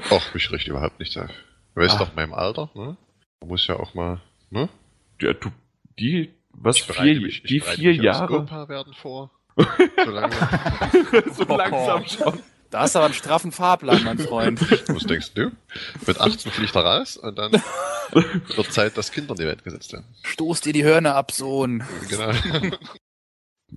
Ach, 0.09 0.33
mich 0.33 0.51
riecht 0.51 0.67
überhaupt 0.67 0.99
nicht 0.99 1.17
auf. 1.17 1.29
Du 1.75 1.81
weißt 1.81 1.95
Ah. 1.95 1.99
doch 1.99 2.15
meinem 2.15 2.33
Alter, 2.33 2.69
ne? 2.73 2.97
Man 3.41 3.49
muss 3.49 3.67
ja 3.67 3.75
auch 3.75 3.93
mal, 3.93 4.19
ne? 4.49 4.69
Ja, 5.21 5.33
du, 5.33 5.51
die, 5.99 6.33
was, 6.51 6.79
vier, 6.79 7.21
mich, 7.21 7.43
ich 7.43 7.49
die 7.49 7.59
vier 7.59 7.93
Jahre? 7.93 8.39
Opa 8.41 8.67
werden 8.69 8.93
vor. 8.93 9.31
So 10.03 10.09
lange. 10.11 10.35
so 11.31 11.43
langsam 11.45 12.05
schon. 12.07 12.39
Da 12.71 12.79
hast 12.81 12.95
du 12.95 12.99
aber 12.99 13.05
einen 13.05 13.13
straffen 13.13 13.51
Fahrplan, 13.51 14.03
mein 14.03 14.17
Freund. 14.17 14.59
Was 14.89 15.03
denkst 15.03 15.33
du? 15.35 15.51
Mit 16.07 16.19
18 16.19 16.51
fliegt 16.51 16.75
er 16.75 16.83
raus 16.83 17.17
und 17.17 17.35
dann 17.37 17.51
wird 18.11 18.73
Zeit, 18.73 18.97
dass 18.97 19.11
Kinder 19.11 19.31
in 19.31 19.37
die 19.37 19.45
Welt 19.45 19.63
gesetzt 19.63 19.93
werden. 19.93 20.05
Stoß 20.23 20.61
dir 20.61 20.73
die 20.73 20.83
Hörner 20.83 21.15
ab, 21.15 21.31
Sohn. 21.31 21.83
Genau. 22.09 22.31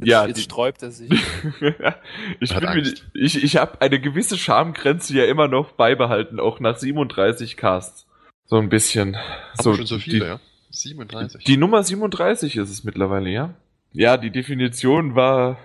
Ja, 0.03 0.27
Jetzt 0.27 0.37
die, 0.39 0.43
sträubt 0.43 0.83
er 0.83 0.91
sich. 0.91 1.11
ich, 2.41 2.55
Hat 2.55 2.61
bin 2.61 2.71
mir, 2.71 2.77
Angst. 2.77 3.07
ich, 3.15 3.43
ich 3.43 3.57
habe 3.57 3.81
eine 3.81 4.01
gewisse 4.01 4.37
Schamgrenze 4.37 5.15
ja 5.15 5.25
immer 5.25 5.49
noch 5.49 5.73
beibehalten, 5.73 6.39
auch 6.41 6.61
nach 6.61 6.77
37 6.79 7.57
Casts. 7.57 8.07
So 8.45 8.57
ein 8.57 8.69
bisschen. 8.69 9.17
So, 9.61 9.75
schon 9.75 9.87
so 9.87 9.99
viele, 9.99 10.19
die, 10.19 10.25
ja? 10.27 10.41
37. 10.71 11.45
die 11.45 11.57
Nummer 11.57 11.83
37 11.83 12.57
ist 12.57 12.71
es 12.71 12.85
mittlerweile, 12.85 13.31
ja? 13.31 13.55
Ja, 13.93 14.17
die 14.19 14.31
Definition 14.31 15.15
war, 15.15 15.59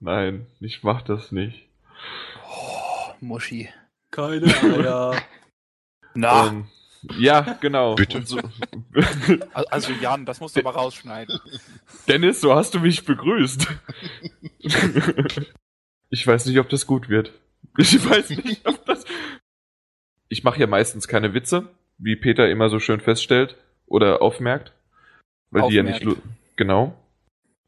nein, 0.00 0.46
ich 0.60 0.82
mach 0.82 1.02
das 1.02 1.32
nicht. 1.32 1.66
Oh, 2.48 3.12
Muschi. 3.20 3.68
Keine 4.10 4.46
Eier. 4.62 5.16
Na, 6.14 6.48
Ähm, 6.48 6.66
ja, 7.18 7.58
genau. 7.60 7.94
Bitte? 7.94 8.22
So, 8.24 8.40
also 9.54 9.92
Jan, 9.92 10.24
das 10.24 10.40
musst 10.40 10.56
du 10.56 10.60
aber 10.60 10.74
rausschneiden. 10.74 11.38
Dennis, 12.08 12.40
so 12.40 12.54
hast 12.54 12.74
du 12.74 12.80
mich 12.80 13.04
begrüßt. 13.04 13.66
ich 16.10 16.26
weiß 16.26 16.46
nicht, 16.46 16.58
ob 16.58 16.68
das 16.68 16.86
gut 16.86 17.08
wird. 17.08 17.32
Ich 17.78 18.08
weiß 18.08 18.30
nicht, 18.30 18.66
ob 18.66 18.84
das. 18.86 19.04
Ich 20.28 20.44
mache 20.44 20.60
ja 20.60 20.66
meistens 20.66 21.08
keine 21.08 21.34
Witze, 21.34 21.68
wie 21.98 22.16
Peter 22.16 22.48
immer 22.48 22.68
so 22.68 22.78
schön 22.80 23.00
feststellt 23.00 23.56
oder 23.86 24.22
aufmerkt. 24.22 24.72
Weil 25.50 25.68
die 25.68 25.76
ja 25.76 25.82
nicht. 25.82 26.06
Aufmerkt. 26.06 26.22
Genau. 26.56 26.96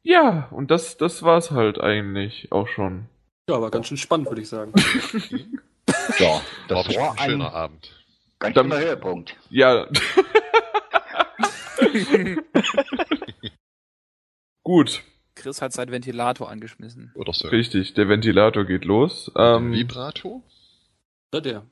Ja, 0.02 0.48
und 0.50 0.70
das, 0.70 0.98
das 0.98 1.22
war's 1.22 1.50
halt 1.50 1.80
eigentlich 1.80 2.52
auch 2.52 2.68
schon. 2.68 3.06
Ja, 3.48 3.60
war 3.60 3.70
ganz 3.70 3.88
schön 3.88 3.96
spannend, 3.96 4.28
würde 4.28 4.42
ich 4.42 4.48
sagen. 4.48 4.72
Ja, 6.18 6.40
War 6.68 6.84
das 6.84 6.96
war 6.96 7.12
ein 7.12 7.30
schöner 7.30 7.52
Abend. 7.52 8.03
Ganz 8.52 8.74
Höhepunkt. 8.74 9.36
Ja. 9.50 9.88
Gut, 14.62 15.02
Chris 15.34 15.60
hat 15.60 15.72
seinen 15.72 15.90
Ventilator 15.90 16.50
angeschmissen. 16.50 17.12
Oder 17.14 17.32
so. 17.32 17.48
richtig. 17.48 17.94
Der 17.94 18.08
Ventilator 18.08 18.64
geht 18.64 18.84
los. 18.84 19.30
Ähm, 19.36 19.72
Vibrato? 19.72 20.42
Oder 21.32 21.40
der. 21.42 21.66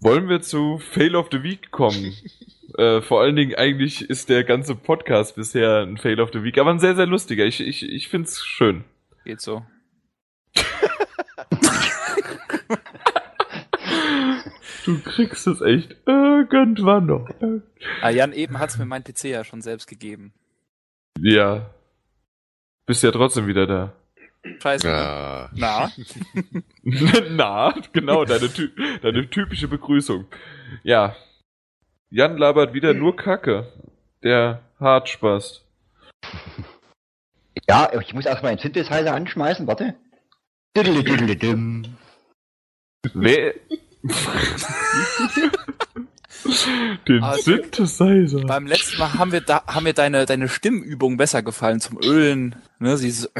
Wollen 0.00 0.28
wir 0.28 0.42
zu 0.42 0.78
Fail 0.78 1.16
of 1.16 1.28
the 1.32 1.42
Week 1.42 1.70
kommen? 1.70 2.14
äh, 2.78 3.00
vor 3.00 3.22
allen 3.22 3.36
Dingen 3.36 3.54
eigentlich 3.54 4.08
ist 4.08 4.28
der 4.28 4.44
ganze 4.44 4.74
Podcast 4.74 5.36
bisher 5.36 5.80
ein 5.82 5.96
Fail 5.96 6.20
of 6.20 6.30
the 6.32 6.42
Week, 6.42 6.58
aber 6.58 6.70
ein 6.70 6.78
sehr, 6.78 6.94
sehr 6.94 7.06
lustiger. 7.06 7.44
Ich, 7.46 7.60
ich, 7.60 7.82
ich 7.82 8.08
find's 8.08 8.44
schön. 8.44 8.84
Geht 9.24 9.40
so. 9.40 9.64
Du 14.84 15.00
kriegst 15.00 15.46
es 15.46 15.60
echt 15.62 15.96
irgendwann 16.06 17.06
noch. 17.06 17.28
Ah, 18.02 18.10
Jan, 18.10 18.32
eben 18.32 18.58
hat's 18.58 18.76
mir 18.76 18.84
mein 18.84 19.02
PC 19.02 19.24
ja 19.24 19.44
schon 19.44 19.62
selbst 19.62 19.88
gegeben. 19.88 20.34
Ja. 21.18 21.70
Bist 22.86 23.02
ja 23.02 23.10
trotzdem 23.10 23.46
wieder 23.46 23.66
da. 23.66 23.92
Scheiße. 24.62 24.86
Ja. 24.86 25.50
Na? 25.54 25.90
Na, 27.30 27.74
genau, 27.92 28.24
deine, 28.26 28.52
ty 28.52 28.70
deine 29.00 29.30
typische 29.30 29.68
Begrüßung. 29.68 30.26
Ja. 30.82 31.16
Jan 32.10 32.36
labert 32.36 32.74
wieder 32.74 32.92
nur 32.92 33.16
Kacke. 33.16 33.72
Der 34.22 34.62
Hartspaß. 34.80 35.64
Ja, 37.68 37.90
ich 37.98 38.12
muss 38.12 38.26
erstmal 38.26 38.50
einen 38.50 38.60
Synthesizer 38.60 39.14
anschmeißen, 39.14 39.66
warte. 39.66 39.94
Wer? 43.14 43.54
Den 47.08 47.22
Also, 47.22 47.42
Synthesizer. 47.42 48.40
Beim 48.40 48.66
letzten 48.66 48.98
Mal 48.98 49.14
haben 49.14 49.32
wir 49.32 49.40
da, 49.40 49.64
haben 49.66 49.84
mir 49.84 49.94
deine, 49.94 50.26
deine 50.26 50.48
Stimmübung 50.48 51.16
besser 51.16 51.42
gefallen 51.42 51.80
zum 51.80 51.98
Ölen. 52.02 52.56
Ne, 52.78 52.96
dieses 52.98 53.30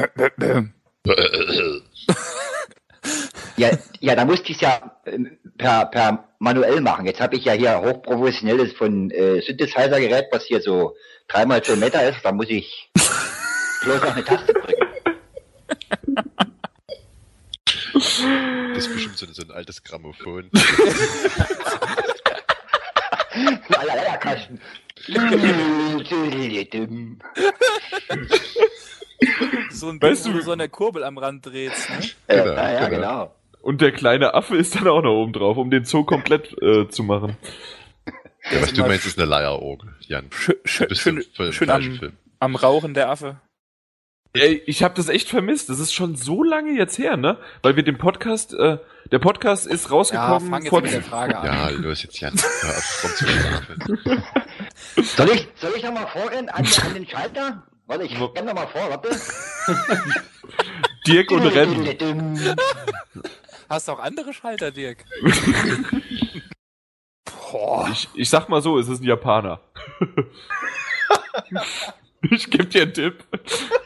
Ja, 3.57 3.69
ja, 3.99 4.15
da 4.15 4.25
musste 4.25 4.49
ich 4.51 4.55
es 4.55 4.61
ja 4.61 4.91
ähm, 5.05 5.37
per, 5.57 5.85
per 5.85 6.27
manuell 6.39 6.81
machen. 6.81 7.05
Jetzt 7.05 7.21
habe 7.21 7.37
ich 7.37 7.45
ja 7.45 7.53
hier 7.53 7.79
hochprofessionelles 7.79 8.73
von 8.73 9.11
äh, 9.11 9.41
Synthesizer-Gerät, 9.41 10.25
was 10.31 10.45
hier 10.45 10.61
so 10.61 10.95
dreimal 11.27 11.63
zwei 11.63 11.77
Meter 11.77 12.09
ist. 12.09 12.17
Da 12.23 12.31
muss 12.33 12.49
ich 12.49 12.91
bloß 13.83 14.01
noch 14.01 14.15
eine 14.15 14.25
Taste 14.25 14.53
drücken. 14.53 14.87
Das 17.95 18.85
ist 18.87 18.93
bestimmt 18.93 19.17
so, 19.17 19.25
ein- 19.25 19.33
so 19.33 19.43
ein 19.43 19.51
altes 19.51 19.81
Grammophon. 19.83 20.49
So 29.69 29.89
ein 29.89 30.01
Weißt 30.01 30.25
Ding, 30.25 30.33
wo 30.33 30.37
du- 30.37 30.39
du 30.39 30.45
so 30.45 30.51
eine 30.51 30.69
Kurbel 30.69 31.03
am 31.03 31.17
Rand 31.17 31.45
drehst, 31.45 31.89
ne? 31.89 31.99
Äh, 32.27 32.37
ja, 32.45 32.71
ja, 32.81 32.87
genau. 32.89 33.35
Und 33.61 33.81
der 33.81 33.91
kleine 33.91 34.33
Affe 34.33 34.55
ist 34.57 34.75
dann 34.75 34.87
auch 34.87 35.01
noch 35.01 35.11
oben 35.13 35.33
drauf, 35.33 35.57
um 35.57 35.69
den 35.71 35.85
Zoo 35.85 36.03
komplett 36.03 36.55
äh, 36.61 36.87
zu 36.87 37.03
machen. 37.03 37.35
Ja, 38.51 38.61
was 38.61 38.73
du 38.73 38.81
meinst, 38.81 39.05
ist 39.07 39.17
eine 39.17 39.27
Leierorgel, 39.27 39.95
Jan. 40.01 40.27
Schön, 40.31 40.55
schön, 40.65 40.87
Du 40.89 40.95
schön, 40.95 41.23
schön 41.51 41.69
am, 41.71 41.99
am 42.39 42.55
Rauchen 42.55 42.93
der 42.93 43.09
Affe. 43.09 43.37
Ey, 44.35 44.61
ich 44.65 44.83
habe 44.83 44.93
das 44.95 45.09
echt 45.09 45.29
vermisst. 45.29 45.69
Das 45.69 45.79
ist 45.79 45.93
schon 45.93 46.15
so 46.15 46.43
lange 46.43 46.71
jetzt 46.71 46.97
her, 46.97 47.17
ne? 47.17 47.37
Weil 47.61 47.75
wir 47.75 47.83
den 47.83 47.97
Podcast, 47.97 48.53
äh, 48.53 48.77
der 49.11 49.19
Podcast 49.19 49.65
ist 49.65 49.91
rausgekommen 49.91 50.49
fang 50.49 50.61
jetzt 50.61 50.69
vor 50.69 50.81
mit 50.81 50.91
der 50.91 51.01
Frage 51.01 51.37
an. 51.37 51.45
Ja, 51.45 51.69
los 51.69 52.03
jetzt, 52.03 52.21
rumzuschlafen. 52.21 53.83
Soll 54.97 55.29
ich, 55.31 55.47
soll 55.55 55.73
ich 55.75 55.83
nochmal 55.83 56.07
vorrennen 56.07 56.49
an, 56.49 56.65
an 56.65 56.93
den 56.93 57.07
Schalter? 57.07 57.63
Warte, 57.87 58.03
ich 58.03 58.19
renn 58.19 58.45
nochmal 58.45 58.67
vor, 58.67 58.89
warte. 58.89 59.09
Dirk 61.07 61.31
und 61.31 61.45
Rennen. 61.45 61.87
Hast 63.69 63.87
du 63.87 63.93
auch 63.93 63.99
andere 63.99 64.33
Schalter, 64.33 64.71
Dirk? 64.71 65.05
Ich, 67.89 68.09
ich 68.15 68.29
sag 68.29 68.49
mal 68.49 68.61
so, 68.61 68.77
es 68.77 68.89
ist 68.89 69.01
ein 69.01 69.05
Japaner. 69.05 69.61
ich 72.31 72.49
geb 72.49 72.69
dir 72.71 72.83
einen 72.83 72.93
Tipp. 72.93 73.23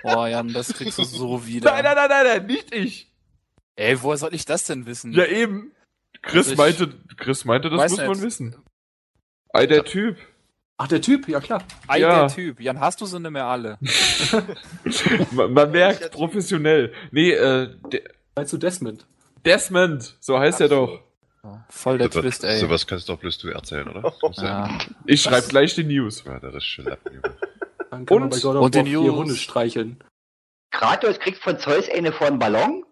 Boah, 0.04 0.28
Jan, 0.28 0.52
das 0.54 0.74
kriegst 0.74 0.98
du 0.98 1.04
so 1.04 1.46
wieder. 1.48 1.72
Nein, 1.72 1.84
nein, 1.84 1.96
nein, 1.96 2.10
nein, 2.10 2.26
nein, 2.26 2.46
nicht 2.46 2.74
ich. 2.74 3.12
Ey, 3.76 4.02
woher 4.02 4.18
soll 4.18 4.34
ich 4.34 4.46
das 4.46 4.66
denn 4.66 4.86
wissen? 4.86 5.14
Ja, 5.14 5.26
eben. 5.26 5.72
Chris 6.22 6.50
Also 6.50 6.56
meinte, 6.62 6.94
Chris 7.18 7.46
meinte, 7.46 7.70
das 7.70 7.92
muss 7.92 7.98
man 8.00 8.10
nicht. 8.12 8.22
wissen. 8.24 8.56
Ei, 9.54 9.66
der 9.68 9.86
Typ. 9.86 10.18
Ach, 10.78 10.88
der 10.88 11.02
Typ, 11.02 11.28
ja 11.28 11.40
klar. 11.40 11.64
Ei, 11.88 12.00
Ja. 12.00 12.20
der 12.22 12.28
Typ. 12.36 12.60
Jan, 12.60 12.80
hast 12.80 13.00
du 13.02 13.06
sie 13.06 13.20
nicht 13.20 13.32
mehr 13.32 13.46
alle? 13.46 13.78
Man, 15.32 15.54
man 15.54 15.72
merkt, 15.72 16.12
professionell. 16.12 16.94
Nee, 17.12 17.32
äh, 17.32 17.76
der, 17.92 18.02
Meinst 18.36 18.54
du 18.54 18.58
Desmond? 18.58 19.06
Desmond, 19.46 20.16
so 20.20 20.40
heißt 20.40 20.62
er 20.62 20.70
doch. 20.70 21.02
Voll 21.70 21.98
der 21.98 22.12
So, 22.12 22.22
Twist, 22.22 22.44
ey. 22.44 22.60
sowas 22.60 22.86
kannst 22.86 23.08
doch 23.10 23.18
bloß 23.18 23.38
du 23.40 23.48
erzählen, 23.50 23.88
oder? 23.88 24.14
Ja. 24.38 24.78
Ich 25.06 25.22
schreib 25.22 25.48
gleich 25.48 25.74
die 25.76 25.84
News. 25.86 26.24
Ja, 26.26 26.40
das 26.40 26.56
ist 26.56 26.66
schon 26.66 26.86
Lappenübel. 26.86 27.34
Dann 27.92 28.06
kann 28.06 28.20
man 28.20 28.24
Und- 28.24 28.30
bei 28.32 28.40
God 28.40 28.56
of 28.56 28.56
und 28.56 28.62
War 28.62 28.70
den 28.70 28.86
vier 28.86 29.00
News. 29.02 29.16
Hunde 29.18 29.36
streicheln. 29.36 30.04
Kratos 30.72 31.20
kriegt 31.20 31.42
von 31.44 31.58
Zeus 31.60 31.90
eine 31.90 32.12
vor 32.12 32.28
einen 32.28 32.40
Ballon. 32.40 32.86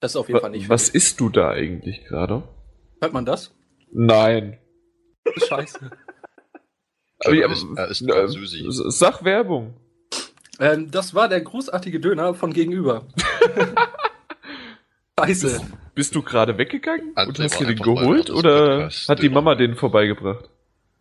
Das 0.00 0.12
ist 0.12 0.16
auf 0.16 0.28
jeden 0.28 0.40
Fall 0.40 0.50
nicht. 0.50 0.68
Was 0.68 0.88
isst 0.88 1.20
du 1.20 1.28
da 1.28 1.50
eigentlich 1.50 2.04
gerade? 2.04 2.42
Hört 3.00 3.12
man 3.12 3.24
das? 3.24 3.54
Nein. 3.92 4.58
Scheiße. 5.36 5.90
Aber 7.24 7.34
ja, 7.34 7.50
ist, 7.50 7.64
ist 7.90 8.02
äh. 8.02 8.64
Sag 8.90 9.24
Werbung. 9.24 9.74
Ähm, 10.58 10.90
das 10.90 11.14
war 11.14 11.28
der 11.28 11.40
großartige 11.42 12.00
Döner 12.00 12.34
von 12.34 12.52
gegenüber. 12.52 13.06
scheiße. 15.18 15.60
Bist 15.94 16.14
du 16.14 16.22
gerade 16.22 16.56
weggegangen 16.56 17.10
und 17.10 17.18
André 17.18 17.44
hast 17.44 17.60
dir 17.60 17.66
den 17.66 17.78
geholt 17.78 18.30
oder 18.30 18.88
hat 19.08 19.22
die. 19.22 19.28
Mama 19.28 19.54
den 19.54 19.74
vorbeigebracht? 19.74 20.48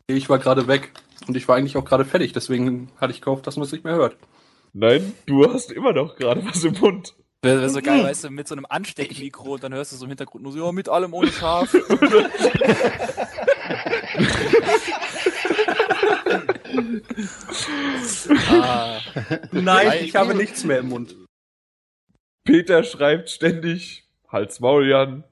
Ich 0.07 0.30
war 0.30 0.39
gerade 0.39 0.67
weg. 0.67 0.91
Und 1.28 1.36
ich 1.36 1.47
war 1.47 1.55
eigentlich 1.55 1.78
auch 1.78 1.86
gerade 1.86 2.05
fertig. 2.05 2.34
Deswegen 2.34 2.89
hatte 2.97 3.13
ich 3.13 3.22
gehofft, 3.22 3.47
dass 3.47 3.57
man 3.57 3.65
es 3.65 3.72
nicht 3.72 3.84
mehr 3.84 3.95
hört. 3.95 4.17
Nein, 4.74 5.13
du 5.26 5.51
hast 5.51 5.72
immer 5.72 5.93
noch 5.93 6.15
gerade 6.15 6.45
was 6.45 6.63
im 6.63 6.78
Mund. 6.80 7.15
Wäre 7.41 7.61
wär 7.61 7.70
so 7.70 7.82
geil, 7.82 8.03
weißt 8.03 8.26
du, 8.26 8.32
mit 8.32 8.49
so 8.49 8.55
einem 8.55 8.65
Ansteckmikro 8.67 9.53
und 9.53 9.63
dann 9.63 9.74
hörst 9.74 9.93
du 9.93 9.95
so 9.95 10.03
im 10.03 10.09
Hintergrund 10.09 10.43
nur 10.43 10.51
so, 10.51 10.65
ja, 10.65 10.74
mit 10.74 10.89
allem 10.89 11.13
ohne 11.13 11.32
Schaf. 11.32 11.74
ah, 18.49 18.99
Nein, 19.51 20.03
ich 20.03 20.17
habe 20.17 20.36
nichts 20.36 20.65
mehr 20.65 20.80
im 20.80 20.89
Mund. 20.89 21.15
Peter 22.43 22.84
schreibt 22.84 23.30
ständig 23.30 24.03
Hals 24.28 24.59
Maul 24.59 24.89
Jan. 24.89 25.24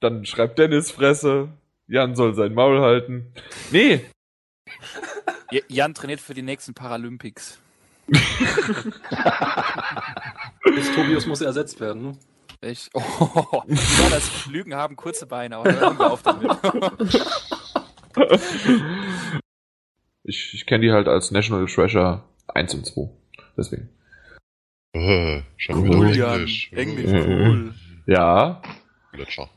Dann 0.00 0.24
schreibt 0.24 0.58
Dennis 0.58 0.90
Fresse. 0.90 1.50
Jan 1.86 2.16
soll 2.16 2.34
sein 2.34 2.54
Maul 2.54 2.80
halten. 2.80 3.34
Nee, 3.70 4.00
Jan 5.68 5.94
trainiert 5.94 6.20
für 6.20 6.34
die 6.34 6.42
nächsten 6.42 6.74
Paralympics. 6.74 7.58
Das 10.74 10.90
Tobias 10.94 11.26
muss 11.26 11.40
ersetzt 11.40 11.80
werden. 11.80 12.02
Ne? 12.02 12.16
Ich, 12.62 12.88
oh, 12.94 13.02
ja, 13.66 14.08
das 14.10 14.46
Lügen 14.46 14.74
haben 14.74 14.94
kurze 14.96 15.26
Beine, 15.26 15.56
aber 15.56 15.72
hören 15.72 15.98
wir 15.98 16.10
auf 16.12 16.22
damit. 16.22 16.50
ich, 20.24 20.54
ich 20.54 20.66
kenne 20.66 20.84
die 20.84 20.92
halt 20.92 21.08
als 21.08 21.30
National 21.32 21.66
Treasure 21.66 22.22
1 22.48 22.74
und 22.74 22.86
2. 22.86 23.10
Deswegen. 23.56 23.88
Oh, 24.94 25.40
schon 25.56 25.88
Cool, 25.88 26.08
wieder 26.12 26.16
Jan. 26.16 26.34
Englisch. 26.40 26.70
Englisch, 26.72 27.10
Mhm. 27.10 27.50
cool. 27.50 27.74
Ja, 28.06 28.62
Lutscher. 29.12 29.48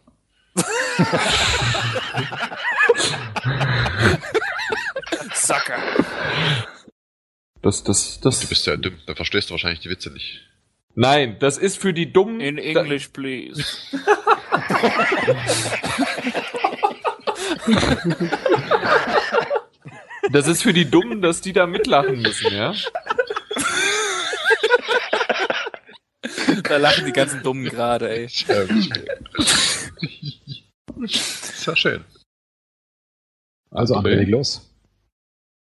Sacker. 5.45 5.77
das, 7.61 7.83
das, 7.83 8.19
das. 8.19 8.39
Du 8.39 8.47
bist 8.47 8.65
ja 8.67 8.77
dumm, 8.77 8.97
dann 9.05 9.15
verstehst 9.15 9.49
du 9.49 9.53
wahrscheinlich 9.53 9.79
die 9.79 9.89
Witze 9.89 10.11
nicht. 10.11 10.41
Nein, 10.95 11.37
das 11.39 11.57
ist 11.57 11.77
für 11.77 11.93
die 11.93 12.11
dummen. 12.11 12.39
In 12.39 12.57
English, 12.57 13.09
please. 13.09 13.63
Das 20.31 20.47
ist 20.47 20.63
für 20.63 20.73
die 20.73 20.89
Dummen, 20.89 21.21
dass 21.21 21.41
die 21.41 21.53
da 21.53 21.67
mitlachen 21.67 22.21
müssen, 22.21 22.53
ja? 22.53 22.73
Da 26.63 26.77
lachen 26.77 27.05
die 27.05 27.13
ganzen 27.13 27.43
Dummen 27.43 27.65
gerade, 27.65 28.09
ey. 28.09 28.25
Ist 28.25 28.47
ja 31.65 31.75
schön. 31.75 32.03
Also, 33.71 33.95
André, 33.95 34.15
leg 34.15 34.29
los. 34.29 34.74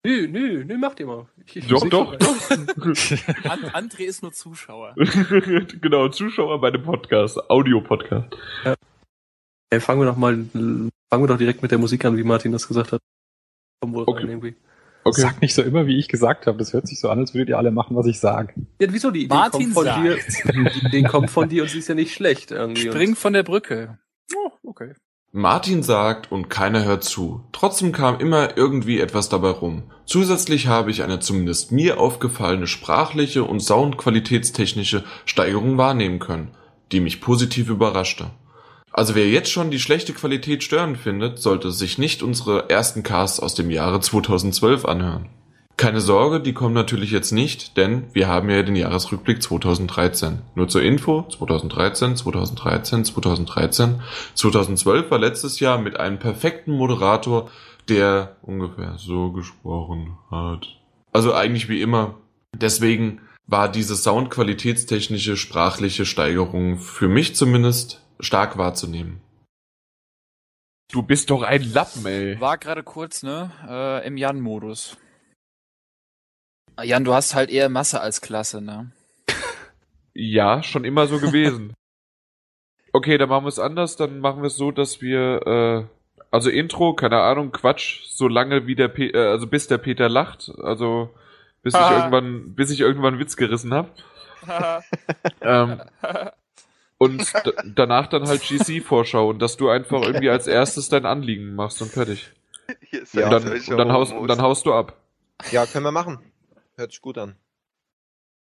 Nö, 0.07 0.29
nö, 0.29 0.65
nö, 0.65 0.77
macht 0.77 1.01
ihr 1.01 1.07
mal. 1.07 1.27
Ich, 1.47 1.57
ich 1.57 1.67
Doch, 1.67 1.89
doch, 1.89 2.15
doch. 2.17 2.51
An 2.51 3.61
André 3.73 4.03
ist 4.03 4.23
nur 4.23 4.33
Zuschauer. 4.33 4.95
genau, 5.81 6.09
Zuschauer 6.09 6.61
bei 6.61 6.71
dem 6.71 6.83
Podcast, 6.83 7.39
Audio-Podcast. 7.49 8.29
Ey, 9.71 9.81
fangen 9.81 10.03
wir 10.03 10.07
doch 10.07 10.17
mal, 10.19 10.35
fangen 10.53 10.91
wir 11.11 11.27
doch 11.27 11.39
direkt 11.39 11.63
mit 11.63 11.71
der 11.71 11.79
Musik 11.79 12.05
an, 12.05 12.19
wie 12.19 12.23
Martin 12.23 12.53
das 12.53 12.69
gesagt 12.69 12.93
hat. 12.93 13.01
Kommen 13.81 13.95
wohl 13.95 14.05
Okay. 14.07 14.21
rein 14.21 14.29
irgendwie. 14.29 14.55
Okay. 15.05 15.21
Sag 15.23 15.41
nicht 15.41 15.55
so 15.55 15.63
immer, 15.63 15.87
wie 15.87 15.99
ich 15.99 16.09
gesagt 16.09 16.47
habe. 16.47 16.59
Das 16.59 16.75
hört 16.75 16.87
sich 16.87 17.01
so 17.01 17.09
an, 17.09 17.19
als 17.21 17.33
würdet 17.33 17.49
ihr 17.51 17.59
alle 17.59 17.71
machen, 17.71 17.97
was 17.97 18.07
ich 18.07 18.21
sage. 18.21 18.53
Ja, 18.81 18.89
wieso 18.91 19.11
die 19.11 19.25
Idee 19.25 19.35
Martin 19.35 19.73
kommt 19.73 19.75
von 19.75 19.85
sagt. 19.85 20.05
dir? 20.05 20.71
Die 20.71 20.87
Idee 20.87 21.03
kommt 21.05 21.31
von 21.31 21.49
dir 21.49 21.63
und 21.63 21.69
sie 21.71 21.79
ist 21.79 21.89
ja 21.89 21.95
nicht 21.95 22.13
schlecht 22.15 22.51
irgendwie. 22.51 22.89
Spring 22.89 23.15
von 23.17 23.33
der 23.33 23.43
Brücke. 23.43 23.99
Oh, 24.35 24.51
okay. 24.63 24.95
Martin 25.37 25.83
sagt 25.83 26.31
und 26.31 26.49
keiner 26.49 26.85
hört 26.85 27.03
zu. 27.03 27.41
Trotzdem 27.51 27.91
kam 27.91 28.21
immer 28.21 28.57
irgendwie 28.57 29.01
etwas 29.01 29.29
dabei 29.29 29.49
rum. 29.49 29.83
Zusätzlich 30.07 30.69
habe 30.69 30.93
ich 30.93 31.03
eine 31.03 31.19
zumindest 31.19 31.73
mir 31.73 31.99
aufgefallene 31.99 32.69
sprachliche 32.69 33.43
und 33.43 33.59
soundqualitätstechnische 33.59 35.03
Steigerung 35.25 35.77
wahrnehmen 35.77 36.21
können, 36.21 36.53
die 36.93 37.01
mich 37.01 37.21
positiv 37.21 37.69
überraschte. 37.69 38.31
Also 38.93 39.17
wer 39.17 39.29
jetzt 39.29 39.51
schon 39.51 39.73
die 39.73 39.81
schlechte 39.81 40.13
Qualität 40.13 40.63
störend 40.63 40.99
findet, 40.99 41.41
sollte 41.41 41.73
sich 41.73 41.99
nicht 41.99 42.23
unsere 42.23 42.71
ersten 42.71 43.03
Casts 43.03 43.41
aus 43.41 43.57
dem 43.57 43.73
Jahre 43.73 43.99
2012 43.99 44.85
anhören. 44.85 45.31
Keine 45.77 46.01
Sorge, 46.01 46.41
die 46.41 46.53
kommen 46.53 46.75
natürlich 46.75 47.11
jetzt 47.11 47.33
nicht, 47.33 47.77
denn 47.77 48.05
wir 48.13 48.29
haben 48.29 48.49
ja 48.49 48.63
den 48.63 48.77
Jahresrückblick 48.77 49.43
2013. 49.43 50.39
Nur 50.55 50.69
zur 50.69 50.83
Info, 50.83 51.23
2013, 51.23 52.17
2013, 52.17 53.05
2013. 53.05 54.01
2012 54.35 55.11
war 55.11 55.19
letztes 55.19 55.59
Jahr 55.59 55.79
mit 55.79 55.99
einem 55.99 56.21
perfekten 56.21 56.73
Moderator, 56.73 57.51
der 57.89 58.37
ungefähr 58.43 58.95
so 58.99 59.33
gesprochen 59.33 60.17
hat. 60.31 60.69
Also 61.13 61.35
eigentlich 61.35 61.69
wie 61.69 61.83
immer. 61.83 62.15
Deswegen 62.55 63.21
war 63.47 63.69
diese 63.69 63.97
soundqualitätstechnische 63.97 65.37
sprachliche 65.37 66.07
Steigerung 66.07 66.79
für 66.79 67.09
mich 67.09 67.35
zumindest 67.35 68.01
stark 68.21 68.57
wahrzunehmen. 68.59 69.21
Du 70.93 71.03
bist 71.03 71.31
doch 71.31 71.43
ein 71.43 71.63
Lappen, 71.73 72.07
ey. 72.07 72.41
War 72.41 72.59
gerade 72.59 72.85
kurz, 72.85 73.25
ne? 73.25 73.51
Äh, 73.69 74.07
Im 74.07 74.17
Jan-Modus. 74.17 74.97
Jan, 76.83 77.05
du 77.05 77.15
hast 77.15 77.35
halt 77.35 77.51
eher 77.51 77.69
Masse 77.69 78.01
als 78.01 78.21
Klasse, 78.21 78.61
ne? 78.61 78.91
Ja, 80.15 80.63
schon 80.63 80.85
immer 80.85 81.07
so 81.07 81.19
gewesen. 81.19 81.73
Okay, 82.97 83.19
dann 83.19 83.29
machen 83.29 83.43
wir 83.45 83.49
es 83.49 83.59
anders. 83.59 83.97
Dann 83.97 84.21
machen 84.21 84.43
wir 84.43 84.47
es 84.47 84.55
so, 84.55 84.71
dass 84.71 85.03
wir, 85.03 85.45
äh, 85.49 85.85
also 86.31 86.49
Intro, 86.49 86.95
keine 86.95 87.23
Ahnung, 87.23 87.51
Quatsch, 87.51 88.05
so 88.07 88.29
lange 88.29 88.69
wie 88.69 88.77
der, 88.77 88.87
Pe 88.87 89.07
äh, 89.07 89.31
also 89.33 89.49
bis 89.49 89.67
der 89.67 89.79
Peter 89.79 90.09
lacht, 90.09 90.53
also 90.63 91.13
bis 91.65 91.75
ich 91.75 91.81
irgendwann, 91.91 92.55
bis 92.55 92.71
ich 92.71 92.79
irgendwann 92.79 93.15
einen 93.15 93.21
Witz 93.21 93.37
gerissen 93.37 93.75
habe. 93.75 93.89
ähm, 95.41 95.81
Und 96.99 97.33
danach 97.65 98.07
dann 98.07 98.29
halt 98.29 98.43
GC-Vorschau 98.43 99.29
und 99.29 99.41
dass 99.43 99.57
du 99.57 99.71
einfach 99.71 100.03
irgendwie 100.03 100.31
als 100.31 100.47
erstes 100.47 100.89
dein 100.89 101.05
Anliegen 101.05 101.57
machst 101.57 101.83
und 101.83 101.91
fertig. 101.91 102.31
seid 103.03 103.25
und, 103.25 103.31
dann, 103.33 103.77
dann 103.77 103.93
haust, 103.93 104.15
dann 104.29 104.41
haust 104.41 104.67
du 104.67 104.73
ab. 104.73 105.01
Ja, 105.51 105.67
können 105.67 105.85
wir 105.85 105.91
machen. 105.91 106.21
Hört 106.77 106.91
sich 106.91 107.01
gut 107.01 107.19
an. 107.19 107.37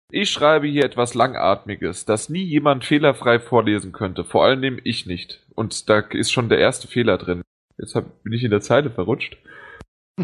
Ich 0.09 0.29
schreibe 0.29 0.67
hier 0.67 0.85
etwas 0.85 1.13
Langatmiges, 1.13 2.05
das 2.05 2.29
nie 2.29 2.43
jemand 2.43 2.85
fehlerfrei 2.85 3.39
vorlesen 3.39 3.91
könnte. 3.91 4.23
Vor 4.23 4.45
allem 4.45 4.79
ich 4.83 5.05
nicht. 5.05 5.45
Und 5.55 5.89
da 5.89 5.99
ist 5.99 6.31
schon 6.31 6.47
der 6.49 6.59
erste 6.59 6.87
Fehler 6.87 7.17
drin. 7.17 7.41
Jetzt 7.77 7.95
hab, 7.95 8.23
bin 8.23 8.33
ich 8.33 8.43
in 8.43 8.51
der 8.51 8.61
Zeile 8.61 8.89
verrutscht. 8.89 9.37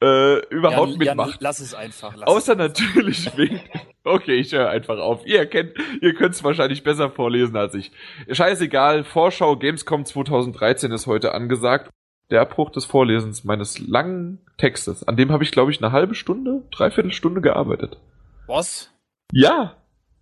äh, 0.00 0.46
überhaupt 0.48 0.90
Jan, 0.90 0.98
mitmacht. 0.98 1.30
Jan, 1.30 1.38
lass 1.40 1.60
es 1.60 1.74
einfach. 1.74 2.16
Lass 2.16 2.28
Außer 2.28 2.54
natürlich 2.54 3.30
wegen. 3.36 3.60
Okay, 4.04 4.34
ich 4.34 4.52
höre 4.52 4.70
einfach 4.70 4.98
auf. 4.98 5.26
Ihr 5.26 5.46
kennt, 5.46 5.74
ihr 6.00 6.14
könnt 6.14 6.34
es 6.34 6.44
wahrscheinlich 6.44 6.84
besser 6.84 7.10
vorlesen 7.10 7.56
als 7.56 7.74
ich. 7.74 7.90
Scheißegal, 8.30 9.04
Vorschau 9.04 9.56
Gamescom 9.56 10.04
2013 10.04 10.92
ist 10.92 11.06
heute 11.06 11.34
angesagt. 11.34 11.90
Der 12.30 12.40
Abbruch 12.40 12.70
des 12.70 12.84
Vorlesens 12.84 13.44
meines 13.44 13.78
langen 13.78 14.38
Textes. 14.56 15.06
An 15.06 15.16
dem 15.16 15.32
habe 15.32 15.42
ich, 15.42 15.50
glaube 15.50 15.70
ich, 15.72 15.82
eine 15.82 15.92
halbe 15.92 16.14
Stunde, 16.14 16.62
dreiviertel 16.70 17.12
Stunde 17.12 17.40
gearbeitet. 17.40 17.98
Was? 18.46 18.90
Ja, 19.32 19.76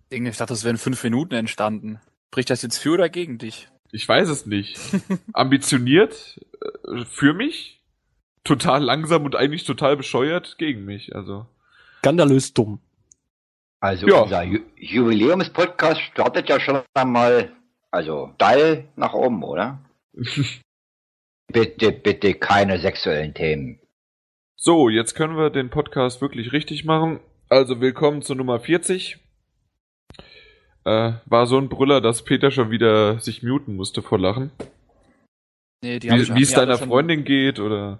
ich 0.09 0.37
dachte, 0.37 0.53
das 0.53 0.63
wären 0.63 0.77
fünf 0.77 1.03
Minuten 1.03 1.35
entstanden. 1.35 1.99
Spricht 2.31 2.49
das 2.49 2.61
jetzt 2.63 2.77
für 2.77 2.93
oder 2.93 3.09
gegen 3.09 3.37
dich? 3.37 3.69
ich 3.91 4.07
weiß 4.07 4.29
es 4.29 4.45
nicht. 4.45 4.79
Ambitioniert 5.33 6.39
äh, 6.87 7.05
für 7.05 7.33
mich, 7.33 7.81
total 8.43 8.83
langsam 8.83 9.25
und 9.25 9.35
eigentlich 9.35 9.63
total 9.63 9.97
bescheuert 9.97 10.57
gegen 10.59 10.85
mich. 10.85 11.15
Also 11.15 11.47
Skandalös 11.99 12.53
dumm. 12.53 12.79
Also 13.79 14.07
Ja. 14.07 14.21
unser 14.21 14.43
Ju 14.43 14.59
Jubiläumspodcast 14.77 16.01
startet 16.01 16.49
ja 16.49 16.59
schon 16.59 16.81
einmal, 16.93 17.51
also 17.91 18.31
steil 18.35 18.87
nach 18.95 19.13
oben, 19.13 19.43
oder? 19.43 19.79
bitte, 21.51 21.91
bitte 21.91 22.33
keine 22.33 22.79
sexuellen 22.79 23.33
Themen. 23.33 23.79
So, 24.55 24.89
jetzt 24.89 25.15
können 25.15 25.37
wir 25.37 25.49
den 25.49 25.69
Podcast 25.69 26.21
wirklich 26.21 26.51
richtig 26.51 26.85
machen. 26.85 27.19
Also 27.49 27.81
willkommen 27.81 28.21
zur 28.21 28.35
Nummer 28.35 28.59
40. 28.59 29.17
Äh, 30.85 31.13
war 31.25 31.47
so 31.47 31.57
ein 31.57 31.69
Brüller, 31.69 32.01
dass 32.01 32.23
Peter 32.23 32.51
schon 32.51 32.71
wieder 32.71 33.19
sich 33.19 33.43
muten 33.43 33.75
musste 33.75 34.01
vor 34.01 34.19
Lachen. 34.19 34.51
Nee, 35.81 35.99
die 35.99 36.09
Wie 36.09 36.41
es 36.41 36.51
deiner 36.51 36.77
Freundin 36.77 37.23
geht 37.23 37.59
oder. 37.59 37.99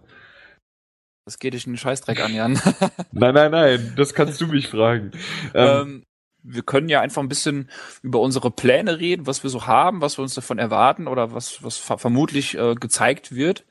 Das 1.26 1.40
geht 1.40 1.54
dich 1.54 1.66
einen 1.66 1.78
Scheißdreck 1.78 2.20
an, 2.20 2.34
Jan. 2.34 2.54
Nein, 3.12 3.36
nein, 3.36 3.52
nein, 3.52 3.94
das 3.96 4.14
kannst 4.14 4.42
du 4.42 4.48
mich 4.48 4.68
fragen. 4.68 5.12
Ähm, 5.54 5.82
ähm, 5.82 6.04
wir 6.44 6.64
können 6.64 6.90
ja 6.90 7.02
einfach 7.02 7.22
ein 7.22 7.30
bisschen 7.30 7.70
über 8.02 8.20
unsere 8.20 8.52
Pläne 8.52 9.00
reden, 9.00 9.28
was 9.28 9.44
wir 9.44 9.50
so 9.50 9.68
haben, 9.68 10.02
was 10.02 10.18
wir 10.18 10.24
uns 10.24 10.34
davon 10.34 10.60
erwarten 10.60 11.08
oder 11.08 11.34
was, 11.34 11.64
was 11.64 11.78
ver 11.78 11.98
vermutlich 11.98 12.58
äh, 12.58 12.76
gezeigt 12.76 13.36
wird. 13.36 13.66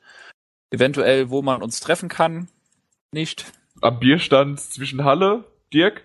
Eventuell, 0.71 1.29
wo 1.29 1.41
man 1.41 1.61
uns 1.61 1.79
treffen 1.79 2.09
kann. 2.09 2.47
Nicht. 3.11 3.51
am 3.81 3.99
Bierstand 3.99 4.59
zwischen 4.59 5.03
Halle, 5.03 5.45
Dirk? 5.73 6.03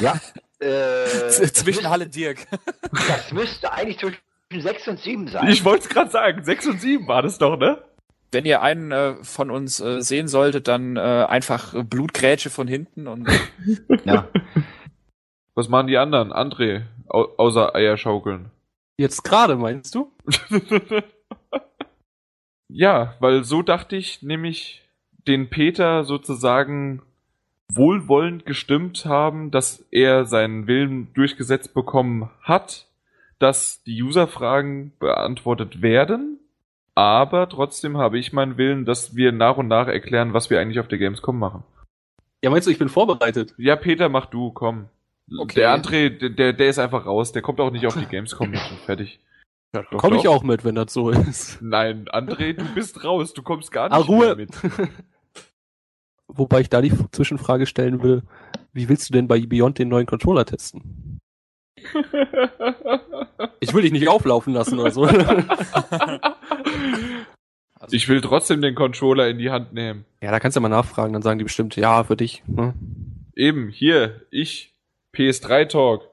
Ja. 0.00 0.18
Äh, 0.58 1.28
Zwischen 1.28 1.88
Halle 1.90 2.08
Dirk. 2.08 2.46
das 3.08 3.32
müsste 3.32 3.70
eigentlich 3.72 3.98
zwischen 3.98 4.18
6 4.50 4.88
und 4.88 4.98
7 5.00 5.28
sein. 5.28 5.48
Ich 5.48 5.64
wollte 5.64 5.84
es 5.84 5.88
gerade 5.90 6.10
sagen, 6.10 6.42
6 6.42 6.66
und 6.68 6.80
7 6.80 7.06
war 7.06 7.22
das 7.22 7.38
doch, 7.38 7.58
ne? 7.58 7.82
Wenn 8.32 8.44
ihr 8.44 8.62
einen 8.62 8.90
äh, 8.90 9.14
von 9.22 9.50
uns 9.50 9.80
äh, 9.80 10.00
sehen 10.00 10.28
solltet, 10.28 10.68
dann 10.68 10.96
äh, 10.96 11.00
einfach 11.00 11.74
Blutgrätsche 11.84 12.50
von 12.50 12.66
hinten 12.66 13.06
und 13.06 13.28
ja. 14.04 14.28
Was 15.56 15.68
machen 15.68 15.88
die 15.88 15.96
anderen? 15.96 16.32
André, 16.32 16.82
au 17.08 17.24
außer 17.36 17.74
Eierschaukeln. 17.74 18.50
Jetzt 18.98 19.24
gerade, 19.24 19.56
meinst 19.56 19.94
du? 19.94 20.12
Ja, 22.68 23.14
weil 23.20 23.44
so 23.44 23.62
dachte 23.62 23.96
ich 23.96 24.22
nämlich 24.22 24.82
den 25.26 25.48
Peter 25.48 26.04
sozusagen 26.04 27.02
wohlwollend 27.72 28.46
gestimmt 28.46 29.06
haben, 29.06 29.50
dass 29.50 29.84
er 29.90 30.24
seinen 30.24 30.66
Willen 30.66 31.12
durchgesetzt 31.14 31.74
bekommen 31.74 32.30
hat, 32.42 32.86
dass 33.38 33.82
die 33.84 34.02
User-Fragen 34.02 34.92
beantwortet 34.98 35.82
werden, 35.82 36.38
aber 36.94 37.48
trotzdem 37.48 37.96
habe 37.98 38.18
ich 38.18 38.32
meinen 38.32 38.56
Willen, 38.56 38.84
dass 38.84 39.14
wir 39.16 39.32
nach 39.32 39.56
und 39.56 39.68
nach 39.68 39.88
erklären, 39.88 40.32
was 40.32 40.48
wir 40.50 40.60
eigentlich 40.60 40.80
auf 40.80 40.88
der 40.88 40.98
Gamescom 40.98 41.38
machen. 41.38 41.64
Ja, 42.42 42.50
meinst 42.50 42.66
du, 42.66 42.70
ich 42.70 42.78
bin 42.78 42.88
vorbereitet? 42.88 43.54
Ja, 43.58 43.76
Peter, 43.76 44.08
mach 44.08 44.26
du, 44.26 44.50
komm. 44.52 44.88
Okay. 45.38 45.54
Der 45.56 45.76
André, 45.76 46.08
der- 46.30 46.52
der, 46.52 46.68
ist 46.68 46.78
einfach 46.78 47.04
raus, 47.06 47.32
der 47.32 47.42
kommt 47.42 47.60
auch 47.60 47.70
nicht 47.72 47.86
auf 47.86 47.96
die 47.96 48.06
Gamescom 48.06 48.50
mit 48.50 48.60
und 48.70 48.78
fertig. 48.80 49.18
Ja, 49.74 49.82
doch, 49.90 49.98
Komm 49.98 50.14
ich 50.14 50.28
auch 50.28 50.42
mit, 50.44 50.64
wenn 50.64 50.76
das 50.76 50.92
so 50.92 51.10
ist. 51.10 51.60
Nein, 51.60 52.08
André, 52.08 52.52
du 52.52 52.64
bist 52.74 53.02
raus, 53.04 53.34
du 53.34 53.42
kommst 53.42 53.72
gar 53.72 53.88
nicht 53.88 53.92
Ah, 53.96 53.98
Ruhe. 54.00 54.26
mehr 54.26 54.36
mit. 54.36 54.50
Wobei 56.28 56.60
ich 56.60 56.70
da 56.70 56.80
die 56.80 56.92
Zwischenfrage 57.12 57.66
stellen 57.66 58.02
will, 58.02 58.22
wie 58.72 58.88
willst 58.88 59.08
du 59.08 59.12
denn 59.12 59.26
bei 59.28 59.40
Beyond 59.40 59.78
den 59.78 59.88
neuen 59.88 60.06
Controller 60.06 60.44
testen? 60.44 61.18
Ich 63.60 63.74
will 63.74 63.82
dich 63.82 63.92
nicht 63.92 64.08
auflaufen 64.08 64.52
lassen 64.54 64.78
oder 64.78 64.90
so. 64.90 65.08
Ich 67.90 68.08
will 68.08 68.20
trotzdem 68.20 68.62
den 68.62 68.74
Controller 68.74 69.28
in 69.28 69.38
die 69.38 69.50
Hand 69.50 69.72
nehmen. 69.72 70.04
ja, 70.20 70.30
da 70.30 70.40
kannst 70.40 70.56
du 70.56 70.60
ja 70.60 70.62
mal 70.62 70.68
nachfragen, 70.68 71.12
dann 71.12 71.22
sagen 71.22 71.38
die 71.38 71.44
bestimmt, 71.44 71.76
ja, 71.76 72.02
für 72.04 72.16
dich. 72.16 72.42
Ne? 72.46 72.74
Eben, 73.36 73.68
hier, 73.68 74.22
ich, 74.30 74.74
PS3 75.16 75.66
Talk. 75.68 76.10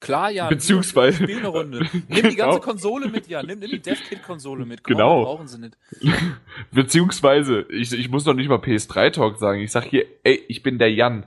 Klar, 0.00 0.30
Jan. 0.30 0.48
Beziehungsweise- 0.48 1.22
Spiel 1.22 1.38
eine 1.38 1.48
Runde. 1.48 1.78
Nimm 1.92 2.06
die 2.08 2.20
ganze 2.20 2.36
Genau. 2.36 2.58
Konsole 2.58 3.08
mit, 3.08 3.28
Jan. 3.28 3.46
Nimm, 3.46 3.60
nimm 3.60 3.70
die 3.70 3.80
DevKit-Konsole 3.80 4.64
mit. 4.66 4.82
Komm, 4.82 4.94
Genau. 4.96 5.22
Brauchen 5.24 5.46
sie 5.46 5.58
nicht. 5.60 5.76
Beziehungsweise, 6.72 7.62
ich, 7.70 7.92
ich 7.92 8.08
muss 8.08 8.24
noch 8.24 8.34
nicht 8.34 8.48
mal 8.48 8.58
PS3 8.58 9.10
Talk 9.12 9.38
sagen. 9.38 9.60
Ich 9.60 9.70
sag 9.70 9.84
hier, 9.84 10.06
ey, 10.24 10.42
ich 10.48 10.62
bin 10.64 10.78
der 10.78 10.92
Jan. 10.92 11.24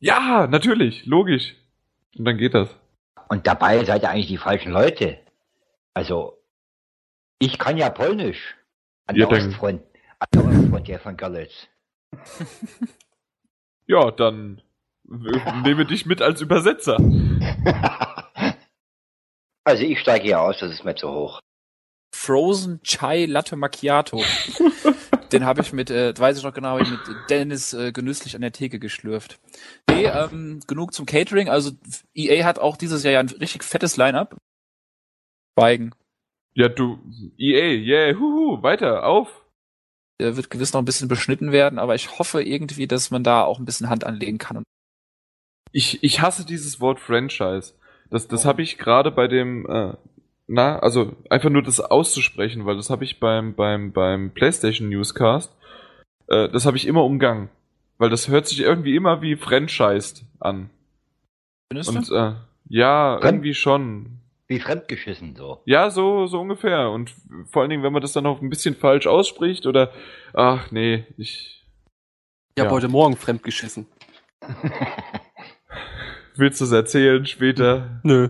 Ja, 0.00 0.46
natürlich, 0.46 1.06
logisch. 1.06 1.54
Und 2.18 2.26
dann 2.26 2.36
geht 2.36 2.52
das. 2.52 2.68
Und 3.30 3.46
dabei 3.46 3.82
seid 3.84 4.02
ihr 4.02 4.10
eigentlich 4.10 4.26
die 4.26 4.36
falschen 4.36 4.72
Leute. 4.72 5.18
Also, 5.94 6.36
ich 7.38 7.58
kann 7.58 7.78
ja 7.78 7.88
Polnisch. 7.88 8.56
An 9.06 9.16
Ja, 9.16 9.26
der 9.26 9.38
dann- 9.38 9.48
Ostfront. 9.48 9.82
An 10.18 10.28
der 10.34 10.44
Ostfront 10.44 10.86
hier 10.86 10.98
von 10.98 11.16
Görlitz. 11.16 11.66
Ja, 13.86 14.10
dann 14.10 14.60
nehme 15.04 15.86
dich 15.86 16.06
mit 16.06 16.22
als 16.22 16.40
Übersetzer. 16.40 16.98
Also 19.66 19.82
ich 19.82 19.98
steige 19.98 20.24
hier 20.24 20.42
aus, 20.42 20.58
das 20.58 20.70
ist 20.70 20.84
mir 20.84 20.94
zu 20.94 21.08
hoch. 21.08 21.40
Frozen 22.14 22.82
Chai 22.82 23.24
Latte 23.24 23.56
Macchiato. 23.56 24.22
Den 25.32 25.44
habe 25.44 25.62
ich 25.62 25.72
mit, 25.72 25.90
äh, 25.90 26.16
weiß 26.16 26.38
ich 26.38 26.44
noch 26.44 26.52
genau, 26.52 26.78
hab 26.78 26.82
ich 26.82 26.90
mit 26.90 27.00
Dennis 27.30 27.72
äh, 27.72 27.90
genüsslich 27.90 28.34
an 28.36 28.42
der 28.42 28.52
Theke 28.52 28.78
geschlürft. 28.78 29.40
Nee, 29.88 30.04
ähm, 30.04 30.60
genug 30.66 30.92
zum 30.92 31.06
Catering. 31.06 31.48
Also 31.48 31.72
EA 32.14 32.44
hat 32.44 32.58
auch 32.58 32.76
dieses 32.76 33.02
Jahr 33.02 33.14
ja 33.14 33.20
ein 33.20 33.28
richtig 33.28 33.64
fettes 33.64 33.96
Line-Up. 33.96 34.36
Schweigen. 35.58 35.94
Ja, 36.54 36.68
du, 36.68 36.98
EA, 37.36 37.72
yeah, 37.72 38.18
huhu, 38.18 38.62
weiter, 38.62 39.06
auf. 39.06 39.44
Der 40.20 40.36
wird 40.36 40.50
gewiss 40.50 40.72
noch 40.72 40.82
ein 40.82 40.84
bisschen 40.84 41.08
beschnitten 41.08 41.50
werden, 41.50 41.78
aber 41.78 41.94
ich 41.94 42.18
hoffe 42.18 42.42
irgendwie, 42.42 42.86
dass 42.86 43.10
man 43.10 43.24
da 43.24 43.42
auch 43.42 43.58
ein 43.58 43.64
bisschen 43.64 43.88
Hand 43.88 44.04
anlegen 44.04 44.38
kann. 44.38 44.58
Und 44.58 44.64
Ich, 45.76 46.02
ich 46.04 46.20
hasse 46.20 46.46
dieses 46.46 46.80
Wort 46.80 47.00
Franchise. 47.00 47.74
Das, 48.08 48.28
das 48.28 48.44
habe 48.44 48.62
ich 48.62 48.78
gerade 48.78 49.10
bei 49.10 49.26
dem, 49.26 49.66
äh, 49.68 49.94
na, 50.46 50.78
also 50.78 51.16
einfach 51.30 51.50
nur 51.50 51.62
das 51.62 51.80
auszusprechen, 51.80 52.64
weil 52.64 52.76
das 52.76 52.90
habe 52.90 53.02
ich 53.02 53.18
beim, 53.18 53.54
beim, 53.54 53.90
beim 53.92 54.30
PlayStation 54.30 54.88
Newscast, 54.88 55.52
äh, 56.28 56.48
das 56.48 56.64
habe 56.64 56.76
ich 56.76 56.86
immer 56.86 57.02
umgangen. 57.04 57.48
Weil 57.98 58.08
das 58.10 58.28
hört 58.28 58.46
sich 58.46 58.60
irgendwie 58.60 58.94
immer 58.94 59.20
wie 59.20 59.34
Franchise 59.34 60.22
an. 60.38 60.70
Findest 61.72 61.90
Und 61.90 62.08
du? 62.08 62.14
äh, 62.14 62.34
ja, 62.68 63.16
Fremd- 63.18 63.24
irgendwie 63.24 63.54
schon. 63.54 64.20
Wie 64.46 64.60
fremdgeschissen 64.60 65.34
so. 65.34 65.60
Ja, 65.64 65.90
so, 65.90 66.26
so 66.26 66.40
ungefähr. 66.40 66.90
Und 66.90 67.12
vor 67.50 67.62
allen 67.62 67.70
Dingen, 67.70 67.82
wenn 67.82 67.92
man 67.92 68.02
das 68.02 68.12
dann 68.12 68.26
auch 68.26 68.40
ein 68.40 68.50
bisschen 68.50 68.76
falsch 68.76 69.06
ausspricht 69.08 69.66
oder, 69.66 69.90
ach 70.34 70.70
nee, 70.70 71.04
ich, 71.16 71.64
Ich 72.54 72.60
habe 72.60 72.68
Ja. 72.68 72.74
heute 72.76 72.88
Morgen 72.88 73.16
fremdgeschissen. 73.16 73.86
willst 76.36 76.60
du 76.60 76.64
es 76.64 76.72
erzählen 76.72 77.24
später? 77.26 78.00
Nö. 78.02 78.28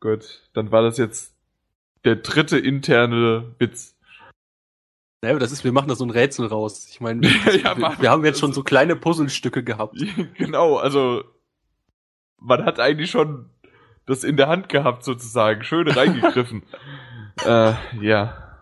Gut, 0.00 0.48
dann 0.54 0.72
war 0.72 0.82
das 0.82 0.98
jetzt 0.98 1.34
der 2.04 2.16
dritte 2.16 2.58
interne 2.58 3.54
Witz. 3.58 3.96
Naja, 5.22 5.38
das 5.38 5.52
ist, 5.52 5.64
wir 5.64 5.72
machen 5.72 5.88
da 5.88 5.94
so 5.94 6.04
ein 6.04 6.10
Rätsel 6.10 6.46
raus. 6.46 6.88
Ich 6.90 7.00
meine, 7.00 7.26
Ja, 7.62 7.76
wir, 7.76 7.96
wir 8.00 8.10
haben 8.10 8.24
jetzt 8.24 8.40
schon 8.40 8.54
so 8.54 8.62
kleine 8.62 8.96
Puzzlestücke 8.96 9.62
gehabt. 9.62 9.98
genau, 10.34 10.76
also 10.76 11.22
man 12.38 12.64
hat 12.64 12.80
eigentlich 12.80 13.10
schon 13.10 13.50
das 14.06 14.24
in 14.24 14.36
der 14.38 14.48
Hand 14.48 14.70
gehabt 14.70 15.04
sozusagen, 15.04 15.62
schön 15.62 15.88
reingegriffen. 15.88 16.62
äh, 17.44 17.74
ja. 18.00 18.56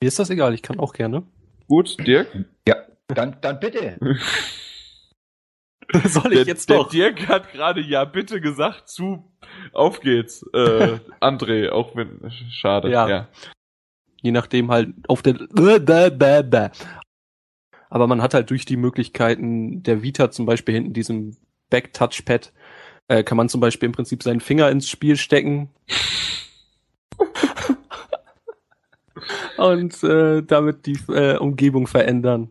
Mir 0.00 0.08
ist 0.08 0.18
das 0.18 0.30
egal, 0.30 0.52
ich 0.52 0.62
kann 0.62 0.80
auch 0.80 0.92
gerne. 0.92 1.22
Gut, 1.68 1.96
Dirk? 2.04 2.28
Ja, 2.66 2.76
dann, 3.06 3.36
dann 3.40 3.60
bitte. 3.60 3.98
Soll 6.04 6.32
ich 6.32 6.40
der, 6.40 6.46
jetzt 6.46 6.68
der 6.68 6.78
doch? 6.78 6.90
Dirk 6.90 7.28
hat 7.28 7.52
gerade 7.52 7.80
ja 7.80 8.04
bitte 8.04 8.40
gesagt 8.40 8.88
zu. 8.88 9.24
Auf 9.72 10.00
geht's. 10.00 10.42
Äh, 10.52 10.98
André, 11.20 11.70
auch 11.70 11.96
wenn. 11.96 12.30
Schade. 12.50 12.90
Ja. 12.90 13.08
ja. 13.08 13.28
Je 14.20 14.32
nachdem 14.32 14.70
halt 14.70 14.90
auf 15.08 15.22
der. 15.22 15.34
Bäh. 15.34 16.68
Aber 17.90 18.06
man 18.06 18.20
hat 18.20 18.34
halt 18.34 18.50
durch 18.50 18.66
die 18.66 18.76
Möglichkeiten 18.76 19.82
der 19.82 20.02
Vita 20.02 20.30
zum 20.30 20.44
Beispiel 20.44 20.74
hinten 20.74 20.92
diesem 20.92 21.38
Back-Touchpad, 21.70 22.52
äh, 23.08 23.22
kann 23.22 23.38
man 23.38 23.48
zum 23.48 23.62
Beispiel 23.62 23.86
im 23.86 23.92
Prinzip 23.92 24.22
seinen 24.22 24.40
Finger 24.40 24.70
ins 24.70 24.90
Spiel 24.90 25.16
stecken. 25.16 25.70
Und 29.56 30.02
äh, 30.04 30.42
damit 30.42 30.84
die 30.86 30.98
äh, 31.08 31.38
Umgebung 31.38 31.86
verändern. 31.86 32.50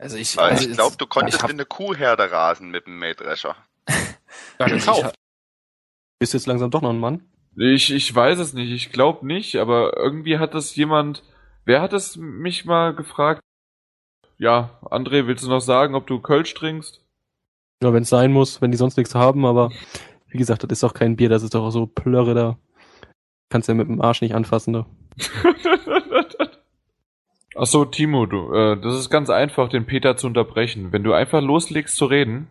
Also 0.00 0.16
ich, 0.16 0.38
also 0.38 0.66
ich 0.66 0.74
glaube, 0.74 0.96
du 0.96 1.06
konntest 1.06 1.36
ich 1.36 1.42
hab- 1.42 1.50
in 1.50 1.56
eine 1.56 1.66
Kuhherde 1.66 2.30
rasen 2.30 2.70
mit 2.70 2.86
dem 2.86 2.98
Mähdrescher. 2.98 3.54
Ja, 4.58 4.66
gekauft. 4.66 5.14
Bist 6.18 6.34
jetzt 6.34 6.46
langsam 6.46 6.70
doch 6.70 6.82
noch 6.82 6.90
ein 6.90 7.00
Mann? 7.00 7.22
Ich, 7.56 7.90
ich 7.92 8.14
weiß 8.14 8.38
es 8.38 8.52
nicht, 8.52 8.70
ich 8.70 8.92
glaube 8.92 9.26
nicht, 9.26 9.56
aber 9.56 9.96
irgendwie 9.96 10.38
hat 10.38 10.54
das 10.54 10.76
jemand. 10.76 11.22
Wer 11.64 11.80
hat 11.82 11.92
es 11.94 12.16
mich 12.16 12.64
mal 12.66 12.94
gefragt? 12.94 13.40
Ja, 14.38 14.78
André, 14.82 15.26
willst 15.26 15.44
du 15.44 15.48
noch 15.48 15.60
sagen, 15.60 15.94
ob 15.94 16.06
du 16.06 16.20
Kölsch 16.20 16.52
trinkst? 16.54 17.04
Ja, 17.82 17.92
wenn 17.92 18.02
es 18.02 18.08
sein 18.10 18.32
muss, 18.32 18.60
wenn 18.62 18.70
die 18.70 18.76
sonst 18.76 18.96
nichts 18.98 19.14
haben, 19.14 19.44
aber 19.46 19.72
wie 20.28 20.38
gesagt, 20.38 20.62
das 20.62 20.70
ist 20.70 20.82
doch 20.82 20.94
kein 20.94 21.16
Bier, 21.16 21.28
das 21.30 21.42
ist 21.42 21.54
doch 21.54 21.70
so 21.70 21.86
Plörre 21.86 22.34
da. 22.34 22.58
Kannst 23.50 23.68
ja 23.68 23.74
mit 23.74 23.88
dem 23.88 24.00
Arsch 24.00 24.20
nicht 24.20 24.34
anfassen, 24.34 24.72
ne? 24.72 24.86
Ach 27.62 27.66
so, 27.66 27.84
Timo, 27.84 28.24
du, 28.24 28.54
äh, 28.54 28.80
das 28.80 28.94
ist 28.94 29.10
ganz 29.10 29.28
einfach, 29.28 29.68
den 29.68 29.84
Peter 29.84 30.16
zu 30.16 30.26
unterbrechen. 30.26 30.92
Wenn 30.92 31.02
du 31.04 31.12
einfach 31.12 31.42
loslegst 31.42 31.94
zu 31.94 32.06
reden, 32.06 32.46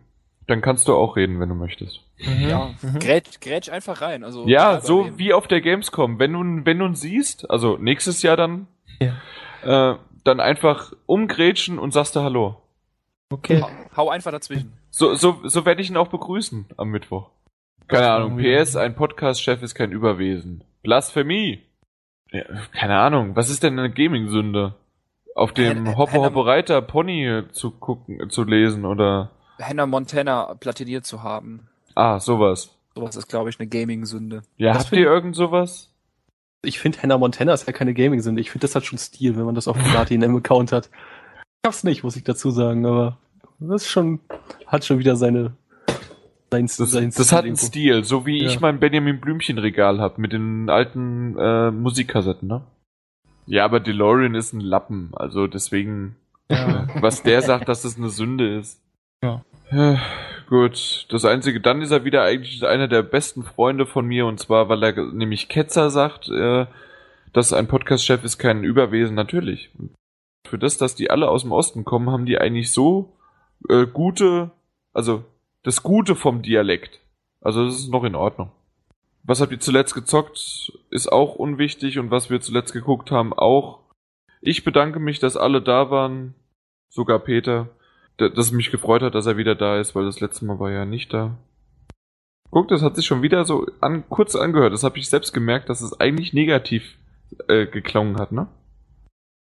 dann 0.46 0.60
kannst 0.60 0.86
du 0.86 0.94
auch 0.94 1.16
reden, 1.16 1.40
wenn 1.40 1.48
du 1.48 1.56
möchtest. 1.56 2.00
Ja, 2.18 2.70
grätsch, 3.00 3.40
grätsch 3.40 3.68
einfach 3.70 4.02
rein. 4.02 4.22
Also 4.22 4.46
Ja, 4.46 4.80
so 4.80 5.06
wem. 5.06 5.18
wie 5.18 5.32
auf 5.32 5.48
der 5.48 5.62
Gamescom. 5.62 6.20
Wenn 6.20 6.32
du, 6.32 6.64
wenn 6.64 6.78
du 6.78 6.86
ihn 6.86 6.94
siehst, 6.94 7.50
also 7.50 7.76
nächstes 7.76 8.22
Jahr 8.22 8.36
dann, 8.36 8.68
äh, 9.00 9.94
dann 10.22 10.38
einfach 10.40 10.92
umgrätschen 11.06 11.80
und 11.80 11.92
sagst 11.92 12.14
du 12.14 12.20
Hallo. 12.20 12.62
Okay. 13.32 13.64
Hau 13.96 14.10
einfach 14.10 14.30
dazwischen. 14.30 14.72
So, 14.90 15.14
so, 15.14 15.40
so 15.42 15.64
werde 15.64 15.82
ich 15.82 15.90
ihn 15.90 15.96
auch 15.96 16.08
begrüßen 16.08 16.66
am 16.76 16.88
Mittwoch. 16.90 17.30
Keine 17.88 18.12
Ahnung. 18.12 18.38
PS, 18.38 18.76
ein 18.76 18.94
Podcast-Chef 18.94 19.60
ist 19.62 19.74
kein 19.74 19.90
Überwesen. 19.90 20.62
Blasphemie. 20.84 21.62
Ja, 22.30 22.42
keine 22.70 22.96
Ahnung. 22.96 23.34
Was 23.34 23.50
ist 23.50 23.64
denn 23.64 23.76
eine 23.76 23.90
Gaming-Sünde? 23.90 24.74
Auf 25.40 25.52
dem 25.54 25.86
Hen- 25.86 25.96
Hoppe 25.96 26.18
Hoppe 26.20 26.44
Reiter 26.44 26.82
Pony 26.82 27.44
zu 27.52 27.70
gucken, 27.70 28.28
zu 28.28 28.44
lesen 28.44 28.84
oder. 28.84 29.30
Hannah 29.60 29.86
Montana 29.86 30.54
platiniert 30.60 31.06
zu 31.06 31.22
haben. 31.22 31.68
Ah, 31.94 32.18
sowas. 32.20 32.76
Sowas 32.94 33.16
ist, 33.16 33.28
glaube 33.28 33.48
ich, 33.50 33.58
eine 33.58 33.68
Gaming-Sünde. 33.68 34.42
Ja, 34.58 34.72
Das 34.74 34.84
habt 34.84 34.92
ihr 34.96 35.06
irgend 35.06 35.34
sowas? 35.36 35.92
Ich 36.62 36.78
finde 36.78 37.02
Hannah 37.02 37.16
Montana 37.18 37.54
ist 37.54 37.66
ja 37.66 37.72
keine 37.72 37.94
Gaming-Sünde. 37.94 38.40
Ich 38.40 38.50
finde, 38.50 38.66
das 38.66 38.74
hat 38.74 38.84
schon 38.84 38.98
Stil, 38.98 39.36
wenn 39.36 39.44
man 39.44 39.54
das 39.54 39.66
auf 39.68 39.78
Platin 39.78 40.20
im 40.22 40.36
Account 40.36 40.72
hat. 40.72 40.90
Ich 41.62 41.66
hab's 41.66 41.84
nicht, 41.84 42.02
muss 42.04 42.16
ich 42.16 42.24
dazu 42.24 42.50
sagen, 42.50 42.84
aber 42.84 43.16
das 43.58 43.82
ist 43.82 43.88
schon, 43.88 44.20
hat 44.66 44.84
schon 44.84 44.98
wieder 44.98 45.16
seine, 45.16 45.52
sein, 46.50 46.66
Das, 46.66 46.76
sein 46.76 47.12
das 47.16 47.32
hat 47.32 47.44
einen. 47.44 47.56
Stil, 47.56 48.04
so 48.04 48.26
wie 48.26 48.42
Ja. 48.42 48.46
ich 48.48 48.60
mein 48.60 48.78
Benjamin 48.80 49.20
Blümchen 49.20 49.56
Regal 49.58 50.00
hab 50.00 50.18
mit 50.18 50.32
den 50.32 50.68
alten 50.68 51.38
äh, 51.38 51.70
Musikkassetten, 51.70 52.48
ne? 52.48 52.62
Ja, 53.50 53.64
aber 53.64 53.80
DeLorean 53.80 54.36
ist 54.36 54.52
ein 54.52 54.60
Lappen, 54.60 55.10
also 55.12 55.48
deswegen, 55.48 56.14
Ja. 56.48 56.86
was 57.00 57.24
der 57.24 57.42
sagt, 57.42 57.68
dass 57.68 57.82
das 57.82 57.96
eine 57.96 58.08
Sünde 58.08 58.56
ist. 58.56 58.80
Ja. 59.24 59.44
Gut, 60.48 61.06
das 61.10 61.24
einzige, 61.24 61.60
dann 61.60 61.82
ist 61.82 61.90
er 61.90 62.04
wieder 62.04 62.22
eigentlich 62.22 62.64
einer 62.64 62.86
der 62.86 63.02
besten 63.02 63.42
Freunde 63.42 63.86
von 63.86 64.06
mir 64.06 64.26
und 64.26 64.38
zwar, 64.38 64.68
weil 64.68 64.84
er 64.84 64.92
nämlich 65.12 65.48
Ketzer 65.48 65.90
sagt, 65.90 66.28
äh, 66.28 66.66
dass 67.32 67.52
ein 67.52 67.66
Podcast-Chef 67.66 68.22
ist 68.22 68.38
kein 68.38 68.62
Überwesen, 68.62 69.16
natürlich. 69.16 69.70
Für 70.46 70.58
das, 70.58 70.78
dass 70.78 70.94
die 70.94 71.10
alle 71.10 71.28
aus 71.28 71.42
dem 71.42 71.50
Osten 71.50 71.84
kommen, 71.84 72.10
haben 72.10 72.26
die 72.26 72.38
eigentlich 72.38 72.72
so 72.72 73.16
äh, 73.68 73.84
gute, 73.86 74.52
also 74.92 75.24
das 75.64 75.82
Gute 75.82 76.14
vom 76.14 76.42
Dialekt. 76.42 77.00
Also 77.40 77.64
das 77.64 77.74
ist 77.80 77.90
noch 77.90 78.04
in 78.04 78.14
Ordnung. 78.14 78.52
Was 79.22 79.40
habt 79.40 79.52
ihr 79.52 79.60
zuletzt 79.60 79.94
gezockt, 79.94 80.72
ist 80.90 81.10
auch 81.10 81.34
unwichtig 81.34 81.98
und 81.98 82.10
was 82.10 82.30
wir 82.30 82.40
zuletzt 82.40 82.72
geguckt 82.72 83.10
haben, 83.10 83.32
auch. 83.32 83.80
Ich 84.40 84.64
bedanke 84.64 84.98
mich, 84.98 85.18
dass 85.18 85.36
alle 85.36 85.60
da 85.60 85.90
waren, 85.90 86.34
sogar 86.88 87.18
Peter, 87.18 87.68
dass 88.16 88.46
es 88.46 88.52
mich 88.52 88.70
gefreut 88.70 89.02
hat, 89.02 89.14
dass 89.14 89.26
er 89.26 89.36
wieder 89.36 89.54
da 89.54 89.78
ist, 89.78 89.94
weil 89.94 90.04
das 90.04 90.20
letzte 90.20 90.44
Mal 90.44 90.58
war 90.58 90.70
er 90.70 90.78
ja 90.78 90.84
nicht 90.84 91.12
da. 91.12 91.36
Guck, 92.50 92.68
das 92.68 92.82
hat 92.82 92.96
sich 92.96 93.06
schon 93.06 93.22
wieder 93.22 93.44
so 93.44 93.66
an, 93.80 94.08
kurz 94.08 94.34
angehört. 94.34 94.72
Das 94.72 94.82
habe 94.82 94.98
ich 94.98 95.08
selbst 95.08 95.32
gemerkt, 95.32 95.68
dass 95.68 95.80
es 95.80 96.00
eigentlich 96.00 96.32
negativ 96.32 96.98
äh, 97.48 97.66
geklungen 97.66 98.18
hat, 98.18 98.32
ne? 98.32 98.48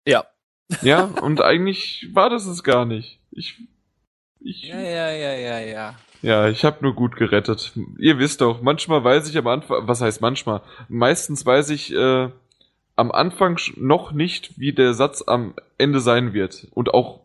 Ja. 0.06 0.24
Ja, 0.80 1.04
und 1.04 1.42
eigentlich 1.42 2.08
war 2.14 2.30
das 2.30 2.46
es 2.46 2.64
gar 2.64 2.86
nicht. 2.86 3.20
Ich, 3.30 3.60
ich, 4.40 4.62
Ja, 4.62 4.80
ja, 4.80 5.10
ja, 5.10 5.34
ja, 5.34 5.58
ja. 5.58 5.94
Ja, 6.24 6.48
ich 6.48 6.64
habe 6.64 6.78
nur 6.82 6.94
gut 6.94 7.16
gerettet. 7.16 7.72
Ihr 7.98 8.18
wisst 8.18 8.40
doch, 8.40 8.62
manchmal 8.62 9.04
weiß 9.04 9.28
ich 9.28 9.36
am 9.36 9.46
Anfang, 9.46 9.86
was 9.86 10.00
heißt 10.00 10.20
manchmal? 10.20 10.62
Meistens 10.88 11.44
weiß 11.44 11.70
ich 11.70 11.92
äh, 11.94 12.30
am 12.96 13.12
Anfang 13.12 13.58
noch 13.76 14.12
nicht, 14.12 14.58
wie 14.58 14.72
der 14.72 14.94
Satz 14.94 15.22
am 15.26 15.54
Ende 15.78 16.00
sein 16.00 16.32
wird. 16.32 16.66
Und 16.72 16.94
auch 16.94 17.20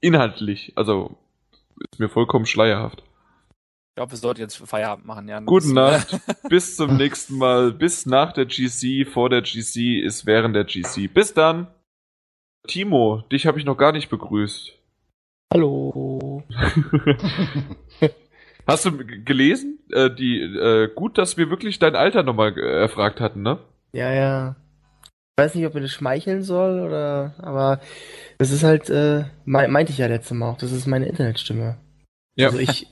inhaltlich. 0.00 0.72
Also 0.76 1.16
ist 1.92 1.98
mir 2.00 2.08
vollkommen 2.08 2.46
schleierhaft. 2.46 3.02
Ich 3.90 3.96
glaube, 4.00 4.12
wir 4.12 4.18
sollten 4.18 4.40
jetzt 4.40 4.56
Feierabend 4.56 5.06
machen, 5.06 5.28
ja. 5.28 5.40
Gute 5.40 5.74
Das- 5.74 6.12
Nacht, 6.12 6.20
bis 6.48 6.76
zum 6.76 6.96
nächsten 6.96 7.36
Mal, 7.36 7.72
bis 7.72 8.06
nach 8.06 8.32
der 8.32 8.46
GC, 8.46 9.06
vor 9.12 9.28
der 9.28 9.42
GC 9.42 10.00
ist 10.04 10.24
während 10.24 10.54
der 10.56 10.64
GC. 10.64 11.08
Bis 11.12 11.34
dann. 11.34 11.66
Timo, 12.66 13.24
dich 13.32 13.46
habe 13.46 13.58
ich 13.58 13.64
noch 13.64 13.76
gar 13.76 13.92
nicht 13.92 14.08
begrüßt. 14.08 14.72
Hallo. 15.52 16.44
Hast 18.68 18.84
du 18.84 18.92
gelesen? 18.98 19.78
Äh, 19.90 20.10
die, 20.14 20.40
äh, 20.40 20.88
gut, 20.94 21.16
dass 21.18 21.36
wir 21.38 21.48
wirklich 21.50 21.78
dein 21.78 21.96
Alter 21.96 22.22
nochmal 22.22 22.56
äh, 22.58 22.80
erfragt 22.82 23.20
hatten, 23.20 23.42
ne? 23.42 23.58
Ja, 23.92 24.12
ja. 24.12 24.56
Ich 25.04 25.42
weiß 25.44 25.54
nicht, 25.54 25.66
ob 25.66 25.74
mir 25.74 25.80
das 25.80 25.92
schmeicheln 25.92 26.42
soll 26.42 26.80
oder, 26.80 27.34
aber 27.38 27.80
das 28.38 28.50
ist 28.50 28.64
halt, 28.64 28.90
äh, 28.90 29.24
mei- 29.44 29.68
meinte 29.68 29.92
ich 29.92 29.98
ja 29.98 30.06
letztes 30.06 30.36
Mal 30.36 30.50
auch, 30.50 30.58
das 30.58 30.72
ist 30.72 30.86
meine 30.86 31.06
Internetstimme. 31.06 31.78
Ja. 32.34 32.48
Also 32.48 32.58
ich, 32.58 32.86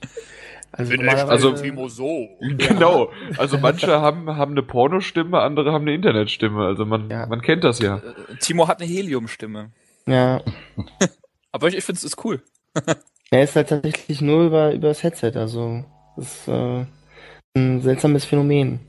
also 0.72 0.94
also 0.94 1.52
Timo 1.52 1.88
so. 1.88 2.28
Genau. 2.40 3.10
Also 3.36 3.58
manche 3.58 4.00
haben, 4.00 4.34
haben 4.36 4.52
eine 4.52 4.62
Pornostimme, 4.62 5.40
andere 5.40 5.72
haben 5.72 5.82
eine 5.82 5.94
Internetstimme. 5.94 6.64
Also 6.66 6.84
man, 6.86 7.08
man 7.08 7.42
kennt 7.42 7.64
das 7.64 7.80
ja. 7.80 8.00
Timo 8.40 8.68
hat 8.68 8.80
eine 8.80 8.88
Heliumstimme. 8.90 9.72
ja. 10.06 10.40
Aber 11.52 11.68
ich, 11.68 11.76
ich 11.76 11.84
finde 11.84 11.98
es 11.98 12.04
ist 12.04 12.24
cool. 12.24 12.42
Er 13.30 13.42
ist 13.42 13.56
halt 13.56 13.68
tatsächlich 13.68 14.20
nur 14.20 14.46
über, 14.46 14.72
über 14.72 14.88
das 14.88 15.02
Headset, 15.02 15.32
also, 15.36 15.84
das 16.16 16.26
ist, 16.26 16.48
äh, 16.48 16.84
ein 17.56 17.80
seltsames 17.80 18.24
Phänomen. 18.24 18.80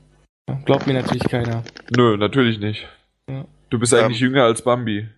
Glaubt 0.64 0.86
mir 0.86 0.94
natürlich 0.94 1.24
keiner. 1.24 1.62
Nö, 1.96 2.16
natürlich 2.16 2.58
nicht. 2.58 2.86
Ja. 3.28 3.46
Du 3.70 3.78
bist 3.78 3.92
eigentlich 3.92 4.20
jünger 4.20 4.44
als 4.44 4.62
Bambi. 4.62 5.08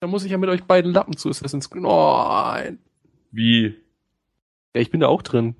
Da 0.00 0.06
muss 0.06 0.24
ich 0.24 0.30
ja 0.30 0.38
mit 0.38 0.50
euch 0.50 0.64
beiden 0.64 0.92
Lappen 0.92 1.16
zu 1.16 1.28
Assassin's 1.30 1.70
Creed. 1.70 1.82
Nein. 1.82 2.78
Wie? 3.30 3.76
Ja, 4.74 4.82
ich 4.82 4.90
bin 4.90 5.00
da 5.00 5.08
auch 5.08 5.22
drin. 5.22 5.54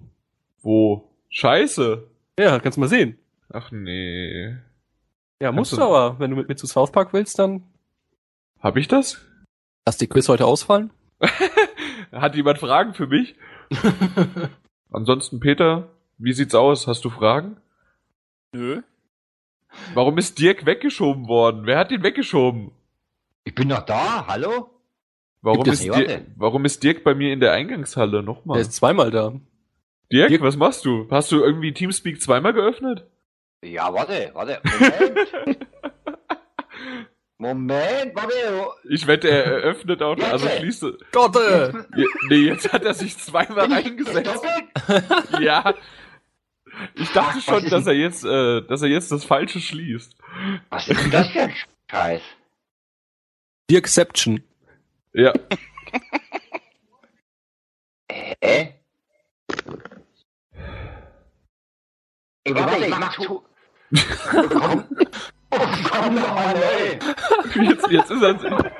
Wo? 0.61 1.11
Scheiße. 1.31 2.07
Ja, 2.39 2.59
kannst 2.61 2.77
du 2.77 2.81
mal 2.81 2.89
sehen. 2.89 3.19
Ach 3.51 3.71
nee. 3.71 4.55
Ja, 5.41 5.53
musst 5.53 5.73
du 5.73 5.83
aber. 5.83 6.19
Wenn 6.19 6.31
du 6.31 6.37
mit 6.37 6.49
mir 6.49 6.57
zu 6.57 6.67
South 6.67 6.93
Park 6.93 7.13
willst, 7.13 7.39
dann 7.39 7.63
Hab 8.61 8.77
ich 8.77 8.89
das? 8.89 9.25
lass 9.87 9.97
die 9.97 10.07
Quiz 10.07 10.29
heute 10.29 10.45
ausfallen. 10.45 10.91
Hat 12.13 12.35
jemand 12.35 12.59
Fragen 12.59 12.95
für 12.95 13.07
mich? 13.07 13.35
Ansonsten, 14.91 15.41
Peter, 15.41 15.89
wie 16.17 16.33
sieht's 16.33 16.55
aus? 16.55 16.87
Hast 16.87 17.05
du 17.05 17.11
Fragen? 17.11 17.57
Nö. 18.53 18.83
Warum 19.95 20.17
ist 20.19 20.39
Dirk 20.39 20.65
weggeschoben 20.67 21.29
worden? 21.29 21.67
Wer 21.67 21.79
hat 21.79 21.93
ihn 21.93 22.03
weggeschoben? 22.03 22.73
Ich 23.45 23.55
bin 23.55 23.69
noch 23.69 23.83
da, 23.83 24.27
hallo? 24.27 24.71
Warum 25.43 25.67
ist, 25.67 25.85
Dirk, 25.85 26.27
warum 26.37 26.65
ist 26.65 26.83
Dirk 26.83 27.05
bei 27.05 27.15
mir 27.15 27.33
in 27.33 27.41
der 27.41 27.53
Eingangshalle? 27.53 28.23
Nochmal. 28.23 28.57
Der 28.57 28.63
ist 28.63 28.73
zweimal 28.73 29.11
da. 29.11 29.35
Dirk, 30.11 30.41
was 30.41 30.57
machst 30.57 30.85
du? 30.85 31.07
Hast 31.11 31.31
du 31.31 31.43
irgendwie 31.43 31.73
Teamspeak 31.73 32.21
zweimal 32.21 32.55
geöffnet? 32.55 33.07
Ja, 33.63 33.93
warte, 33.93 34.31
warte. 34.35 34.61
Moment. 34.81 35.67
Moment, 37.41 38.15
warte. 38.17 38.35
Ich 38.89 39.07
wette, 39.07 39.31
er 39.31 39.45
eröffnet 39.45 40.03
auch, 40.03 40.19
also 40.19 40.47
Jetzt. 40.47 40.59
schließt 40.59 40.83
er. 40.83 40.93
Gott, 41.13 41.37
äh. 41.37 41.73
Ja, 41.73 42.07
Nee, 42.29 42.37
jetzt 42.47 42.73
hat 42.73 42.85
er 42.85 42.95
sich 42.95 43.17
zweimal 43.17 43.73
reingesetzt. 43.73 44.43
Ja. 45.41 45.75
Ich 46.95 47.11
dachte 47.13 47.39
was 47.39 47.45
schon, 47.45 47.71
dass 47.71 47.87
er 47.87 47.95
jetzt, 47.95 48.25
äh, 48.25 48.63
dass 48.63 48.83
er 48.83 48.89
jetzt 48.89 49.11
das 49.13 49.25
Falsche 49.25 49.61
schließt. 49.61 50.17
Was 50.71 50.89
ist 50.89 51.01
denn 51.01 51.11
das 51.11 51.29
für 51.31 51.41
ein 51.43 51.55
Scheiß? 51.91 52.23
Dirkception. 53.71 54.43
Ja. 55.13 55.33
Hä? 58.11 58.75
Ey, 62.45 62.55
warte, 62.55 62.85
ich 62.85 62.89
mach 62.99 63.15
zu. 63.17 63.45
komm, 64.51 64.85
oh, 65.51 65.59
komm 65.91 66.17
doch 66.17 66.35
mal, 66.35 66.57
ey. 66.57 66.99
Jetzt, 67.69 67.91
jetzt 67.91 68.11
ist 68.11 68.23
er. 68.23 68.73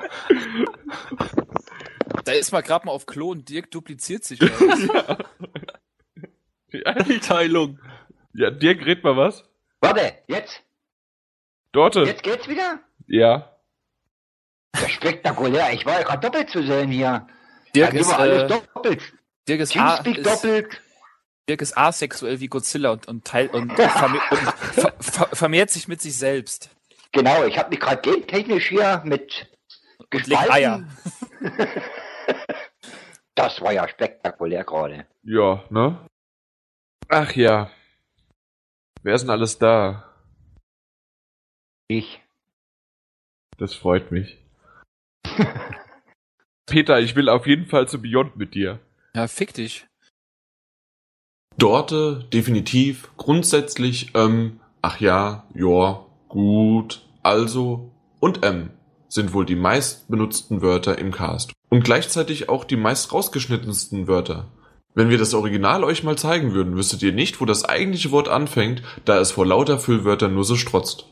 Da 2.23 2.31
ist 2.33 2.51
mal 2.51 2.61
gerade 2.61 2.85
mal 2.85 2.91
auf 2.91 3.05
Klo 3.05 3.31
und 3.31 3.49
Dirk 3.49 3.71
dupliziert 3.71 4.23
sich. 4.23 4.39
Ja. 6.71 6.93
Die 7.03 7.19
Teilung. 7.19 7.79
Ja, 8.33 8.51
Dirk, 8.51 8.85
red 8.85 9.03
mal 9.03 9.17
was. 9.17 9.43
Warte, 9.81 10.13
jetzt? 10.27 10.61
Dorte. 11.71 12.01
Jetzt 12.03 12.21
geht's 12.23 12.47
wieder? 12.47 12.79
Ja. 13.07 13.55
Ja, 14.75 14.89
spektakulär. 14.89 15.73
Ich 15.73 15.85
war 15.85 15.93
ja 15.93 16.03
gerade 16.03 16.19
doppelt 16.19 16.49
zu 16.49 16.61
sehen 16.63 16.91
hier. 16.91 17.27
Dirk 17.75 17.93
Ja, 17.93 17.99
ist, 17.99 18.11
äh, 18.11 18.47
doppelt. 18.47 19.13
Dirk 19.47 19.61
ist, 19.61 19.75
a, 19.75 19.95
ist, 19.95 20.25
doppelt. 20.25 20.81
Dirk 21.49 21.61
ist 21.61 21.77
asexuell 21.77 22.39
wie 22.39 22.47
Godzilla 22.47 22.91
und, 22.91 23.07
und, 23.07 23.25
teil, 23.25 23.47
und, 23.47 23.73
verme 23.75 24.19
und 24.31 24.39
ver 24.39 24.93
ver 24.99 25.27
vermehrt 25.33 25.71
sich 25.71 25.87
mit 25.87 26.01
sich 26.01 26.15
selbst. 26.15 26.69
Genau, 27.11 27.43
ich 27.43 27.57
habe 27.57 27.71
mich 27.71 27.79
gerade 27.79 28.01
gentechnisch 28.01 28.69
hier 28.69 29.01
mit 29.03 29.49
Und 30.13 30.27
legt 30.27 30.51
Eier. 30.51 30.83
Das 33.35 33.61
war 33.61 33.71
ja 33.71 33.87
spektakulär 33.87 34.65
gerade. 34.65 35.07
Ja, 35.23 35.63
ne? 35.69 36.05
Ach 37.07 37.31
ja. 37.33 37.71
Wer 39.01 39.15
ist 39.15 39.21
denn 39.21 39.29
alles 39.29 39.57
da? 39.57 40.13
Ich. 41.87 42.21
Das 43.57 43.73
freut 43.73 44.11
mich. 44.11 44.37
Peter, 46.65 46.99
ich 46.99 47.15
will 47.15 47.29
auf 47.29 47.47
jeden 47.47 47.65
Fall 47.65 47.87
zu 47.87 48.01
Beyond 48.01 48.35
mit 48.35 48.55
dir. 48.55 48.81
Ja, 49.15 49.29
fick 49.29 49.53
dich. 49.53 49.87
Dorte, 51.59 52.25
definitiv, 52.31 53.09
grundsätzlich, 53.17 54.11
ähm, 54.15 54.61
ach 54.81 55.01
ja, 55.01 55.43
ja, 55.53 56.05
gut, 56.29 57.05
also 57.21 57.91
und 58.21 58.45
ähm 58.45 58.69
sind 59.09 59.33
wohl 59.33 59.45
die 59.45 59.55
meist 59.55 60.07
benutzten 60.07 60.61
Wörter 60.61 60.99
im 60.99 61.11
Cast. 61.11 61.51
Und 61.69 61.83
gleichzeitig 61.83 62.47
auch 62.47 62.63
die 62.63 62.77
meist 62.77 63.11
rausgeschnittensten 63.11 64.07
Wörter. 64.07 64.47
Wenn 64.93 65.09
wir 65.09 65.17
das 65.17 65.33
Original 65.33 65.83
euch 65.83 66.03
mal 66.03 66.17
zeigen 66.17 66.53
würden, 66.53 66.75
wüsstet 66.75 67.01
ihr 67.01 67.11
nicht, 67.11 67.41
wo 67.41 67.45
das 67.45 67.65
eigentliche 67.65 68.11
Wort 68.11 68.29
anfängt, 68.29 68.83
da 69.05 69.19
es 69.19 69.31
vor 69.31 69.47
lauter 69.47 69.79
Füllwörtern 69.79 70.33
nur 70.33 70.45
so 70.45 70.55
strotzt. 70.55 71.07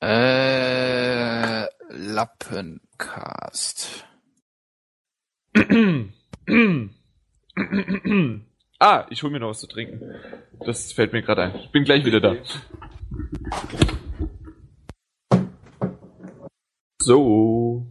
Äh, 0.00 1.66
Lappencast. 1.90 4.04
ah, 8.78 9.06
ich 9.10 9.22
hol 9.22 9.30
mir 9.30 9.40
noch 9.40 9.48
was 9.50 9.60
zu 9.60 9.66
trinken. 9.66 10.14
Das 10.64 10.92
fällt 10.92 11.12
mir 11.12 11.22
gerade 11.22 11.42
ein. 11.42 11.54
Ich 11.56 11.70
bin 11.70 11.84
gleich 11.84 12.04
wieder 12.04 12.20
da. 12.20 12.36
So. 17.00 17.86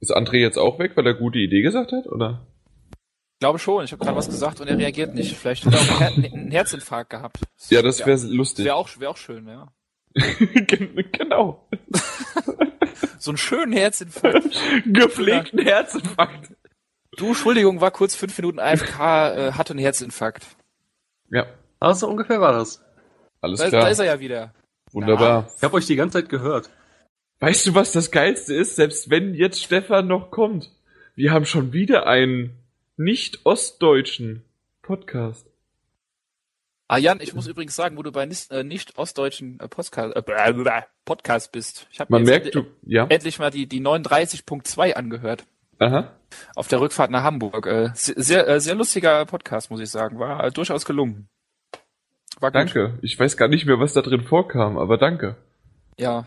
Ist 0.00 0.14
André 0.16 0.38
jetzt 0.38 0.58
auch 0.58 0.78
weg, 0.78 0.92
weil 0.96 1.06
er 1.06 1.14
gute 1.14 1.38
Idee 1.38 1.62
gesagt 1.62 1.92
hat, 1.92 2.06
oder? 2.06 2.46
Ich 2.92 3.44
glaube 3.44 3.58
schon, 3.58 3.84
ich 3.84 3.92
habe 3.92 4.04
gerade 4.04 4.16
was 4.16 4.26
gesagt 4.28 4.60
und 4.60 4.68
er 4.68 4.78
reagiert 4.78 5.14
nicht. 5.14 5.36
Vielleicht 5.36 5.64
hat 5.66 5.74
er 5.74 5.80
auch 5.80 6.00
einen 6.00 6.22
Her- 6.22 6.32
einen 6.32 6.50
Herzinfarkt 6.50 7.10
gehabt. 7.10 7.38
Ja, 7.70 7.82
das 7.82 8.04
wäre 8.06 8.18
lustig. 8.26 8.64
Wäre 8.64 8.76
auch, 8.76 8.88
wär 8.98 9.10
auch 9.10 9.16
schön, 9.16 9.46
ja. 9.48 9.72
genau. 11.12 11.68
So 13.18 13.30
einen 13.30 13.38
schönen 13.38 13.72
Herzinfarkt. 13.72 14.60
Gepflegten 14.84 15.60
Herzinfarkt. 15.60 16.52
Du, 17.16 17.28
Entschuldigung, 17.28 17.80
war 17.80 17.90
kurz 17.90 18.14
fünf 18.14 18.36
Minuten 18.38 18.58
AFK, 18.58 18.98
äh, 19.00 19.52
hatte 19.52 19.72
einen 19.72 19.80
Herzinfarkt. 19.80 20.46
Ja. 21.30 21.46
Also 21.78 22.08
ungefähr 22.08 22.40
war 22.40 22.52
das. 22.52 22.82
Alles 23.40 23.60
Da, 23.60 23.68
klar. 23.68 23.82
da 23.82 23.88
ist 23.88 23.98
er 23.98 24.06
ja 24.06 24.20
wieder. 24.20 24.54
Wunderbar. 24.92 25.50
Ich 25.56 25.62
habe 25.62 25.74
euch 25.74 25.86
die 25.86 25.96
ganze 25.96 26.20
Zeit 26.20 26.28
gehört. 26.28 26.70
Weißt 27.40 27.66
du, 27.66 27.74
was 27.74 27.92
das 27.92 28.10
Geilste 28.10 28.54
ist? 28.54 28.76
Selbst 28.76 29.10
wenn 29.10 29.34
jetzt 29.34 29.62
Stefan 29.62 30.06
noch 30.06 30.30
kommt, 30.30 30.70
wir 31.14 31.32
haben 31.32 31.44
schon 31.44 31.72
wieder 31.72 32.06
einen 32.06 32.56
nicht-ostdeutschen 32.96 34.44
Podcast. 34.80 35.46
Ah, 36.88 36.98
Jan, 36.98 37.20
ich 37.20 37.34
muss 37.34 37.46
übrigens 37.46 37.74
sagen, 37.74 37.96
wo 37.96 38.02
du 38.02 38.12
bei 38.12 38.28
äh, 38.50 38.62
nicht-ostdeutschen 38.64 39.60
äh, 39.60 39.68
Podcast, 39.68 40.14
äh, 40.14 40.22
blah, 40.22 40.86
Podcast 41.04 41.50
bist. 41.52 41.86
Ich 41.90 42.00
habe 42.00 42.12
Man 42.12 42.22
mir 42.22 42.30
merkt, 42.30 42.54
du, 42.54 42.66
ja. 42.82 43.06
endlich 43.08 43.38
mal 43.38 43.50
die, 43.50 43.66
die 43.66 43.80
39.2 43.80 44.92
angehört. 44.92 45.44
Aha. 45.82 46.12
Auf 46.54 46.68
der 46.68 46.80
Rückfahrt 46.80 47.10
nach 47.10 47.22
Hamburg. 47.22 47.66
Äh, 47.66 47.90
se- 47.94 48.14
sehr, 48.16 48.48
äh, 48.48 48.60
sehr 48.60 48.74
lustiger 48.74 49.24
Podcast, 49.26 49.70
muss 49.70 49.80
ich 49.80 49.90
sagen. 49.90 50.18
War 50.18 50.44
äh, 50.44 50.50
durchaus 50.50 50.84
gelungen. 50.84 51.28
War 52.40 52.50
gut. 52.50 52.54
Danke. 52.60 52.98
Ich 53.02 53.18
weiß 53.18 53.36
gar 53.36 53.48
nicht 53.48 53.66
mehr, 53.66 53.78
was 53.78 53.92
da 53.92 54.02
drin 54.02 54.22
vorkam, 54.22 54.78
aber 54.78 54.96
danke. 54.98 55.36
Ja. 55.98 56.26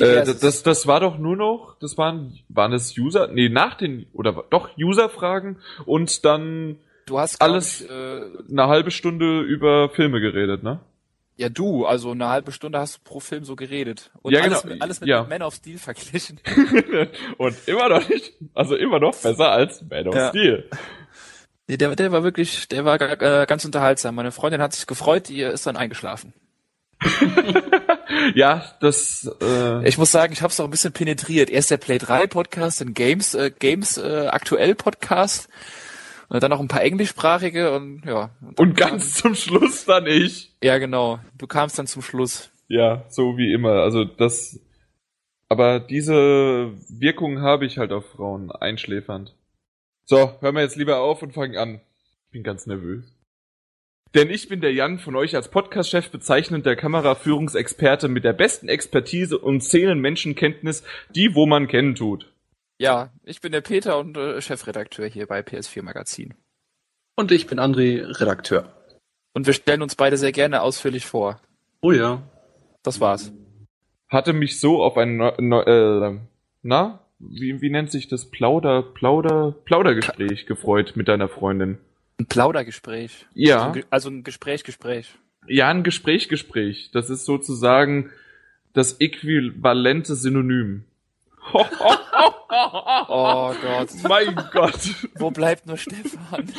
Äh, 0.00 0.24
das, 0.24 0.62
das 0.62 0.86
war 0.86 1.00
doch 1.00 1.18
nur 1.18 1.36
noch, 1.36 1.76
das 1.80 1.98
waren, 1.98 2.38
waren 2.48 2.72
es 2.72 2.96
User, 2.96 3.28
nee, 3.28 3.48
nach 3.48 3.74
den, 3.76 4.06
oder 4.12 4.44
doch 4.50 4.70
User-Fragen 4.78 5.58
und 5.86 6.24
dann 6.24 6.76
Du 7.06 7.18
hast 7.18 7.40
alles 7.42 7.80
ich, 7.80 7.90
äh, 7.90 8.20
eine 8.50 8.68
halbe 8.68 8.90
Stunde 8.92 9.40
über 9.40 9.88
Filme 9.90 10.20
geredet, 10.20 10.62
ne? 10.62 10.80
Ja, 11.38 11.48
du, 11.48 11.86
also 11.86 12.10
eine 12.10 12.28
halbe 12.28 12.50
Stunde 12.50 12.80
hast 12.80 12.96
du 12.96 13.00
pro 13.04 13.20
Film 13.20 13.44
so 13.44 13.54
geredet. 13.54 14.10
Und 14.22 14.32
Ja, 14.32 14.40
alles, 14.40 14.62
genau. 14.62 14.74
mit, 14.74 14.82
alles 14.82 15.00
mit 15.00 15.08
Ja. 15.08 15.22
Man 15.22 15.40
of 15.42 15.54
Steel 15.54 15.78
verglichen. 15.78 16.40
und 17.38 17.56
immer 17.66 17.88
noch 17.88 18.08
nicht, 18.08 18.34
also 18.54 18.74
immer 18.74 18.98
noch 18.98 19.14
besser 19.14 19.52
als 19.52 19.80
Man 19.88 20.08
of 20.08 20.14
Ja. 20.16 20.28
Steel. 20.30 20.68
Nee, 21.68 21.76
der, 21.76 21.94
der 21.94 22.10
war 22.10 22.24
wirklich, 22.24 22.66
der 22.66 22.84
war 22.84 23.00
äh, 23.00 23.46
ganz 23.46 23.64
unterhaltsam. 23.64 24.16
Meine 24.16 24.32
Freundin 24.32 24.60
hat 24.60 24.72
sich 24.72 24.88
gefreut, 24.88 25.28
die 25.28 25.42
ist 25.42 25.66
dann 25.66 25.76
eingeschlafen. 25.76 26.32
Ja, 28.34 28.64
das, 28.80 29.30
äh, 29.42 29.86
Ich 29.88 29.96
muss 29.98 30.10
sagen, 30.10 30.32
ich 30.32 30.42
habe 30.42 30.50
es 30.50 30.58
auch 30.58 30.64
ein 30.64 30.70
bisschen 30.70 30.92
penetriert. 30.92 31.50
Erst 31.50 31.70
der 31.70 31.76
Play 31.76 31.98
3 31.98 32.26
Podcast, 32.26 32.80
dann 32.80 32.92
Games, 32.94 33.34
äh, 33.34 33.50
Games 33.56 33.96
äh, 33.96 34.26
aktuell 34.30 34.74
Podcast 34.74 35.48
und 36.28 36.42
dann 36.42 36.50
noch 36.50 36.60
ein 36.60 36.68
paar 36.68 36.82
englischsprachige 36.82 37.74
und 37.74 38.04
ja. 38.04 38.30
und 38.56 38.76
ganz 38.76 39.14
zum 39.14 39.34
Schluss 39.34 39.84
dann 39.86 40.06
ich. 40.06 40.54
Ja, 40.62 40.78
genau. 40.78 41.18
Du 41.36 41.46
kamst 41.46 41.78
dann 41.78 41.86
zum 41.86 42.02
Schluss. 42.02 42.50
Ja, 42.68 43.04
so 43.08 43.36
wie 43.36 43.52
immer. 43.52 43.82
Also 43.82 44.04
das. 44.04 44.60
Aber 45.48 45.80
diese 45.80 46.72
Wirkung 46.88 47.40
habe 47.40 47.64
ich 47.64 47.78
halt 47.78 47.92
auf 47.92 48.04
Frauen, 48.10 48.52
einschläfernd. 48.52 49.34
So, 50.04 50.34
hören 50.40 50.54
wir 50.54 50.62
jetzt 50.62 50.76
lieber 50.76 50.98
auf 51.00 51.22
und 51.22 51.32
fangen 51.32 51.56
an. 51.56 51.80
Ich 52.26 52.32
bin 52.32 52.42
ganz 52.42 52.66
nervös. 52.66 53.04
Denn 54.14 54.30
ich 54.30 54.48
bin 54.48 54.60
der 54.60 54.72
Jan, 54.72 54.98
von 54.98 55.16
euch 55.16 55.36
als 55.36 55.48
Podcast-Chef 55.48 56.10
bezeichnend 56.10 56.64
der 56.64 56.76
Kameraführungsexperte 56.76 58.08
mit 58.08 58.24
der 58.24 58.32
besten 58.32 58.68
Expertise 58.68 59.38
und 59.38 59.62
Szenen-Menschenkenntnis, 59.62 60.82
die 61.14 61.34
wo 61.34 61.46
man 61.46 61.68
kennen 61.68 61.94
tut. 61.94 62.30
Ja, 62.78 63.10
ich 63.24 63.40
bin 63.40 63.52
der 63.52 63.60
Peter 63.60 63.98
und 63.98 64.16
äh, 64.16 64.40
Chefredakteur 64.40 65.06
hier 65.06 65.26
bei 65.26 65.40
PS4 65.40 65.82
Magazin. 65.82 66.34
Und 67.16 67.32
ich 67.32 67.46
bin 67.48 67.58
André, 67.58 68.20
Redakteur. 68.20 68.72
Und 69.34 69.46
wir 69.46 69.52
stellen 69.52 69.82
uns 69.82 69.96
beide 69.96 70.16
sehr 70.16 70.32
gerne 70.32 70.62
ausführlich 70.62 71.04
vor. 71.04 71.40
Oh 71.80 71.90
ja. 71.92 72.22
Das 72.84 73.00
war's. 73.00 73.32
Hatte 74.08 74.32
mich 74.32 74.60
so 74.60 74.82
auf 74.82 74.96
ein, 74.96 75.16
neu- 75.16 75.34
neu- 75.38 75.62
äh, 75.62 76.18
na, 76.62 77.00
wie, 77.18 77.60
wie 77.60 77.70
nennt 77.70 77.90
sich 77.90 78.06
das? 78.08 78.30
Plauder, 78.30 78.82
Plauder, 78.82 79.52
Plaudergespräch 79.64 80.46
gefreut 80.46 80.92
mit 80.94 81.08
deiner 81.08 81.28
Freundin. 81.28 81.78
Ein 82.18 82.26
Plaudergespräch. 82.26 83.26
Ja. 83.34 83.66
Also 83.66 83.78
ein, 83.80 83.84
also 83.90 84.10
ein 84.10 84.22
Gespräch, 84.24 84.62
Gespräch. 84.64 85.14
Ja, 85.48 85.68
ein 85.68 85.82
Gespräch, 85.82 86.28
Gespräch. 86.28 86.90
Das 86.92 87.10
ist 87.10 87.24
sozusagen 87.24 88.10
das 88.72 89.00
äquivalente 89.00 90.14
Synonym. 90.14 90.84
Oh 91.52 91.64
Gott. 93.62 93.88
Mein 94.08 94.34
Gott. 94.52 94.80
Wo 95.16 95.30
bleibt 95.30 95.66
nur 95.66 95.76
Stefan? 95.76 96.52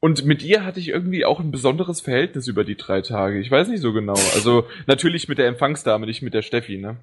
Und 0.00 0.24
mit 0.24 0.42
ihr 0.42 0.64
hatte 0.64 0.80
ich 0.80 0.88
irgendwie 0.88 1.24
auch 1.24 1.40
ein 1.40 1.50
besonderes 1.50 2.00
Verhältnis 2.00 2.48
über 2.48 2.64
die 2.64 2.76
drei 2.76 3.02
Tage. 3.02 3.38
Ich 3.38 3.50
weiß 3.50 3.68
nicht 3.68 3.82
so 3.82 3.92
genau. 3.92 4.18
Also 4.34 4.66
natürlich 4.86 5.28
mit 5.28 5.38
der 5.38 5.46
Empfangsdame, 5.46 6.06
nicht 6.06 6.22
mit 6.22 6.32
der 6.32 6.42
Steffi, 6.42 6.78
ne? 6.78 6.96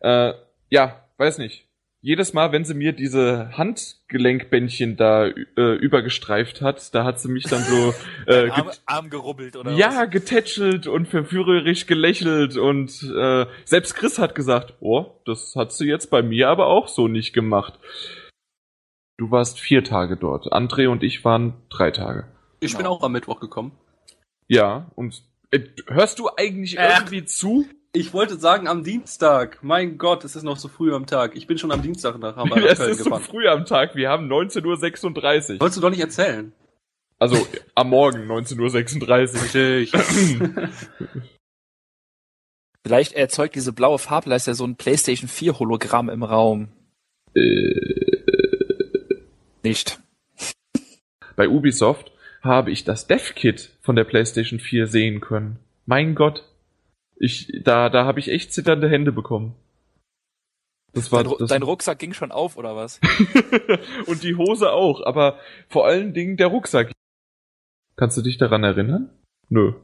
Äh, 0.00 0.34
ja, 0.68 1.04
weiß 1.16 1.38
nicht. 1.38 1.66
Jedes 2.04 2.34
Mal, 2.34 2.52
wenn 2.52 2.66
sie 2.66 2.74
mir 2.74 2.92
diese 2.92 3.56
Handgelenkbändchen 3.56 4.98
da 4.98 5.24
äh, 5.26 5.74
übergestreift 5.76 6.60
hat, 6.60 6.94
da 6.94 7.02
hat 7.02 7.18
sie 7.18 7.30
mich 7.30 7.44
dann 7.44 7.62
so 7.62 7.94
äh, 8.26 8.50
Arm, 8.50 8.70
Arm 8.84 9.08
gerubbelt 9.08 9.56
oder 9.56 9.72
ja, 9.72 10.02
was? 10.02 10.10
getätschelt 10.10 10.86
und 10.86 11.08
verführerisch 11.08 11.86
gelächelt 11.86 12.58
und 12.58 12.90
äh, 13.04 13.46
selbst 13.64 13.94
Chris 13.94 14.18
hat 14.18 14.34
gesagt, 14.34 14.74
oh, 14.80 15.18
das 15.24 15.56
hat 15.56 15.72
sie 15.72 15.86
jetzt 15.86 16.10
bei 16.10 16.20
mir 16.20 16.50
aber 16.50 16.66
auch 16.66 16.88
so 16.88 17.08
nicht 17.08 17.32
gemacht. 17.32 17.78
Du 19.16 19.30
warst 19.30 19.58
vier 19.58 19.82
Tage 19.82 20.18
dort. 20.18 20.52
André 20.52 20.88
und 20.88 21.02
ich 21.02 21.24
waren 21.24 21.54
drei 21.70 21.90
Tage. 21.90 22.26
Ich 22.60 22.76
bin 22.76 22.84
auch 22.84 23.02
am 23.02 23.12
Mittwoch 23.12 23.40
gekommen. 23.40 23.72
Ja, 24.46 24.90
und 24.94 25.22
äh, 25.52 25.60
hörst 25.86 26.18
du 26.18 26.28
eigentlich 26.36 26.76
Äh. 26.76 26.96
irgendwie 26.98 27.24
zu? 27.24 27.64
Ich 27.96 28.12
wollte 28.12 28.36
sagen 28.36 28.66
am 28.66 28.82
Dienstag. 28.82 29.58
Mein 29.62 29.98
Gott, 29.98 30.24
es 30.24 30.34
ist 30.34 30.42
noch 30.42 30.56
so 30.56 30.66
früh 30.66 30.92
am 30.92 31.06
Tag. 31.06 31.36
Ich 31.36 31.46
bin 31.46 31.58
schon 31.58 31.70
am 31.70 31.80
Dienstag 31.80 32.18
nach 32.18 32.34
Hamburg 32.34 32.58
es 32.68 32.78
Köln 32.78 32.90
ist 32.90 32.98
so 32.98 33.04
gefahren. 33.04 33.22
früh 33.22 33.46
am 33.46 33.64
Tag, 33.66 33.94
wir 33.94 34.08
haben 34.08 34.26
19.36 34.30 35.54
Uhr. 35.54 35.60
Wolltest 35.60 35.76
du 35.76 35.80
doch 35.80 35.90
nicht 35.90 36.00
erzählen? 36.00 36.52
Also 37.20 37.46
am 37.76 37.90
Morgen 37.90 38.28
19.36 38.28 39.94
Uhr. 39.94 40.68
Vielleicht 42.82 43.12
erzeugt 43.12 43.54
diese 43.54 43.72
blaue 43.72 44.00
Farbleiste 44.00 44.56
so 44.56 44.66
ein 44.66 44.74
PlayStation 44.74 45.28
4 45.28 45.60
Hologramm 45.60 46.10
im 46.10 46.24
Raum. 46.24 46.72
Nicht. 49.62 50.00
Bei 51.36 51.48
Ubisoft 51.48 52.10
habe 52.42 52.72
ich 52.72 52.82
das 52.82 53.06
Dev-Kit 53.06 53.70
von 53.82 53.94
der 53.94 54.04
PlayStation 54.04 54.58
4 54.58 54.88
sehen 54.88 55.20
können. 55.20 55.60
Mein 55.86 56.16
Gott. 56.16 56.42
Ich, 57.16 57.52
da, 57.62 57.88
da 57.90 58.04
habe 58.04 58.20
ich 58.20 58.28
echt 58.28 58.52
zitternde 58.52 58.88
Hände 58.88 59.12
bekommen. 59.12 59.54
Das 60.92 61.10
war, 61.10 61.24
Dein, 61.24 61.34
das, 61.38 61.48
dein 61.48 61.62
Rucksack 61.62 61.98
ging 61.98 62.12
schon 62.12 62.30
auf, 62.32 62.56
oder 62.56 62.76
was? 62.76 63.00
und 64.06 64.22
die 64.22 64.36
Hose 64.36 64.70
auch, 64.72 65.04
aber 65.04 65.38
vor 65.68 65.86
allen 65.86 66.14
Dingen 66.14 66.36
der 66.36 66.46
Rucksack. 66.48 66.92
Kannst 67.96 68.16
du 68.16 68.22
dich 68.22 68.38
daran 68.38 68.62
erinnern? 68.64 69.10
Nö. 69.48 69.74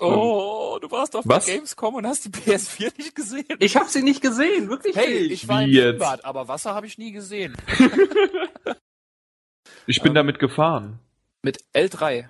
Oh, 0.00 0.78
du 0.80 0.90
warst 0.90 1.14
auf 1.14 1.24
Was? 1.28 1.44
der 1.46 1.54
Gamescom 1.56 1.94
und 1.96 2.06
hast 2.06 2.24
die 2.24 2.30
PS4 2.30 2.92
nicht 2.98 3.14
gesehen. 3.14 3.44
Ich 3.60 3.76
habe 3.76 3.88
sie 3.88 4.02
nicht 4.02 4.20
gesehen, 4.22 4.68
wirklich 4.68 4.96
Hey, 4.96 5.22
nicht. 5.22 5.32
ich 5.32 5.48
war 5.48 5.62
im 5.62 5.70
Wie 5.70 5.74
jetzt? 5.74 5.88
Schwimmbad, 5.98 6.24
aber 6.24 6.48
Wasser 6.48 6.74
habe 6.74 6.86
ich 6.86 6.98
nie 6.98 7.12
gesehen. 7.12 7.56
Ich 9.86 10.00
bin 10.00 10.10
Ähm, 10.10 10.14
damit 10.14 10.38
gefahren. 10.38 11.00
Mit 11.42 11.58
L3. 11.74 12.28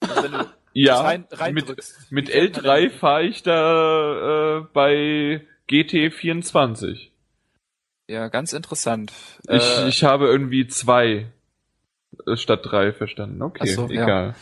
Also 0.00 0.22
wenn 0.24 0.32
du 0.32 0.52
Ja, 0.80 1.00
rein, 1.00 1.26
rein 1.32 1.54
mit, 1.54 1.68
drückst. 1.68 2.10
mit 2.10 2.28
Wie 2.28 2.32
fährt 2.32 2.56
man 2.56 2.62
L3 2.62 2.80
denn? 2.80 2.90
fahre 2.90 3.24
ich 3.24 3.42
da 3.42 4.58
äh, 4.58 4.66
bei 4.72 5.46
GT24. 5.68 7.08
Ja, 8.08 8.28
ganz 8.28 8.52
interessant. 8.52 9.12
Ich, 9.48 9.78
Äh, 9.78 9.88
ich 9.88 10.04
habe 10.04 10.26
irgendwie 10.26 10.66
zwei 10.68 11.26
äh, 12.26 12.36
statt 12.36 12.60
drei 12.62 12.92
verstanden. 12.92 13.42
Okay, 13.42 13.66
so, 13.66 13.88
ja. 13.88 14.02
egal. 14.02 14.34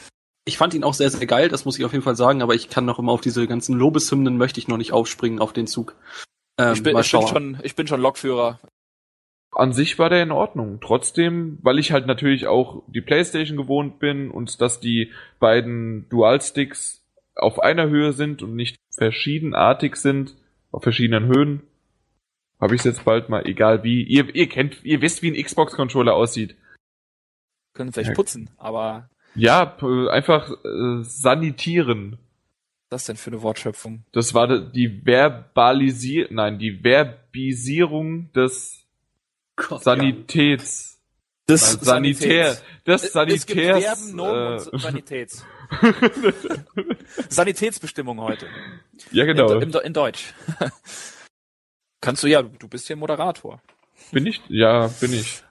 Ich 0.44 0.58
fand 0.58 0.74
ihn 0.74 0.84
auch 0.84 0.94
sehr, 0.94 1.10
sehr 1.10 1.26
geil, 1.26 1.48
das 1.48 1.64
muss 1.64 1.78
ich 1.78 1.84
auf 1.84 1.92
jeden 1.92 2.04
Fall 2.04 2.14
sagen, 2.14 2.42
aber 2.42 2.54
ich 2.54 2.68
kann 2.68 2.84
noch 2.84 3.00
immer 3.00 3.12
auf 3.12 3.20
diese 3.20 3.46
ganzen 3.48 3.76
Lobeshymnen 3.76 4.36
möchte 4.36 4.60
ich 4.60 4.68
noch 4.68 4.76
nicht 4.76 4.92
aufspringen 4.92 5.40
auf 5.40 5.52
den 5.52 5.66
Zug. 5.66 5.96
Ähm, 6.58 6.74
ich, 6.74 6.82
bin, 6.82 6.96
ich, 6.96 7.10
bin 7.10 7.26
schon, 7.26 7.58
ich 7.62 7.74
bin 7.74 7.86
schon 7.86 8.00
Lokführer. 8.00 8.60
An 9.56 9.72
sich 9.72 9.98
war 9.98 10.10
der 10.10 10.22
in 10.22 10.32
Ordnung. 10.32 10.80
Trotzdem, 10.82 11.58
weil 11.62 11.78
ich 11.78 11.90
halt 11.92 12.06
natürlich 12.06 12.46
auch 12.46 12.82
die 12.88 13.00
Playstation 13.00 13.56
gewohnt 13.56 13.98
bin 13.98 14.30
und 14.30 14.60
dass 14.60 14.80
die 14.80 15.12
beiden 15.40 16.06
Dualsticks 16.10 17.02
auf 17.34 17.58
einer 17.60 17.88
Höhe 17.88 18.12
sind 18.12 18.42
und 18.42 18.54
nicht 18.54 18.76
verschiedenartig 18.90 19.96
sind, 19.96 20.34
auf 20.72 20.82
verschiedenen 20.82 21.26
Höhen, 21.26 21.62
habe 22.60 22.74
ich 22.74 22.80
es 22.80 22.84
jetzt 22.84 23.04
bald 23.04 23.28
mal, 23.28 23.46
egal 23.46 23.82
wie. 23.82 24.02
Ihr, 24.02 24.34
ihr 24.34 24.48
kennt, 24.48 24.84
ihr 24.84 25.00
wisst, 25.00 25.22
wie 25.22 25.30
ein 25.30 25.42
Xbox-Controller 25.42 26.14
aussieht. 26.14 26.54
Können 27.74 27.92
vielleicht 27.92 28.10
Ja. 28.10 28.14
putzen, 28.14 28.50
aber 28.58 29.08
Ja, 29.34 29.76
einfach 30.10 30.50
äh, 30.50 31.02
sanitieren. 31.02 32.18
was 32.90 33.02
ist 33.02 33.08
denn 33.08 33.16
für 33.16 33.30
eine 33.30 33.42
Wortschöpfung? 33.42 34.04
Das 34.12 34.32
war 34.32 34.58
die 34.58 35.04
Verbalisier, 35.04 36.28
nein, 36.30 36.58
die 36.58 36.72
Verbisierung 36.80 38.32
des 38.32 38.85
Sanitäts. 39.80 40.92
Des 41.48 41.74
Nein, 41.76 41.84
Sanitär, 41.84 42.56
Es- 42.84 43.12
Sanitärs. 43.12 43.40
Es 43.40 43.46
gibt 43.46 43.60
Verben, 43.60 44.16
Nomen 44.16 44.58
äh, 44.58 44.68
und 44.68 44.80
Sanitäts. 44.82 45.44
Sanitätsbestimmung 47.28 48.20
heute. 48.20 48.48
Ja, 49.12 49.24
genau. 49.24 49.52
In, 49.60 49.70
in, 49.70 49.80
in 49.80 49.92
Deutsch. 49.92 50.34
Kannst 52.00 52.22
du 52.24 52.26
ja, 52.26 52.42
du 52.42 52.68
bist 52.68 52.88
hier 52.88 52.96
Moderator. 52.96 53.60
Bin 54.10 54.26
ich? 54.26 54.42
Ja, 54.48 54.88
bin 55.00 55.12
ich. 55.12 55.42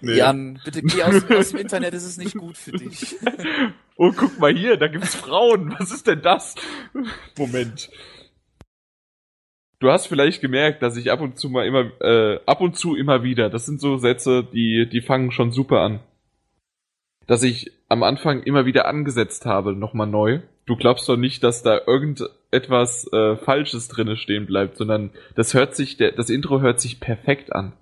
Nee. 0.00 0.14
Jan, 0.16 0.60
bitte 0.64 0.82
geh 0.82 1.02
aus, 1.02 1.22
aus 1.30 1.50
dem 1.50 1.58
Internet, 1.58 1.94
es 1.94 2.04
ist 2.04 2.18
nicht 2.18 2.36
gut 2.36 2.56
für 2.56 2.72
dich. 2.72 3.16
Oh, 3.96 4.10
guck 4.10 4.38
mal 4.38 4.52
hier, 4.56 4.78
da 4.78 4.88
gibt's 4.88 5.14
Frauen. 5.14 5.76
Was 5.78 5.92
ist 5.92 6.06
denn 6.06 6.22
das? 6.22 6.54
Moment. 7.36 7.90
Du 9.82 9.90
hast 9.90 10.06
vielleicht 10.06 10.40
gemerkt, 10.40 10.80
dass 10.80 10.96
ich 10.96 11.10
ab 11.10 11.20
und 11.20 11.40
zu 11.40 11.48
mal 11.48 11.66
immer, 11.66 11.90
äh, 12.00 12.38
ab 12.46 12.60
und 12.60 12.76
zu 12.76 12.94
immer 12.94 13.24
wieder, 13.24 13.50
das 13.50 13.66
sind 13.66 13.80
so 13.80 13.96
Sätze, 13.96 14.44
die, 14.44 14.88
die 14.88 15.00
fangen 15.00 15.32
schon 15.32 15.50
super 15.50 15.80
an. 15.80 15.98
Dass 17.26 17.42
ich 17.42 17.72
am 17.88 18.04
Anfang 18.04 18.44
immer 18.44 18.64
wieder 18.64 18.86
angesetzt 18.86 19.44
habe, 19.44 19.74
nochmal 19.74 20.06
neu. 20.06 20.38
Du 20.66 20.76
glaubst 20.76 21.08
doch 21.08 21.16
nicht, 21.16 21.42
dass 21.42 21.64
da 21.64 21.80
irgendetwas 21.84 23.12
äh, 23.12 23.36
Falsches 23.38 23.88
drinne 23.88 24.16
stehen 24.16 24.46
bleibt, 24.46 24.76
sondern 24.76 25.10
das 25.34 25.52
hört 25.52 25.74
sich, 25.74 25.96
der, 25.96 26.12
das 26.12 26.30
Intro 26.30 26.60
hört 26.60 26.80
sich 26.80 27.00
perfekt 27.00 27.52
an. 27.52 27.72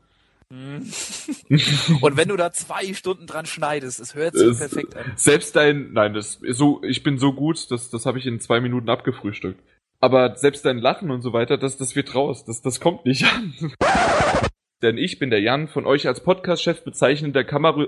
Und 0.49 2.17
wenn 2.17 2.29
du 2.29 2.37
da 2.37 2.51
zwei 2.51 2.95
Stunden 2.95 3.27
dran 3.27 3.45
schneidest, 3.45 4.01
es 4.01 4.15
hört 4.15 4.35
sich 4.35 4.49
Es- 4.49 4.59
perfekt 4.59 4.97
an. 4.97 5.13
Selbst 5.17 5.55
dein, 5.55 5.93
nein, 5.93 6.15
das 6.15 6.37
ist 6.37 6.57
so, 6.57 6.83
ich 6.83 7.03
bin 7.03 7.19
so 7.19 7.35
gut, 7.35 7.71
das, 7.71 7.91
das 7.91 8.07
habe 8.07 8.19
ich 8.19 8.27
in 8.27 8.41
zwei 8.41 8.61
Minuten 8.63 8.89
abgefrühstückt. 8.89 9.61
Aber 10.01 10.35
selbst 10.37 10.65
dein 10.65 10.79
Lachen 10.79 11.11
und 11.11 11.21
so 11.21 11.35
weiter, 11.35 11.59
das, 11.59 11.77
das 11.77 11.95
wird 11.95 12.15
raus, 12.15 12.45
das, 12.47 12.63
das 12.63 12.81
kommt 12.81 13.05
nicht 13.05 13.25
an. 13.25 13.55
Denn 14.83 14.97
ich 14.97 15.19
bin 15.19 15.29
der 15.29 15.43
Jan, 15.43 15.69
von 15.69 15.85
euch 15.85 16.09
als 16.09 16.23
Podcast-Chef 16.23 16.83
bezeichnender 16.85 17.45
Kamera. 17.45 17.87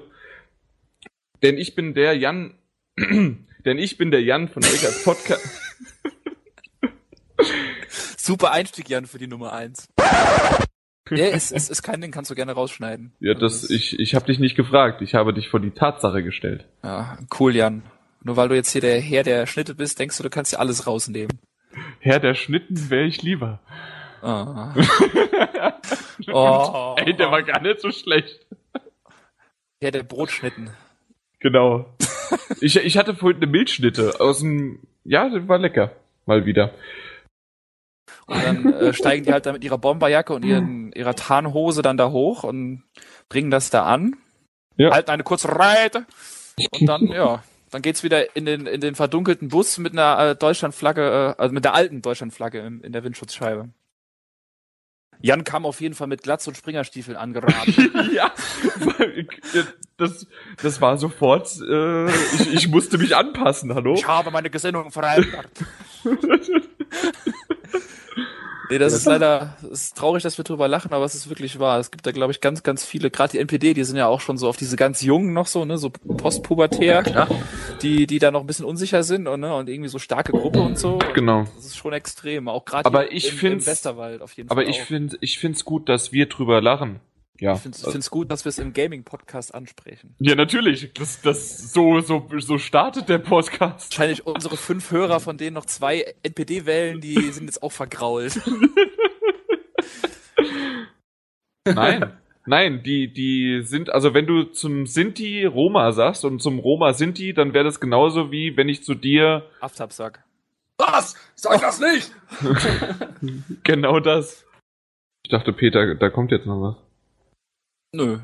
Denn 1.43 1.57
ich 1.57 1.75
bin 1.75 1.95
der 1.95 2.15
Jan, 2.15 2.59
denn 2.99 3.79
ich 3.79 3.97
bin 3.97 4.11
der 4.11 4.23
Jan 4.23 4.49
von 4.49 4.63
euch 4.63 4.85
als 4.85 5.03
Podcast. 5.03 5.49
Super 8.19 8.53
Einstieg, 8.53 8.91
Jan, 8.91 9.07
für 9.07 9.17
die 9.17 9.27
Nummer 9.27 9.55
eins. 9.55 9.89
Ja, 11.09 11.27
es, 11.27 11.51
es 11.51 11.71
ist 11.71 11.83
kein 11.83 12.03
Ding, 12.03 12.11
kannst 12.11 12.31
du 12.31 12.35
gerne 12.35 12.53
rausschneiden. 12.53 13.13
Ja, 13.21 13.33
das, 13.33 13.71
ich, 13.71 13.99
ich 13.99 14.15
habe 14.15 14.27
dich 14.27 14.39
nicht 14.39 14.55
gefragt, 14.55 15.01
ich 15.01 15.15
habe 15.15 15.33
dich 15.33 15.49
vor 15.49 15.61
die 15.61 15.71
Tatsache 15.71 16.23
gestellt. 16.23 16.69
Ja, 16.85 17.19
cool, 17.41 17.57
Jan. 17.57 17.83
Nur 18.23 18.37
weil 18.37 18.51
du 18.51 18.55
jetzt 18.55 18.71
hier 18.71 18.83
der 18.83 19.01
Herr 19.01 19.23
der 19.23 19.47
Schnitte 19.47 19.75
bist, 19.75 19.99
denkst 19.99 20.19
du, 20.19 20.23
du 20.23 20.31
kannst 20.31 20.53
ja 20.53 20.59
alles 20.59 20.87
rausnehmen. 20.87 21.41
Herr 22.01 22.21
der 22.21 22.35
Schnitten 22.35 22.91
wäre 22.91 23.05
ich 23.05 23.23
lieber. 23.23 23.61
Ah. 24.23 24.75
Oh. 26.33 26.95
Ey, 26.99 27.15
der 27.15 27.31
war 27.31 27.43
gar 27.43 27.61
nicht 27.61 27.81
so 27.81 27.91
schlecht. 27.91 28.47
Herr 29.81 29.91
der 29.91 30.05
Brotschnitten. 30.05 30.71
Genau. 31.41 31.87
ich, 32.61 32.77
ich 32.77 32.97
hatte 32.97 33.17
vorhin 33.17 33.43
eine 33.43 33.51
Milchschnitte 33.51 34.21
aus 34.21 34.39
dem. 34.39 34.81
Ja, 35.05 35.29
das 35.29 35.49
war 35.49 35.59
lecker. 35.59 35.93
Mal 36.27 36.47
wieder. 36.47 36.73
Und 38.27 38.45
dann 38.45 38.73
äh, 38.75 38.95
steigen 38.95 39.25
die 39.25 39.33
halt 39.33 39.47
da 39.47 39.53
mit 39.53 39.65
ihrer 39.65 39.79
Bomberjacke 39.79 40.33
und 40.33 40.45
ihren, 40.45 40.93
ihrer 40.93 41.17
Tarnhose 41.17 41.83
dann 41.83 41.97
da 41.97 42.11
hoch 42.11 42.45
und 42.45 42.85
bringen 43.29 43.51
das 43.51 43.71
da 43.71 43.85
an. 43.85 44.15
Ja. 44.77 44.93
Halten 44.93 45.11
eine 45.11 45.25
kurze 45.25 45.49
Reite. 45.49 46.07
Und 46.79 46.87
dann, 46.87 47.09
ja, 47.09 47.43
dann 47.73 47.83
geht's 47.83 48.05
wieder 48.05 48.37
in 48.37 48.45
den, 48.45 48.67
in 48.67 48.81
den 48.81 48.95
verdunkelten 48.95 49.49
Bus 49.49 49.79
mit 49.79 49.95
einer 49.95 50.19
äh, 50.19 50.37
Deutschlandflagge, 50.37 51.35
äh, 51.37 51.41
also 51.41 51.55
mit 51.55 51.65
der 51.65 51.75
alten 51.75 52.03
Deutschlandflagge 52.03 52.61
in, 52.61 52.81
in 52.83 52.93
der 52.93 53.03
Windschutzscheibe. 53.03 53.71
Jan 55.21 55.45
kam 55.45 55.65
auf 55.65 55.81
jeden 55.81 55.95
Fall 55.95 56.09
mit 56.09 56.23
Glatz 56.23 56.47
und 56.49 56.57
Springerstiefeln 56.57 57.17
angeraten. 57.17 58.11
ja, 58.15 58.31
das, 59.97 60.27
das 60.61 60.81
war 60.81 60.99
sofort. 60.99 61.49
Äh, 61.61 62.07
ich, 62.07 62.53
ich 62.53 62.69
musste 62.69 62.99
mich 62.99 63.17
anpassen, 63.17 63.75
hallo? 63.75 63.95
Ich 63.95 64.07
habe 64.07 64.31
meine 64.31 64.51
Gesinnung 64.51 64.91
verändert. 64.91 65.49
Nee, 68.73 68.79
das 68.79 68.95
ist 68.95 69.05
leider, 69.05 69.55
es 69.65 69.83
ist 69.83 69.99
traurig, 69.99 70.23
dass 70.23 70.39
wir 70.39 70.45
drüber 70.45 70.67
lachen, 70.67 70.95
aber 70.95 71.05
es 71.05 71.15
ist 71.15 71.29
wirklich 71.29 71.59
wahr. 71.59 71.79
Es 71.79 71.91
gibt 71.91 72.07
da, 72.07 72.11
glaube 72.11 72.33
ich, 72.33 72.41
ganz, 72.41 72.63
ganz 72.63 72.87
viele, 72.87 73.11
gerade 73.11 73.33
die 73.33 73.39
NPD, 73.39 73.75
die 73.75 73.85
sind 73.85 73.99
ja 73.99 74.07
auch 74.07 74.23
schon 74.23 74.39
so 74.39 74.49
auf 74.49 74.57
diese 74.57 74.77
ganz 74.77 75.03
Jungen 75.03 75.35
noch 75.35 75.47
so, 75.47 75.67
ne, 75.67 75.77
so 75.77 75.91
postpubertär, 75.91 77.29
die, 77.83 78.07
die 78.07 78.19
da 78.19 78.31
noch 78.31 78.41
ein 78.41 78.47
bisschen 78.47 78.65
unsicher 78.65 79.03
sind 79.03 79.29
und, 79.29 79.41
ne, 79.41 79.55
und 79.55 79.69
irgendwie 79.69 79.91
so 79.91 79.99
starke 79.99 80.33
Gruppe 80.33 80.63
und 80.63 80.79
so. 80.79 80.99
Genau. 81.15 81.45
Das 81.55 81.67
ist 81.67 81.77
schon 81.77 81.93
extrem, 81.93 82.49
auch 82.49 82.65
gerade 82.65 82.87
Aber 82.87 83.13
ich 83.13 83.43
im, 83.43 83.53
im 83.53 83.67
Westerwald 83.67 84.23
auf 84.23 84.33
jeden 84.39 84.51
Aber 84.51 84.63
Fall. 84.63 84.71
ich 84.71 84.81
auch. 84.81 84.87
finde, 84.87 85.19
ich 85.21 85.39
find's 85.39 85.67
gut, 85.67 85.91
dass 85.91 86.13
wir 86.13 86.25
drüber 86.25 86.63
lachen. 86.63 87.01
Ja. 87.43 87.55
Ich 87.55 87.61
finde 87.61 87.99
es 87.99 88.09
gut, 88.09 88.31
dass 88.31 88.45
wir 88.45 88.51
es 88.51 88.61
im 88.61 88.73
Gaming-Podcast 88.73 89.53
ansprechen. 89.53 90.15
Ja, 90.21 90.37
natürlich. 90.37 90.93
Das, 90.95 91.21
das, 91.23 91.73
so, 91.73 91.99
so, 91.99 92.29
so 92.39 92.57
startet 92.57 93.09
der 93.09 93.19
Podcast. 93.19 93.91
Wahrscheinlich 93.91 94.25
unsere 94.25 94.57
fünf 94.57 94.93
Hörer, 94.93 95.19
von 95.19 95.39
denen 95.39 95.55
noch 95.55 95.67
zwei 95.67 96.15
NPD 96.23 96.67
wählen, 96.67 97.01
die 97.01 97.15
sind 97.33 97.47
jetzt 97.47 97.61
auch 97.65 97.73
vergrault. 97.73 98.41
Nein. 101.65 102.13
Nein, 102.47 102.85
die, 102.85 103.13
die 103.13 103.63
sind, 103.65 103.91
also 103.91 104.15
wenn 104.15 104.29
du 104.29 104.45
zum 104.45 104.87
Sinti 104.87 105.45
Roma 105.45 105.91
sagst 105.91 106.25
und 106.25 106.41
zum 106.41 106.61
Roma 106.61 106.93
Sinti, 106.93 107.35
dann 107.35 107.55
wäre 107.55 107.65
das 107.65 107.81
genauso 107.81 108.31
wie 108.31 108.57
wenn 108.57 108.69
ich 108.69 108.85
zu 108.85 108.95
dir 108.95 109.49
Aftabsack. 109.61 110.23
Was? 110.79 111.17
Sag 111.35 111.61
das 111.61 111.81
nicht! 111.81 112.13
genau 113.65 113.99
das. 113.99 114.47
Ich 115.25 115.31
dachte, 115.31 115.53
Peter, 115.53 115.97
da 115.97 116.09
kommt 116.09 116.31
jetzt 116.31 116.47
noch 116.47 116.63
was. 116.63 116.82
Nö. 117.93 118.19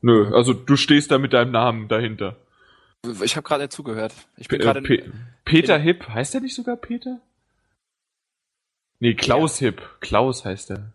Nö, 0.00 0.34
also 0.34 0.52
du 0.54 0.76
stehst 0.76 1.10
da 1.10 1.18
mit 1.18 1.32
deinem 1.32 1.52
Namen 1.52 1.88
dahinter. 1.88 2.36
Ich 3.22 3.36
habe 3.36 3.46
gerade 3.46 3.62
nicht 3.64 3.72
zugehört. 3.72 4.14
Ich 4.36 4.48
bin 4.48 4.58
Pe- 4.58 4.64
gerade 4.64 4.78
äh, 4.80 4.82
Pe 4.82 5.12
Peter 5.44 5.78
Hipp, 5.78 6.08
heißt 6.08 6.34
der 6.34 6.40
nicht 6.40 6.54
sogar 6.54 6.76
Peter? 6.76 7.20
Nee, 9.00 9.14
Klaus 9.14 9.58
Hipp. 9.58 9.82
Klaus 10.00 10.44
heißt 10.44 10.70
er. 10.70 10.92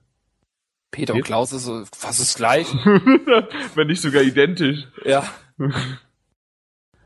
Peter 0.91 1.13
und 1.15 1.23
Klaus 1.23 1.51
ist 1.51 1.65
so 1.65 1.83
fast 1.93 2.21
das 2.21 2.35
gleich. 2.35 2.67
Wenn 3.75 3.87
nicht 3.87 4.01
sogar 4.01 4.21
identisch. 4.23 4.87
Ja. 5.03 5.29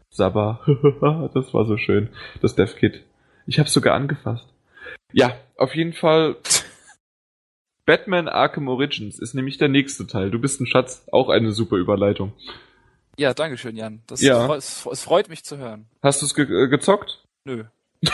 Sabba. 0.09 0.61
das 1.33 1.53
war 1.53 1.65
so 1.65 1.77
schön. 1.77 2.09
Das 2.41 2.55
Dev 2.55 2.75
Kit. 2.75 3.03
Ich 3.47 3.59
hab's 3.59 3.73
sogar 3.73 3.95
angefasst. 3.95 4.47
Ja, 5.13 5.35
auf 5.57 5.73
jeden 5.75 5.93
Fall. 5.93 6.35
Batman 7.91 8.29
Arkham 8.29 8.69
Origins 8.69 9.19
ist 9.19 9.33
nämlich 9.33 9.57
der 9.57 9.67
nächste 9.67 10.07
Teil. 10.07 10.31
Du 10.31 10.39
bist 10.39 10.61
ein 10.61 10.65
Schatz. 10.65 11.05
Auch 11.11 11.27
eine 11.27 11.51
super 11.51 11.75
Überleitung. 11.75 12.31
Ja, 13.17 13.33
danke 13.33 13.57
schön, 13.57 13.75
Jan. 13.75 14.01
Das 14.07 14.21
Ja. 14.21 14.55
es, 14.55 14.85
es 14.89 15.03
freut 15.03 15.27
mich 15.27 15.43
zu 15.43 15.57
hören. 15.57 15.87
Hast 16.01 16.21
du 16.21 16.25
es 16.25 16.33
ge 16.33 16.45
äh, 16.45 16.69
gezockt? 16.69 17.21
Nö. 17.43 17.65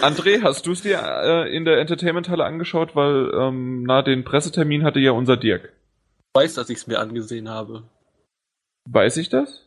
André, 0.00 0.40
hast 0.42 0.66
du 0.66 0.72
es 0.72 0.80
dir 0.80 0.98
äh, 0.98 1.54
in 1.54 1.66
der 1.66 1.78
Entertainment-Halle 1.78 2.42
angeschaut? 2.42 2.96
Weil 2.96 3.34
ähm, 3.38 3.82
na, 3.82 4.00
den 4.00 4.24
Pressetermin 4.24 4.82
hatte 4.82 4.98
ja 4.98 5.10
unser 5.10 5.36
Dirk. 5.36 5.64
Ich 6.34 6.40
weiß, 6.40 6.54
dass 6.54 6.70
ich 6.70 6.78
es 6.78 6.86
mir 6.86 7.00
angesehen 7.00 7.50
habe. 7.50 7.82
Weiß 8.88 9.18
ich 9.18 9.28
das? 9.28 9.66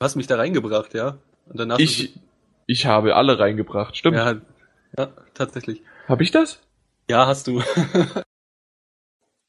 Du 0.00 0.04
hast 0.04 0.16
mich 0.16 0.26
da 0.26 0.36
reingebracht, 0.36 0.92
ja? 0.92 1.16
Und 1.46 1.58
danach 1.60 1.78
Ich, 1.78 2.12
ich 2.66 2.84
habe 2.84 3.16
alle 3.16 3.38
reingebracht, 3.38 3.96
stimmt. 3.96 4.18
Ja, 4.18 4.34
ja, 4.98 5.14
tatsächlich. 5.32 5.80
Hab 6.08 6.20
ich 6.20 6.30
das? 6.30 6.60
Ja, 7.08 7.26
hast 7.26 7.46
du. 7.46 7.62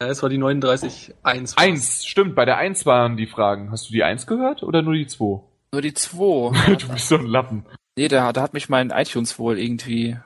ja, 0.02 0.08
es 0.10 0.22
war 0.22 0.30
die 0.30 0.38
39 0.38 1.14
1. 1.24 1.58
Eins, 1.58 2.06
stimmt, 2.06 2.36
bei 2.36 2.46
der 2.46 2.58
Eins 2.58 2.86
waren 2.86 3.18
die 3.18 3.28
Fragen. 3.28 3.72
Hast 3.72 3.90
du 3.90 3.94
die 3.94 4.04
Eins 4.04 4.28
gehört 4.28 4.64
oder 4.64 4.82
nur 4.82 4.94
die 4.94 5.08
zwei? 5.08 5.42
Nur 5.72 5.82
die 5.82 5.94
zwei. 5.94 6.52
du 6.78 6.88
bist 6.90 7.08
so 7.10 7.16
ein 7.18 7.26
Lappen. 7.26 7.66
Nee, 7.98 8.08
da, 8.10 8.34
da 8.34 8.42
hat 8.42 8.54
mich 8.54 8.68
mein 8.70 8.90
iTunes 8.90 9.40
wohl 9.40 9.58
irgendwie, 9.58 10.18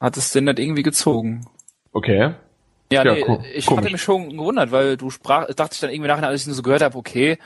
hat 0.00 0.16
es 0.16 0.32
denn 0.32 0.44
nicht 0.44 0.58
irgendwie 0.58 0.82
gezogen. 0.82 1.46
Okay. 1.92 2.34
Ja, 2.90 3.04
Ja, 3.04 3.14
nee, 3.14 3.22
ko- 3.22 3.42
ich 3.54 3.66
komisch. 3.66 3.84
hatte 3.84 3.92
mich 3.92 4.02
schon 4.02 4.30
gewundert, 4.30 4.70
weil 4.70 4.96
du 4.96 5.10
sprach, 5.10 5.46
dachte 5.54 5.74
ich 5.74 5.80
dann 5.80 5.90
irgendwie 5.90 6.08
nachher, 6.08 6.28
als 6.28 6.42
ich 6.42 6.46
nur 6.46 6.56
so 6.56 6.62
gehört 6.62 6.82
habe, 6.82 6.96
okay, 6.96 7.38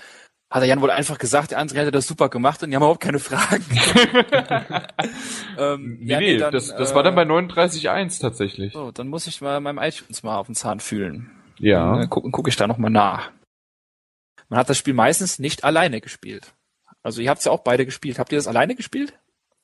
hat 0.51 0.63
der 0.63 0.69
Jan 0.69 0.81
wohl 0.81 0.91
einfach 0.93 1.19
gesagt, 1.19 1.51
der 1.51 1.59
andere 1.59 1.81
hätte 1.81 1.91
das 1.91 2.07
super 2.07 2.29
gemacht 2.29 2.63
und 2.63 2.71
die 2.71 2.77
haben 2.77 2.83
überhaupt 2.83 3.01
keine 3.01 3.19
Fragen. 3.19 3.65
ähm, 5.59 5.99
Nee, 6.01 6.13
ja, 6.13 6.21
nee, 6.21 6.37
dann, 6.39 6.53
das, 6.53 6.69
das 6.75 6.93
äh, 6.93 6.95
war 6.95 7.03
dann 7.03 7.15
bei 7.17 7.23
39.1 7.25 8.21
tatsächlich. 8.21 8.73
So, 8.73 8.91
dann 8.93 9.09
muss 9.09 9.27
ich 9.27 9.41
mal 9.41 9.61
meinem 9.61 9.79
iTunes 9.79 10.23
mal 10.23 10.37
auf 10.37 10.47
den 10.47 10.55
Zahn 10.55 10.79
fühlen. 10.81 11.31
Ja. 11.59 11.99
Dann 11.99 12.11
gucke 12.11 12.31
guck 12.31 12.49
ich 12.49 12.57
da 12.57 12.67
nochmal 12.67 12.91
nach. 12.91 13.31
Man 14.49 14.59
hat 14.59 14.71
das 14.71 14.79
Spiel 14.79 14.95
meistens 14.95 15.39
nicht 15.39 15.65
alleine 15.65 16.01
gespielt. 16.01 16.55
Also 17.03 17.21
ihr 17.21 17.31
habt 17.31 17.45
ja 17.45 17.53
auch 17.53 17.61
beide 17.61 17.85
gespielt. 17.85 18.19
Habt 18.19 18.33
ihr 18.33 18.39
das 18.39 18.49
alleine 18.49 18.75
gespielt? 18.75 19.15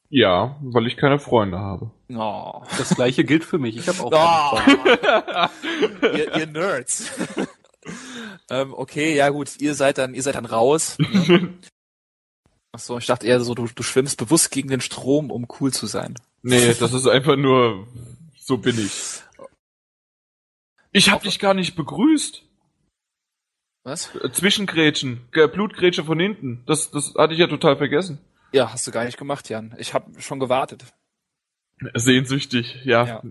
Ja, 0.08 0.58
weil 0.60 0.86
ich 0.86 0.96
keine 0.96 1.18
Freunde 1.18 1.58
habe. 1.58 1.90
Oh. 2.10 2.62
Das 2.76 2.94
gleiche 2.94 3.24
gilt 3.24 3.44
für 3.44 3.58
mich. 3.58 3.76
Ich 3.76 3.88
habe 3.88 4.02
auch. 4.02 4.52
Oh. 4.52 6.06
ihr, 6.06 6.36
ihr 6.36 6.46
Nerds. 6.46 7.10
ähm, 8.50 8.74
okay, 8.74 9.16
ja 9.16 9.30
gut, 9.30 9.60
ihr 9.60 9.74
seid 9.74 9.98
dann, 9.98 10.14
ihr 10.14 10.22
seid 10.22 10.34
dann 10.34 10.44
raus. 10.44 10.98
Ne? 10.98 11.54
Ach 12.72 12.78
so, 12.78 12.98
ich 12.98 13.06
dachte 13.06 13.26
eher 13.26 13.40
so, 13.40 13.54
du, 13.54 13.66
du 13.66 13.82
schwimmst 13.82 14.18
bewusst 14.18 14.50
gegen 14.50 14.68
den 14.68 14.80
Strom, 14.80 15.30
um 15.30 15.46
cool 15.60 15.72
zu 15.72 15.86
sein. 15.86 16.14
Nee, 16.42 16.74
das 16.74 16.92
ist 16.92 17.06
einfach 17.06 17.36
nur, 17.36 17.86
so 18.38 18.58
bin 18.58 18.78
ich. 18.78 19.22
Ich 20.92 21.10
hab 21.10 21.22
dich 21.22 21.38
gar 21.38 21.54
nicht 21.54 21.74
begrüßt. 21.74 22.42
Was? 23.84 24.14
Äh, 24.14 24.30
Zwischengrätschen, 24.30 25.28
Blutgrätsche 25.52 26.04
von 26.04 26.20
hinten. 26.20 26.62
Das, 26.66 26.90
das 26.90 27.14
hatte 27.16 27.32
ich 27.32 27.40
ja 27.40 27.46
total 27.48 27.76
vergessen. 27.76 28.20
Ja, 28.52 28.72
hast 28.72 28.86
du 28.86 28.90
gar 28.90 29.04
nicht 29.04 29.18
gemacht, 29.18 29.48
Jan. 29.48 29.74
Ich 29.78 29.94
habe 29.94 30.20
schon 30.20 30.38
gewartet. 30.38 30.84
Sehnsüchtig, 31.94 32.84
ja. 32.84 33.04
Ja. 33.06 33.22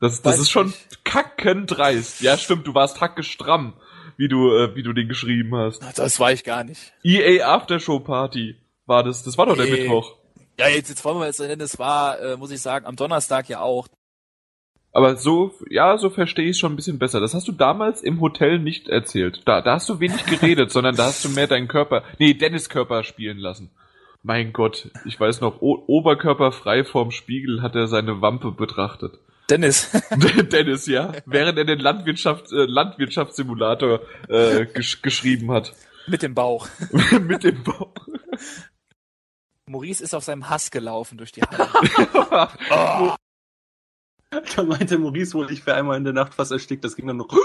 Das, 0.00 0.20
das 0.22 0.34
Weiß 0.34 0.40
ist 0.42 0.50
schon 0.50 0.74
kackendreist. 1.04 2.20
Ja, 2.20 2.36
stimmt, 2.36 2.66
du 2.66 2.74
warst 2.74 3.00
hackestramm, 3.00 3.74
wie 4.16 4.28
du, 4.28 4.50
äh, 4.52 4.74
wie 4.74 4.82
du 4.82 4.92
den 4.92 5.08
geschrieben 5.08 5.54
hast. 5.56 5.80
Das 5.96 6.20
war 6.20 6.32
ich 6.32 6.44
gar 6.44 6.64
nicht. 6.64 6.92
EA 7.02 7.46
Aftershow 7.54 8.00
Party 8.00 8.56
war 8.86 9.02
das. 9.04 9.22
Das 9.22 9.38
war 9.38 9.46
doch 9.46 9.56
der 9.56 9.64
Nee. 9.66 9.82
Mittwoch. 9.82 10.16
Ja, 10.58 10.68
jetzt, 10.68 10.88
jetzt 10.88 11.04
wollen 11.04 11.18
wir 11.18 11.26
jetzt 11.26 11.38
nennen, 11.40 11.60
es 11.60 11.78
war, 11.78 12.20
äh, 12.20 12.36
muss 12.36 12.50
ich 12.50 12.60
sagen, 12.60 12.84
am 12.84 12.96
Donnerstag 12.96 13.48
ja 13.48 13.60
auch. 13.60 13.86
Aber 14.92 15.16
so, 15.16 15.54
ja, 15.68 15.98
so 15.98 16.10
verstehe 16.10 16.46
ich 16.46 16.52
es 16.52 16.58
schon 16.58 16.72
ein 16.72 16.76
bisschen 16.76 16.98
besser. 16.98 17.20
Das 17.20 17.34
hast 17.34 17.46
du 17.46 17.52
damals 17.52 18.02
im 18.02 18.20
Hotel 18.20 18.58
nicht 18.58 18.88
erzählt. 18.88 19.42
Da, 19.44 19.60
da 19.60 19.74
hast 19.74 19.88
du 19.88 20.00
wenig 20.00 20.24
geredet, 20.26 20.70
sondern 20.72 20.96
da 20.96 21.06
hast 21.06 21.24
du 21.24 21.28
mehr 21.28 21.46
deinen 21.46 21.68
Körper, 21.68 22.02
nee, 22.18 22.34
Dennis 22.34 22.68
Körper 22.68 23.04
spielen 23.04 23.38
lassen. 23.38 23.70
Mein 24.22 24.52
Gott, 24.52 24.90
ich 25.04 25.18
weiß 25.18 25.40
noch, 25.40 25.62
o 25.62 25.84
oberkörperfrei 25.86 26.84
vorm 26.84 27.12
Spiegel 27.12 27.62
hat 27.62 27.76
er 27.76 27.86
seine 27.86 28.20
Wampe 28.20 28.50
betrachtet. 28.50 29.18
Dennis. 29.48 29.90
Dennis, 30.52 30.86
ja. 30.86 31.12
Während 31.24 31.58
er 31.58 31.64
den 31.64 31.78
Landwirtschaft, 31.78 32.52
äh, 32.52 32.64
Landwirtschaftssimulator 32.66 34.00
äh, 34.28 34.66
gesch 34.66 35.00
geschrieben 35.02 35.52
hat. 35.52 35.74
Mit 36.06 36.22
dem 36.22 36.34
Bauch. 36.34 36.68
Mit 37.20 37.44
dem 37.44 37.62
Bauch. 37.62 37.94
Maurice 39.66 40.02
ist 40.02 40.14
auf 40.14 40.24
seinem 40.24 40.48
Hass 40.48 40.70
gelaufen 40.70 41.18
durch 41.18 41.32
die 41.32 41.42
Halle. 41.42 41.68
Oh. 42.70 43.14
Da 44.56 44.62
meinte 44.62 44.98
Maurice 44.98 45.34
wohl, 45.34 45.50
ich 45.50 45.64
wäre 45.66 45.76
einmal 45.78 45.96
in 45.96 46.04
der 46.04 46.12
Nacht 46.12 46.34
fast 46.34 46.52
erstickt. 46.52 46.84
Das 46.84 46.96
ging 46.96 47.06
dann 47.06 47.16
noch. 47.16 47.28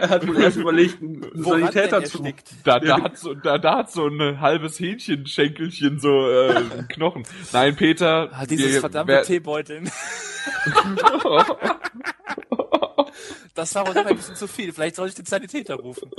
er 0.00 0.08
hat 0.08 0.26
wohl 0.26 0.40
erst 0.40 0.56
überlegt, 0.58 1.02
einen 1.02 1.24
Sanitäter 1.42 2.04
zu. 2.04 2.22
Da, 2.64 2.78
da, 2.78 3.02
hat 3.02 3.18
so, 3.18 3.34
da, 3.34 3.58
da 3.58 3.78
hat 3.78 3.90
so 3.90 4.06
ein 4.06 4.40
halbes 4.40 4.78
Hähnchenschenkelchen 4.78 5.98
so 5.98 6.28
äh, 6.28 6.56
einen 6.56 6.88
Knochen. 6.88 7.24
Nein, 7.52 7.74
Peter. 7.76 8.30
Ah, 8.32 8.46
dieses 8.46 8.72
wir- 8.74 8.80
verdammte 8.80 9.12
wer- 9.12 9.22
Teebeuteln. 9.22 9.90
Das 13.54 13.74
war 13.74 13.86
wohl 13.88 13.94
noch 13.94 14.06
ein 14.06 14.14
bisschen 14.14 14.36
zu 14.36 14.46
viel. 14.46 14.72
Vielleicht 14.72 14.94
soll 14.94 15.08
ich 15.08 15.14
den 15.16 15.24
Sanitäter 15.24 15.74
rufen. 15.74 16.12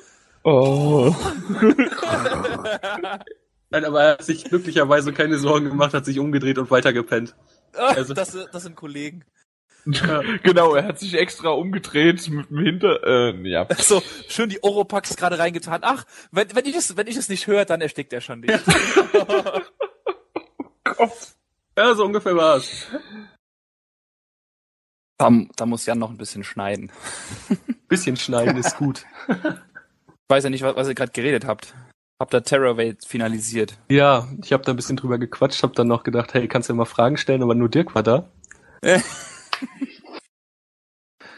Oh. 0.43 1.15
Nein, 3.71 3.85
aber 3.85 4.01
er 4.03 4.11
hat 4.13 4.23
sich 4.23 4.45
glücklicherweise 4.45 5.13
keine 5.13 5.37
Sorgen 5.37 5.69
gemacht, 5.69 5.93
hat 5.93 6.05
sich 6.05 6.19
umgedreht 6.19 6.57
und 6.57 6.71
weitergepennt. 6.71 7.35
Also- 7.73 8.13
das, 8.13 8.37
das 8.51 8.63
sind 8.63 8.75
Kollegen. 8.75 9.23
genau, 10.43 10.75
er 10.75 10.83
hat 10.85 10.99
sich 10.99 11.13
extra 11.15 11.49
umgedreht 11.49 12.27
mit 12.29 12.49
dem 12.49 12.59
Hinter... 12.59 13.01
Äh, 13.03 13.47
ja. 13.47 13.65
So, 13.77 14.03
schön 14.27 14.49
die 14.49 14.61
Oropax 14.61 15.15
gerade 15.15 15.39
reingetan. 15.39 15.79
Ach, 15.83 16.03
wenn, 16.31 16.53
wenn 16.53 16.65
ich 16.65 16.75
es, 16.75 16.97
wenn 16.97 17.07
ich 17.07 17.15
es 17.15 17.29
nicht 17.29 17.47
höre, 17.47 17.65
dann 17.65 17.81
erstickt 17.81 18.11
er 18.13 18.21
schon 18.21 18.41
nicht. 18.41 18.59
Ja, 21.77 21.95
so 21.95 22.03
ungefähr 22.03 22.35
war's. 22.35 22.87
Da, 25.17 25.31
da 25.55 25.65
muss 25.65 25.85
Jan 25.85 25.97
noch 25.97 26.09
ein 26.09 26.17
bisschen 26.17 26.43
schneiden. 26.43 26.91
Bisschen 27.87 28.17
schneiden 28.17 28.57
ist 28.57 28.77
gut. 28.77 29.05
Ich 30.31 30.35
weiß 30.35 30.43
ja 30.43 30.51
nicht, 30.51 30.61
was, 30.61 30.75
was 30.75 30.87
ihr 30.87 30.93
gerade 30.93 31.11
geredet 31.11 31.45
habt. 31.45 31.73
Habt 32.19 32.33
ihr 32.33 32.43
Terrorwave 32.43 32.97
finalisiert? 33.05 33.77
Ja, 33.89 34.27
ich 34.43 34.51
habe 34.51 34.63
da 34.63 34.73
ein 34.73 34.75
bisschen 34.75 34.97
drüber 34.97 35.17
gequatscht, 35.17 35.63
habe 35.63 35.73
dann 35.73 35.87
noch 35.87 36.03
gedacht, 36.03 36.33
hey, 36.33 36.49
kannst 36.49 36.69
du 36.69 36.73
mal 36.73 36.83
Fragen 36.85 37.15
stellen, 37.15 37.41
aber 37.43 37.55
nur 37.55 37.69
Dirk 37.69 37.95
war 37.95 38.03
da. 38.03 38.29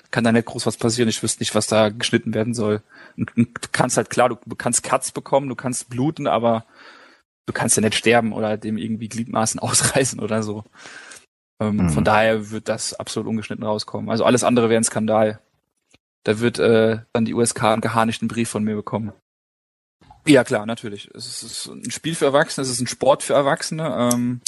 Kann 0.10 0.24
da 0.24 0.32
nicht 0.32 0.45
groß 0.45 0.66
was 0.66 0.78
passieren. 0.78 1.08
Ich 1.08 1.24
wüsste 1.24 1.41
nicht, 1.41 1.56
was 1.56 1.68
da 1.68 1.90
geschnitten 1.90 2.34
werden 2.34 2.53
soll. 2.53 2.82
Du 3.16 3.45
kannst 3.72 3.95
halt 3.95 4.10
klar, 4.10 4.30
du, 4.30 4.38
kannst 4.58 4.84
Cuts 4.84 5.12
bekommen, 5.12 5.48
du 5.48 5.56
kannst 5.56 5.90
bluten, 5.90 6.28
aber 6.28 6.66
du 7.45 7.53
kannst 7.53 7.78
ja 7.78 7.82
nicht 7.82 7.95
sterben 7.95 8.34
oder 8.34 8.58
dem 8.58 8.78
irgendwie 8.78 9.08
Gliedmaßen 9.08 9.60
ausreißen 9.62 10.20
oder 10.20 10.44
so. 10.44 10.66
Ähm, 11.62 11.80
Hm. 11.80 11.90
Von 11.91 12.03
daher 12.03 12.49
wird 12.49 12.68
das 12.68 12.94
absolut 12.95 13.30
ungeschnitten 13.30 13.64
rauskommen. 13.64 14.10
Also 14.10 14.26
alles 14.26 14.44
andere 14.44 14.70
wäre 14.70 14.82
ein 14.82 14.84
Skandal. 14.84 15.40
Da 16.24 16.40
wird 16.40 16.60
äh, 16.60 16.99
dann 17.14 17.26
die 17.26 17.34
USK 17.36 17.64
einen 17.64 17.82
geharnischten 17.82 18.28
Brief 18.28 18.49
von 18.49 18.64
mir 18.64 18.76
bekommen. 18.76 19.14
Ja 20.26 20.43
klar, 20.43 20.65
natürlich. 20.65 21.10
Es 21.15 21.41
ist 21.43 21.68
ein 21.68 21.89
Spiel 21.91 22.15
für 22.15 22.26
Erwachsene, 22.26 22.64
es 22.64 22.72
ist 22.72 22.80
ein 22.81 22.88
Sport 22.88 23.23
für 23.23 23.34
Erwachsene. 23.34 24.10
Ähm, 24.14 24.41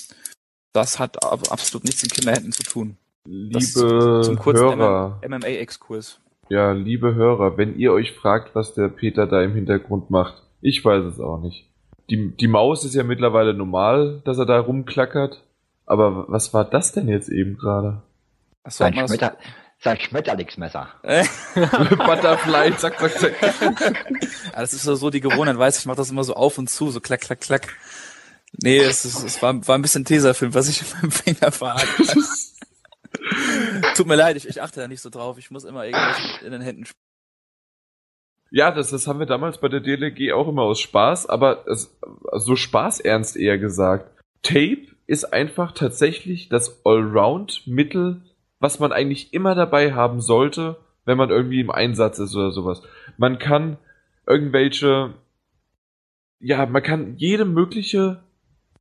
das 0.74 1.00
hat 1.00 1.24
ab- 1.24 1.52
absolut 1.52 1.84
nichts 1.86 2.04
in 2.04 2.10
Kinderhänden 2.10 2.52
zu 2.52 2.64
tun. 2.64 2.98
Das 3.26 3.76
Liebe 3.76 4.22
zum 4.24 4.38
kurzen 4.38 4.76
Hörer. 4.78 5.20
MMA-Exkurs. 5.28 6.20
Ja, 6.50 6.72
liebe 6.74 7.16
Hörer, 7.16 7.58
wenn 7.58 7.78
ihr 7.78 7.94
euch 7.94 8.12
fragt, 8.12 8.54
was 8.54 8.74
der 8.74 8.90
Peter 8.90 9.26
da 9.28 9.42
im 9.42 9.54
Hintergrund 9.56 10.10
macht, 10.10 10.44
ich 10.62 10.84
weiß 10.84 11.06
es 11.06 11.20
auch 11.20 11.40
nicht. 11.40 11.68
Die, 12.10 12.36
die 12.36 12.48
Maus 12.48 12.84
ist 12.84 12.96
ja 12.96 13.04
mittlerweile 13.04 13.54
normal, 13.54 14.22
dass 14.26 14.38
er 14.38 14.46
da 14.46 14.60
rumklackert. 14.60 15.42
Aber 15.86 16.26
was 16.28 16.54
war 16.54 16.66
das 16.66 16.92
denn 16.92 17.08
jetzt 17.08 17.30
eben 17.30 17.58
gerade? 17.58 18.02
Achso, 18.64 18.84
Sein, 18.84 18.94
Schmetter, 19.08 19.38
sein 19.84 20.00
Schmetterlingsmesser. 20.00 20.88
Butterfly, 21.04 22.76
zack, 22.78 23.00
zack, 23.00 23.20
zack. 23.20 23.42
Ja, 23.42 24.62
das 24.62 24.74
ist 24.74 24.84
so, 24.84 24.96
so 24.96 25.10
die 25.10 25.20
Gewohnheit, 25.20 25.58
weiß 25.58 25.80
ich, 25.80 25.86
mach 25.86 25.96
das 25.96 26.10
immer 26.10 26.24
so 26.24 26.36
auf 26.36 26.58
und 26.58 26.70
zu, 26.70 26.90
so 26.90 27.02
klack, 27.02 27.22
klack, 27.22 27.42
klack. 27.42 27.68
Nee, 28.62 28.78
es, 28.78 29.04
ist, 29.04 29.24
es 29.24 29.42
war, 29.42 29.68
war 29.68 29.76
ein 29.76 29.82
bisschen 29.82 30.06
Tesafilm, 30.06 30.54
was 30.54 30.70
ich 30.70 30.82
in 30.82 30.88
meinem 31.00 31.12
Finger 31.12 31.52
verhakt 31.52 32.16
Tut 33.96 34.08
mir 34.08 34.16
leid, 34.16 34.38
ich, 34.38 34.48
ich 34.48 34.62
achte 34.62 34.80
da 34.80 34.88
nicht 34.88 35.02
so 35.02 35.10
drauf. 35.10 35.38
Ich 35.38 35.52
muss 35.52 35.64
immer 35.64 35.86
irgendwas 35.86 36.18
in 36.44 36.52
den 36.52 36.62
Händen 36.62 36.86
spielen. 36.86 37.00
Ja, 38.52 38.72
das, 38.72 38.92
das 38.92 39.08
haben 39.08 39.20
wir 39.20 39.26
damals 39.26 39.60
bei 39.60 39.68
der 39.68 39.80
DLG 39.80 40.32
auch 40.34 40.48
immer 40.48 40.64
aus 40.64 40.80
Spaß, 40.80 41.28
aber 41.28 41.68
es, 41.68 41.98
so 42.34 42.56
spaßernst 42.56 43.36
eher 43.36 43.58
gesagt. 43.58 44.12
Tape 44.44 44.88
ist 45.08 45.34
einfach 45.34 45.72
tatsächlich 45.72 46.50
das 46.50 46.86
Allround-Mittel, 46.86 48.22
was 48.64 48.80
man 48.80 48.94
eigentlich 48.94 49.34
immer 49.34 49.56
dabei 49.56 49.94
haben 49.94 50.22
sollte, 50.22 50.78
wenn 51.04 51.18
man 51.18 51.30
irgendwie 51.30 51.60
im 51.60 51.70
Einsatz 51.70 52.18
ist 52.18 52.34
oder 52.34 52.52
sowas. 52.52 52.82
Man 53.18 53.38
kann 53.38 53.78
irgendwelche, 54.26 55.14
ja, 56.40 56.66
man 56.66 56.82
kann 56.82 57.18
jede 57.18 57.44
mögliche 57.44 58.24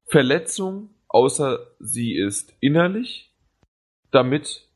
Verletzung, 0.06 0.90
außer 1.09 1.59
sie 1.80 2.14
ist 2.14 2.54
innerlich, 2.60 3.34
damit 4.12 4.68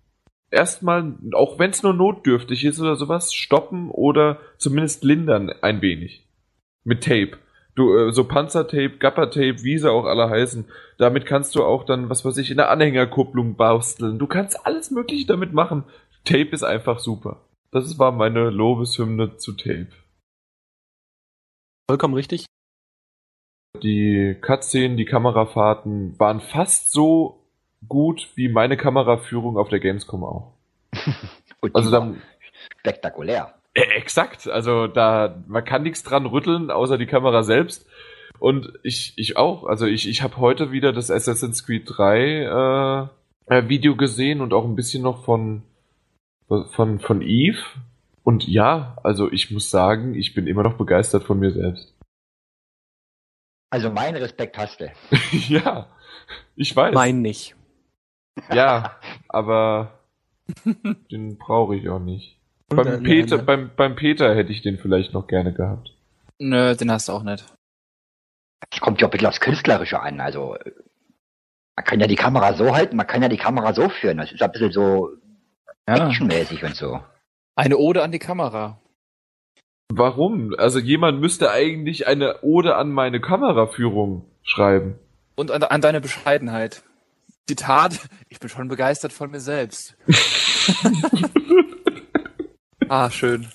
erstmal, 0.50 1.14
auch 1.34 1.60
wenn 1.60 1.70
es 1.70 1.84
nur 1.84 1.94
notdürftig 1.94 2.64
ist 2.64 2.80
oder 2.80 2.96
sowas, 2.96 3.32
stoppen 3.32 3.92
oder 3.92 4.40
zumindest 4.58 5.04
lindern 5.04 5.50
ein 5.62 5.82
wenig. 5.82 6.26
Mit 6.82 7.04
Tape. 7.04 7.38
Du, 7.77 7.94
äh, 7.94 8.12
so 8.12 8.24
Panzertape, 8.24 8.97
Gappertape, 8.98 9.62
wie 9.62 9.78
sie 9.78 9.90
auch 9.90 10.07
alle 10.07 10.31
heißen, 10.31 10.65
damit 10.98 11.27
kannst 11.27 11.55
du 11.55 11.62
auch 11.62 11.85
dann, 11.85 12.09
was 12.09 12.24
weiß 12.24 12.39
ich, 12.39 12.51
in 12.51 12.57
der 12.57 12.70
Anhängerkupplung 12.70 13.55
basteln. 13.55 14.19
Du 14.19 14.27
kannst 14.27 14.66
alles 14.66 14.90
mögliche 14.90 15.27
damit 15.27 15.53
machen. 15.53 15.85
Tape 16.24 16.48
ist 16.51 16.65
einfach 16.65 16.98
super. 16.98 17.43
Das 17.70 17.98
war 17.98 18.12
meine 18.12 18.48
Lobeshymne 18.51 19.36
zu 19.36 19.53
Tape. 19.53 19.89
Vollkommen 21.89 22.15
richtig. 22.15 22.47
Die 23.82 24.35
Cutscenen, 24.40 24.97
die 24.97 25.05
Kamerafahrten 25.05 26.19
waren 26.19 26.40
fast 26.40 26.93
so 26.93 27.44
gut 27.86 28.31
wie 28.35 28.48
meine 28.48 28.78
Kameraführung 28.78 29.59
auf 29.59 29.69
der 29.69 29.81
Gamescom 29.81 30.24
auch. 30.24 30.55
also 31.74 31.90
dann 31.90 32.23
spektakulär. 32.81 33.55
Äh, 33.77 33.94
exakt, 33.97 34.48
also 34.48 34.86
da 34.86 35.43
man 35.47 35.65
kann 35.65 35.82
nichts 35.82 36.03
dran 36.03 36.24
rütteln, 36.24 36.70
außer 36.70 36.97
die 36.97 37.07
Kamera 37.07 37.43
selbst. 37.43 37.86
Und 38.39 38.73
ich 38.82 39.12
ich 39.16 39.36
auch, 39.36 39.65
also 39.65 39.86
ich 39.86 40.09
ich 40.09 40.23
habe 40.23 40.39
heute 40.39 40.73
wieder 40.73 40.93
das 40.94 41.11
Assassin's 41.11 41.65
Creed 41.65 41.85
3 41.86 43.11
äh, 43.48 43.55
äh, 43.55 43.69
Video 43.69 43.94
gesehen 43.94 44.40
und 44.40 44.55
auch 44.55 44.65
ein 44.65 44.77
bisschen 44.77 45.03
noch 45.03 45.24
von 45.24 45.62
von 46.48 47.01
von 47.01 47.23
Eve 47.23 47.59
und 48.23 48.48
ja, 48.48 48.97
also 49.03 49.31
ich 49.31 49.51
muss 49.51 49.70
sagen, 49.70 50.15
ich 50.15 50.32
bin 50.32 50.47
immer 50.47 50.62
noch 50.62 50.78
begeistert 50.78 51.24
von 51.24 51.39
mir 51.39 51.51
selbst. 51.51 51.94
Also 53.70 53.90
meinen 53.90 54.16
Respekt 54.16 54.57
hast 54.57 54.81
du. 54.81 54.90
ja, 55.48 55.89
ich 56.55 56.74
weiß. 56.74 56.94
Mein 56.94 57.20
nicht. 57.20 57.57
Ja, 58.53 58.98
aber 59.28 60.01
den 61.11 61.36
brauche 61.36 61.77
ich 61.77 61.89
auch 61.90 61.98
nicht. 61.98 62.35
Beim. 62.68 63.02
Peter, 63.02 63.38
beim, 63.38 63.70
beim 63.76 63.94
Peter 63.97 64.34
hätte 64.34 64.52
ich 64.52 64.62
den 64.62 64.78
vielleicht 64.78 65.12
noch 65.14 65.26
gerne 65.28 65.52
gehabt. 65.52 65.93
Nö, 66.38 66.74
den 66.74 66.90
hast 66.90 67.09
du 67.09 67.12
auch 67.12 67.22
nicht. 67.22 67.44
Es 68.72 68.80
kommt 68.80 69.01
ja 69.01 69.06
ein 69.06 69.10
bisschen 69.10 69.28
aufs 69.28 69.40
Künstlerische 69.40 70.01
an. 70.01 70.20
Also 70.20 70.56
man 71.76 71.84
kann 71.84 72.01
ja 72.01 72.06
die 72.06 72.16
Kamera 72.16 72.55
so 72.55 72.74
halten, 72.74 72.97
man 72.97 73.06
kann 73.06 73.22
ja 73.22 73.28
die 73.28 73.36
Kamera 73.36 73.72
so 73.72 73.88
führen. 73.88 74.18
Das 74.18 74.32
ist 74.32 74.43
ein 74.43 74.51
bisschen 74.51 74.72
so 74.72 75.10
Ja. 75.88 76.09
actionmäßig 76.09 76.64
und 76.64 76.74
so. 76.74 77.01
Eine 77.55 77.76
Ode 77.78 78.02
an 78.02 78.10
die 78.12 78.18
Kamera. 78.18 78.80
Warum? 79.88 80.52
Also 80.59 80.80
jemand 80.80 81.20
müsste 81.20 81.52
eigentlich 81.52 82.09
eine 82.09 82.43
Ode 82.43 82.74
an 82.74 82.90
meine 82.90 83.20
Kameraführung 83.20 84.26
schreiben. 84.43 84.98
Und 85.36 85.52
an, 85.52 85.62
an 85.62 85.80
deine 85.80 86.01
Bescheidenheit. 86.01 86.82
Zitat, 87.47 88.01
ich 88.28 88.40
bin 88.40 88.48
schon 88.48 88.66
begeistert 88.68 89.12
von 89.12 89.30
mir 89.30 89.40
selbst. 89.40 89.97
ah, 92.88 93.10
schön. 93.10 93.48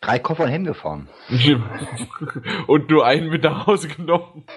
Drei 0.00 0.18
Koffer 0.18 0.44
und 0.44 0.50
hingefahren. 0.50 1.08
Und 2.66 2.88
nur 2.88 3.04
einen 3.04 3.30
mit 3.30 3.42
nach 3.42 3.66
Hause 3.66 3.88
genommen. 3.88 4.44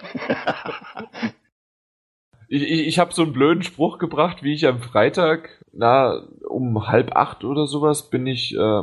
Ich, 2.53 2.63
ich, 2.63 2.85
ich 2.85 2.99
habe 2.99 3.13
so 3.13 3.21
einen 3.21 3.31
blöden 3.31 3.63
Spruch 3.63 3.97
gebracht, 3.97 4.43
wie 4.43 4.51
ich 4.53 4.67
am 4.67 4.81
Freitag, 4.81 5.63
na, 5.71 6.21
um 6.49 6.85
halb 6.85 7.15
acht 7.15 7.45
oder 7.45 7.65
sowas, 7.65 8.09
bin 8.09 8.27
ich, 8.27 8.53
äh, 8.57 8.81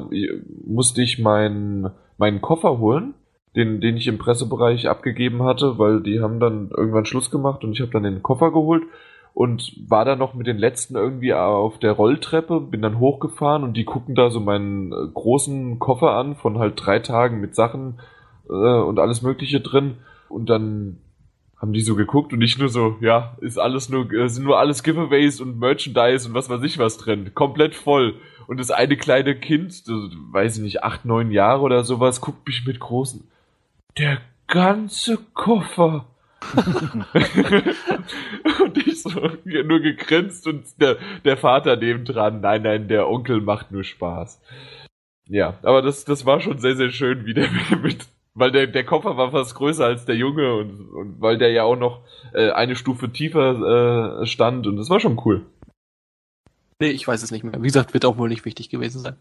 musste 0.65 1.03
ich 1.03 1.19
meinen 1.19 1.91
meinen 2.17 2.41
Koffer 2.41 2.79
holen, 2.79 3.13
den, 3.57 3.83
den 3.83 3.99
ich 3.99 4.07
im 4.07 4.17
Pressebereich 4.17 4.89
abgegeben 4.89 5.43
hatte, 5.43 5.79
weil 5.79 6.03
die 6.03 6.21
haben 6.21 6.41
dann 6.41 6.71
irgendwann 6.75 7.05
Schluss 7.05 7.31
gemacht 7.31 7.63
und 7.63 7.73
ich 7.73 7.83
habe 7.83 7.91
dann 7.91 8.05
den 8.05 8.23
Koffer 8.23 8.53
geholt 8.53 8.85
und 9.35 9.73
war 9.89 10.05
dann 10.05 10.19
noch 10.19 10.35
mit 10.35 10.47
den 10.47 10.59
letzten 10.59 10.97
irgendwie 10.97 11.33
auf 11.33 11.79
der 11.79 11.93
Rolltreppe, 11.93 12.61
bin 12.61 12.83
dann 12.83 12.99
hochgefahren 12.99 13.63
und 13.63 13.77
die 13.77 13.85
gucken 13.85 14.15
da 14.15 14.31
so 14.31 14.41
meinen 14.41 14.93
äh, 14.93 14.97
großen 15.15 15.79
Koffer 15.79 16.13
an 16.13 16.35
von 16.35 16.59
halt 16.59 16.75
drei 16.77 16.99
Tagen 16.99 17.41
mit 17.41 17.55
Sachen 17.55 18.01
äh, 18.49 18.53
und 18.53 18.99
alles 18.99 19.23
Mögliche 19.23 19.61
drin 19.61 19.99
und 20.29 20.51
dann 20.51 20.99
haben 21.61 21.73
die 21.73 21.81
so 21.81 21.97
geguckt 21.97 22.33
und 22.33 22.41
ich 22.41 22.59
nur 22.59 22.69
so, 22.69 22.97
ja, 23.01 23.37
ist 23.41 23.59
alles 23.59 23.89
nur, 23.89 24.11
äh, 24.13 24.29
sind 24.29 24.45
nur 24.45 24.59
alles 24.59 24.83
Giveaways 24.83 25.41
und 25.41 25.59
Merchandise 25.59 26.29
und 26.29 26.35
was 26.35 26.49
weiß 26.49 26.63
ich 26.63 26.79
was 26.79 26.99
drin. 26.99 27.33
Komplett 27.35 27.75
voll. 27.75 28.15
Und 28.47 28.61
das 28.61 28.71
eine 28.71 28.97
kleine 28.97 29.35
Kind, 29.35 29.83
weiß 29.87 30.57
ich 30.57 30.63
nicht, 30.63 30.85
acht, 30.85 31.05
neun 31.05 31.31
Jahre 31.31 31.63
oder 31.63 31.85
sowas, 31.85 32.21
guckt 32.21 32.47
mich 32.47 32.65
mit 32.65 32.79
großen. 32.81 33.29
Der 33.99 34.19
ganze 34.47 35.19
Koffer. 35.35 36.07
und 38.79 38.87
ich 38.87 39.03
so 39.03 39.11
nur 39.65 39.81
gegrinst 39.81 40.47
und 40.47 40.81
der, 40.81 40.97
der 41.25 41.37
Vater 41.37 41.77
nebendran, 41.77 42.41
nein, 42.41 42.63
nein, 42.63 42.89
der 42.89 43.09
Onkel 43.09 43.41
macht 43.41 43.71
nur 43.73 43.85
Spaß. 43.85 44.41
Ja, 45.29 45.59
aber 45.63 45.83
das, 45.83 46.05
das 46.05 46.25
war 46.25 46.41
schon 46.41 46.59
sehr, 46.59 46.77
sehr 46.77 46.91
schön, 46.91 47.27
wie 47.27 47.35
der 47.35 47.49
mit, 47.83 48.07
weil 48.35 48.51
der, 48.51 48.67
der 48.67 48.85
Koffer 48.85 49.17
war 49.17 49.31
fast 49.31 49.55
größer 49.55 49.85
als 49.85 50.05
der 50.05 50.17
Junge 50.17 50.55
und, 50.55 50.81
und 50.91 51.21
weil 51.21 51.39
der 51.39 51.51
ja 51.51 51.65
auch 51.65 51.77
noch 51.77 52.03
äh, 52.33 52.51
eine 52.51 52.77
Stufe 52.77 53.11
tiefer 53.11 54.21
äh, 54.23 54.27
stand 54.27 54.67
und 54.67 54.77
das 54.77 54.91
war 54.91 55.01
schon 55.01 55.21
cool. 55.25 55.45
Nee, 56.81 56.91
ich 56.91 57.07
weiß 57.07 57.23
es 57.23 57.31
nicht 57.31 57.45
mehr. 57.45 57.61
Wie 57.61 57.67
gesagt, 57.67 57.93
wird 57.93 58.05
auch 58.05 58.19
wohl 58.19 58.29
nicht 58.29 58.45
wichtig 58.45 58.71
gewesen 58.71 59.01
sein. 59.01 59.17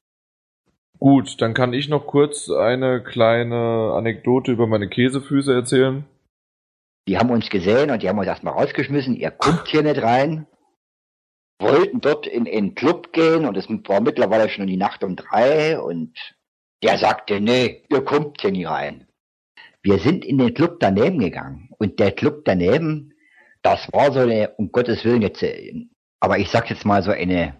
Gut, 0.99 1.41
dann 1.41 1.53
kann 1.53 1.73
ich 1.73 1.89
noch 1.89 2.07
kurz 2.07 2.49
eine 2.49 3.03
kleine 3.03 3.93
Anekdote 3.95 4.51
über 4.51 4.67
meine 4.67 4.87
Käsefüße 4.87 5.53
erzählen. 5.53 6.05
Die 7.07 7.17
haben 7.17 7.29
uns 7.29 7.49
gesehen 7.49 7.89
und 7.89 8.03
die 8.03 8.09
haben 8.09 8.19
uns 8.19 8.27
erstmal 8.27 8.53
rausgeschmissen. 8.53 9.15
Ihr 9.15 9.31
kommt 9.31 9.67
hier 9.67 9.81
nicht 9.81 10.01
rein. 10.01 10.45
Wollten 11.59 12.01
dort 12.01 12.27
in 12.27 12.45
in 12.45 12.65
den 12.65 12.75
Club 12.75 13.13
gehen 13.13 13.45
und 13.45 13.57
es 13.57 13.67
war 13.69 14.01
mittlerweile 14.01 14.49
schon 14.49 14.67
die 14.67 14.77
Nacht 14.77 15.03
um 15.03 15.15
drei 15.15 15.79
und 15.79 16.13
der 16.83 16.97
sagte, 16.97 17.39
nee, 17.39 17.83
ihr 17.89 18.03
kommt 18.03 18.41
hier 18.41 18.51
nie 18.51 18.65
rein. 18.65 19.07
Wir 19.81 19.99
sind 19.99 20.25
in 20.25 20.37
den 20.37 20.53
Club 20.53 20.79
daneben 20.79 21.19
gegangen 21.19 21.69
und 21.79 21.99
der 21.99 22.11
Club 22.11 22.43
daneben, 22.45 23.13
das 23.63 23.91
war 23.91 24.11
so 24.11 24.19
eine, 24.19 24.53
um 24.57 24.71
Gottes 24.71 25.03
Willen 25.03 25.21
jetzt, 25.21 25.41
äh, 25.41 25.73
aber 26.19 26.37
ich 26.37 26.49
sag 26.49 26.69
jetzt 26.69 26.85
mal 26.85 27.01
so 27.01 27.11
eine, 27.11 27.55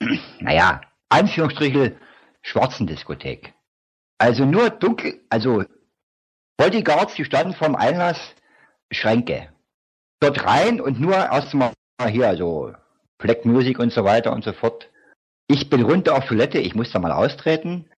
naja, 0.40 0.80
Anführungsstriche, 1.08 1.96
schwarzen 2.40 2.86
Diskothek. 2.86 3.52
Also 4.16 4.46
nur 4.46 4.70
dunkel, 4.70 5.20
also 5.28 5.64
Bodyguards, 6.56 7.14
die 7.14 7.24
standen 7.24 7.54
vorm 7.54 7.74
Einlass, 7.74 8.34
Schränke. 8.92 9.48
Dort 10.20 10.44
rein 10.44 10.80
und 10.80 11.00
nur 11.00 11.14
erstmal 11.14 11.72
hier, 12.08 12.28
also 12.28 12.72
Black 13.18 13.44
Music 13.44 13.78
und 13.78 13.92
so 13.92 14.04
weiter 14.04 14.32
und 14.32 14.44
so 14.44 14.52
fort. 14.52 14.88
Ich 15.48 15.68
bin 15.70 15.82
runter 15.82 16.14
auf 16.16 16.26
Toilette, 16.26 16.58
ich 16.58 16.74
musste 16.74 16.98
mal 16.98 17.12
austreten. 17.12 17.90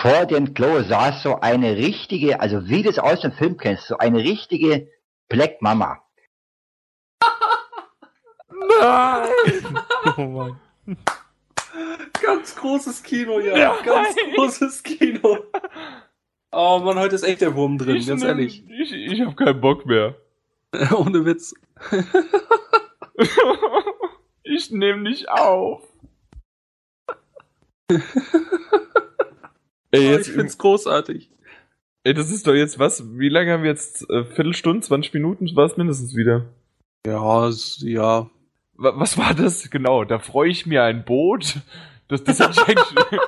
Vor 0.00 0.26
dem 0.26 0.54
Klo 0.54 0.82
saß 0.82 1.22
so 1.22 1.40
eine 1.40 1.76
richtige, 1.76 2.40
also 2.40 2.68
wie 2.68 2.82
du 2.82 2.90
es 2.90 2.98
aus 2.98 3.20
dem 3.20 3.32
Film 3.32 3.56
kennst, 3.56 3.88
so 3.88 3.98
eine 3.98 4.18
richtige 4.20 4.88
Black 5.28 5.60
Mama. 5.60 6.00
Nein! 8.48 9.78
oh 10.16 10.22
Mann. 10.22 10.60
Ganz 12.22 12.54
großes 12.56 13.02
Kino, 13.02 13.40
ja. 13.40 13.56
Ja, 13.56 13.76
Ganz 13.84 14.14
nein. 14.16 14.34
großes 14.34 14.82
Kino. 14.82 15.38
Oh 16.52 16.78
Mann, 16.78 16.98
heute 16.98 17.16
ist 17.16 17.24
echt 17.24 17.40
der 17.40 17.54
Wurm 17.56 17.78
drin, 17.78 17.96
Ich 17.96 18.06
ganz 18.06 18.22
nehm- 18.22 18.28
ehrlich. 18.30 18.64
Ich, 18.68 18.92
ich 18.92 19.20
habe 19.22 19.34
keinen 19.34 19.60
Bock 19.60 19.84
mehr. 19.86 20.14
Ohne 20.96 21.24
Witz. 21.24 21.54
ich 24.42 24.70
nehme 24.70 25.02
nicht 25.02 25.28
auf. 25.28 25.82
Ey, 29.90 30.08
Oh, 30.08 30.10
jetzt, 30.10 30.28
ich 30.28 30.34
find's 30.34 30.58
großartig. 30.58 31.30
ey, 32.02 32.14
das 32.14 32.30
ist 32.30 32.46
doch 32.46 32.54
jetzt 32.54 32.78
was? 32.80 33.04
Wie 33.18 33.28
lange 33.28 33.52
haben 33.52 33.62
wir 33.62 33.70
jetzt? 33.70 34.08
Äh, 34.10 34.24
Viertelstunde, 34.24 34.80
20 34.84 35.14
Minuten 35.14 35.54
war 35.54 35.66
es 35.66 35.76
mindestens 35.76 36.16
wieder. 36.16 36.46
Ja, 37.06 37.48
ja. 37.78 38.28
Wa- 38.76 38.92
Was 38.96 39.16
war 39.18 39.34
das? 39.34 39.70
Genau, 39.70 40.04
da 40.04 40.18
freue 40.18 40.50
ich 40.50 40.66
mir 40.66 40.82
ein 40.82 41.04
Boot. 41.04 41.58
Das, 42.08 42.24
das 42.24 42.40
hatte 42.40 42.52
ich 42.52 42.68
eigentlich. 42.68 43.20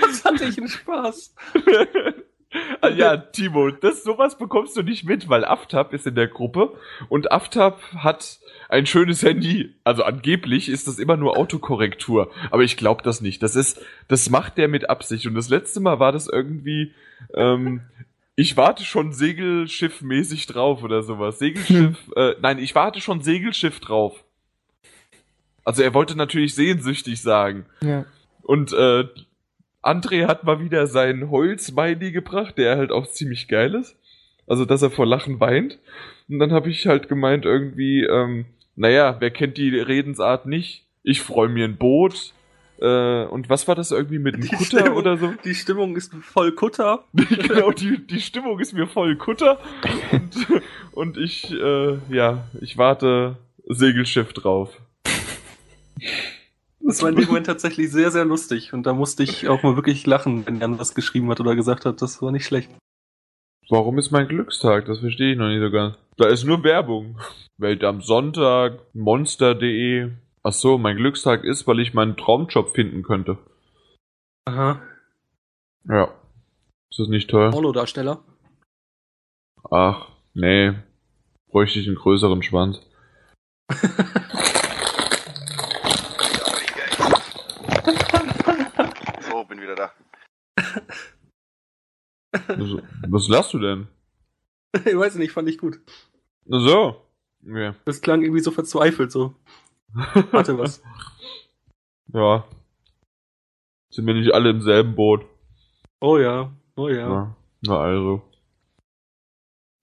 Das 0.00 0.24
hatte 0.24 0.44
ich 0.46 0.56
einen 0.58 0.68
Spaß. 0.68 1.34
Ah, 2.80 2.88
ja, 2.88 3.16
Timo, 3.16 3.70
das 3.70 4.04
sowas 4.04 4.38
bekommst 4.38 4.76
du 4.76 4.82
nicht 4.82 5.04
mit, 5.04 5.28
weil 5.28 5.44
Aftab 5.44 5.92
ist 5.92 6.06
in 6.06 6.14
der 6.14 6.28
Gruppe 6.28 6.74
und 7.08 7.32
Aftab 7.32 7.80
hat 7.94 8.38
ein 8.68 8.86
schönes 8.86 9.22
Handy. 9.22 9.74
Also 9.84 10.04
angeblich 10.04 10.68
ist 10.68 10.86
das 10.86 10.98
immer 10.98 11.16
nur 11.16 11.36
Autokorrektur, 11.36 12.30
aber 12.50 12.62
ich 12.62 12.76
glaube 12.76 13.02
das 13.02 13.20
nicht. 13.20 13.42
Das 13.42 13.56
ist, 13.56 13.80
das 14.08 14.30
macht 14.30 14.58
der 14.58 14.68
mit 14.68 14.90
Absicht. 14.90 15.26
Und 15.26 15.34
das 15.34 15.48
letzte 15.48 15.80
Mal 15.80 15.98
war 15.98 16.12
das 16.12 16.28
irgendwie, 16.28 16.92
ähm, 17.34 17.80
ich 18.34 18.56
warte 18.56 18.84
schon 18.84 19.12
Segelschiff-mäßig 19.12 20.46
drauf 20.46 20.82
oder 20.82 21.02
sowas. 21.02 21.38
Segelschiff, 21.38 21.96
äh, 22.16 22.34
nein, 22.40 22.58
ich 22.58 22.74
warte 22.74 23.00
schon 23.00 23.22
Segelschiff 23.22 23.80
drauf. 23.80 24.22
Also 25.64 25.82
er 25.82 25.94
wollte 25.94 26.16
natürlich 26.16 26.54
sehnsüchtig 26.54 27.20
sagen. 27.20 27.66
Ja. 27.80 28.04
Und 28.42 28.72
äh, 28.72 29.08
André 29.86 30.26
hat 30.26 30.44
mal 30.44 30.60
wieder 30.60 30.86
sein 30.86 31.30
Heul-Smiley 31.30 32.12
gebracht, 32.12 32.58
der 32.58 32.76
halt 32.76 32.90
auch 32.90 33.06
ziemlich 33.06 33.48
geil 33.48 33.74
ist. 33.74 33.96
Also, 34.46 34.64
dass 34.64 34.82
er 34.82 34.90
vor 34.90 35.06
Lachen 35.06 35.40
weint. 35.40 35.78
Und 36.28 36.38
dann 36.38 36.52
habe 36.52 36.70
ich 36.70 36.86
halt 36.86 37.08
gemeint 37.08 37.44
irgendwie, 37.44 38.04
ähm, 38.04 38.46
naja, 38.74 39.16
wer 39.18 39.30
kennt 39.30 39.56
die 39.56 39.78
Redensart 39.78 40.46
nicht? 40.46 40.84
Ich 41.02 41.22
freue 41.22 41.48
mir 41.48 41.64
ein 41.64 41.76
Boot. 41.76 42.32
Äh, 42.78 43.24
und 43.24 43.48
was 43.48 43.66
war 43.68 43.74
das 43.74 43.90
irgendwie 43.90 44.18
mit 44.18 44.34
einem 44.34 44.48
Kutter 44.48 44.64
Stimmung- 44.64 44.96
oder 44.96 45.16
so? 45.16 45.32
Die 45.44 45.54
Stimmung 45.54 45.96
ist 45.96 46.12
voll 46.14 46.52
Kutter. 46.52 47.04
genau, 47.12 47.70
die, 47.70 48.06
die 48.06 48.20
Stimmung 48.20 48.60
ist 48.60 48.74
mir 48.74 48.86
voll 48.86 49.16
Kutter. 49.16 49.58
Und, 50.12 50.62
und 50.92 51.16
ich, 51.16 51.52
äh, 51.52 51.98
ja, 52.10 52.44
ich 52.60 52.76
warte 52.76 53.38
Segelschiff 53.66 54.32
drauf. 54.32 54.78
Das 56.86 57.02
war 57.02 57.08
in 57.08 57.16
dem 57.16 57.26
Moment 57.26 57.46
tatsächlich 57.46 57.90
sehr, 57.90 58.12
sehr 58.12 58.24
lustig. 58.24 58.72
Und 58.72 58.84
da 58.84 58.94
musste 58.94 59.24
ich 59.24 59.48
auch 59.48 59.64
mal 59.64 59.74
wirklich 59.74 60.06
lachen, 60.06 60.46
wenn 60.46 60.60
Jan 60.60 60.78
was 60.78 60.94
geschrieben 60.94 61.28
hat 61.30 61.40
oder 61.40 61.56
gesagt 61.56 61.84
hat, 61.84 62.00
das 62.00 62.22
war 62.22 62.30
nicht 62.30 62.46
schlecht. 62.46 62.70
Warum 63.68 63.98
ist 63.98 64.12
mein 64.12 64.28
Glückstag? 64.28 64.84
Das 64.86 65.00
verstehe 65.00 65.32
ich 65.32 65.38
noch 65.38 65.48
nicht 65.48 65.60
so 65.60 65.72
ganz. 65.72 65.96
Da 66.16 66.28
ist 66.28 66.44
nur 66.44 66.62
Werbung. 66.62 67.18
Welt 67.58 67.82
am 67.82 68.02
Sonntag, 68.02 68.78
monster.de. 68.94 70.12
Ach 70.44 70.52
so, 70.52 70.78
mein 70.78 70.96
Glückstag 70.96 71.42
ist, 71.42 71.66
weil 71.66 71.80
ich 71.80 71.92
meinen 71.92 72.16
Traumjob 72.16 72.72
finden 72.72 73.02
könnte. 73.02 73.36
Aha. 74.44 74.80
Ja. 75.88 76.14
Ist 76.90 77.00
das 77.00 77.08
nicht 77.08 77.28
toll? 77.28 77.50
Pornodarsteller. 77.50 78.22
Ach, 79.72 80.06
nee. 80.34 80.72
Bräuchte 81.48 81.80
ich 81.80 81.88
einen 81.88 81.96
größeren 81.96 82.44
Schwanz. 82.44 82.80
So, 87.86 89.44
bin 89.48 89.60
wieder 89.60 89.76
da. 89.76 89.92
Was, 92.48 92.82
was 93.08 93.28
lachst 93.28 93.54
du 93.54 93.58
denn? 93.60 93.86
ich 94.84 94.96
weiß 94.96 95.14
nicht, 95.16 95.32
fand 95.32 95.48
ich 95.48 95.58
gut. 95.58 95.78
Ach 96.50 96.60
so. 96.60 97.02
Okay. 97.44 97.74
Das 97.84 98.00
klang 98.00 98.22
irgendwie 98.22 98.40
so 98.40 98.50
verzweifelt, 98.50 99.12
so. 99.12 99.34
Warte 100.32 100.58
was. 100.58 100.82
Ja. 102.12 102.44
Sind 103.90 104.06
wir 104.06 104.14
nicht 104.14 104.32
alle 104.32 104.50
im 104.50 104.60
selben 104.60 104.94
Boot? 104.94 105.26
Oh 106.00 106.18
ja, 106.18 106.52
oh 106.76 106.88
ja. 106.88 107.08
Ja. 107.10 107.36
Na 107.62 107.80
also. 107.80 108.22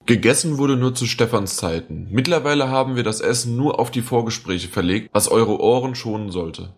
Gegessen 0.06 0.58
wurde 0.58 0.78
nur 0.78 0.96
zu 0.96 1.06
Stefans 1.06 1.58
Zeiten. 1.58 2.08
Mittlerweile 2.12 2.70
haben 2.70 2.96
wir 2.96 3.04
das 3.04 3.20
Essen 3.20 3.58
nur 3.58 3.78
auf 3.78 3.92
die 3.92 4.02
Vorgespräche 4.02 4.70
verlegt, 4.70 5.10
was 5.12 5.28
eure 5.28 5.60
Ohren 5.60 5.96
schonen 5.96 6.32
sollte. 6.32 6.74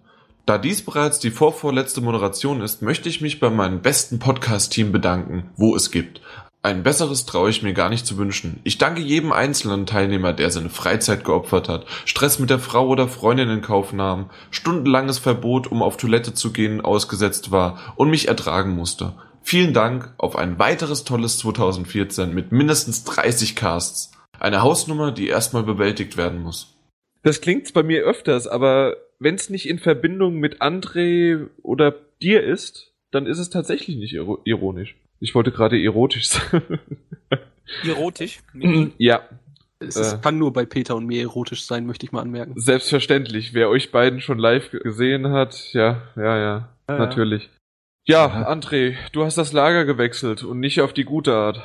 Da 0.45 0.59
dies 0.59 0.85
bereits 0.85 1.17
die 1.17 1.31
vorvorletzte 1.31 2.01
Moderation 2.01 2.61
ist, 2.61 2.83
möchte 2.83 3.09
ich 3.09 3.19
mich 3.19 3.39
bei 3.39 3.49
meinem 3.49 3.81
besten 3.81 4.19
Podcast-Team 4.19 4.91
bedanken, 4.91 5.49
wo 5.57 5.75
es 5.75 5.89
gibt. 5.89 6.21
Ein 6.61 6.83
besseres 6.83 7.25
traue 7.25 7.49
ich 7.49 7.63
mir 7.63 7.73
gar 7.73 7.89
nicht 7.89 8.05
zu 8.05 8.17
wünschen. 8.17 8.59
Ich 8.63 8.77
danke 8.77 9.01
jedem 9.01 9.31
einzelnen 9.31 9.87
Teilnehmer, 9.87 10.33
der 10.33 10.51
seine 10.51 10.69
Freizeit 10.69 11.23
geopfert 11.23 11.67
hat, 11.67 11.87
Stress 12.05 12.37
mit 12.37 12.51
der 12.51 12.59
Frau 12.59 12.87
oder 12.87 13.07
Freundin 13.07 13.49
in 13.49 13.61
Kauf 13.61 13.91
nahm, 13.91 14.29
stundenlanges 14.51 15.17
Verbot, 15.17 15.65
um 15.65 15.81
auf 15.81 15.97
Toilette 15.97 16.35
zu 16.35 16.53
gehen, 16.53 16.81
ausgesetzt 16.81 17.49
war 17.49 17.79
und 17.95 18.11
mich 18.11 18.27
ertragen 18.27 18.75
musste. 18.75 19.13
Vielen 19.41 19.73
Dank 19.73 20.13
auf 20.17 20.35
ein 20.35 20.59
weiteres 20.59 21.05
tolles 21.05 21.39
2014 21.39 22.35
mit 22.35 22.51
mindestens 22.51 23.03
30 23.03 23.55
Casts. 23.55 24.11
Eine 24.39 24.61
Hausnummer, 24.61 25.11
die 25.11 25.27
erstmal 25.27 25.63
bewältigt 25.63 26.17
werden 26.17 26.43
muss. 26.43 26.75
Das 27.23 27.41
klingt 27.41 27.73
bei 27.73 27.81
mir 27.81 28.03
öfters, 28.03 28.45
aber 28.45 28.95
wenn 29.19 29.35
es 29.35 29.49
nicht 29.49 29.67
in 29.67 29.79
Verbindung 29.79 30.35
mit 30.39 30.61
André 30.61 31.47
oder 31.61 31.93
dir 32.21 32.43
ist, 32.43 32.93
dann 33.11 33.25
ist 33.25 33.39
es 33.39 33.49
tatsächlich 33.49 33.97
nicht 33.97 34.13
iro- 34.13 34.41
ironisch. 34.45 34.95
Ich 35.19 35.33
wollte 35.35 35.51
gerade 35.51 35.81
erotisch 35.81 36.27
sagen. 36.27 36.79
Erotisch? 37.85 38.39
ja. 38.97 39.21
Es 39.79 39.95
Äh. 39.97 40.01
ist, 40.01 40.21
kann 40.21 40.37
nur 40.37 40.53
bei 40.53 40.65
Peter 40.65 40.95
und 40.95 41.05
mir 41.05 41.21
erotisch 41.21 41.65
sein, 41.65 41.85
möchte 41.85 42.05
ich 42.05 42.11
mal 42.11 42.21
anmerken. 42.21 42.53
Selbstverständlich. 42.55 43.53
Wer 43.53 43.69
euch 43.69 43.91
beiden 43.91 44.21
schon 44.21 44.39
live 44.39 44.69
gesehen 44.71 45.29
hat, 45.31 45.73
ja, 45.73 46.01
ja, 46.15 46.23
ja, 46.23 46.37
Ja, 46.37 46.69
ja. 46.89 46.97
natürlich. 46.97 47.49
Ja, 48.07 48.47
André, 48.49 48.95
du 49.13 49.23
hast 49.25 49.37
das 49.37 49.51
Lager 49.51 49.83
gewechselt 49.85 50.43
und 50.43 50.59
nicht 50.59 50.79
auf 50.81 50.93
die 50.93 51.05
gute 51.05 51.33
Art. 51.33 51.61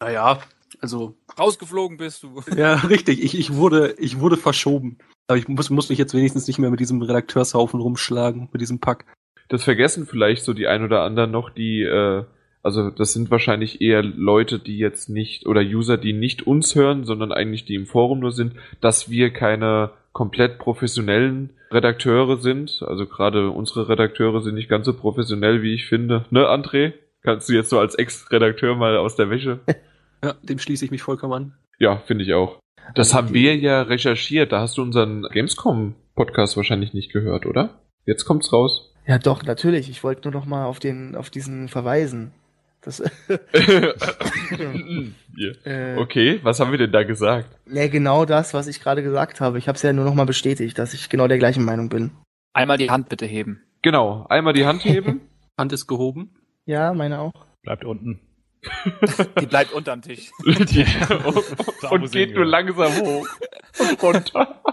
Naja, 0.00 0.40
also. 0.80 1.16
Rausgeflogen 1.38 1.96
bist 1.96 2.22
du. 2.22 2.42
Ja, 2.56 2.74
richtig. 2.74 3.22
Ich, 3.22 3.38
ich 3.38 3.54
wurde, 3.54 3.94
ich 3.98 4.20
wurde 4.20 4.36
verschoben. 4.36 4.98
Aber 5.26 5.38
ich 5.38 5.48
muss, 5.48 5.70
muss 5.70 5.88
mich 5.88 5.98
jetzt 5.98 6.14
wenigstens 6.14 6.46
nicht 6.46 6.58
mehr 6.58 6.70
mit 6.70 6.80
diesem 6.80 7.00
Redakteurshaufen 7.02 7.80
rumschlagen, 7.80 8.48
mit 8.52 8.60
diesem 8.60 8.80
Pack. 8.80 9.04
Das 9.48 9.64
vergessen 9.64 10.06
vielleicht 10.06 10.44
so 10.44 10.52
die 10.52 10.66
ein 10.66 10.84
oder 10.84 11.02
anderen 11.02 11.30
noch, 11.30 11.50
die, 11.50 11.82
äh, 11.82 12.24
also 12.62 12.90
das 12.90 13.12
sind 13.12 13.30
wahrscheinlich 13.30 13.80
eher 13.80 14.02
Leute, 14.02 14.58
die 14.58 14.78
jetzt 14.78 15.08
nicht, 15.08 15.46
oder 15.46 15.60
User, 15.60 15.98
die 15.98 16.12
nicht 16.12 16.46
uns 16.46 16.74
hören, 16.74 17.04
sondern 17.04 17.32
eigentlich 17.32 17.64
die 17.64 17.74
im 17.74 17.86
Forum 17.86 18.20
nur 18.20 18.32
sind, 18.32 18.54
dass 18.80 19.10
wir 19.10 19.30
keine 19.32 19.90
komplett 20.12 20.58
professionellen 20.58 21.50
Redakteure 21.70 22.38
sind. 22.38 22.82
Also 22.86 23.06
gerade 23.06 23.50
unsere 23.50 23.88
Redakteure 23.88 24.40
sind 24.42 24.54
nicht 24.54 24.68
ganz 24.68 24.86
so 24.86 24.94
professionell, 24.94 25.62
wie 25.62 25.74
ich 25.74 25.86
finde. 25.86 26.24
Ne, 26.30 26.48
André? 26.48 26.92
Kannst 27.22 27.48
du 27.48 27.52
jetzt 27.52 27.70
so 27.70 27.78
als 27.78 27.94
Ex-Redakteur 27.94 28.76
mal 28.76 28.96
aus 28.96 29.16
der 29.16 29.30
Wäsche? 29.30 29.60
Ja, 30.22 30.34
dem 30.42 30.58
schließe 30.58 30.84
ich 30.84 30.90
mich 30.90 31.02
vollkommen 31.02 31.32
an. 31.32 31.54
Ja, 31.78 31.98
finde 32.06 32.24
ich 32.24 32.34
auch. 32.34 32.58
Das 32.94 33.14
haben 33.14 33.32
wir 33.32 33.56
ja 33.56 33.82
recherchiert. 33.82 34.52
Da 34.52 34.60
hast 34.60 34.76
du 34.76 34.82
unseren 34.82 35.22
Gamescom-Podcast 35.30 36.56
wahrscheinlich 36.56 36.92
nicht 36.92 37.12
gehört, 37.12 37.46
oder? 37.46 37.80
Jetzt 38.04 38.24
kommt's 38.24 38.52
raus. 38.52 38.92
Ja, 39.06 39.18
doch, 39.18 39.42
natürlich. 39.42 39.88
Ich 39.88 40.02
wollte 40.04 40.28
nur 40.28 40.40
noch 40.40 40.46
mal 40.46 40.66
auf 40.66 40.78
den, 40.78 41.14
auf 41.16 41.30
diesen 41.30 41.68
verweisen. 41.68 42.32
Das, 42.82 42.98
Ja. 45.36 45.50
Äh. 45.64 45.96
Okay, 45.98 46.40
was 46.42 46.60
haben 46.60 46.70
wir 46.70 46.78
denn 46.78 46.92
da 46.92 47.02
gesagt? 47.02 47.48
ja, 47.66 47.88
genau 47.88 48.24
das, 48.24 48.52
was 48.52 48.66
ich 48.66 48.80
gerade 48.80 49.02
gesagt 49.02 49.40
habe. 49.40 49.58
Ich 49.58 49.68
habe 49.68 49.76
es 49.76 49.82
ja 49.82 49.92
nur 49.92 50.04
noch 50.04 50.14
mal 50.14 50.26
bestätigt, 50.26 50.78
dass 50.78 50.94
ich 50.94 51.08
genau 51.08 51.28
der 51.28 51.38
gleichen 51.38 51.64
Meinung 51.64 51.88
bin. 51.88 52.10
Einmal 52.52 52.78
die 52.78 52.90
Hand 52.90 53.08
bitte 53.08 53.26
heben. 53.26 53.62
Genau, 53.82 54.26
einmal 54.28 54.52
die 54.52 54.66
Hand 54.66 54.84
heben. 54.84 55.22
Hand 55.58 55.72
ist 55.72 55.86
gehoben. 55.86 56.34
Ja, 56.66 56.92
meine 56.92 57.20
auch. 57.20 57.32
Bleibt 57.62 57.84
unten. 57.84 58.20
Die 59.40 59.46
bleibt 59.46 59.72
unterm 59.72 60.02
Tisch. 60.02 60.30
und 61.90 62.12
geht 62.12 62.34
nur 62.34 62.44
langsam 62.44 62.92
hoch 62.96 63.28
und 63.78 64.02
runter. 64.02 64.62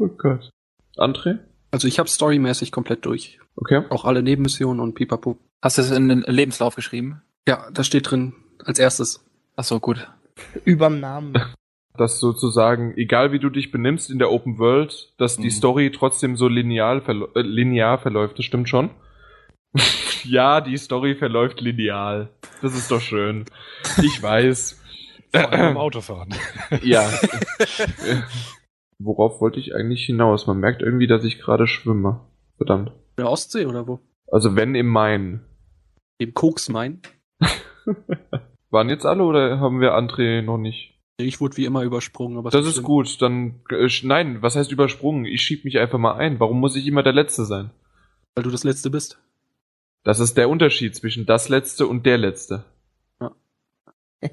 Oh 0.00 0.06
Gott. 0.08 0.48
André? 0.96 1.38
Also 1.72 1.86
ich 1.88 1.98
habe 1.98 2.08
storymäßig 2.08 2.70
komplett 2.72 3.04
durch. 3.04 3.40
Okay. 3.56 3.82
Auch 3.90 4.04
alle 4.04 4.22
Nebenmissionen 4.22 4.80
und 4.80 4.94
pipapo. 4.94 5.36
Hast 5.60 5.76
du 5.76 5.82
es 5.82 5.90
in 5.90 6.08
den 6.08 6.22
Lebenslauf 6.22 6.76
geschrieben? 6.76 7.20
Ja, 7.48 7.68
das 7.72 7.86
steht 7.88 8.08
drin 8.10 8.32
als 8.64 8.78
erstes. 8.78 9.24
Ach 9.56 9.64
so, 9.64 9.80
gut. 9.80 10.08
Überm 10.64 11.00
Namen. 11.00 11.34
Dass 11.96 12.20
sozusagen, 12.20 12.96
egal 12.96 13.32
wie 13.32 13.40
du 13.40 13.50
dich 13.50 13.72
benimmst 13.72 14.08
in 14.08 14.20
der 14.20 14.30
Open 14.30 14.58
World, 14.58 15.12
dass 15.18 15.36
die 15.36 15.46
Mhm. 15.48 15.50
Story 15.50 15.90
trotzdem 15.92 16.36
so 16.36 16.46
lineal 16.46 17.00
verl 17.02 17.28
äh, 17.34 17.40
linear 17.42 17.98
verläuft. 17.98 18.38
Das 18.38 18.44
stimmt 18.46 18.68
schon. 18.68 18.90
Ja, 20.24 20.60
die 20.60 20.76
Story 20.76 21.14
verläuft 21.14 21.60
lineal. 21.60 22.28
Das 22.62 22.74
ist 22.74 22.90
doch 22.90 23.00
schön. 23.00 23.44
Ich 24.02 24.22
weiß. 24.22 24.80
Vor 25.32 25.50
allem 25.52 25.60
beim 25.60 25.76
Autofahren. 25.76 26.34
Ja. 26.82 27.08
Worauf 28.98 29.40
wollte 29.40 29.60
ich 29.60 29.74
eigentlich 29.74 30.04
hinaus? 30.04 30.46
Man 30.46 30.58
merkt 30.58 30.82
irgendwie, 30.82 31.06
dass 31.06 31.22
ich 31.24 31.38
gerade 31.38 31.66
schwimme. 31.66 32.20
Verdammt. 32.56 32.88
In 32.90 32.94
der 33.24 33.30
Ostsee 33.30 33.66
oder 33.66 33.86
wo? 33.86 34.00
Also 34.30 34.56
wenn 34.56 34.74
im 34.74 34.88
Main. 34.88 35.44
Dem 36.20 36.34
Koksmain. 36.34 37.00
Waren 38.70 38.88
jetzt 38.88 39.06
alle 39.06 39.22
oder 39.22 39.60
haben 39.60 39.80
wir 39.80 39.92
André 39.96 40.42
noch 40.42 40.58
nicht? 40.58 40.94
Ich 41.20 41.40
wurde 41.40 41.56
wie 41.56 41.64
immer 41.64 41.82
übersprungen, 41.82 42.38
aber 42.38 42.50
Das 42.50 42.66
ist 42.66 42.74
schlimm. 42.74 42.84
gut. 42.84 43.22
Dann 43.22 43.60
äh, 43.70 43.88
nein, 44.02 44.42
was 44.42 44.56
heißt 44.56 44.70
übersprungen? 44.72 45.24
Ich 45.24 45.42
schieb 45.42 45.64
mich 45.64 45.78
einfach 45.78 45.98
mal 45.98 46.14
ein. 46.14 46.38
Warum 46.40 46.60
muss 46.60 46.76
ich 46.76 46.86
immer 46.86 47.02
der 47.02 47.12
Letzte 47.12 47.44
sein? 47.44 47.70
Weil 48.34 48.44
du 48.44 48.50
das 48.50 48.64
Letzte 48.64 48.90
bist. 48.90 49.20
Das 50.08 50.20
ist 50.20 50.38
der 50.38 50.48
Unterschied 50.48 50.96
zwischen 50.96 51.26
das 51.26 51.50
Letzte 51.50 51.86
und 51.86 52.06
der 52.06 52.16
Letzte. 52.16 52.64
Ja. 53.20 53.32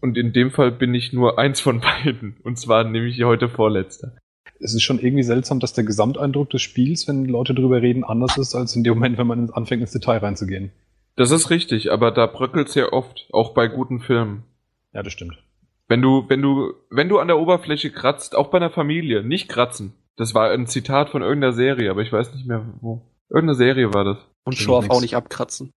Und 0.00 0.16
in 0.16 0.32
dem 0.32 0.52
Fall 0.52 0.70
bin 0.70 0.94
ich 0.94 1.12
nur 1.12 1.36
eins 1.36 1.60
von 1.60 1.80
beiden. 1.80 2.36
Und 2.44 2.60
zwar 2.60 2.84
nämlich 2.84 3.20
heute 3.24 3.48
Vorletzter. 3.48 4.12
Es 4.60 4.72
ist 4.72 4.84
schon 4.84 5.00
irgendwie 5.00 5.24
seltsam, 5.24 5.58
dass 5.58 5.72
der 5.72 5.82
Gesamteindruck 5.82 6.50
des 6.50 6.62
Spiels, 6.62 7.08
wenn 7.08 7.24
Leute 7.24 7.54
drüber 7.54 7.82
reden, 7.82 8.04
anders 8.04 8.36
ist, 8.36 8.54
als 8.54 8.76
in 8.76 8.84
dem 8.84 8.94
Moment, 8.94 9.18
wenn 9.18 9.26
man 9.26 9.50
anfängt, 9.50 9.80
ins 9.80 9.90
Detail 9.90 10.18
reinzugehen. 10.18 10.70
Das 11.16 11.32
ist 11.32 11.50
richtig, 11.50 11.90
aber 11.90 12.12
da 12.12 12.26
bröckelt's 12.26 12.76
ja 12.76 12.92
oft, 12.92 13.28
auch 13.32 13.52
bei 13.52 13.66
guten 13.66 13.98
Filmen. 13.98 14.44
Ja, 14.92 15.02
das 15.02 15.12
stimmt. 15.12 15.42
Wenn 15.88 16.02
du, 16.02 16.26
wenn 16.28 16.40
du, 16.40 16.72
wenn 16.88 17.08
du 17.08 17.18
an 17.18 17.26
der 17.26 17.40
Oberfläche 17.40 17.90
kratzt, 17.90 18.36
auch 18.36 18.50
bei 18.50 18.58
einer 18.58 18.70
Familie, 18.70 19.24
nicht 19.24 19.48
kratzen. 19.48 19.94
Das 20.14 20.36
war 20.36 20.52
ein 20.52 20.68
Zitat 20.68 21.10
von 21.10 21.22
irgendeiner 21.22 21.52
Serie, 21.52 21.90
aber 21.90 22.02
ich 22.02 22.12
weiß 22.12 22.32
nicht 22.32 22.46
mehr 22.46 22.64
wo. 22.80 23.02
Irgendeine 23.28 23.56
Serie 23.56 23.92
war 23.92 24.04
das. 24.04 24.18
Und 24.46 24.56
Schorf 24.56 24.90
auch 24.90 25.00
nicht 25.00 25.16
abkratzen. 25.16 25.72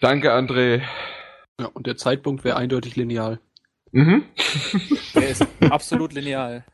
Danke, 0.00 0.34
André. 0.34 0.82
Ja, 1.60 1.66
und 1.66 1.86
der 1.86 1.96
Zeitpunkt 1.96 2.42
wäre 2.42 2.56
eindeutig 2.56 2.96
lineal. 2.96 3.38
Mhm. 3.92 4.24
Der 5.14 5.28
ist 5.28 5.46
absolut 5.70 6.12
lineal. 6.12 6.64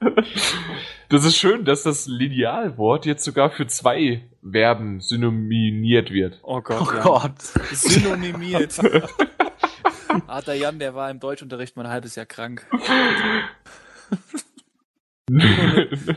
Das 1.11 1.27
ist 1.27 1.37
schön, 1.37 1.67
dass 1.67 1.83
das 1.83 2.07
Linealwort 2.07 3.05
jetzt 3.05 3.25
sogar 3.25 3.51
für 3.51 3.67
zwei 3.67 4.23
Verben 4.43 5.01
synonymiert 5.01 6.11
wird. 6.11 6.41
Oh 6.43 6.63
Gott. 6.63 6.81
Oh 6.81 6.95
ja. 6.95 7.03
Gott. 7.03 7.43
Synonymiert. 7.73 8.79
der 10.47 10.55
Jan, 10.55 10.79
der 10.79 10.95
war 10.95 11.11
im 11.11 11.21
Deutschunterricht 11.21 11.77
mal 11.77 11.85
ein 11.85 11.93
halbes 11.93 12.15
Jahr 12.17 12.25
krank. 12.25 12.67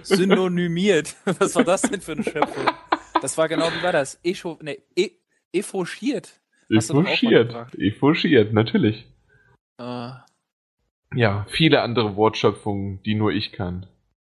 Synonymiert. 0.03 1.15
Was 1.39 1.55
war 1.55 1.63
das 1.63 1.81
denn 1.83 2.01
für 2.01 2.13
eine 2.13 2.23
Schöpfung? 2.23 2.65
Das 3.21 3.37
war 3.37 3.47
genau, 3.47 3.69
wie 3.71 3.83
war 3.83 3.93
das? 3.93 4.19
Echo, 4.23 4.59
nee, 4.61 4.79
e, 4.95 5.11
efoschiert. 5.53 6.41
Efoschiert. 6.69 7.55
Efoschiert, 7.77 8.53
natürlich. 8.53 9.05
Äh, 9.79 10.09
Ja, 11.15 11.45
viele 11.49 11.81
andere 11.81 12.15
Wortschöpfungen, 12.15 13.01
die 13.03 13.15
nur 13.15 13.31
ich 13.31 13.51
kann. 13.51 13.85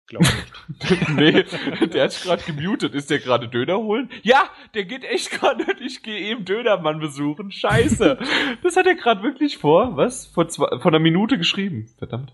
Glaub 0.07 0.21
nicht. 0.21 1.09
nee, 1.15 1.43
der 1.87 2.03
hat 2.03 2.21
gerade 2.21 2.43
gemutet. 2.43 2.93
Ist 2.93 3.09
der 3.09 3.19
gerade 3.19 3.47
Döner 3.47 3.77
holen? 3.77 4.09
Ja, 4.21 4.49
der 4.73 4.83
geht 4.83 5.05
echt 5.05 5.31
gerade 5.31 5.63
nicht. 5.63 5.81
Ich 5.81 6.03
gehe 6.03 6.19
eben 6.19 6.43
Dönermann 6.45 6.99
besuchen. 6.99 7.51
Scheiße. 7.51 8.19
Das 8.61 8.75
hat 8.75 8.85
er 8.85 8.95
gerade 8.95 9.23
wirklich 9.23 9.57
vor. 9.57 9.95
Was? 9.95 10.27
Vor, 10.27 10.49
zwei, 10.49 10.67
vor 10.77 10.87
einer 10.87 10.99
Minute 10.99 11.37
geschrieben. 11.37 11.89
Verdammt. 11.97 12.33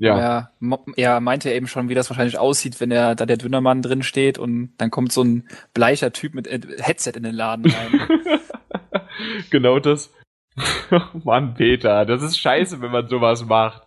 Ja. 0.00 0.18
ja. 0.18 0.50
mo- 0.60 0.84
Er 0.96 1.18
meinte 1.20 1.50
eben 1.50 1.66
schon, 1.66 1.88
wie 1.88 1.94
das 1.94 2.08
wahrscheinlich 2.08 2.38
aussieht, 2.38 2.80
wenn 2.80 2.90
er 2.92 3.14
da 3.16 3.26
der 3.26 3.36
Dünnermann 3.36 3.82
drin 3.82 4.02
steht 4.04 4.38
und 4.38 4.72
dann 4.78 4.90
kommt 4.90 5.12
so 5.12 5.22
ein 5.24 5.48
bleicher 5.74 6.12
Typ 6.12 6.34
mit 6.34 6.46
äh, 6.46 6.60
Headset 6.78 7.12
in 7.16 7.24
den 7.24 7.34
Laden 7.34 7.66
rein. 7.70 8.08
genau 9.50 9.78
das. 9.78 10.12
Mann, 11.24 11.54
Peter, 11.54 12.04
das 12.04 12.22
ist 12.22 12.38
scheiße, 12.38 12.80
wenn 12.80 12.90
man 12.90 13.08
sowas 13.08 13.44
macht. 13.44 13.82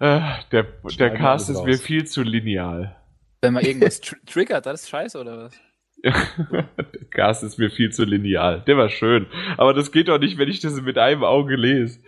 Äh, 0.00 0.20
Der, 0.52 0.66
der 0.98 1.10
Cast 1.14 1.50
ist 1.50 1.62
mir 1.64 1.76
viel 1.78 2.04
zu 2.06 2.22
lineal. 2.22 2.96
wenn 3.42 3.52
man 3.54 3.64
irgendwas 3.64 4.00
tr 4.02 4.16
triggert, 4.26 4.66
das 4.66 4.82
ist 4.82 4.90
scheiße 4.90 5.18
oder 5.20 5.38
was? 5.44 5.60
der 6.02 6.64
Cast 7.10 7.42
ist 7.44 7.58
mir 7.58 7.70
viel 7.70 7.90
zu 7.92 8.04
lineal. 8.04 8.62
Der 8.66 8.76
war 8.78 8.88
schön. 8.88 9.26
Aber 9.58 9.74
das 9.74 9.92
geht 9.92 10.08
doch 10.08 10.18
nicht, 10.18 10.38
wenn 10.38 10.48
ich 10.48 10.60
das 10.60 10.80
mit 10.80 10.96
einem 10.96 11.24
Auge 11.24 11.56
lese. 11.56 12.00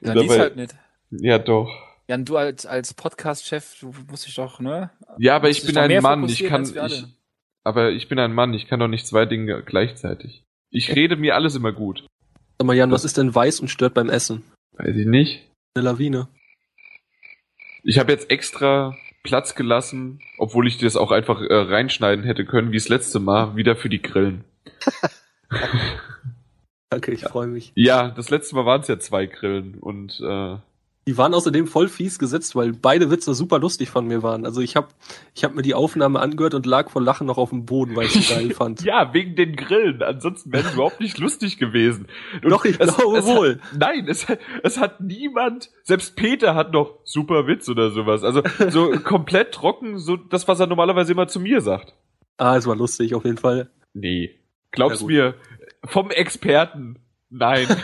Und 0.00 0.14
lies 0.14 0.28
dabei- 0.28 0.38
halt 0.40 0.56
nicht. 0.56 0.74
Ja, 1.10 1.38
doch. 1.38 1.70
Jan, 2.08 2.24
du 2.24 2.36
als, 2.36 2.66
als 2.66 2.94
Podcast-Chef, 2.94 3.80
du 3.80 3.92
musst 4.08 4.26
dich 4.26 4.36
doch, 4.36 4.60
ne? 4.60 4.90
Ja, 5.18 5.34
aber 5.34 5.50
ich 5.50 5.66
bin 5.66 5.76
ein 5.76 6.02
Mann. 6.02 6.24
Ich 6.28 6.44
kann, 6.44 6.62
ich, 6.62 7.04
aber 7.64 7.90
ich 7.90 8.08
bin 8.08 8.20
ein 8.20 8.32
Mann. 8.32 8.54
Ich 8.54 8.68
kann 8.68 8.78
doch 8.78 8.86
nicht 8.86 9.08
zwei 9.08 9.26
Dinge 9.26 9.60
gleichzeitig. 9.64 10.44
Ich 10.70 10.94
rede 10.94 11.16
mir 11.16 11.34
alles 11.34 11.56
immer 11.56 11.72
gut. 11.72 12.06
Sag 12.58 12.66
mal, 12.66 12.76
Jan, 12.76 12.92
was 12.92 13.04
ist 13.04 13.16
denn 13.16 13.34
weiß 13.34 13.58
und 13.58 13.68
stört 13.68 13.94
beim 13.94 14.08
Essen? 14.08 14.44
Weiß 14.76 14.94
ich 14.94 15.06
nicht. 15.06 15.50
Eine 15.74 15.86
Lawine. 15.86 16.28
Ich 17.82 17.98
habe 17.98 18.12
jetzt 18.12 18.30
extra 18.30 18.96
Platz 19.24 19.56
gelassen, 19.56 20.20
obwohl 20.38 20.68
ich 20.68 20.78
das 20.78 20.96
auch 20.96 21.10
einfach 21.10 21.40
äh, 21.40 21.54
reinschneiden 21.54 22.24
hätte 22.24 22.44
können, 22.44 22.70
wie 22.70 22.76
das 22.76 22.88
letzte 22.88 23.18
Mal, 23.18 23.56
wieder 23.56 23.74
für 23.74 23.88
die 23.88 24.00
Grillen. 24.00 24.44
Danke, 26.90 27.10
ich 27.10 27.24
freue 27.24 27.48
mich. 27.48 27.72
Ja, 27.74 28.10
das 28.10 28.30
letzte 28.30 28.54
Mal 28.54 28.64
waren 28.64 28.82
es 28.82 28.88
ja 28.88 29.00
zwei 29.00 29.26
Grillen 29.26 29.74
und 29.80 30.20
äh, 30.20 30.56
Die 31.08 31.16
waren 31.16 31.34
außerdem 31.34 31.68
voll 31.68 31.86
fies 31.88 32.18
gesetzt, 32.18 32.56
weil 32.56 32.72
beide 32.72 33.12
Witze 33.12 33.32
super 33.32 33.60
lustig 33.60 33.90
von 33.90 34.08
mir 34.08 34.24
waren. 34.24 34.44
Also 34.44 34.60
ich 34.60 34.74
habe 34.74 34.88
ich 35.36 35.44
hab 35.44 35.54
mir 35.54 35.62
die 35.62 35.74
Aufnahme 35.74 36.18
angehört 36.18 36.54
und 36.54 36.66
lag 36.66 36.90
vor 36.90 37.00
Lachen 37.00 37.28
noch 37.28 37.38
auf 37.38 37.50
dem 37.50 37.64
Boden, 37.64 37.94
weil 37.94 38.06
ich 38.06 38.12
sie 38.12 38.34
geil 38.34 38.50
fand. 38.54 38.82
ja, 38.82 39.14
wegen 39.14 39.36
den 39.36 39.54
Grillen. 39.54 40.02
Ansonsten 40.02 40.52
wäre 40.52 40.66
es 40.66 40.74
überhaupt 40.74 40.98
nicht 41.00 41.18
lustig 41.18 41.58
gewesen. 41.58 42.08
Und 42.42 42.50
Doch, 42.50 42.64
ich 42.64 42.76
glaube 42.76 43.18
es 43.18 43.24
wohl. 43.26 43.60
Hat, 43.60 43.78
nein, 43.78 44.08
es, 44.08 44.26
hat- 44.28 44.40
es 44.64 44.78
hat 44.80 45.00
niemand, 45.00 45.70
selbst 45.84 46.16
Peter 46.16 46.56
hat 46.56 46.72
noch 46.72 46.98
super 47.04 47.46
Witz 47.46 47.68
oder 47.68 47.90
sowas. 47.92 48.24
Also 48.24 48.42
so 48.70 48.90
komplett 49.04 49.52
trocken, 49.52 49.98
so 50.00 50.16
das, 50.16 50.48
was 50.48 50.58
er 50.58 50.66
normalerweise 50.66 51.12
immer 51.12 51.28
zu 51.28 51.38
mir 51.38 51.60
sagt. 51.60 51.94
Ah, 52.36 52.56
es 52.56 52.66
war 52.66 52.74
lustig, 52.74 53.14
auf 53.14 53.24
jeden 53.24 53.38
Fall. 53.38 53.70
Nee. 53.94 54.40
Ja, 54.76 54.88
gut. 54.88 55.06
mir, 55.06 55.34
vom 55.84 56.10
Experten, 56.10 56.98
nein. 57.30 57.68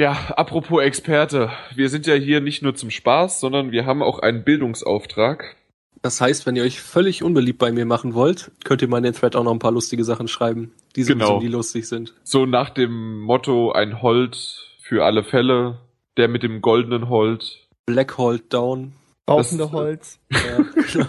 ja, 0.00 0.12
apropos 0.36 0.82
Experte. 0.82 1.50
Wir 1.74 1.88
sind 1.88 2.06
ja 2.06 2.14
hier 2.14 2.40
nicht 2.40 2.62
nur 2.62 2.74
zum 2.74 2.90
Spaß, 2.90 3.38
sondern 3.40 3.70
wir 3.70 3.86
haben 3.86 4.02
auch 4.02 4.18
einen 4.18 4.42
Bildungsauftrag. 4.44 5.56
Das 6.02 6.20
heißt, 6.20 6.46
wenn 6.46 6.56
ihr 6.56 6.62
euch 6.62 6.80
völlig 6.80 7.22
unbeliebt 7.22 7.58
bei 7.58 7.70
mir 7.72 7.84
machen 7.84 8.14
wollt, 8.14 8.50
könnt 8.64 8.80
ihr 8.80 8.88
mal 8.88 8.96
in 8.98 9.04
den 9.04 9.12
Thread 9.12 9.36
auch 9.36 9.44
noch 9.44 9.52
ein 9.52 9.58
paar 9.58 9.72
lustige 9.72 10.02
Sachen 10.04 10.28
schreiben, 10.28 10.72
die 10.96 11.02
sowieso 11.02 11.26
Genau. 11.26 11.40
nie 11.40 11.48
lustig 11.48 11.86
sind. 11.88 12.14
So 12.24 12.46
nach 12.46 12.70
dem 12.70 13.20
Motto, 13.20 13.72
ein 13.72 14.00
Holt 14.00 14.70
für 14.80 15.04
alle 15.04 15.22
Fälle, 15.22 15.78
der 16.16 16.28
mit 16.28 16.42
dem 16.42 16.62
goldenen 16.62 17.08
Holt. 17.10 17.68
Black 17.86 18.16
Hold 18.16 18.52
Down. 18.52 18.94
Rauchende 19.28 19.64
Das- 19.64 19.72
Holz. 19.72 20.18
Ja, 20.32 20.64
genau. 20.92 21.06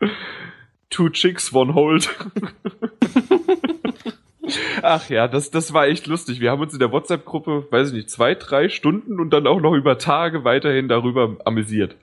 Two 0.90 1.10
Chicks, 1.10 1.52
One 1.54 1.74
Hold. 1.74 2.08
Ach 4.82 5.08
ja, 5.08 5.28
das, 5.28 5.50
das 5.50 5.72
war 5.72 5.86
echt 5.86 6.06
lustig. 6.06 6.40
Wir 6.40 6.50
haben 6.50 6.60
uns 6.60 6.72
in 6.72 6.78
der 6.78 6.92
WhatsApp-Gruppe, 6.92 7.66
weiß 7.70 7.88
ich 7.88 7.94
nicht, 7.94 8.10
zwei, 8.10 8.34
drei 8.34 8.68
Stunden 8.68 9.20
und 9.20 9.30
dann 9.30 9.46
auch 9.46 9.60
noch 9.60 9.74
über 9.74 9.98
Tage 9.98 10.44
weiterhin 10.44 10.88
darüber 10.88 11.36
amüsiert. 11.44 11.96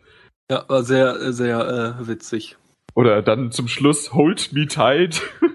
ja 0.49 0.65
war 0.67 0.83
sehr, 0.83 1.31
sehr 1.33 1.97
äh, 1.99 2.07
witzig. 2.07 2.57
Oder 2.95 3.21
dann 3.21 3.51
zum 3.51 3.67
Schluss 3.67 4.13
Hold 4.13 4.53
Me 4.53 4.67
Tight. 4.67 5.21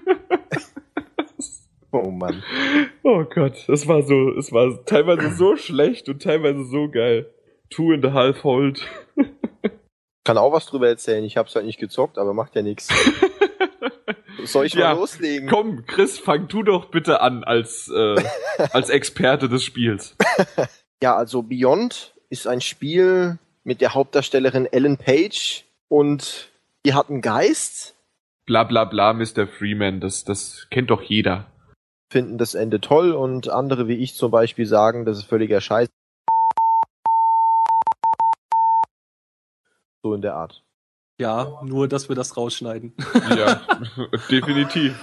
Oh 1.91 2.11
Mann. 2.11 2.43
Oh 3.03 3.23
Gott, 3.23 3.63
das 3.67 3.87
war 3.87 4.03
so, 4.03 4.29
es 4.37 4.51
war 4.51 4.85
teilweise 4.85 5.35
so 5.35 5.55
schlecht 5.55 6.07
und 6.07 6.21
teilweise 6.21 6.63
so 6.65 6.87
geil. 6.87 7.33
Two 7.71 7.93
and 7.93 8.05
a 8.05 8.13
half 8.13 8.43
Hold. 8.43 8.87
Kann 10.23 10.37
auch 10.37 10.51
was 10.51 10.67
drüber 10.67 10.87
erzählen. 10.87 11.23
Ich 11.23 11.37
hab's 11.37 11.55
halt 11.55 11.65
nicht 11.65 11.79
gezockt, 11.79 12.19
aber 12.19 12.33
macht 12.35 12.55
ja 12.55 12.61
nichts. 12.61 12.89
Soll 14.45 14.65
ich 14.65 14.73
Ja, 14.73 14.93
mal 14.93 14.99
loslegen? 14.99 15.49
Komm, 15.49 15.85
Chris, 15.85 16.19
fang 16.19 16.47
du 16.47 16.63
doch 16.63 16.85
bitte 16.91 17.21
an 17.21 17.43
als, 17.43 17.89
äh, 17.89 18.15
als 18.73 18.89
Experte 18.89 19.49
des 19.49 19.63
Spiels. 19.63 20.15
Ja, 21.01 21.15
also 21.15 21.43
Beyond 21.43 22.13
ist 22.29 22.45
ein 22.45 22.59
Spiel 22.59 23.37
mit 23.63 23.79
der 23.79 23.93
Hauptdarstellerin 23.93 24.65
Ellen 24.65 24.97
Page 24.97 25.63
und 25.87 26.49
die 26.85 26.93
hat 26.93 27.09
einen 27.09 27.21
Geist, 27.21 27.95
Bla 28.45 28.65
bla 28.65 28.83
bla, 28.83 29.13
Mr. 29.13 29.47
Freeman, 29.47 30.01
das, 30.01 30.25
das 30.25 30.67
kennt 30.71 30.89
doch 30.89 31.01
jeder. 31.01 31.45
finden 32.11 32.37
das 32.37 32.53
Ende 32.53 32.81
toll 32.81 33.11
und 33.13 33.47
andere 33.47 33.87
wie 33.87 33.93
ich 33.95 34.15
zum 34.15 34.29
Beispiel 34.31 34.65
sagen, 34.65 35.05
das 35.05 35.19
ist 35.19 35.25
völliger 35.25 35.61
Scheiß. 35.61 35.87
So 40.03 40.13
in 40.13 40.21
der 40.21 40.35
Art. 40.35 40.63
Ja, 41.19 41.59
nur, 41.63 41.87
dass 41.89 42.07
wir 42.07 42.15
das 42.15 42.37
rausschneiden. 42.37 42.93
Ja, 43.37 43.61
definitiv. 44.31 44.95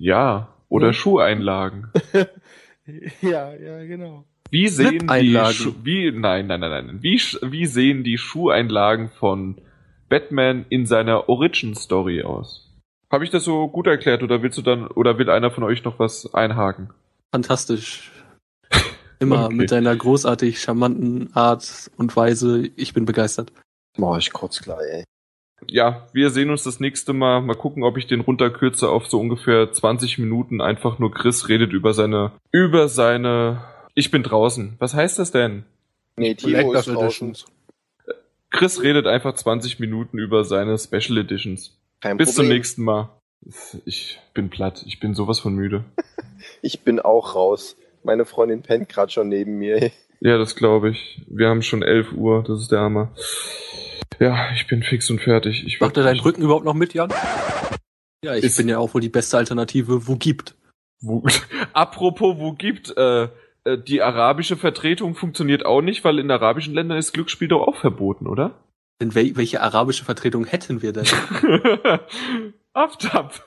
Ja, 0.00 0.48
oder 0.68 0.88
Hm? 0.88 0.92
Schuheinlagen. 0.94 1.92
ja, 3.22 3.54
ja, 3.54 3.84
genau. 3.84 4.24
Wie 4.50 4.68
sehen 4.68 5.06
die. 5.08 5.36
Schu 5.52 5.72
wie 5.84 6.10
nein, 6.10 6.46
nein, 6.46 6.60
nein, 6.60 6.70
nein. 6.86 6.98
Wie 7.02 7.16
wie 7.42 7.66
sehen 7.66 8.02
die 8.02 8.18
Schuheinlagen 8.18 9.10
von 9.10 9.60
Batman 10.08 10.64
in 10.68 10.86
seiner 10.86 11.28
Origin 11.28 11.74
Story 11.74 12.22
aus? 12.22 12.64
Habe 13.12 13.24
ich 13.24 13.30
das 13.30 13.44
so 13.44 13.68
gut 13.68 13.86
erklärt 13.86 14.22
oder 14.22 14.42
willst 14.42 14.58
du 14.58 14.62
dann 14.62 14.86
oder 14.86 15.18
will 15.18 15.30
einer 15.30 15.50
von 15.50 15.64
euch 15.64 15.84
noch 15.84 15.98
was 15.98 16.32
einhaken? 16.34 16.90
Fantastisch. 17.32 18.10
Immer 19.20 19.46
Okay. 19.46 19.54
mit 19.54 19.70
deiner 19.70 19.94
großartig 19.94 20.60
charmanten 20.60 21.30
Art 21.34 21.90
und 21.96 22.16
Weise. 22.16 22.70
Ich 22.76 22.94
bin 22.94 23.04
begeistert. 23.04 23.52
Boah, 23.98 24.16
ich 24.16 24.32
kotz 24.32 24.62
gleich, 24.62 24.78
ey. 24.90 25.04
Ja, 25.66 26.06
wir 26.12 26.30
sehen 26.30 26.50
uns 26.50 26.62
das 26.62 26.78
nächste 26.78 27.12
Mal. 27.12 27.40
Mal 27.42 27.56
gucken, 27.56 27.82
ob 27.82 27.98
ich 27.98 28.06
den 28.06 28.20
runterkürze 28.20 28.88
auf 28.88 29.08
so 29.08 29.20
ungefähr 29.20 29.72
20 29.72 30.18
Minuten. 30.18 30.60
Einfach 30.60 31.00
nur 31.00 31.12
Chris 31.12 31.48
redet 31.48 31.72
über 31.72 31.92
seine 31.92 32.32
über 32.52 32.88
seine 32.88 33.64
Ich 33.94 34.12
bin 34.12 34.22
draußen. 34.22 34.76
Was 34.78 34.94
heißt 34.94 35.18
das 35.18 35.32
denn? 35.32 35.64
Nee, 36.16 36.34
Timo 36.36 36.72
ist 36.74 36.86
draußen. 36.86 37.36
Chris 38.50 38.82
redet 38.82 39.06
einfach 39.06 39.34
20 39.34 39.80
Minuten 39.80 40.18
über 40.18 40.44
seine 40.44 40.78
Special 40.78 41.18
Editions. 41.18 41.76
Kein 42.00 42.16
Bis 42.16 42.34
zum 42.34 42.44
Problem. 42.44 42.56
nächsten 42.56 42.84
Mal. 42.84 43.10
Ich 43.84 44.20
bin 44.34 44.50
platt. 44.50 44.84
Ich 44.86 45.00
bin 45.00 45.14
sowas 45.14 45.40
von 45.40 45.54
müde. 45.54 45.84
Ich 46.62 46.80
bin 46.80 47.00
auch 47.00 47.34
raus. 47.34 47.76
Meine 48.04 48.24
Freundin 48.24 48.62
pennt 48.62 48.88
gerade 48.88 49.10
schon 49.10 49.28
neben 49.28 49.58
mir. 49.58 49.90
Ja, 50.20 50.38
das 50.38 50.54
glaube 50.54 50.90
ich. 50.90 51.20
Wir 51.28 51.48
haben 51.48 51.62
schon 51.62 51.82
11 51.82 52.12
Uhr, 52.12 52.44
das 52.46 52.60
ist 52.60 52.72
der 52.72 52.80
Hammer. 52.80 53.12
Ja, 54.18 54.50
ich 54.52 54.66
bin 54.66 54.82
fix 54.82 55.08
und 55.10 55.20
fertig. 55.20 55.64
Ich 55.66 55.80
Macht 55.80 55.96
er 55.96 56.02
deinen 56.02 56.20
Rücken 56.20 56.42
überhaupt 56.42 56.64
noch 56.64 56.74
mit, 56.74 56.94
Jan? 56.94 57.12
Ja, 58.24 58.34
ich 58.34 58.56
bin 58.56 58.68
ja 58.68 58.78
auch 58.78 58.94
wohl 58.94 59.00
die 59.00 59.08
beste 59.08 59.38
Alternative, 59.38 60.08
wo 60.08 60.16
gibt. 60.16 60.56
Wo, 61.00 61.24
apropos, 61.72 62.36
wo 62.38 62.52
gibt, 62.52 62.96
äh, 62.96 63.28
äh, 63.64 63.78
die 63.78 64.02
arabische 64.02 64.56
Vertretung 64.56 65.14
funktioniert 65.14 65.64
auch 65.64 65.82
nicht, 65.82 66.04
weil 66.04 66.18
in 66.18 66.30
arabischen 66.30 66.74
Ländern 66.74 66.98
ist 66.98 67.12
Glücksspiel 67.12 67.48
doch 67.48 67.66
auch 67.66 67.76
verboten, 67.76 68.26
oder? 68.26 68.64
Denn 69.00 69.14
wel 69.14 69.36
welche 69.36 69.60
arabische 69.60 70.04
Vertretung 70.04 70.44
hätten 70.44 70.82
wir 70.82 70.92
denn? 70.92 71.06
Aftab. 72.72 73.46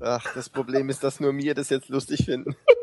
Ach, 0.00 0.34
das 0.34 0.48
Problem 0.48 0.88
ist, 0.88 1.04
dass 1.04 1.20
nur 1.20 1.34
mir 1.34 1.54
das 1.54 1.68
jetzt 1.68 1.90
lustig 1.90 2.24
finden. 2.24 2.56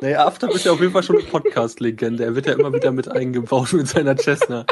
naja, 0.00 0.26
Aftab 0.26 0.50
ist 0.50 0.64
ja 0.64 0.72
auf 0.72 0.80
jeden 0.80 0.92
Fall 0.92 1.02
schon 1.02 1.16
eine 1.16 1.24
Podcast-Legende. 1.26 2.24
Er 2.24 2.34
wird 2.34 2.46
ja 2.46 2.54
immer 2.54 2.72
wieder 2.72 2.92
mit 2.92 3.08
eingebaut 3.08 3.72
mit 3.72 3.88
seiner 3.88 4.16
Cessna. 4.16 4.66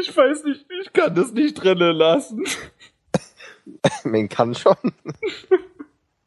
Ich 0.00 0.16
weiß 0.16 0.44
nicht, 0.44 0.66
ich 0.82 0.92
kann 0.92 1.14
das 1.14 1.32
nicht 1.32 1.54
drinnen 1.54 1.96
lassen. 1.96 2.44
Man 4.04 4.28
kann 4.28 4.54
schon. 4.54 4.76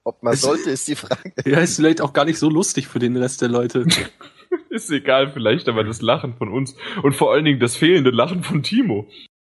Ob 0.03 0.23
man 0.23 0.35
sollte, 0.35 0.69
ist 0.69 0.87
die 0.87 0.95
Frage. 0.95 1.33
Ja, 1.45 1.59
ist 1.59 1.75
vielleicht 1.75 2.01
auch 2.01 2.13
gar 2.13 2.25
nicht 2.25 2.39
so 2.39 2.49
lustig 2.49 2.87
für 2.87 2.99
den 2.99 3.15
Rest 3.17 3.41
der 3.41 3.49
Leute. 3.49 3.85
Ist 4.69 4.89
egal, 4.89 5.31
vielleicht 5.31 5.67
aber 5.67 5.83
das 5.83 6.01
Lachen 6.01 6.35
von 6.35 6.49
uns 6.49 6.75
und 7.03 7.13
vor 7.13 7.33
allen 7.33 7.43
Dingen 7.43 7.59
das 7.59 7.75
fehlende 7.75 8.11
Lachen 8.11 8.43
von 8.43 8.63
Timo. 8.63 9.07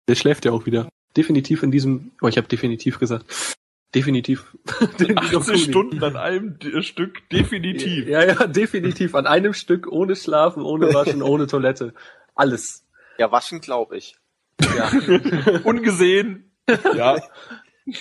Der 0.07 0.15
schläft 0.15 0.45
ja 0.45 0.51
auch 0.51 0.65
wieder. 0.65 0.89
Definitiv 1.15 1.63
in 1.63 1.71
diesem, 1.71 2.11
oh, 2.21 2.27
ich 2.27 2.37
habe 2.37 2.47
definitiv 2.47 2.97
gesagt. 2.97 3.56
Definitiv. 3.95 4.55
Den 4.99 5.17
80 5.17 5.63
Stunden 5.63 6.03
an 6.03 6.17
einem 6.17 6.57
Stück, 6.81 7.29
definitiv. 7.29 8.07
Ja, 8.07 8.23
ja, 8.25 8.47
definitiv. 8.47 9.15
An 9.15 9.25
einem 9.27 9.53
Stück, 9.53 9.87
ohne 9.91 10.15
Schlafen, 10.15 10.63
ohne 10.63 10.93
Waschen, 10.93 11.21
ohne 11.21 11.47
Toilette. 11.47 11.93
Alles. 12.35 12.85
Ja, 13.17 13.31
waschen 13.31 13.61
glaube 13.61 13.97
ich. 13.97 14.15
Ja. 14.61 14.91
Ungesehen. 15.63 16.51
Ja. 16.95 17.21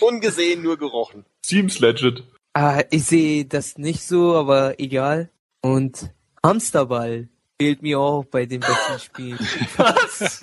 Ungesehen, 0.00 0.62
nur 0.62 0.76
gerochen. 0.76 1.24
Seems 1.44 1.78
legit. 1.78 2.24
Ah, 2.52 2.82
ich 2.90 3.04
sehe 3.04 3.44
das 3.44 3.78
nicht 3.78 4.02
so, 4.02 4.34
aber 4.34 4.80
egal. 4.80 5.30
Und 5.60 6.10
Hamsterball 6.42 7.28
fehlt 7.60 7.82
mir 7.82 8.00
auch 8.00 8.24
bei 8.24 8.46
den 8.46 8.60
besten 8.60 8.98
Spielen. 8.98 9.38
Was? 9.76 10.40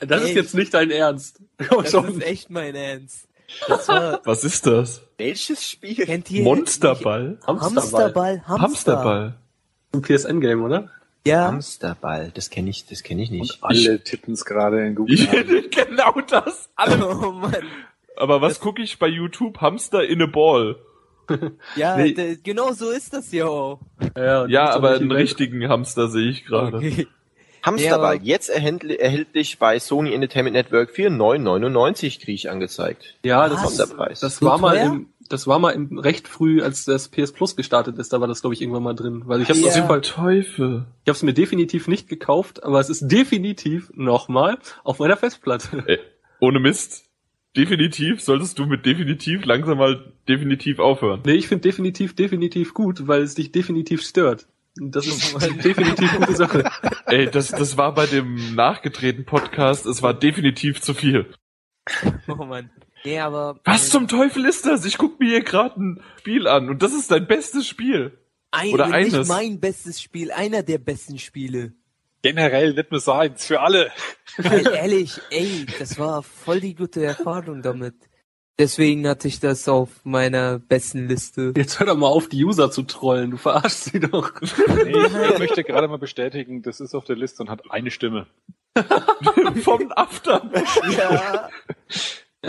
Das 0.00 0.22
ist 0.22 0.28
Echt? 0.28 0.36
jetzt 0.36 0.54
nicht 0.54 0.74
dein 0.74 0.90
Ernst. 0.90 1.40
Komm 1.68 1.82
Das 1.84 1.92
schon. 1.92 2.08
ist 2.08 2.22
echt 2.22 2.50
mein 2.50 2.74
Ernst. 2.74 3.28
Das 3.68 3.88
war, 3.88 4.20
Was 4.24 4.44
ist 4.44 4.66
das? 4.66 5.02
Welches 5.18 5.64
Spiel? 5.68 5.94
kennt 6.04 6.30
ihr 6.30 6.42
Monsterball? 6.42 7.38
Hamsterball, 7.46 8.42
Hamster. 8.46 8.62
Hamsterball. 8.62 9.34
Ein 9.92 10.02
PSN-Game, 10.02 10.62
oder? 10.64 10.90
Ja, 11.26 11.46
Hamsterball, 11.46 12.30
das 12.34 12.50
kenne 12.50 12.68
ich, 12.70 12.86
das 12.86 13.02
kenne 13.02 13.22
ich 13.22 13.30
nicht. 13.30 13.58
Alle 13.62 14.02
tippen 14.02 14.34
es 14.34 14.44
gerade 14.44 14.86
in 14.86 14.94
Google. 14.94 15.18
an. 15.28 15.64
genau 15.70 16.20
das. 16.28 16.68
Alle. 16.76 17.06
oh 17.26 17.32
Mann. 17.32 17.54
Aber 18.16 18.40
was 18.42 18.60
gucke 18.60 18.82
ich 18.82 18.98
bei 18.98 19.08
YouTube? 19.08 19.60
Hamster 19.60 20.04
in 20.04 20.20
a 20.22 20.26
Ball. 20.26 20.76
Ja, 21.74 21.96
Nee. 21.96 22.36
genau 22.42 22.72
so 22.72 22.90
ist 22.90 23.14
das 23.14 23.32
ja 23.32 23.46
auch. 23.46 23.80
Ja, 24.16 24.42
und 24.42 24.50
Ja, 24.50 24.68
aber 24.70 24.90
einen 24.96 25.10
richtigen 25.10 25.66
Hamster 25.68 26.08
sehe 26.08 26.28
ich 26.28 26.44
gerade. 26.44 26.76
Okay. 26.76 27.06
Hamsterball, 27.64 28.16
Ja, 28.16 28.22
jetzt 28.22 28.48
erhältlich, 28.50 29.00
erhältlich 29.00 29.58
bei 29.58 29.78
Sony 29.78 30.12
Entertainment 30.12 30.54
Network 30.54 30.90
für 30.90 31.08
9,99 31.08 32.20
kriege 32.20 32.32
ich 32.32 32.50
angezeigt. 32.50 33.14
Ja, 33.24 33.48
das? 33.48 33.62
Sonderpreis. 33.76 34.20
das 34.20 34.42
war 34.42 34.58
mal 34.58 34.76
im, 34.76 35.06
das 35.28 35.46
war 35.46 35.58
mal 35.58 35.70
im, 35.70 35.98
recht 35.98 36.28
früh, 36.28 36.60
als 36.62 36.84
das 36.84 37.08
PS 37.08 37.32
Plus 37.32 37.56
gestartet 37.56 37.98
ist, 37.98 38.12
da 38.12 38.20
war 38.20 38.28
das 38.28 38.42
glaube 38.42 38.54
ich 38.54 38.60
irgendwann 38.62 38.82
mal 38.82 38.94
drin. 38.94 39.22
Weil 39.26 39.40
ich 39.40 39.48
habe 39.48 39.58
Ja. 39.60 39.68
auf 39.68 39.74
jeden 39.74 39.86
Fall, 39.88 40.00
Teufel. 40.02 40.84
ich 41.04 41.08
habe 41.08 41.16
es 41.16 41.22
mir 41.22 41.32
definitiv 41.34 41.88
nicht 41.88 42.08
gekauft, 42.08 42.62
aber 42.62 42.80
es 42.80 42.90
ist 42.90 43.08
definitiv 43.08 43.90
nochmal 43.94 44.58
auf 44.82 44.98
meiner 44.98 45.16
Festplatte. 45.16 45.84
Ey, 45.86 45.98
ohne 46.40 46.60
Mist. 46.60 47.04
Definitiv 47.56 48.20
solltest 48.20 48.58
du 48.58 48.66
mit 48.66 48.84
definitiv 48.84 49.44
langsam 49.44 49.78
mal 49.78 50.12
definitiv 50.28 50.80
aufhören. 50.80 51.20
Nee, 51.24 51.34
ich 51.34 51.46
finde 51.46 51.62
definitiv, 51.62 52.16
definitiv 52.16 52.74
gut, 52.74 53.06
weil 53.06 53.22
es 53.22 53.36
dich 53.36 53.52
definitiv 53.52 54.02
stört. 54.02 54.48
Das 54.76 55.06
ist 55.06 55.34
eine 55.42 55.56
definitiv 55.56 56.12
gute 56.16 56.36
Sache. 56.36 56.70
Ey, 57.06 57.30
das, 57.30 57.48
das 57.48 57.76
war 57.76 57.94
bei 57.94 58.06
dem 58.06 58.54
nachgedrehten 58.54 59.24
Podcast, 59.24 59.86
es 59.86 60.02
war 60.02 60.14
definitiv 60.14 60.80
zu 60.80 60.94
viel. 60.94 61.32
Oh 62.28 62.34
Mann. 62.44 62.70
Nee, 63.04 63.20
aber. 63.20 63.60
Was 63.64 63.90
zum 63.90 64.08
Teufel 64.08 64.46
ist 64.46 64.64
das? 64.64 64.84
Ich 64.86 64.96
guck 64.96 65.20
mir 65.20 65.28
hier 65.28 65.44
gerade 65.44 65.78
ein 65.78 66.02
Spiel 66.18 66.48
an 66.48 66.70
und 66.70 66.82
das 66.82 66.94
ist 66.94 67.10
dein 67.10 67.26
bestes 67.26 67.68
Spiel. 67.68 68.18
Ein, 68.50 68.72
oder 68.72 68.90
wenn 68.90 69.04
nicht 69.04 69.14
eines. 69.14 69.28
mein 69.28 69.60
bestes 69.60 70.00
Spiel, 70.00 70.32
einer 70.32 70.62
der 70.62 70.78
besten 70.78 71.18
Spiele. 71.18 71.74
Generell 72.22 72.72
nicht 72.72 72.90
nur 72.90 73.00
seins, 73.00 73.44
für 73.44 73.60
alle. 73.60 73.92
Weil 74.38 74.66
ehrlich, 74.68 75.20
ey, 75.30 75.66
das 75.78 75.98
war 75.98 76.22
voll 76.22 76.60
die 76.60 76.74
gute 76.74 77.04
Erfahrung 77.04 77.60
damit. 77.60 77.96
Deswegen 78.58 79.08
hatte 79.08 79.26
ich 79.26 79.40
das 79.40 79.68
auf 79.68 79.88
meiner 80.04 80.60
besten 80.60 81.08
Liste. 81.08 81.52
Jetzt 81.56 81.80
hör 81.80 81.88
doch 81.88 81.96
mal 81.96 82.06
auf, 82.06 82.28
die 82.28 82.44
User 82.44 82.70
zu 82.70 82.82
trollen. 82.84 83.32
Du 83.32 83.36
verarschst 83.36 83.84
sie 83.84 83.98
doch. 83.98 84.30
Nee, 84.84 85.06
ich 85.06 85.38
möchte 85.38 85.64
gerade 85.64 85.88
mal 85.88 85.98
bestätigen, 85.98 86.62
das 86.62 86.78
ist 86.78 86.94
auf 86.94 87.04
der 87.04 87.16
Liste 87.16 87.42
und 87.42 87.50
hat 87.50 87.62
eine 87.70 87.90
Stimme. 87.90 88.28
Vom 89.62 89.90
After. 89.96 90.48
Ja. 90.96 91.48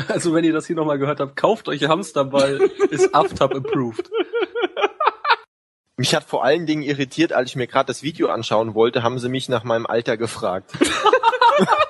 Also 0.07 0.34
wenn 0.34 0.44
ihr 0.44 0.53
das 0.53 0.68
hier 0.68 0.76
nochmal 0.76 0.99
gehört 0.99 1.19
habt, 1.19 1.36
kauft 1.36 1.68
euch 1.69 1.84
Hamsterball, 1.86 2.69
ist 2.91 3.15
Aftab 3.15 3.56
approved. 3.56 4.11
Mich 5.98 6.14
hat 6.14 6.26
vor 6.26 6.44
allen 6.44 6.68
Dingen 6.68 6.84
irritiert, 6.84 7.34
als 7.34 7.52
ich 7.52 7.56
mir 7.56 7.68
gerade 7.68 7.88
das 7.88 8.03
Video 8.03 8.27
anschauen 8.27 8.76
wollte, 8.76 9.02
haben 9.02 9.18
sie 9.18 9.30
mich 9.30 9.49
nach 9.49 9.64
meinem 9.64 9.86
Alter 9.88 10.18
gefragt. 10.18 10.72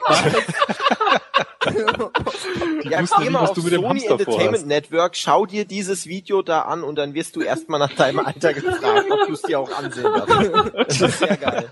ja, 1.66 3.02
wussten 3.02 3.24
geh 3.24 3.30
mal 3.30 3.42
was 3.44 3.50
auf 3.52 3.56
du 3.56 3.64
mit 3.64 3.74
dem 3.74 3.82
Sony 3.82 4.00
Hamster 4.00 4.12
Entertainment. 4.20 4.68
Network, 4.68 5.16
schau 5.16 5.46
dir 5.46 5.66
dieses 5.66 6.08
Video 6.08 6.42
da 6.42 6.62
an 6.62 6.84
und 6.84 6.96
dann 6.98 7.14
wirst 7.14 7.36
du 7.36 7.42
erstmal 7.42 7.80
nach 7.80 7.94
deinem 7.94 8.20
Alter 8.20 8.54
gefragt, 8.54 9.06
ob 9.10 9.28
du 9.28 9.34
es 9.34 9.42
dir 9.42 9.60
auch 9.60 9.72
ansehen 9.78 10.04
darfst. 10.04 10.52
Das 10.88 11.02
ist 11.02 11.20
sehr 11.20 11.38
geil. 11.38 11.70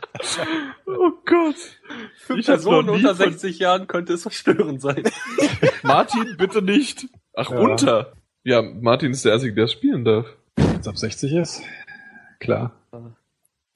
Oh 0.85 1.11
Gott. 1.25 1.55
Für 2.17 2.37
Ich 2.39 2.45
Personen 2.45 2.89
unter 2.89 3.15
von- 3.15 3.31
60 3.31 3.59
Jahren 3.59 3.87
könnte 3.87 4.13
es 4.13 4.21
verstörend 4.23 4.81
sein. 4.81 5.03
Martin, 5.83 6.35
bitte 6.37 6.61
nicht. 6.61 7.07
Ach, 7.35 7.49
Ja. 7.49 7.57
unter. 7.59 8.13
Ja, 8.43 8.61
Martin 8.61 9.11
ist 9.11 9.23
der 9.25 9.33
Einzige, 9.33 9.53
der 9.53 9.67
spielen 9.67 10.03
darf. 10.03 10.25
Wenn 10.55 10.79
es 10.81 10.87
ab 10.87 10.97
60 10.97 11.33
ist, 11.33 11.61
klar. 12.39 12.73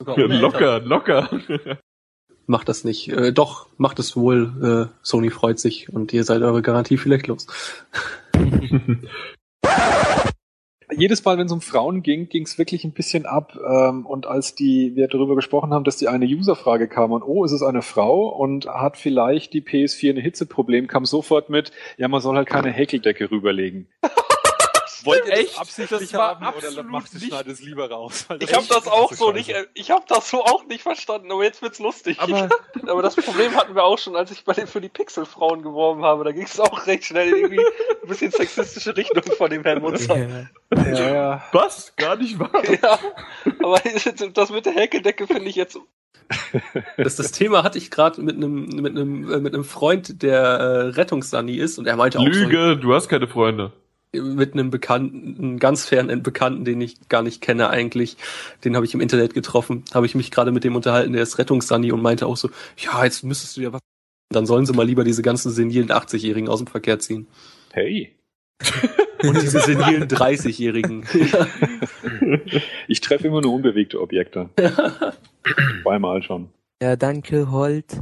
Ja, 0.06 0.26
locker, 0.26 0.80
locker. 0.82 1.30
Macht 2.50 2.70
das 2.70 2.86
nicht. 2.86 3.10
Äh, 3.10 3.34
doch, 3.34 3.68
macht 3.78 4.00
es 4.00 4.16
wohl. 4.16 4.90
Äh, 4.90 4.96
Sony 5.04 5.30
freut 5.30 5.60
sich 5.60 5.90
und 5.94 6.14
ihr 6.14 6.24
seid 6.24 6.42
eure 6.42 6.62
Garantie 6.62 6.98
vielleicht 6.98 7.28
los. 7.28 7.46
Jedes 10.96 11.26
Mal, 11.26 11.38
wenn 11.38 11.48
es 11.48 11.52
um 11.52 11.60
Frauen 11.60 12.02
ging, 12.02 12.30
ging 12.30 12.44
es 12.44 12.58
wirklich 12.58 12.86
ein 12.86 12.94
bisschen 12.94 13.26
ab. 13.26 13.60
Ähm, 13.68 14.06
und 14.06 14.26
als 14.26 14.56
die 14.56 14.96
wir 14.96 15.10
darüber 15.10 15.36
gesprochen 15.36 15.74
haben, 15.74 15.84
dass 15.84 15.98
die 15.98 16.08
eine 16.08 16.26
Userfrage 16.26 16.88
kam 16.88 17.12
und 17.12 17.24
oh, 17.24 17.44
ist 17.44 17.52
es 17.52 17.62
eine 17.62 17.82
Frau 17.82 18.30
und 18.30 18.68
hat 18.68 18.96
vielleicht 18.96 19.54
die 19.54 19.62
PS4 19.62 20.12
ein 20.12 20.22
Hitzeproblem, 20.22 20.88
kam 20.88 21.04
sofort 21.04 21.50
mit, 21.50 21.74
ja, 21.98 22.08
man 22.08 22.22
soll 22.22 22.38
halt 22.38 22.48
keine 22.48 22.72
Häkeldecke 22.72 23.30
rüberlegen. 23.30 23.90
Wollt 25.06 25.26
ihr 25.26 25.34
Echt? 25.34 25.52
das 25.54 25.58
absichtlich 25.60 26.12
Das 26.12 26.14
haben 26.20 26.46
oder 26.46 26.84
macht 26.84 27.14
es 27.14 27.24
schneidet 27.24 27.54
es 27.54 27.62
lieber 27.62 27.90
raus? 27.90 28.28
Ich 28.40 28.54
habe 28.54 28.66
das 28.68 28.88
auch 28.88 29.12
so 29.14 29.32
nicht, 29.32 29.54
ich 29.74 29.92
habe 29.92 30.06
das 30.08 30.30
so 30.30 30.44
auch 30.44 30.66
nicht 30.66 30.84
verstanden, 30.84 31.32
aber 31.32 31.44
jetzt 31.44 31.62
wird's 31.62 31.80
lustig. 31.80 32.20
Aber- 32.20 32.50
aber 32.88 33.02
das 33.02 33.16
Problem 33.16 33.56
hatten 33.56 33.76
wir 33.76 33.84
auch 33.84 33.98
schon, 33.98 34.16
als 34.16 34.32
ich 34.32 34.44
bei 34.44 34.54
den 34.54 34.68
für 34.68 34.82
die 34.82 34.90
Pixelfrauen 34.90 35.62
geworben 35.64 36.04
habe. 36.04 36.24
Da 36.24 36.32
ging 36.32 36.44
es 36.46 36.60
auch 36.60 36.86
recht 36.88 37.06
schnell 37.06 37.30
in 37.30 37.36
irgendwie 37.36 37.60
ein 37.60 38.08
bisschen 38.08 38.32
sexistische 38.32 38.96
Richtung 38.96 39.24
von 39.24 39.50
dem 39.50 39.64
Herrn 39.64 39.82
Munzer. 39.82 40.18
Ja. 40.18 40.48
Ja, 40.92 41.14
ja. 41.14 41.44
Was? 41.52 41.96
Gar 41.96 42.18
nicht 42.18 42.38
wahr. 42.40 42.52
Ja, 42.82 43.00
aber 43.64 43.82
das 44.34 44.50
mit 44.52 44.66
der 44.66 44.74
Häkeldecke 44.74 45.26
finde 45.28 45.46
ich 45.50 45.56
jetzt. 45.56 45.80
Das, 46.98 47.16
das 47.16 47.32
Thema 47.32 47.64
hatte 47.64 47.78
ich 47.78 47.90
gerade 47.90 48.22
mit 48.22 48.36
einem 48.36 48.66
mit 48.66 48.92
einem 48.98 49.32
äh, 49.32 49.38
mit 49.40 49.54
einem 49.54 49.64
Freund, 49.64 50.22
der 50.22 50.40
äh, 50.42 50.80
Rettungssani 50.90 51.56
ist 51.56 51.80
und 51.80 51.88
er 51.88 51.96
meinte 51.96 52.20
auch 52.20 52.26
Lüge, 52.26 52.76
du 52.78 52.94
hast 52.94 53.08
keine 53.08 53.28
Freunde. 53.28 53.72
Mit 54.14 54.54
einem 54.54 54.70
Bekannten, 54.70 55.38
einem 55.38 55.60
ganz 55.60 55.86
fernen 55.86 56.24
Bekannten, 56.24 56.66
den 56.66 56.82
ich 56.82 57.10
gar 57.10 57.22
nicht 57.22 57.42
kenne 57.42 57.70
eigentlich, 57.70 58.18
den 58.64 58.76
habe 58.76 58.86
ich 58.86 58.94
im 58.94 59.02
Internet 59.02 59.34
getroffen, 59.34 59.84
habe 59.94 60.06
ich 60.06 60.16
mich 60.16 60.32
gerade 60.32 60.52
mit 60.52 60.64
dem 60.64 60.76
unterhalten, 60.76 61.14
der 61.14 61.24
ist 61.24 61.38
Rettungssani 61.38 61.92
und 61.92 62.02
meinte 62.02 62.26
auch 62.26 62.38
so, 62.38 62.50
ja, 62.78 63.04
jetzt 63.04 63.24
müsstest 63.24 63.58
du 63.58 63.62
ja 63.62 63.74
was 63.74 63.82
dann 64.30 64.46
sollen 64.46 64.66
sie 64.66 64.74
mal 64.74 64.86
lieber 64.86 65.04
diese 65.04 65.22
ganzen 65.22 65.52
senilen 65.52 65.90
80-Jährigen 65.90 66.50
aus 66.50 66.60
dem 66.60 66.68
Verkehr 66.68 67.00
ziehen. 67.00 67.28
Hey. 67.72 68.14
Und 69.24 69.42
diese 69.42 69.60
senilen 69.60 70.04
30-Jährigen. 70.08 71.06
ja. 71.14 71.48
Ich 72.88 73.02
treffe 73.02 73.28
immer 73.28 73.42
nur 73.42 73.54
unbewegte 73.54 74.02
Objekte. 74.02 74.50
Zweimal 75.84 76.24
schon. 76.24 76.50
Ja, 76.82 76.96
danke, 76.96 77.52
Holt. 77.52 78.02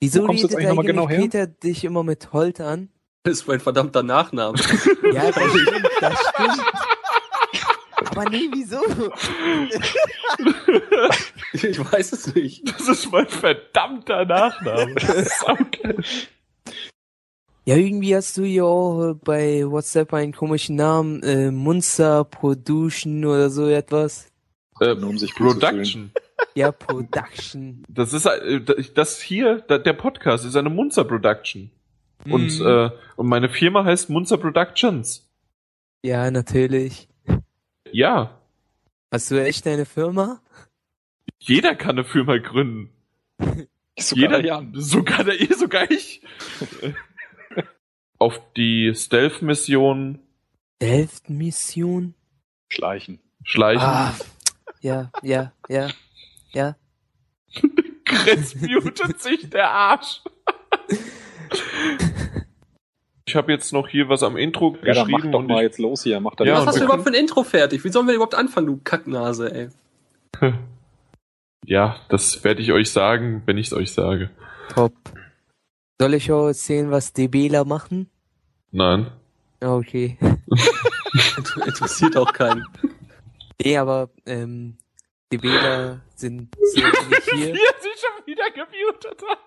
Wieso 0.00 0.26
redet 0.26 0.54
eigentlich 0.54 0.86
genau 0.86 1.08
her? 1.08 1.20
Peter 1.20 1.46
dich 1.46 1.84
immer 1.84 2.02
mit 2.02 2.32
Holt 2.32 2.60
an? 2.60 2.88
Das 3.26 3.34
ist 3.40 3.48
mein 3.48 3.60
verdammter 3.60 4.02
Nachname. 4.02 4.56
Ja, 5.12 5.30
das 5.30 5.50
stimmt, 5.50 5.90
das 6.00 6.18
stimmt. 6.18 6.62
Aber 8.10 8.30
nee, 8.30 8.48
wieso? 8.52 8.80
Ich 11.52 11.92
weiß 11.92 12.12
es 12.12 12.34
nicht. 12.34 12.68
Das 12.68 12.86
ist 12.86 13.10
mein 13.10 13.26
verdammter 13.26 14.24
Nachname. 14.26 14.94
Ja, 17.64 17.76
irgendwie 17.76 18.14
hast 18.14 18.36
du 18.36 18.44
ja 18.44 18.64
auch 18.64 19.10
äh, 19.10 19.14
bei 19.14 19.64
WhatsApp 19.64 20.12
einen 20.12 20.32
komischen 20.32 20.76
Namen, 20.76 21.22
äh, 21.22 21.50
Munster 21.50 22.24
Production 22.24 23.24
oder 23.24 23.48
so 23.48 23.68
etwas. 23.68 24.28
Äh, 24.80 24.92
um 24.92 25.16
sich 25.18 25.34
gut 25.34 25.52
zu 25.52 25.58
Production. 25.58 26.12
Ja, 26.54 26.72
Production. 26.72 27.84
Das 27.88 28.12
ist 28.12 28.26
äh, 28.26 28.60
das 28.94 29.20
hier, 29.20 29.62
der 29.62 29.92
Podcast 29.94 30.44
ist 30.44 30.56
eine 30.56 30.70
Munzer 30.70 31.04
Production. 31.04 31.70
Und, 32.30 32.58
Mhm. 32.60 32.66
äh, 32.66 32.90
und 33.16 33.26
meine 33.28 33.48
Firma 33.48 33.84
heißt 33.84 34.10
Munzer 34.10 34.38
Productions. 34.38 35.28
Ja, 36.02 36.30
natürlich. 36.30 37.08
Ja, 37.92 38.38
Hast 39.12 39.30
du 39.30 39.42
echt 39.42 39.66
eine 39.66 39.86
Firma? 39.86 40.40
jeder 41.38 41.74
kann 41.76 41.90
eine 41.90 42.04
Firma 42.04 42.38
gründen. 42.38 42.90
Sogar 43.98 44.38
jeder, 44.38 44.44
Jan. 44.44 44.72
sogar 44.76 45.24
der, 45.24 45.36
sogar 45.56 45.90
ich. 45.90 46.20
Auf 48.18 48.40
die 48.56 48.92
Stealth-Mission 48.94 50.20
Stealth-Mission? 50.82 52.14
Schleichen. 52.68 53.20
schleichen. 53.44 53.82
Ah, 53.82 54.14
ja, 54.80 55.10
ja, 55.22 55.52
ja, 55.68 55.88
ja. 56.52 56.76
Chris 58.04 58.54
mutet 58.56 59.20
sich 59.22 59.48
der 59.48 59.70
Arsch. 59.70 60.22
Ich 63.28 63.34
habe 63.34 63.50
jetzt 63.52 63.72
noch 63.72 63.88
hier 63.88 64.08
was 64.08 64.22
am 64.22 64.36
Intro 64.36 64.76
Ja, 64.84 64.94
dann 64.94 65.10
mach 65.10 65.18
geschrieben 65.18 65.32
doch 65.32 65.38
und 65.40 65.46
mal 65.48 65.56
ich, 65.56 65.62
jetzt 65.62 65.78
los 65.78 66.02
hier. 66.04 66.20
Mach 66.20 66.34
da 66.36 66.44
Ja, 66.44 66.58
Was 66.58 66.66
hast 66.66 66.80
du 66.80 66.84
überhaupt 66.84 67.02
für 67.02 67.10
ein 67.10 67.14
Intro 67.14 67.42
fertig? 67.42 67.82
Wie 67.84 67.88
sollen 67.88 68.06
wir 68.06 68.14
überhaupt 68.14 68.34
anfangen, 68.36 68.66
du 68.68 68.80
Kacknase, 68.82 69.52
ey? 69.52 69.68
ja, 71.64 71.96
das 72.08 72.44
werde 72.44 72.62
ich 72.62 72.72
euch 72.72 72.90
sagen, 72.90 73.42
wenn 73.46 73.58
ich 73.58 73.68
es 73.68 73.72
euch 73.72 73.92
sage. 73.92 74.30
Top. 74.72 74.92
Soll 76.00 76.14
ich 76.14 76.30
auch 76.30 76.46
erzählen, 76.46 76.90
was 76.90 77.12
DBler 77.12 77.64
machen? 77.64 78.10
Nein. 78.70 79.10
Ah, 79.60 79.74
Okay. 79.76 80.18
Interessiert 81.66 82.16
auch 82.16 82.32
keinen. 82.32 82.64
Nee, 83.62 83.76
aber 83.78 84.10
ähm, 84.26 84.76
DBler 85.32 86.00
sind 86.14 86.54
sehr 86.74 86.84
wenig 86.92 87.24
hier. 87.32 87.54
Wie 87.54 87.58
er 87.58 87.80
sich 87.82 88.00
schon 88.00 88.26
wieder 88.26 88.44
gemutet 88.50 89.22
hat. 89.28 89.38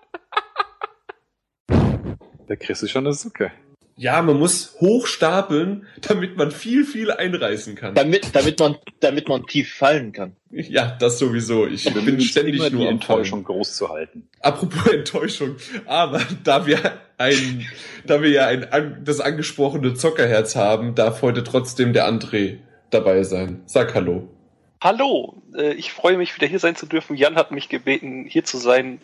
Der 2.50 2.56
Chris 2.56 2.82
ist 2.82 2.90
schon 2.90 3.06
eine 3.06 3.14
Sucke. 3.14 3.52
Ja, 3.94 4.20
man 4.22 4.36
muss 4.36 4.74
hochstapeln, 4.80 5.86
damit 6.00 6.36
man 6.36 6.50
viel, 6.50 6.84
viel 6.84 7.12
einreißen 7.12 7.76
kann. 7.76 7.94
Damit, 7.94 8.34
damit 8.34 8.58
man, 8.58 8.76
damit 8.98 9.28
man 9.28 9.46
tief 9.46 9.72
fallen 9.72 10.10
kann. 10.10 10.34
Ja, 10.50 10.96
das 10.98 11.20
sowieso. 11.20 11.68
Ich 11.68 11.84
bin 11.84 12.08
Immer 12.08 12.20
ständig 12.20 12.60
die 12.60 12.70
nur 12.70 12.88
am 12.88 12.94
Enttäuschung 12.94 13.44
groß 13.44 13.76
zu 13.76 13.90
halten. 13.90 14.28
Apropos 14.40 14.84
Enttäuschung, 14.92 15.56
aber 15.86 16.22
da 16.42 16.66
wir 16.66 16.80
ein, 17.18 17.66
da 18.04 18.20
wir 18.20 18.30
ja 18.30 18.46
ein 18.46 19.00
das 19.04 19.20
angesprochene 19.20 19.94
Zockerherz 19.94 20.56
haben, 20.56 20.96
darf 20.96 21.22
heute 21.22 21.44
trotzdem 21.44 21.92
der 21.92 22.10
André 22.10 22.56
dabei 22.90 23.22
sein. 23.22 23.62
Sag 23.66 23.94
Hallo. 23.94 24.28
Hallo, 24.80 25.40
äh, 25.54 25.74
ich 25.74 25.92
freue 25.92 26.16
mich 26.16 26.34
wieder 26.34 26.48
hier 26.48 26.58
sein 26.58 26.74
zu 26.74 26.86
dürfen. 26.86 27.14
Jan 27.14 27.36
hat 27.36 27.52
mich 27.52 27.68
gebeten, 27.68 28.24
hier 28.26 28.44
zu 28.44 28.56
sein, 28.56 29.00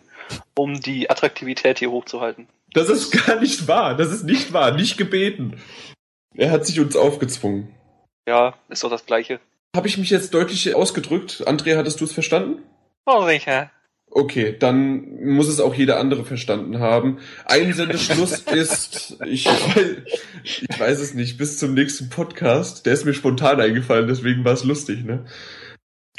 um 0.55 0.79
die 0.79 1.09
Attraktivität 1.09 1.79
hier 1.79 1.91
hochzuhalten. 1.91 2.47
Das 2.73 2.89
ist 2.89 3.11
gar 3.11 3.39
nicht 3.39 3.67
wahr. 3.67 3.95
Das 3.95 4.11
ist 4.11 4.23
nicht 4.23 4.53
wahr. 4.53 4.71
Nicht 4.71 4.97
gebeten. 4.97 5.59
Er 6.35 6.51
hat 6.51 6.65
sich 6.65 6.79
uns 6.79 6.95
aufgezwungen. 6.95 7.73
Ja, 8.27 8.55
ist 8.69 8.83
doch 8.83 8.89
das 8.89 9.05
Gleiche. 9.05 9.39
Habe 9.75 9.87
ich 9.87 9.97
mich 9.97 10.09
jetzt 10.09 10.33
deutlich 10.33 10.73
ausgedrückt? 10.75 11.47
André, 11.47 11.77
hattest 11.77 12.01
du 12.01 12.05
es 12.05 12.13
verstanden? 12.13 12.63
Oh, 13.05 13.25
sicher. 13.25 13.71
Okay, 14.09 14.55
dann 14.57 15.23
muss 15.23 15.47
es 15.47 15.59
auch 15.59 15.73
jeder 15.73 15.99
andere 15.99 16.23
verstanden 16.23 16.79
haben. 16.79 17.19
Einsendeschluss 17.45 18.39
ist, 18.53 19.17
ich 19.25 19.45
weiß, 19.45 19.95
ich 20.43 20.79
weiß 20.79 20.99
es 20.99 21.13
nicht, 21.13 21.37
bis 21.37 21.59
zum 21.59 21.73
nächsten 21.73 22.09
Podcast. 22.09 22.85
Der 22.85 22.93
ist 22.93 23.05
mir 23.05 23.13
spontan 23.13 23.59
eingefallen, 23.59 24.07
deswegen 24.07 24.43
war 24.45 24.53
es 24.53 24.63
lustig, 24.63 25.03
ne? 25.03 25.25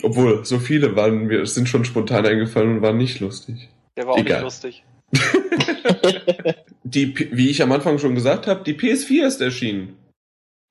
Obwohl, 0.03 0.45
so 0.45 0.59
viele 0.61 0.95
waren 0.95 1.27
mir, 1.27 1.45
sind 1.47 1.69
schon 1.69 1.85
spontan 1.85 2.27
eingefallen 2.27 2.77
und 2.77 2.83
waren 2.83 2.99
nicht 2.99 3.21
lustig. 3.21 3.69
Der 3.99 4.07
war 4.07 4.15
auch 4.15 4.19
Egal. 4.19 4.37
nicht 4.37 4.45
lustig. 4.45 4.85
Die, 6.85 7.13
wie 7.33 7.51
ich 7.51 7.61
am 7.63 7.73
Anfang 7.73 7.99
schon 7.99 8.15
gesagt 8.15 8.47
habe, 8.47 8.63
die 8.63 8.75
PS4 8.75 9.27
ist 9.27 9.41
erschienen. 9.41 9.97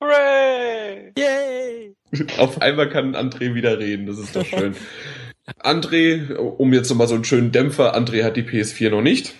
Hooray! 0.02 1.12
Yay! 1.18 1.94
Auf 2.38 2.62
einmal 2.62 2.88
kann 2.88 3.14
André 3.14 3.54
wieder 3.54 3.78
reden, 3.78 4.06
das 4.06 4.18
ist 4.18 4.34
doch 4.34 4.46
schön. 4.46 4.74
André, 5.58 6.34
um 6.36 6.72
jetzt 6.72 6.88
nochmal 6.88 7.06
so 7.06 7.16
einen 7.16 7.24
schönen 7.24 7.52
Dämpfer, 7.52 7.94
André 7.94 8.24
hat 8.24 8.38
die 8.38 8.44
PS4 8.44 8.88
noch 8.88 9.02
nicht. 9.02 9.34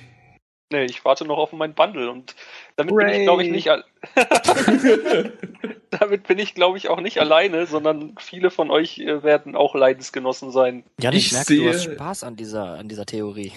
Nee, 0.70 0.84
ich 0.84 1.02
warte 1.04 1.24
noch 1.24 1.38
auf 1.38 1.52
mein 1.52 1.74
Bundle 1.74 2.10
und 2.10 2.34
damit 2.76 2.94
bin 2.94 3.06
Hooray. 3.06 3.18
ich, 3.20 3.24
glaube 3.24 3.42
ich, 3.42 3.50
nicht 3.50 3.68
damit 5.90 6.26
bin 6.26 6.38
ich, 6.38 6.54
glaube 6.54 6.76
ich, 6.76 6.88
auch 6.90 7.00
nicht 7.00 7.18
alleine, 7.20 7.64
sondern 7.66 8.14
viele 8.20 8.50
von 8.50 8.70
euch 8.70 8.98
äh, 8.98 9.22
werden 9.22 9.56
auch 9.56 9.74
Leidensgenossen 9.74 10.50
sein. 10.52 10.84
Jan, 11.00 11.14
ich, 11.14 11.28
Ich 11.28 11.32
merke, 11.32 11.56
du 11.56 11.68
hast 11.68 11.82
sehe- 11.84 11.94
Spaß 11.94 12.24
an 12.24 12.36
dieser, 12.36 12.74
an 12.74 12.86
dieser 12.88 13.06
Theorie. 13.06 13.52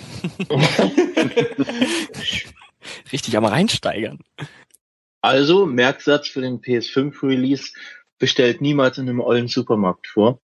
Richtig 3.11 3.35
am 3.37 3.45
reinsteigern. 3.45 4.19
Also, 5.21 5.65
Merksatz 5.65 6.27
für 6.29 6.41
den 6.41 6.61
PS5 6.61 7.21
Release, 7.23 7.71
bestellt 8.19 8.61
niemals 8.61 8.97
in 8.97 9.09
einem 9.09 9.19
ollen 9.19 9.47
Supermarkt 9.47 10.07
vor. 10.07 10.39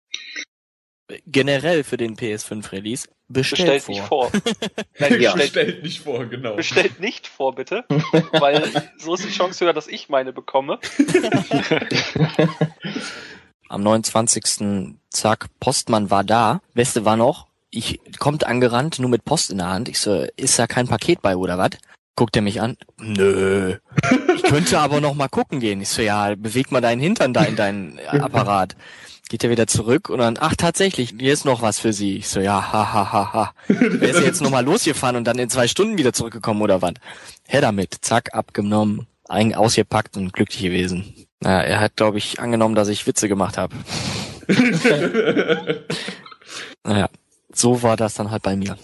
Generell 1.26 1.84
für 1.84 1.96
den 1.96 2.16
PS5 2.16 2.72
Release. 2.72 3.08
Bestellt, 3.28 3.84
Bestellt 3.84 3.88
nicht 3.88 4.02
vor. 4.02 4.30
Nein, 4.98 5.20
Ja. 5.20 5.32
bestellt, 5.32 5.52
Bestellt 5.52 5.82
nicht 5.82 6.00
vor, 6.00 6.26
genau. 6.26 6.54
bestellt 6.56 7.00
nicht 7.00 7.26
vor, 7.26 7.54
bitte. 7.54 7.84
Weil 8.32 8.68
so 8.98 9.14
ist 9.14 9.24
die 9.24 9.30
Chance 9.30 9.64
höher, 9.64 9.72
dass 9.72 9.88
ich 9.88 10.08
meine 10.08 10.32
bekomme. 10.32 10.78
Am 13.68 13.82
29. 13.82 14.96
Zack, 15.10 15.46
Postmann 15.60 16.10
war 16.10 16.24
da. 16.24 16.60
Beste 16.74 17.04
war 17.04 17.16
noch, 17.16 17.46
ich 17.70 18.00
kommt 18.18 18.44
angerannt, 18.44 18.98
nur 18.98 19.08
mit 19.08 19.24
Post 19.24 19.50
in 19.50 19.58
der 19.58 19.68
Hand. 19.68 19.88
Ich 19.88 19.98
so, 19.98 20.26
ist 20.36 20.58
da 20.58 20.66
kein 20.66 20.88
Paket 20.88 21.22
bei 21.22 21.36
oder 21.36 21.56
was? 21.58 21.70
Guckt 22.14 22.36
er 22.36 22.42
mich 22.42 22.60
an. 22.60 22.76
Nö. 22.98 23.76
Ich 24.34 24.42
könnte 24.42 24.78
aber 24.78 25.00
noch 25.00 25.14
mal 25.14 25.28
gucken 25.28 25.60
gehen. 25.60 25.80
Ich 25.80 25.88
so, 25.88 26.02
ja, 26.02 26.34
beweg 26.34 26.70
mal 26.70 26.82
deinen 26.82 27.00
Hintern 27.00 27.32
da 27.32 27.42
in 27.44 27.56
deinen 27.56 27.98
Apparat. 28.00 28.76
Geht 29.32 29.44
er 29.44 29.50
wieder 29.50 29.66
zurück 29.66 30.10
und 30.10 30.18
dann, 30.18 30.36
ach 30.38 30.54
tatsächlich, 30.56 31.14
hier 31.18 31.32
ist 31.32 31.46
noch 31.46 31.62
was 31.62 31.78
für 31.78 31.94
Sie. 31.94 32.18
Ich 32.18 32.28
so, 32.28 32.38
ja, 32.38 32.70
ha, 32.70 32.92
ha, 32.92 33.12
ha, 33.12 33.32
ha. 33.32 33.54
Wer 33.66 34.10
ist 34.10 34.20
jetzt 34.20 34.42
noch 34.42 34.50
mal 34.50 34.62
losgefahren 34.62 35.16
und 35.16 35.24
dann 35.24 35.38
in 35.38 35.48
zwei 35.48 35.68
Stunden 35.68 35.96
wieder 35.96 36.12
zurückgekommen 36.12 36.60
oder 36.60 36.82
was? 36.82 36.92
Her 37.48 37.62
damit. 37.62 37.96
Zack, 38.02 38.34
abgenommen, 38.34 39.06
ein, 39.30 39.54
ausgepackt 39.54 40.18
und 40.18 40.34
glücklich 40.34 40.60
gewesen. 40.60 41.14
Naja, 41.40 41.62
er 41.62 41.80
hat, 41.80 41.96
glaube 41.96 42.18
ich, 42.18 42.40
angenommen, 42.40 42.74
dass 42.74 42.88
ich 42.88 43.06
Witze 43.06 43.26
gemacht 43.26 43.56
habe. 43.56 43.74
Naja, 46.84 47.08
so 47.54 47.82
war 47.82 47.96
das 47.96 48.12
dann 48.12 48.30
halt 48.30 48.42
bei 48.42 48.56
mir. 48.56 48.76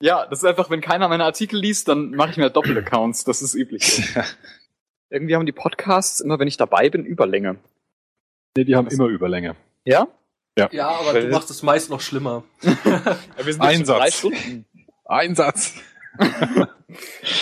Ja, 0.00 0.24
das 0.26 0.38
ist 0.38 0.44
einfach, 0.44 0.70
wenn 0.70 0.80
keiner 0.80 1.08
meine 1.08 1.24
Artikel 1.24 1.58
liest, 1.58 1.88
dann 1.88 2.12
mache 2.12 2.30
ich 2.30 2.36
mir 2.38 2.48
Doppelaccounts. 2.48 3.24
Das 3.24 3.42
ist 3.42 3.54
üblich. 3.54 4.08
Irgendwie 5.10 5.34
haben 5.34 5.46
die 5.46 5.52
Podcasts 5.52 6.20
immer, 6.20 6.38
wenn 6.38 6.48
ich 6.48 6.56
dabei 6.56 6.90
bin, 6.90 7.04
Überlänge. 7.04 7.56
Nee, 8.56 8.64
die 8.64 8.76
haben 8.76 8.88
immer 8.88 9.06
Überlänge. 9.06 9.56
Ja? 9.84 10.08
Ja. 10.58 10.68
Ja, 10.72 10.88
aber 10.88 11.20
du 11.20 11.28
machst 11.28 11.50
es 11.50 11.62
meist 11.62 11.88
noch 11.90 12.00
schlimmer. 12.00 12.44
ja 12.62 12.72
wir 13.42 13.52
sind 13.52 13.62
schon 13.62 13.62
drei 13.62 13.68
Einsatz. 13.68 14.14
Stunden. 14.18 14.66
Einsatz. 15.04 15.74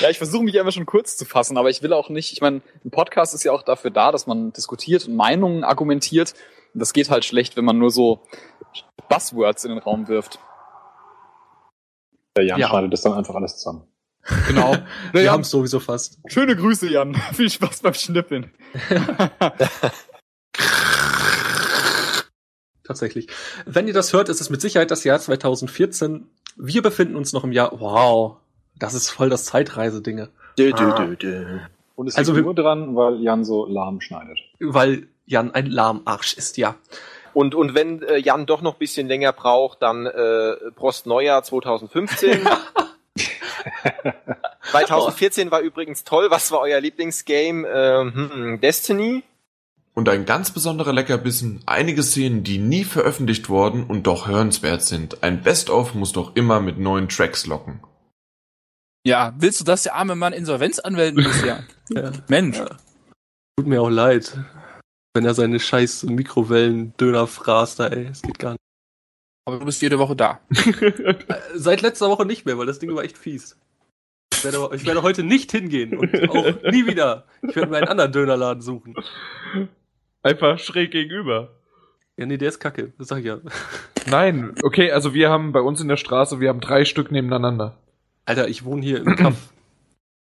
Ja, 0.00 0.10
ich 0.10 0.18
versuche 0.18 0.42
mich 0.42 0.58
einfach 0.58 0.72
schon 0.72 0.86
kurz 0.86 1.16
zu 1.16 1.24
fassen, 1.24 1.56
aber 1.56 1.70
ich 1.70 1.80
will 1.80 1.92
auch 1.92 2.08
nicht, 2.08 2.32
ich 2.32 2.40
meine, 2.40 2.62
ein 2.84 2.90
Podcast 2.90 3.32
ist 3.32 3.44
ja 3.44 3.52
auch 3.52 3.62
dafür 3.62 3.90
da, 3.92 4.10
dass 4.10 4.26
man 4.26 4.52
diskutiert 4.52 5.06
und 5.06 5.14
Meinungen 5.14 5.62
argumentiert. 5.62 6.34
Und 6.74 6.80
das 6.80 6.92
geht 6.92 7.10
halt 7.10 7.24
schlecht, 7.24 7.56
wenn 7.56 7.64
man 7.64 7.78
nur 7.78 7.90
so 7.90 8.20
Buzzwords 9.08 9.64
in 9.64 9.70
den 9.70 9.78
Raum 9.78 10.08
wirft. 10.08 10.40
Der 12.36 12.44
Jan 12.44 12.58
Ja. 12.58 12.68
schneidet 12.68 12.92
das 12.92 13.02
dann 13.02 13.14
einfach 13.14 13.36
alles 13.36 13.56
zusammen. 13.56 13.86
Genau. 14.48 14.76
Wir 15.12 15.22
Ja, 15.22 15.32
haben 15.32 15.42
es 15.42 15.50
sowieso 15.50 15.80
fast. 15.80 16.18
Schöne 16.28 16.56
Grüße, 16.56 16.88
Jan. 16.90 17.14
Viel 17.34 17.50
Spaß 17.50 17.80
beim 17.80 17.94
Schnippeln. 17.94 18.50
Tatsächlich. 22.84 23.26
Wenn 23.64 23.88
ihr 23.88 23.94
das 23.94 24.12
hört, 24.12 24.28
ist 24.28 24.40
es 24.40 24.48
mit 24.50 24.60
Sicherheit 24.60 24.90
das 24.90 25.02
Jahr 25.04 25.18
2014. 25.18 26.28
Wir 26.56 26.82
befinden 26.82 27.16
uns 27.16 27.32
noch 27.32 27.42
im 27.44 27.52
Jahr. 27.52 27.72
Wow, 27.80 28.36
das 28.78 28.94
ist 28.94 29.10
voll 29.10 29.28
das 29.28 29.44
Zeitreisedinge. 29.44 30.28
Dö. 30.58 30.72
Und 31.96 32.06
es 32.08 32.16
Also 32.16 32.32
liegt 32.32 32.42
wir- 32.42 32.44
nur 32.44 32.54
dran, 32.54 32.94
weil 32.94 33.20
Jan 33.20 33.44
so 33.44 33.66
lahm 33.66 34.00
schneidet. 34.00 34.38
Weil 34.60 35.08
Jan 35.26 35.50
ein 35.52 35.66
Lahmarsch 35.66 36.34
ist, 36.34 36.56
ja. 36.56 36.76
Und, 37.34 37.54
und 37.54 37.74
wenn 37.74 38.02
äh, 38.02 38.16
Jan 38.18 38.46
doch 38.46 38.62
noch 38.62 38.74
ein 38.74 38.78
bisschen 38.78 39.08
länger 39.08 39.32
braucht, 39.32 39.82
dann 39.82 40.06
äh, 40.06 40.54
Prost 40.76 41.06
Neujahr 41.06 41.42
2015. 41.42 42.46
2014 44.70 45.50
war 45.50 45.60
übrigens 45.60 46.04
toll. 46.04 46.30
Was 46.30 46.50
war 46.52 46.60
euer 46.60 46.80
Lieblingsgame? 46.80 47.66
Ähm, 47.66 48.30
hm, 48.32 48.60
Destiny? 48.60 49.22
Und 49.94 50.10
ein 50.10 50.26
ganz 50.26 50.50
besonderer 50.50 50.92
Leckerbissen, 50.92 51.62
einige 51.64 52.02
Szenen, 52.02 52.44
die 52.44 52.58
nie 52.58 52.84
veröffentlicht 52.84 53.48
worden 53.48 53.84
und 53.84 54.06
doch 54.06 54.28
hörenswert 54.28 54.82
sind. 54.82 55.22
Ein 55.22 55.42
Best-of 55.42 55.94
muss 55.94 56.12
doch 56.12 56.36
immer 56.36 56.60
mit 56.60 56.78
neuen 56.78 57.08
Tracks 57.08 57.46
locken. 57.46 57.80
Ja, 59.06 59.34
willst 59.38 59.60
du, 59.60 59.64
dass 59.64 59.84
der 59.84 59.94
arme 59.94 60.14
Mann 60.14 60.32
Insolvenz 60.32 60.78
anmelden 60.80 61.22
muss? 61.22 61.42
Ja. 61.44 61.60
Ja. 61.88 62.10
Mensch. 62.26 62.58
Tut 63.56 63.68
mir 63.68 63.80
auch 63.80 63.88
leid. 63.88 64.36
Wenn 65.14 65.24
er 65.24 65.34
seine 65.34 65.60
scheiß 65.60 66.02
Mikrowellen-Döner 66.02 67.28
fraßt, 67.28 67.78
da, 67.78 67.86
ey, 67.86 68.06
es 68.06 68.22
geht 68.22 68.40
gar 68.40 68.50
nicht. 68.50 68.65
Aber 69.46 69.60
du 69.60 69.64
bist 69.64 69.80
jede 69.80 69.98
Woche 69.98 70.16
da. 70.16 70.40
Äh, 70.50 71.14
Seit 71.54 71.80
letzter 71.82 72.10
Woche 72.10 72.26
nicht 72.26 72.44
mehr, 72.44 72.58
weil 72.58 72.66
das 72.66 72.78
Ding 72.78 72.94
war 72.94 73.04
echt 73.04 73.16
fies. 73.16 73.58
Ich 74.34 74.44
werde, 74.44 74.68
ich 74.74 74.84
werde 74.84 75.02
heute 75.02 75.22
nicht 75.22 75.52
hingehen 75.52 75.96
und 75.96 76.14
auch 76.28 76.62
nie 76.70 76.86
wieder. 76.86 77.24
Ich 77.42 77.56
werde 77.56 77.70
mir 77.70 77.78
einen 77.78 77.88
anderen 77.88 78.12
Dönerladen 78.12 78.60
suchen. 78.60 78.94
Einfach 80.22 80.58
schräg 80.58 80.90
gegenüber. 80.90 81.54
Ja, 82.18 82.26
nee, 82.26 82.36
der 82.38 82.48
ist 82.48 82.58
kacke, 82.60 82.92
das 82.98 83.08
sag 83.08 83.18
ich 83.18 83.26
ja. 83.26 83.38
Nein, 84.08 84.54
okay, 84.62 84.90
also 84.90 85.14
wir 85.14 85.30
haben 85.30 85.52
bei 85.52 85.60
uns 85.60 85.80
in 85.80 85.88
der 85.88 85.96
Straße, 85.96 86.40
wir 86.40 86.48
haben 86.48 86.60
drei 86.60 86.84
Stück 86.84 87.10
nebeneinander. 87.10 87.76
Alter, 88.24 88.48
ich 88.48 88.64
wohne 88.64 88.82
hier 88.82 88.98
im 88.98 89.16
Kaff. 89.16 89.52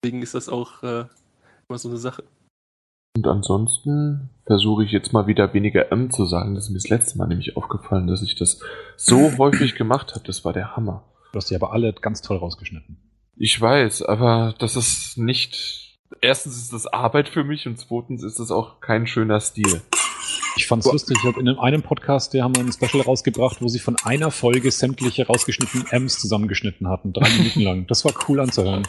Deswegen 0.02 0.22
ist 0.22 0.34
das 0.34 0.48
auch 0.48 0.82
äh, 0.82 1.04
immer 1.68 1.78
so 1.78 1.88
eine 1.88 1.98
Sache. 1.98 2.24
Und 3.16 3.26
ansonsten 3.26 4.30
versuche 4.48 4.82
ich 4.82 4.92
jetzt 4.92 5.12
mal 5.12 5.26
wieder 5.26 5.52
weniger 5.52 5.92
M 5.92 6.10
zu 6.10 6.24
sagen. 6.24 6.54
Das 6.54 6.64
ist 6.64 6.70
mir 6.70 6.78
das 6.78 6.88
letzte 6.88 7.18
Mal 7.18 7.28
nämlich 7.28 7.56
aufgefallen, 7.56 8.06
dass 8.06 8.22
ich 8.22 8.34
das 8.34 8.60
so 8.96 9.36
häufig 9.36 9.74
gemacht 9.74 10.14
habe. 10.14 10.24
Das 10.26 10.42
war 10.42 10.54
der 10.54 10.74
Hammer. 10.74 11.04
Du 11.32 11.36
hast 11.36 11.50
die 11.50 11.54
aber 11.54 11.72
alle 11.72 11.92
ganz 11.92 12.22
toll 12.22 12.38
rausgeschnitten. 12.38 12.96
Ich 13.36 13.60
weiß, 13.60 14.02
aber 14.02 14.54
das 14.58 14.74
ist 14.74 15.18
nicht. 15.18 15.98
Erstens 16.22 16.56
ist 16.56 16.72
das 16.72 16.86
Arbeit 16.86 17.28
für 17.28 17.44
mich 17.44 17.66
und 17.66 17.78
zweitens 17.78 18.24
ist 18.24 18.38
es 18.38 18.50
auch 18.50 18.80
kein 18.80 19.06
schöner 19.06 19.38
Stil. 19.40 19.82
Ich 20.56 20.66
fand's 20.66 20.90
lustig, 20.90 21.18
ich 21.20 21.28
hab 21.28 21.36
in 21.36 21.46
einem 21.48 21.82
Podcast, 21.82 22.32
der 22.32 22.42
haben 22.42 22.56
wir 22.56 22.64
ein 22.64 22.72
Special 22.72 23.02
rausgebracht, 23.02 23.60
wo 23.60 23.68
sie 23.68 23.78
von 23.78 23.96
einer 24.02 24.30
Folge 24.30 24.70
sämtliche 24.70 25.26
rausgeschnittenen 25.26 25.86
M's 25.90 26.18
zusammengeschnitten 26.18 26.88
hatten, 26.88 27.12
drei 27.12 27.28
Minuten 27.28 27.60
lang. 27.60 27.86
Das 27.86 28.04
war 28.06 28.12
cool 28.28 28.40
anzuhören. 28.40 28.88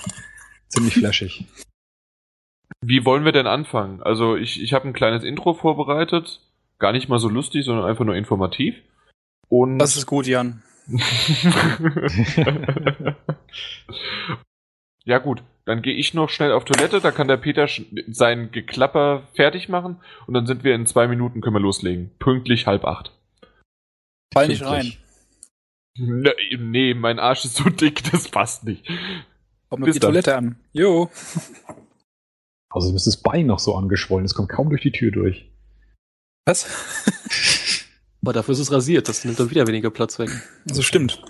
Ziemlich 0.70 0.94
flashig. 0.94 1.46
Wie 2.82 3.06
wollen 3.06 3.26
wir 3.26 3.32
denn 3.32 3.48
anfangen? 3.48 4.02
Also 4.04 4.36
ich, 4.36 4.62
ich 4.62 4.74
habe 4.74 4.88
ein 4.88 4.94
kleines 4.94 5.24
Intro 5.24 5.54
vorbereitet. 5.54 6.42
Gar 6.78 6.92
nicht 6.94 7.10
mal 7.10 7.20
so 7.20 7.30
lustig, 7.30 7.66
sondern 7.66 7.86
einfach 7.86 8.06
nur 8.06 8.16
informativ. 8.16 8.76
Und 9.50 9.80
Das 9.80 9.98
ist 9.98 10.06
gut, 10.06 10.28
Jan. 10.28 10.64
ja 15.06 15.20
gut, 15.20 15.44
dann 15.66 15.82
gehe 15.84 15.94
ich 15.94 16.14
noch 16.16 16.30
schnell 16.30 16.52
auf 16.52 16.66
Toilette, 16.66 17.00
da 17.00 17.12
kann 17.12 17.28
der 17.28 17.38
Peter 17.38 17.68
sein 18.08 18.50
Geklapper 18.52 19.28
fertig 19.36 19.70
machen 19.70 19.98
und 20.26 20.34
dann 20.34 20.48
sind 20.48 20.64
wir 20.64 20.74
in 20.74 20.88
zwei 20.88 21.08
Minuten, 21.08 21.42
können 21.42 21.56
wir 21.56 21.60
loslegen. 21.60 22.10
Pünktlich 22.18 22.66
halb 22.66 22.86
acht. 22.86 23.12
Fall 24.34 24.48
nicht 24.48 24.66
rein. 24.66 24.94
Nee, 25.96 26.58
nee, 26.58 26.94
mein 26.96 27.20
Arsch 27.20 27.46
ist 27.46 27.58
so 27.58 27.70
dick, 27.70 28.10
das 28.12 28.30
passt 28.30 28.64
nicht. 28.64 28.88
Kommt 29.70 29.82
noch 29.82 29.86
Bis 29.86 29.96
die 29.96 30.00
dann. 30.00 30.12
Toilette 30.12 30.38
an. 30.38 30.56
Jo. 30.74 31.12
Also 32.72 32.96
ist 32.96 33.08
das 33.08 33.18
Bein 33.18 33.48
noch 33.48 33.60
so 33.60 33.76
angeschwollen, 33.76 34.26
es 34.26 34.36
kommt 34.36 34.50
kaum 34.50 34.70
durch 34.70 34.82
die 34.82 34.92
Tür 34.92 35.12
durch. 35.12 35.52
Was? 36.46 36.68
Aber 38.22 38.34
dafür 38.34 38.54
ist 38.54 38.60
es 38.60 38.72
rasiert, 38.72 39.08
das 39.08 39.26
nimmt 39.26 39.40
dann 39.40 39.50
wieder 39.50 39.66
weniger 39.68 39.90
Platz 39.90 40.20
weg. 40.20 40.30
Also 40.68 40.82
stimmt. 40.82 41.24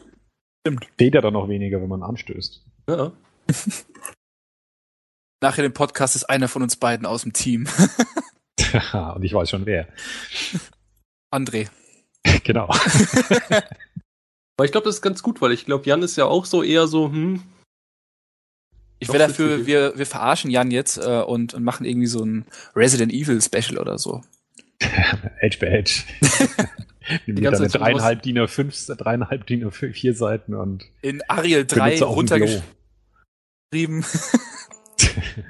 Stimmt. 0.61 0.85
Steht 0.95 1.15
ja 1.15 1.21
dann 1.21 1.33
noch 1.33 1.47
weniger, 1.47 1.81
wenn 1.81 1.87
man 1.87 2.03
anstößt. 2.03 2.65
Ja. 2.89 3.13
Nachher 5.41 5.61
dem 5.61 5.73
Podcast 5.73 6.15
ist 6.17 6.25
einer 6.25 6.49
von 6.49 6.61
uns 6.61 6.75
beiden 6.75 7.05
aus 7.05 7.21
dem 7.21 7.31
Team. 7.31 7.67
Und 9.13 9.23
ich 9.23 9.33
weiß 9.33 9.49
schon 9.49 9.65
wer. 9.65 9.87
André. 11.33 11.69
Genau. 12.43 12.67
Aber 14.57 14.65
ich 14.65 14.71
glaube, 14.71 14.85
das 14.85 14.95
ist 14.95 15.01
ganz 15.01 15.23
gut, 15.23 15.41
weil 15.41 15.53
ich 15.53 15.65
glaube, 15.65 15.85
Jan 15.85 16.03
ist 16.03 16.17
ja 16.17 16.25
auch 16.25 16.43
so 16.43 16.61
eher 16.61 16.87
so, 16.87 17.09
hm. 17.09 17.41
Ich 18.99 19.07
wäre 19.07 19.19
das 19.19 19.29
dafür, 19.29 19.65
wir, 19.65 19.97
wir 19.97 20.05
verarschen 20.05 20.51
Jan 20.51 20.71
jetzt 20.71 20.97
äh, 20.97 21.21
und, 21.21 21.53
und 21.53 21.63
machen 21.63 21.85
irgendwie 21.85 22.07
so 22.07 22.23
ein 22.23 22.45
Resident 22.75 23.13
Evil 23.13 23.41
Special 23.41 23.77
oder 23.77 23.97
so. 23.97 24.21
Edge 25.39 25.57
bei 25.59 25.67
Edge. 25.67 26.03
Die 27.25 27.33
ganze 27.41 27.67
Zeit 27.67 27.81
dreieinhalb 27.81 28.21
DIN 28.21 28.37
A5, 28.37 28.95
dreieinhalb 28.95 29.47
DIN 29.47 29.65
A4 29.67 30.13
Seiten 30.13 30.53
und 30.53 30.85
In 31.01 31.21
Arial 31.27 31.65
3 31.65 31.97
benutze 31.97 32.07
auch 32.07 32.17
ein 32.19 32.25
Klo. 32.27 32.37
runtergeschrieben. 33.71 34.05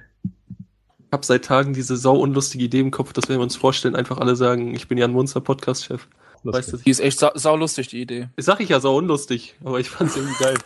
Ich 1.09 1.13
habe 1.13 1.25
seit 1.25 1.43
Tagen 1.43 1.73
diese 1.73 1.97
sau 1.97 2.17
unlustige 2.19 2.63
Idee 2.65 2.81
im 2.81 2.91
Kopf, 2.91 3.13
dass 3.13 3.29
wenn 3.29 3.37
wir 3.37 3.41
uns 3.41 3.55
vorstellen, 3.55 3.95
einfach 3.95 4.19
alle 4.19 4.35
sagen, 4.35 4.75
ich 4.75 4.87
bin 4.87 4.99
Jan 4.99 5.11
Munzer, 5.11 5.41
Podcast-Chef. 5.41 6.07
Weißt 6.43 6.71
du, 6.73 6.77
Die 6.77 6.89
ist 6.91 6.99
echt 6.99 7.17
sau, 7.17 7.31
sau 7.33 7.55
lustig, 7.55 7.87
die 7.87 7.99
Idee. 7.99 8.29
sag 8.37 8.59
ich 8.59 8.69
ja 8.69 8.79
sau 8.79 8.95
unlustig, 8.95 9.55
aber 9.63 9.79
ich 9.79 9.89
fand's 9.89 10.15
irgendwie 10.15 10.37
geil. 10.43 10.57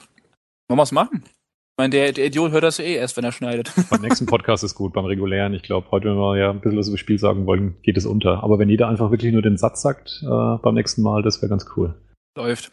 Wollen 0.68 0.78
wir 0.80 0.84
es 0.84 0.92
machen? 0.92 1.24
Ich 1.74 1.78
meine, 1.80 1.90
der, 1.90 2.12
der 2.12 2.28
Idiot 2.28 2.52
hört 2.52 2.64
das 2.64 2.78
eh 2.78 2.94
erst, 2.94 3.18
wenn 3.18 3.24
er 3.24 3.32
schneidet. 3.32 3.72
Beim 3.90 4.02
nächsten 4.02 4.28
Podcast 4.28 4.64
ist 4.64 4.76
gut, 4.76 4.94
beim 4.94 5.06
regulären. 5.06 5.56
Ich 5.56 5.64
glaube, 5.64 5.90
heute, 5.90 6.10
wenn 6.10 6.18
wir 6.18 6.38
ja 6.38 6.52
ein 6.52 6.62
bisschen 6.62 6.78
was 6.78 6.86
über 6.88 6.94
das 6.94 7.00
Spiel 7.00 7.18
sagen 7.18 7.48
wollen, 7.48 7.82
geht 7.82 7.98
es 7.98 8.06
unter. 8.06 8.44
Aber 8.44 8.60
wenn 8.60 8.70
jeder 8.70 8.90
einfach 8.90 9.10
wirklich 9.10 9.34
nur 9.34 9.42
den 9.42 9.58
Satz 9.58 9.82
sagt 9.82 10.22
äh, 10.22 10.28
beim 10.62 10.76
nächsten 10.76 11.02
Mal, 11.02 11.24
das 11.24 11.42
wäre 11.42 11.50
ganz 11.50 11.66
cool. 11.76 11.96
Läuft. 12.38 12.72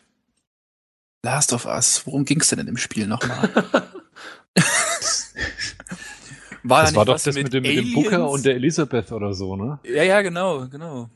Last 1.25 1.55
of 1.55 1.65
Us, 1.65 2.03
worum 2.05 2.27
ging's 2.27 2.51
denn 2.51 2.59
in 2.59 2.67
dem 2.67 2.77
Spiel 2.77 3.07
nochmal? 3.07 3.49
war 6.63 6.83
das 6.83 6.93
da 6.93 6.97
war 6.97 7.07
nicht 7.07 7.09
doch 7.09 7.23
das 7.25 7.35
mit, 7.35 7.55
dem, 7.55 7.63
mit 7.63 7.79
dem 7.79 7.95
Booker 7.95 8.29
und 8.29 8.45
der 8.45 8.57
Elisabeth 8.57 9.13
oder 9.13 9.33
so, 9.33 9.57
ne? 9.57 9.79
Ja, 9.85 10.03
ja, 10.03 10.21
genau, 10.21 10.69
genau. 10.69 11.09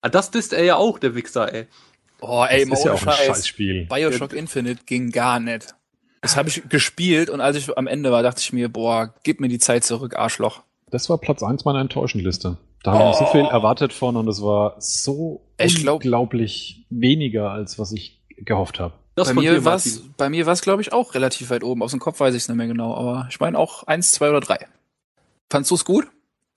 Ah, 0.00 0.10
das 0.10 0.30
disst 0.30 0.52
er 0.52 0.62
ja 0.62 0.76
auch, 0.76 1.00
der 1.00 1.16
Wichser, 1.16 1.52
ey. 1.52 1.66
Oh, 2.20 2.46
ey, 2.48 2.68
Das 2.68 2.78
ist 2.78 2.84
ja 2.84 2.92
auch 2.92 3.02
ein 3.02 3.12
Scheiß. 3.12 3.26
Scheißspiel. 3.26 3.86
Bioshock 3.86 4.32
Infinite 4.32 4.84
ging 4.86 5.10
gar 5.10 5.40
nicht. 5.40 5.74
Das 6.20 6.36
habe 6.36 6.48
ich 6.48 6.68
gespielt 6.68 7.30
und 7.30 7.40
als 7.40 7.56
ich 7.56 7.76
am 7.78 7.86
Ende 7.86 8.12
war, 8.12 8.22
dachte 8.22 8.40
ich 8.40 8.52
mir, 8.52 8.68
boah, 8.68 9.14
gib 9.22 9.40
mir 9.40 9.48
die 9.48 9.58
Zeit 9.58 9.84
zurück, 9.84 10.16
Arschloch. 10.16 10.62
Das 10.90 11.08
war 11.08 11.18
Platz 11.18 11.42
1 11.42 11.64
meiner 11.64 11.80
Enttäuschenliste. 11.80 12.58
Da 12.82 12.92
haben 12.92 13.00
wir 13.00 13.14
so 13.14 13.26
viel 13.26 13.44
erwartet 13.44 13.92
von 13.92 14.16
und 14.16 14.28
es 14.28 14.42
war 14.42 14.74
so 14.78 15.42
Ich 15.58 15.76
glaub- 15.76 15.96
unglaublich 16.02 16.84
weniger, 16.90 17.50
als 17.50 17.78
was 17.78 17.92
ich 17.92 18.20
gehofft 18.36 18.80
habe. 18.80 18.94
bei, 19.14 19.34
mir 19.34 19.64
war's, 19.64 20.02
bei 20.16 20.30
mir 20.30 20.46
war 20.46 20.52
es, 20.54 20.62
glaube 20.62 20.82
ich, 20.82 20.92
auch 20.92 21.14
relativ 21.14 21.50
weit 21.50 21.62
oben. 21.62 21.82
Aus 21.82 21.90
dem 21.90 22.00
Kopf 22.00 22.20
weiß 22.20 22.34
ich 22.34 22.42
es 22.42 22.48
nicht 22.48 22.56
mehr 22.56 22.66
genau, 22.66 22.94
aber 22.94 23.26
ich 23.30 23.38
meine 23.40 23.58
auch 23.58 23.82
eins, 23.84 24.12
zwei 24.12 24.30
oder 24.30 24.40
drei. 24.40 24.66
Fandst 25.50 25.70
du 25.70 25.74
es 25.74 25.84
gut? 25.84 26.06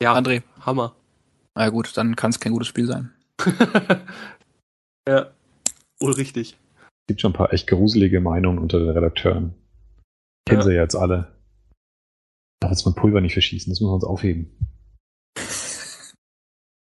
Ja. 0.02 0.14
André. 0.16 0.44
Hammer. 0.66 0.94
Na 1.56 1.70
gut, 1.70 1.96
dann 1.96 2.16
kann 2.16 2.32
es 2.32 2.40
kein 2.40 2.52
gutes 2.54 2.68
Spiel 2.68 2.88
sein. 2.88 3.12
Ja. 5.08 5.28
Wohl 6.00 6.14
richtig. 6.14 6.56
Es 7.04 7.08
gibt 7.08 7.22
schon 7.22 7.32
ein 7.32 7.36
paar 7.38 7.52
echt 7.52 7.68
gruselige 7.68 8.22
Meinungen 8.22 8.60
unter 8.60 8.80
den 8.80 8.90
Redakteuren. 8.90 9.54
Kennen 10.48 10.62
Ja. 10.62 10.66
sie 10.66 10.74
ja 10.76 10.82
jetzt 10.84 10.96
alle. 10.96 11.36
Darf 12.62 12.72
jetzt 12.72 12.86
mein 12.86 12.96
Pulver 12.96 13.20
nicht 13.20 13.34
verschießen, 13.34 13.70
das 13.72 13.82
müssen 13.82 13.90
wir 13.92 13.96
uns 13.96 14.06
aufheben. 14.06 14.58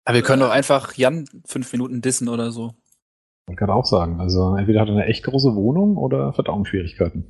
Aber 0.06 0.16
wir 0.16 0.24
können 0.24 0.40
doch 0.42 0.50
einfach 0.50 0.94
Jan 0.96 1.26
fünf 1.46 1.72
Minuten 1.74 2.02
dissen 2.02 2.30
oder 2.30 2.52
so. 2.52 2.74
Man 3.48 3.58
kann 3.58 3.70
auch 3.70 3.86
sagen, 3.86 4.20
also 4.20 4.56
entweder 4.56 4.82
hat 4.82 4.88
er 4.88 4.96
eine 4.96 5.06
echt 5.06 5.24
große 5.24 5.54
Wohnung 5.56 5.98
oder 5.98 6.34
Verdauungsschwierigkeiten. 6.34 7.26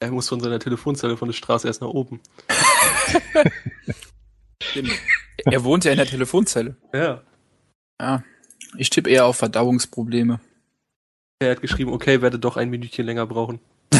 Er 0.00 0.10
muss 0.10 0.28
von 0.28 0.40
seiner 0.40 0.58
Telefonzelle 0.60 1.16
von 1.16 1.28
der 1.28 1.34
Straße 1.34 1.66
erst 1.66 1.80
nach 1.80 1.88
oben. 1.88 2.20
Stimmt. 4.62 4.90
er 5.44 5.64
wohnt 5.64 5.84
ja 5.84 5.92
in 5.92 5.98
der 5.98 6.06
Telefonzelle. 6.06 6.76
Ja. 6.92 7.22
Ja. 8.00 8.22
Ich 8.76 8.90
tippe 8.90 9.10
eher 9.10 9.26
auf 9.26 9.36
Verdauungsprobleme. 9.36 10.40
Er 11.44 11.52
hat 11.52 11.60
geschrieben, 11.60 11.92
okay, 11.92 12.22
werde 12.22 12.38
doch 12.38 12.56
ein 12.56 12.70
Minütchen 12.70 13.06
länger 13.06 13.26
brauchen. 13.26 13.60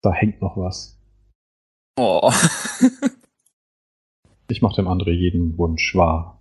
Da 0.00 0.12
hängt 0.12 0.40
noch 0.40 0.56
was. 0.56 0.96
Oh. 1.98 2.32
Ich 4.50 4.62
mache 4.62 4.76
dem 4.76 4.86
André 4.88 5.10
jeden 5.10 5.58
Wunsch 5.58 5.94
wahr. 5.94 6.40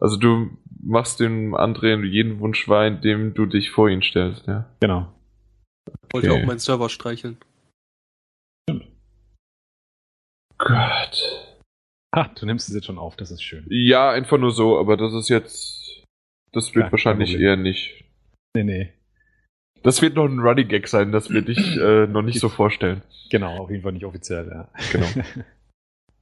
Also 0.00 0.16
du 0.16 0.50
machst 0.82 1.20
dem 1.20 1.54
André 1.54 2.02
jeden 2.04 2.40
Wunsch 2.40 2.66
wahr, 2.66 2.84
indem 2.88 3.32
du 3.32 3.46
dich 3.46 3.70
vor 3.70 3.88
ihn 3.88 4.02
stellst, 4.02 4.46
ja. 4.48 4.68
Genau. 4.80 5.12
Wollte 6.12 6.32
Okay. 6.32 6.42
auch 6.42 6.46
meinen 6.46 6.58
Server 6.58 6.88
streicheln. 6.88 7.36
Gott. 10.58 11.56
Ha, 12.16 12.24
du 12.34 12.44
nimmst 12.44 12.68
es 12.68 12.74
jetzt 12.74 12.86
schon 12.86 12.98
auf, 12.98 13.14
das 13.14 13.30
ist 13.30 13.42
schön. 13.44 13.64
Ja, 13.70 14.10
einfach 14.10 14.38
nur 14.38 14.50
so, 14.50 14.80
aber 14.80 14.96
das 14.96 15.12
ist 15.14 15.28
jetzt. 15.28 15.79
Das 16.52 16.74
wird 16.74 16.86
Ja, 16.86 16.92
wahrscheinlich 16.92 17.38
eher 17.38 17.56
nicht. 17.56 18.04
Nee, 18.54 18.64
nee. 18.64 18.92
Das 19.82 20.02
wird 20.02 20.14
noch 20.14 20.26
ein 20.26 20.40
Running 20.40 20.68
Gag 20.68 20.88
sein, 20.88 21.12
das 21.12 21.30
wir 21.30 21.42
dich 21.42 21.76
äh, 21.80 22.06
noch 22.06 22.22
nicht 22.22 22.40
so 22.40 22.48
vorstellen. 22.48 23.02
Genau, 23.30 23.58
auf 23.58 23.70
jeden 23.70 23.82
Fall 23.82 23.92
nicht 23.92 24.04
offiziell, 24.04 24.48
ja. 24.48 24.68
Genau. 24.92 25.06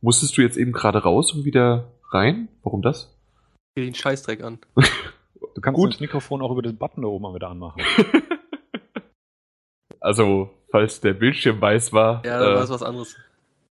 Musstest 0.00 0.36
du 0.36 0.42
jetzt 0.42 0.56
eben 0.56 0.72
gerade 0.72 1.02
raus 1.02 1.32
und 1.32 1.44
wieder 1.44 1.92
rein? 2.10 2.48
Warum 2.62 2.82
das? 2.82 3.16
Geh 3.74 3.84
den 3.84 3.94
Scheißdreck 3.94 4.42
an. 4.42 4.58
Du 5.54 5.60
kannst 5.60 5.76
Gut. 5.76 5.92
das 5.94 6.00
Mikrofon 6.00 6.40
auch 6.42 6.52
über 6.52 6.62
den 6.62 6.76
Button 6.76 7.02
da 7.02 7.08
oben 7.08 7.22
mal 7.22 7.34
wieder 7.34 7.48
anmachen. 7.48 7.82
Also, 10.00 10.50
falls 10.70 11.00
der 11.00 11.12
Bildschirm 11.14 11.60
weiß 11.60 11.92
war. 11.92 12.24
Ja, 12.24 12.38
dann 12.38 12.52
äh, 12.52 12.54
war 12.54 12.62
es 12.62 12.70
was 12.70 12.82
anderes. 12.82 13.16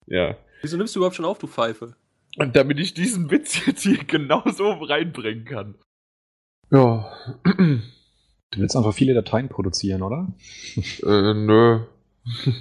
Ja. 0.08 0.36
Wieso 0.62 0.78
nimmst 0.78 0.96
du 0.96 1.00
überhaupt 1.00 1.16
schon 1.16 1.26
auf, 1.26 1.38
du 1.38 1.48
Pfeife? 1.48 1.96
Und 2.38 2.56
damit 2.56 2.80
ich 2.80 2.94
diesen 2.94 3.30
Witz 3.32 3.66
jetzt 3.66 3.84
hier 3.84 4.04
genauso 4.04 4.72
reinbringen 4.72 5.46
kann. 5.46 5.76
Ja. 6.72 7.12
Du 7.44 8.60
willst 8.60 8.76
einfach 8.76 8.94
viele 8.94 9.14
Dateien 9.14 9.50
produzieren, 9.50 10.02
oder? 10.02 10.28
Äh, 10.76 11.34
nö. 11.34 11.82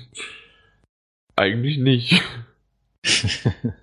Eigentlich 1.36 1.78
nicht. 1.78 2.22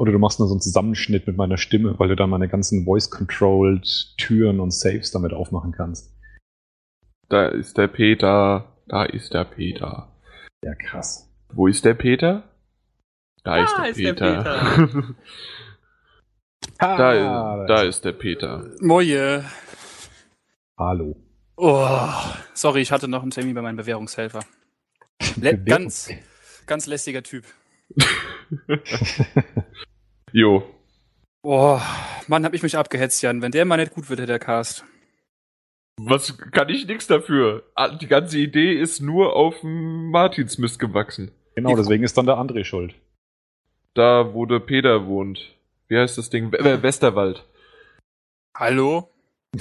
Oder 0.00 0.12
du 0.12 0.18
machst 0.18 0.38
nur 0.38 0.48
so 0.48 0.54
einen 0.54 0.62
Zusammenschnitt 0.62 1.26
mit 1.26 1.36
meiner 1.36 1.58
Stimme, 1.58 1.98
weil 1.98 2.08
du 2.08 2.16
dann 2.16 2.30
meine 2.30 2.48
ganzen 2.48 2.86
Voice-Controlled 2.86 4.16
Türen 4.16 4.58
und 4.60 4.72
Saves 4.72 5.10
damit 5.10 5.34
aufmachen 5.34 5.72
kannst. 5.72 6.16
Da 7.28 7.48
ist 7.48 7.76
der 7.76 7.88
Peter. 7.88 8.76
Da 8.88 9.04
ist 9.04 9.34
der 9.34 9.44
Peter. 9.44 10.10
Ja, 10.64 10.74
krass. 10.74 11.30
Wo 11.52 11.66
ist 11.66 11.84
der 11.84 11.94
Peter? 11.94 12.44
Da 13.44 13.62
ist 13.62 13.72
Da 13.76 13.82
der 13.82 13.90
ist 13.90 14.00
der 14.00 14.14
Peter. 14.14 15.14
Peter. 16.60 16.96
da, 16.96 17.66
da 17.66 17.82
ist 17.82 18.04
der 18.04 18.12
Peter. 18.12 18.70
Moje. 18.80 19.44
Hallo. 20.78 21.16
Oh, 21.56 21.88
sorry, 22.54 22.80
ich 22.80 22.92
hatte 22.92 23.08
noch 23.08 23.22
einen 23.22 23.30
Termin 23.30 23.54
bei 23.54 23.62
meinem 23.62 23.76
Bewährungshelfer. 23.76 24.40
Le 25.40 25.58
ganz, 25.58 26.10
ganz 26.66 26.86
lästiger 26.86 27.22
Typ. 27.22 27.44
Jo. 30.32 30.62
Oh, 31.42 31.80
Mann, 32.28 32.44
hab 32.44 32.54
ich 32.54 32.62
mich 32.62 32.76
abgehetzt, 32.76 33.20
Jan. 33.20 33.42
Wenn 33.42 33.50
der 33.50 33.64
mal 33.64 33.76
nicht 33.78 33.92
gut 33.92 34.08
wird, 34.08 34.20
der 34.28 34.38
Cast. 34.38 34.84
Was 35.98 36.38
kann 36.52 36.68
ich 36.68 36.86
nix 36.86 37.08
dafür? 37.08 37.64
Ah, 37.74 37.88
Die 37.88 38.06
ganze 38.06 38.38
Idee 38.38 38.72
ist 38.74 39.00
nur 39.00 39.34
auf 39.34 39.56
Martinsmist 39.62 40.78
gewachsen. 40.78 41.32
Genau, 41.56 41.74
deswegen 41.74 42.04
ist 42.04 42.16
dann 42.16 42.26
der 42.26 42.36
André 42.36 42.64
schuld. 42.64 42.94
Da, 43.94 44.32
wo 44.32 44.46
der 44.46 44.60
Peter 44.60 45.06
wohnt. 45.06 45.56
Wie 45.90 45.98
heißt 45.98 46.16
das 46.16 46.30
Ding? 46.30 46.52
We- 46.52 46.82
Westerwald. 46.82 47.44
Hallo? 48.56 49.10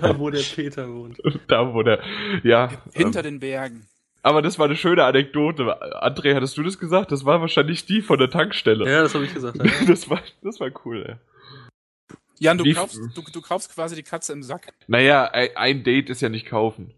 Da, 0.00 0.18
wo 0.18 0.28
der 0.30 0.42
Peter 0.42 0.92
wohnt. 0.92 1.18
Da, 1.46 1.72
wo 1.72 1.82
der. 1.84 2.02
Ja. 2.42 2.70
Hinter 2.92 3.20
ähm, 3.20 3.24
den 3.24 3.40
Bergen. 3.40 3.86
Aber 4.22 4.42
das 4.42 4.58
war 4.58 4.66
eine 4.66 4.74
schöne 4.74 5.04
Anekdote. 5.04 5.62
André, 6.02 6.34
hattest 6.34 6.56
du 6.58 6.62
das 6.64 6.78
gesagt? 6.78 7.12
Das 7.12 7.24
war 7.24 7.40
wahrscheinlich 7.40 7.86
die 7.86 8.02
von 8.02 8.18
der 8.18 8.30
Tankstelle. 8.30 8.90
Ja, 8.90 9.02
das 9.02 9.14
habe 9.14 9.24
ich 9.24 9.32
gesagt. 9.34 9.58
Ja. 9.58 9.64
Das 9.86 10.10
war, 10.10 10.20
das 10.42 10.58
war 10.58 10.70
cool, 10.84 11.04
ey. 11.06 12.16
Jan, 12.40 12.58
du 12.58 12.64
kaufst, 12.74 12.98
du, 13.14 13.22
du 13.32 13.40
kaufst 13.40 13.72
quasi 13.72 13.94
die 13.94 14.02
Katze 14.02 14.32
im 14.32 14.42
Sack. 14.42 14.72
Naja, 14.88 15.26
ein, 15.30 15.50
ein 15.56 15.84
Date 15.84 16.10
ist 16.10 16.20
ja 16.20 16.28
nicht 16.28 16.46
kaufen. 16.46 16.92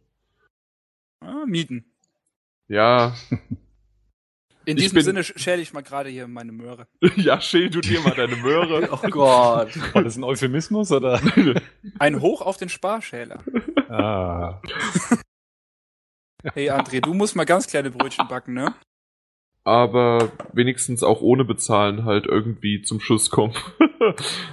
Ah, 1.20 1.44
mieten. 1.46 1.84
Ja. 2.68 3.14
In 4.66 4.76
diesem 4.76 4.94
bin- 4.96 5.04
Sinne 5.04 5.20
sch- 5.22 5.38
schäle 5.38 5.62
ich 5.62 5.72
mal 5.72 5.82
gerade 5.82 6.10
hier 6.10 6.26
meine 6.26 6.52
Möhre. 6.52 6.86
ja, 7.16 7.40
schäl 7.40 7.70
du 7.70 7.80
dir 7.80 8.00
mal 8.00 8.14
deine 8.14 8.36
Möhre. 8.36 8.88
Oh 8.92 9.08
Gott. 9.10 9.94
War 9.94 10.02
das 10.02 10.16
ein 10.16 10.24
Euphemismus 10.24 10.90
oder? 10.92 11.20
Ein 11.98 12.20
Hoch 12.20 12.42
auf 12.42 12.56
den 12.56 12.68
Sparschäler. 12.68 13.42
ah. 13.88 14.60
Hey 16.54 16.70
André, 16.70 17.00
du 17.00 17.14
musst 17.14 17.34
mal 17.36 17.44
ganz 17.44 17.66
kleine 17.66 17.90
Brötchen 17.90 18.28
backen, 18.28 18.54
ne? 18.54 18.74
Aber 19.64 20.30
wenigstens 20.52 21.02
auch 21.02 21.20
ohne 21.22 21.44
bezahlen 21.44 22.04
halt 22.04 22.26
irgendwie 22.26 22.82
zum 22.82 23.00
Schuss 23.00 23.30
kommen. 23.30 23.54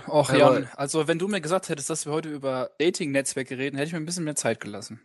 Och 0.08 0.32
Jan, 0.34 0.68
also 0.76 1.08
wenn 1.08 1.20
du 1.20 1.28
mir 1.28 1.40
gesagt 1.42 1.70
hättest, 1.70 1.90
dass 1.92 2.06
wir 2.08 2.14
heute 2.14 2.30
über 2.30 2.72
Dating-Netzwerke 2.80 3.58
reden, 3.58 3.76
hätte 3.78 3.88
ich 3.88 3.94
mir 3.94 4.00
ein 4.00 4.06
bisschen 4.06 4.24
mehr 4.24 4.36
Zeit 4.36 4.60
gelassen. 4.60 5.00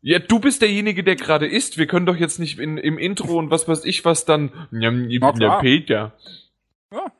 Ja, 0.00 0.18
du 0.20 0.38
bist 0.38 0.62
derjenige, 0.62 1.02
der 1.02 1.16
gerade 1.16 1.46
isst. 1.46 1.76
Wir 1.76 1.86
können 1.86 2.06
doch 2.06 2.16
jetzt 2.16 2.38
nicht 2.38 2.58
in, 2.58 2.78
im 2.78 2.98
Intro 2.98 3.36
und 3.38 3.50
was 3.50 3.66
weiß 3.66 3.84
ich 3.84 4.04
was 4.04 4.24
dann. 4.24 4.52
Ja. 4.70 5.58
Peter. 5.60 6.12
Ja. 6.92 7.12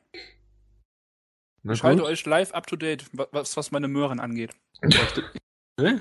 Na 1.63 1.73
Ich 1.73 1.83
halte 1.83 2.03
euch 2.05 2.25
live 2.25 2.53
up 2.53 2.67
to 2.67 2.75
date, 2.77 3.05
wa- 3.11 3.27
was, 3.31 3.57
was 3.57 3.71
meine 3.71 3.87
Möhren 3.87 4.19
angeht. 4.19 4.51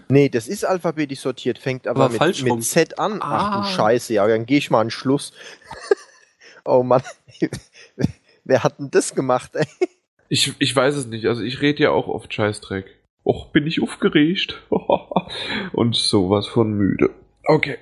Nee, 0.08 0.28
das 0.28 0.48
ist 0.48 0.64
alphabetisch 0.64 1.20
sortiert, 1.20 1.56
fängt 1.56 1.86
aber, 1.86 2.06
Aber 2.06 2.26
mit, 2.26 2.42
mit 2.42 2.64
Z 2.64 2.98
an. 2.98 3.20
Ach 3.22 3.52
Ah. 3.52 3.60
du 3.62 3.68
Scheiße, 3.76 4.12
ja, 4.12 4.26
dann 4.26 4.44
gehe 4.44 4.58
ich 4.58 4.70
mal 4.72 4.80
an 4.80 4.86
den 4.88 4.90
Schluss. 4.90 5.32
oh 6.64 6.82
Mann. 6.82 7.02
Wer 8.44 8.64
hat 8.64 8.80
denn 8.80 8.90
das 8.90 9.14
gemacht, 9.14 9.52
ey? 9.54 9.66
Ich, 10.28 10.52
ich 10.58 10.74
weiß 10.74 10.96
es 10.96 11.06
nicht. 11.06 11.26
Also 11.26 11.42
ich 11.42 11.60
rede 11.60 11.84
ja 11.84 11.90
auch 11.90 12.08
oft 12.08 12.34
Scheißdreck. 12.34 12.86
Och, 13.28 13.52
bin 13.52 13.66
ich 13.66 13.82
aufgeregt. 13.82 14.62
und 15.74 15.94
sowas 15.94 16.48
von 16.48 16.72
müde. 16.72 17.10
Okay. 17.44 17.76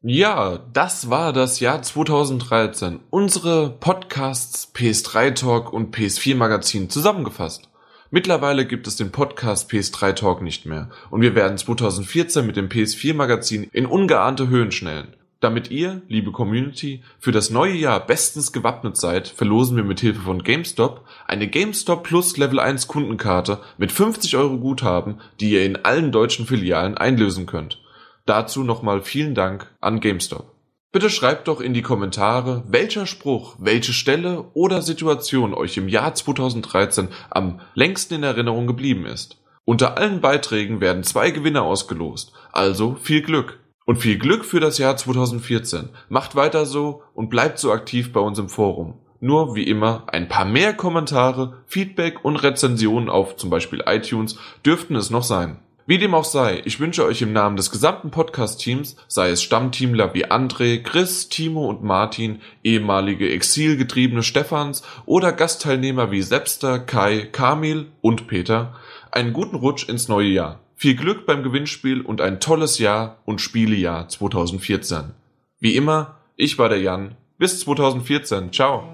Ja, 0.00 0.58
das 0.72 1.10
war 1.10 1.34
das 1.34 1.60
Jahr 1.60 1.82
2013. 1.82 3.00
Unsere 3.10 3.68
Podcasts 3.68 4.72
PS3 4.74 5.34
Talk 5.34 5.70
und 5.70 5.94
PS4 5.94 6.34
Magazin 6.34 6.88
zusammengefasst. 6.88 7.68
Mittlerweile 8.10 8.64
gibt 8.64 8.86
es 8.86 8.96
den 8.96 9.12
Podcast 9.12 9.70
PS3 9.70 10.14
Talk 10.14 10.40
nicht 10.40 10.64
mehr 10.64 10.88
und 11.10 11.20
wir 11.20 11.34
werden 11.34 11.58
2014 11.58 12.46
mit 12.46 12.56
dem 12.56 12.70
PS4 12.70 13.12
Magazin 13.12 13.64
in 13.70 13.84
ungeahnte 13.84 14.48
Höhen 14.48 14.72
schnellen. 14.72 15.14
Damit 15.44 15.70
ihr, 15.70 16.00
liebe 16.08 16.32
Community, 16.32 17.02
für 17.18 17.30
das 17.30 17.50
neue 17.50 17.74
Jahr 17.74 18.00
bestens 18.00 18.50
gewappnet 18.50 18.96
seid, 18.96 19.28
verlosen 19.28 19.76
wir 19.76 19.84
mit 19.84 20.00
Hilfe 20.00 20.22
von 20.22 20.42
GameStop 20.42 21.04
eine 21.26 21.48
GameStop 21.48 22.02
Plus 22.02 22.38
Level 22.38 22.58
1 22.58 22.88
Kundenkarte 22.88 23.60
mit 23.76 23.92
50 23.92 24.38
Euro 24.38 24.56
Guthaben, 24.56 25.20
die 25.40 25.50
ihr 25.50 25.66
in 25.66 25.84
allen 25.84 26.12
deutschen 26.12 26.46
Filialen 26.46 26.96
einlösen 26.96 27.44
könnt. 27.44 27.82
Dazu 28.24 28.64
nochmal 28.64 29.02
vielen 29.02 29.34
Dank 29.34 29.70
an 29.82 30.00
GameStop. 30.00 30.50
Bitte 30.92 31.10
schreibt 31.10 31.46
doch 31.48 31.60
in 31.60 31.74
die 31.74 31.82
Kommentare, 31.82 32.64
welcher 32.66 33.04
Spruch, 33.04 33.56
welche 33.58 33.92
Stelle 33.92 34.46
oder 34.54 34.80
Situation 34.80 35.52
euch 35.52 35.76
im 35.76 35.90
Jahr 35.90 36.14
2013 36.14 37.08
am 37.28 37.60
längsten 37.74 38.14
in 38.14 38.22
Erinnerung 38.22 38.66
geblieben 38.66 39.04
ist. 39.04 39.36
Unter 39.66 39.98
allen 39.98 40.22
Beiträgen 40.22 40.80
werden 40.80 41.02
zwei 41.02 41.32
Gewinner 41.32 41.64
ausgelost, 41.64 42.32
also 42.50 42.94
viel 42.94 43.20
Glück. 43.20 43.58
Und 43.86 43.96
viel 43.96 44.18
Glück 44.18 44.44
für 44.44 44.60
das 44.60 44.78
Jahr 44.78 44.96
2014. 44.96 45.90
Macht 46.08 46.36
weiter 46.36 46.64
so 46.64 47.02
und 47.12 47.28
bleibt 47.28 47.58
so 47.58 47.70
aktiv 47.70 48.12
bei 48.12 48.20
uns 48.20 48.38
im 48.38 48.48
Forum. 48.48 48.94
Nur 49.20 49.54
wie 49.54 49.64
immer 49.64 50.04
ein 50.06 50.28
paar 50.28 50.44
mehr 50.44 50.72
Kommentare, 50.72 51.62
Feedback 51.66 52.24
und 52.24 52.36
Rezensionen 52.36 53.08
auf 53.08 53.36
zum 53.36 53.50
Beispiel 53.50 53.82
iTunes 53.86 54.38
dürften 54.64 54.96
es 54.96 55.10
noch 55.10 55.22
sein. 55.22 55.58
Wie 55.86 55.98
dem 55.98 56.14
auch 56.14 56.24
sei, 56.24 56.62
ich 56.64 56.80
wünsche 56.80 57.04
euch 57.04 57.20
im 57.20 57.34
Namen 57.34 57.56
des 57.56 57.70
gesamten 57.70 58.10
Podcast-Teams, 58.10 58.96
sei 59.06 59.28
es 59.28 59.42
Stammteamler 59.42 60.14
wie 60.14 60.24
André, 60.24 60.82
Chris, 60.82 61.28
Timo 61.28 61.68
und 61.68 61.82
Martin, 61.82 62.40
ehemalige 62.62 63.30
exilgetriebene 63.30 64.22
Stefans 64.22 64.82
oder 65.04 65.30
Gastteilnehmer 65.30 66.10
wie 66.10 66.22
Sepster, 66.22 66.78
Kai, 66.78 67.28
Kamil 67.30 67.88
und 68.00 68.28
Peter, 68.28 68.74
einen 69.10 69.34
guten 69.34 69.56
Rutsch 69.56 69.86
ins 69.86 70.08
neue 70.08 70.28
Jahr. 70.28 70.63
Viel 70.84 70.96
Glück 70.96 71.24
beim 71.24 71.42
Gewinnspiel 71.42 72.02
und 72.02 72.20
ein 72.20 72.40
tolles 72.40 72.78
Jahr 72.78 73.22
und 73.24 73.40
Spielejahr 73.40 74.06
2014. 74.06 75.14
Wie 75.58 75.76
immer, 75.76 76.18
ich 76.36 76.58
war 76.58 76.68
der 76.68 76.78
Jan. 76.78 77.14
Bis 77.38 77.60
2014. 77.60 78.52
Ciao. 78.52 78.86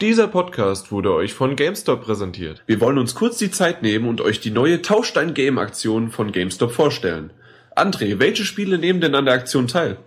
Dieser 0.00 0.28
Podcast 0.28 0.92
wurde 0.92 1.12
euch 1.12 1.34
von 1.34 1.56
GameStop 1.56 2.04
präsentiert. 2.04 2.62
Wir 2.66 2.80
wollen 2.80 2.98
uns 2.98 3.16
kurz 3.16 3.36
die 3.36 3.50
Zeit 3.50 3.82
nehmen 3.82 4.08
und 4.08 4.20
euch 4.20 4.38
die 4.38 4.52
neue 4.52 4.80
Tauschstein 4.80 5.34
Game 5.34 5.58
Aktion 5.58 6.12
von 6.12 6.30
GameStop 6.30 6.70
vorstellen. 6.70 7.32
André, 7.74 8.20
welche 8.20 8.44
Spiele 8.44 8.78
nehmen 8.78 9.00
denn 9.00 9.16
an 9.16 9.24
der 9.24 9.34
Aktion 9.34 9.66
teil? 9.66 9.98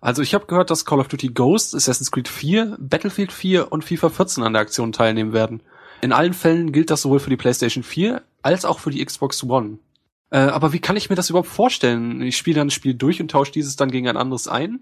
Also 0.00 0.22
ich 0.22 0.34
habe 0.34 0.46
gehört, 0.46 0.70
dass 0.70 0.84
Call 0.84 1.00
of 1.00 1.08
Duty 1.08 1.28
Ghost, 1.28 1.74
Assassin's 1.74 2.10
Creed 2.10 2.28
4, 2.28 2.76
Battlefield 2.78 3.32
4 3.32 3.70
und 3.70 3.84
FIFA 3.84 4.08
14 4.08 4.42
an 4.42 4.54
der 4.54 4.62
Aktion 4.62 4.92
teilnehmen 4.92 5.32
werden. 5.32 5.62
In 6.00 6.12
allen 6.12 6.32
Fällen 6.32 6.72
gilt 6.72 6.90
das 6.90 7.02
sowohl 7.02 7.20
für 7.20 7.30
die 7.30 7.36
PlayStation 7.36 7.84
4 7.84 8.22
als 8.42 8.64
auch 8.64 8.78
für 8.78 8.90
die 8.90 9.04
Xbox 9.04 9.44
One. 9.44 9.78
Äh, 10.30 10.38
aber 10.38 10.72
wie 10.72 10.78
kann 10.78 10.96
ich 10.96 11.10
mir 11.10 11.16
das 11.16 11.28
überhaupt 11.28 11.50
vorstellen? 11.50 12.22
Ich 12.22 12.36
spiele 12.36 12.56
dann 12.56 12.68
ein 12.68 12.70
Spiel 12.70 12.94
durch 12.94 13.20
und 13.20 13.30
tausche 13.30 13.52
dieses 13.52 13.76
dann 13.76 13.90
gegen 13.90 14.08
ein 14.08 14.16
anderes 14.16 14.48
ein? 14.48 14.80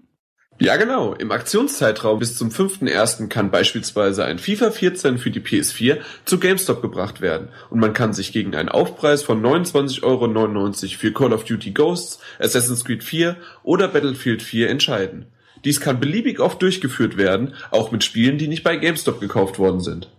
Ja, 0.61 0.75
genau. 0.75 1.13
Im 1.13 1.31
Aktionszeitraum 1.31 2.19
bis 2.19 2.35
zum 2.35 2.49
5.1. 2.49 3.29
kann 3.29 3.49
beispielsweise 3.49 4.25
ein 4.25 4.39
FIFA 4.39 4.71
14 4.71 5.17
für 5.17 5.31
die 5.31 5.39
PS4 5.39 5.99
zu 6.25 6.37
GameStop 6.37 6.81
gebracht 6.81 7.21
werden 7.21 7.47
und 7.69 7.79
man 7.79 7.93
kann 7.93 8.11
sich 8.11 8.33
gegen 8.33 8.53
einen 8.53 8.67
Aufpreis 8.67 9.23
von 9.23 9.41
29,99 9.41 10.03
Euro 10.03 10.97
für 10.97 11.13
Call 11.13 11.31
of 11.31 11.45
Duty 11.45 11.71
Ghosts, 11.71 12.19
Assassin's 12.39 12.83
Creed 12.83 13.05
4 13.05 13.37
oder 13.63 13.87
Battlefield 13.87 14.43
4 14.43 14.69
entscheiden. 14.69 15.27
Dies 15.63 15.79
kann 15.79 16.01
beliebig 16.01 16.41
oft 16.41 16.61
durchgeführt 16.61 17.15
werden, 17.15 17.53
auch 17.71 17.91
mit 17.91 18.03
Spielen, 18.03 18.37
die 18.37 18.49
nicht 18.49 18.63
bei 18.63 18.75
GameStop 18.75 19.21
gekauft 19.21 19.59
worden 19.59 19.79
sind. 19.79 20.09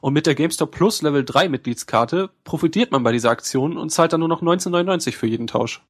Und 0.00 0.14
mit 0.14 0.26
der 0.26 0.34
GameStop 0.34 0.70
Plus 0.70 1.02
Level 1.02 1.24
3 1.26 1.50
Mitgliedskarte 1.50 2.30
profitiert 2.44 2.90
man 2.90 3.02
bei 3.02 3.12
dieser 3.12 3.30
Aktion 3.30 3.76
und 3.76 3.90
zahlt 3.90 4.14
dann 4.14 4.20
nur 4.20 4.28
noch 4.30 4.42
19,99 4.42 5.12
für 5.12 5.26
jeden 5.26 5.46
Tausch. 5.46 5.82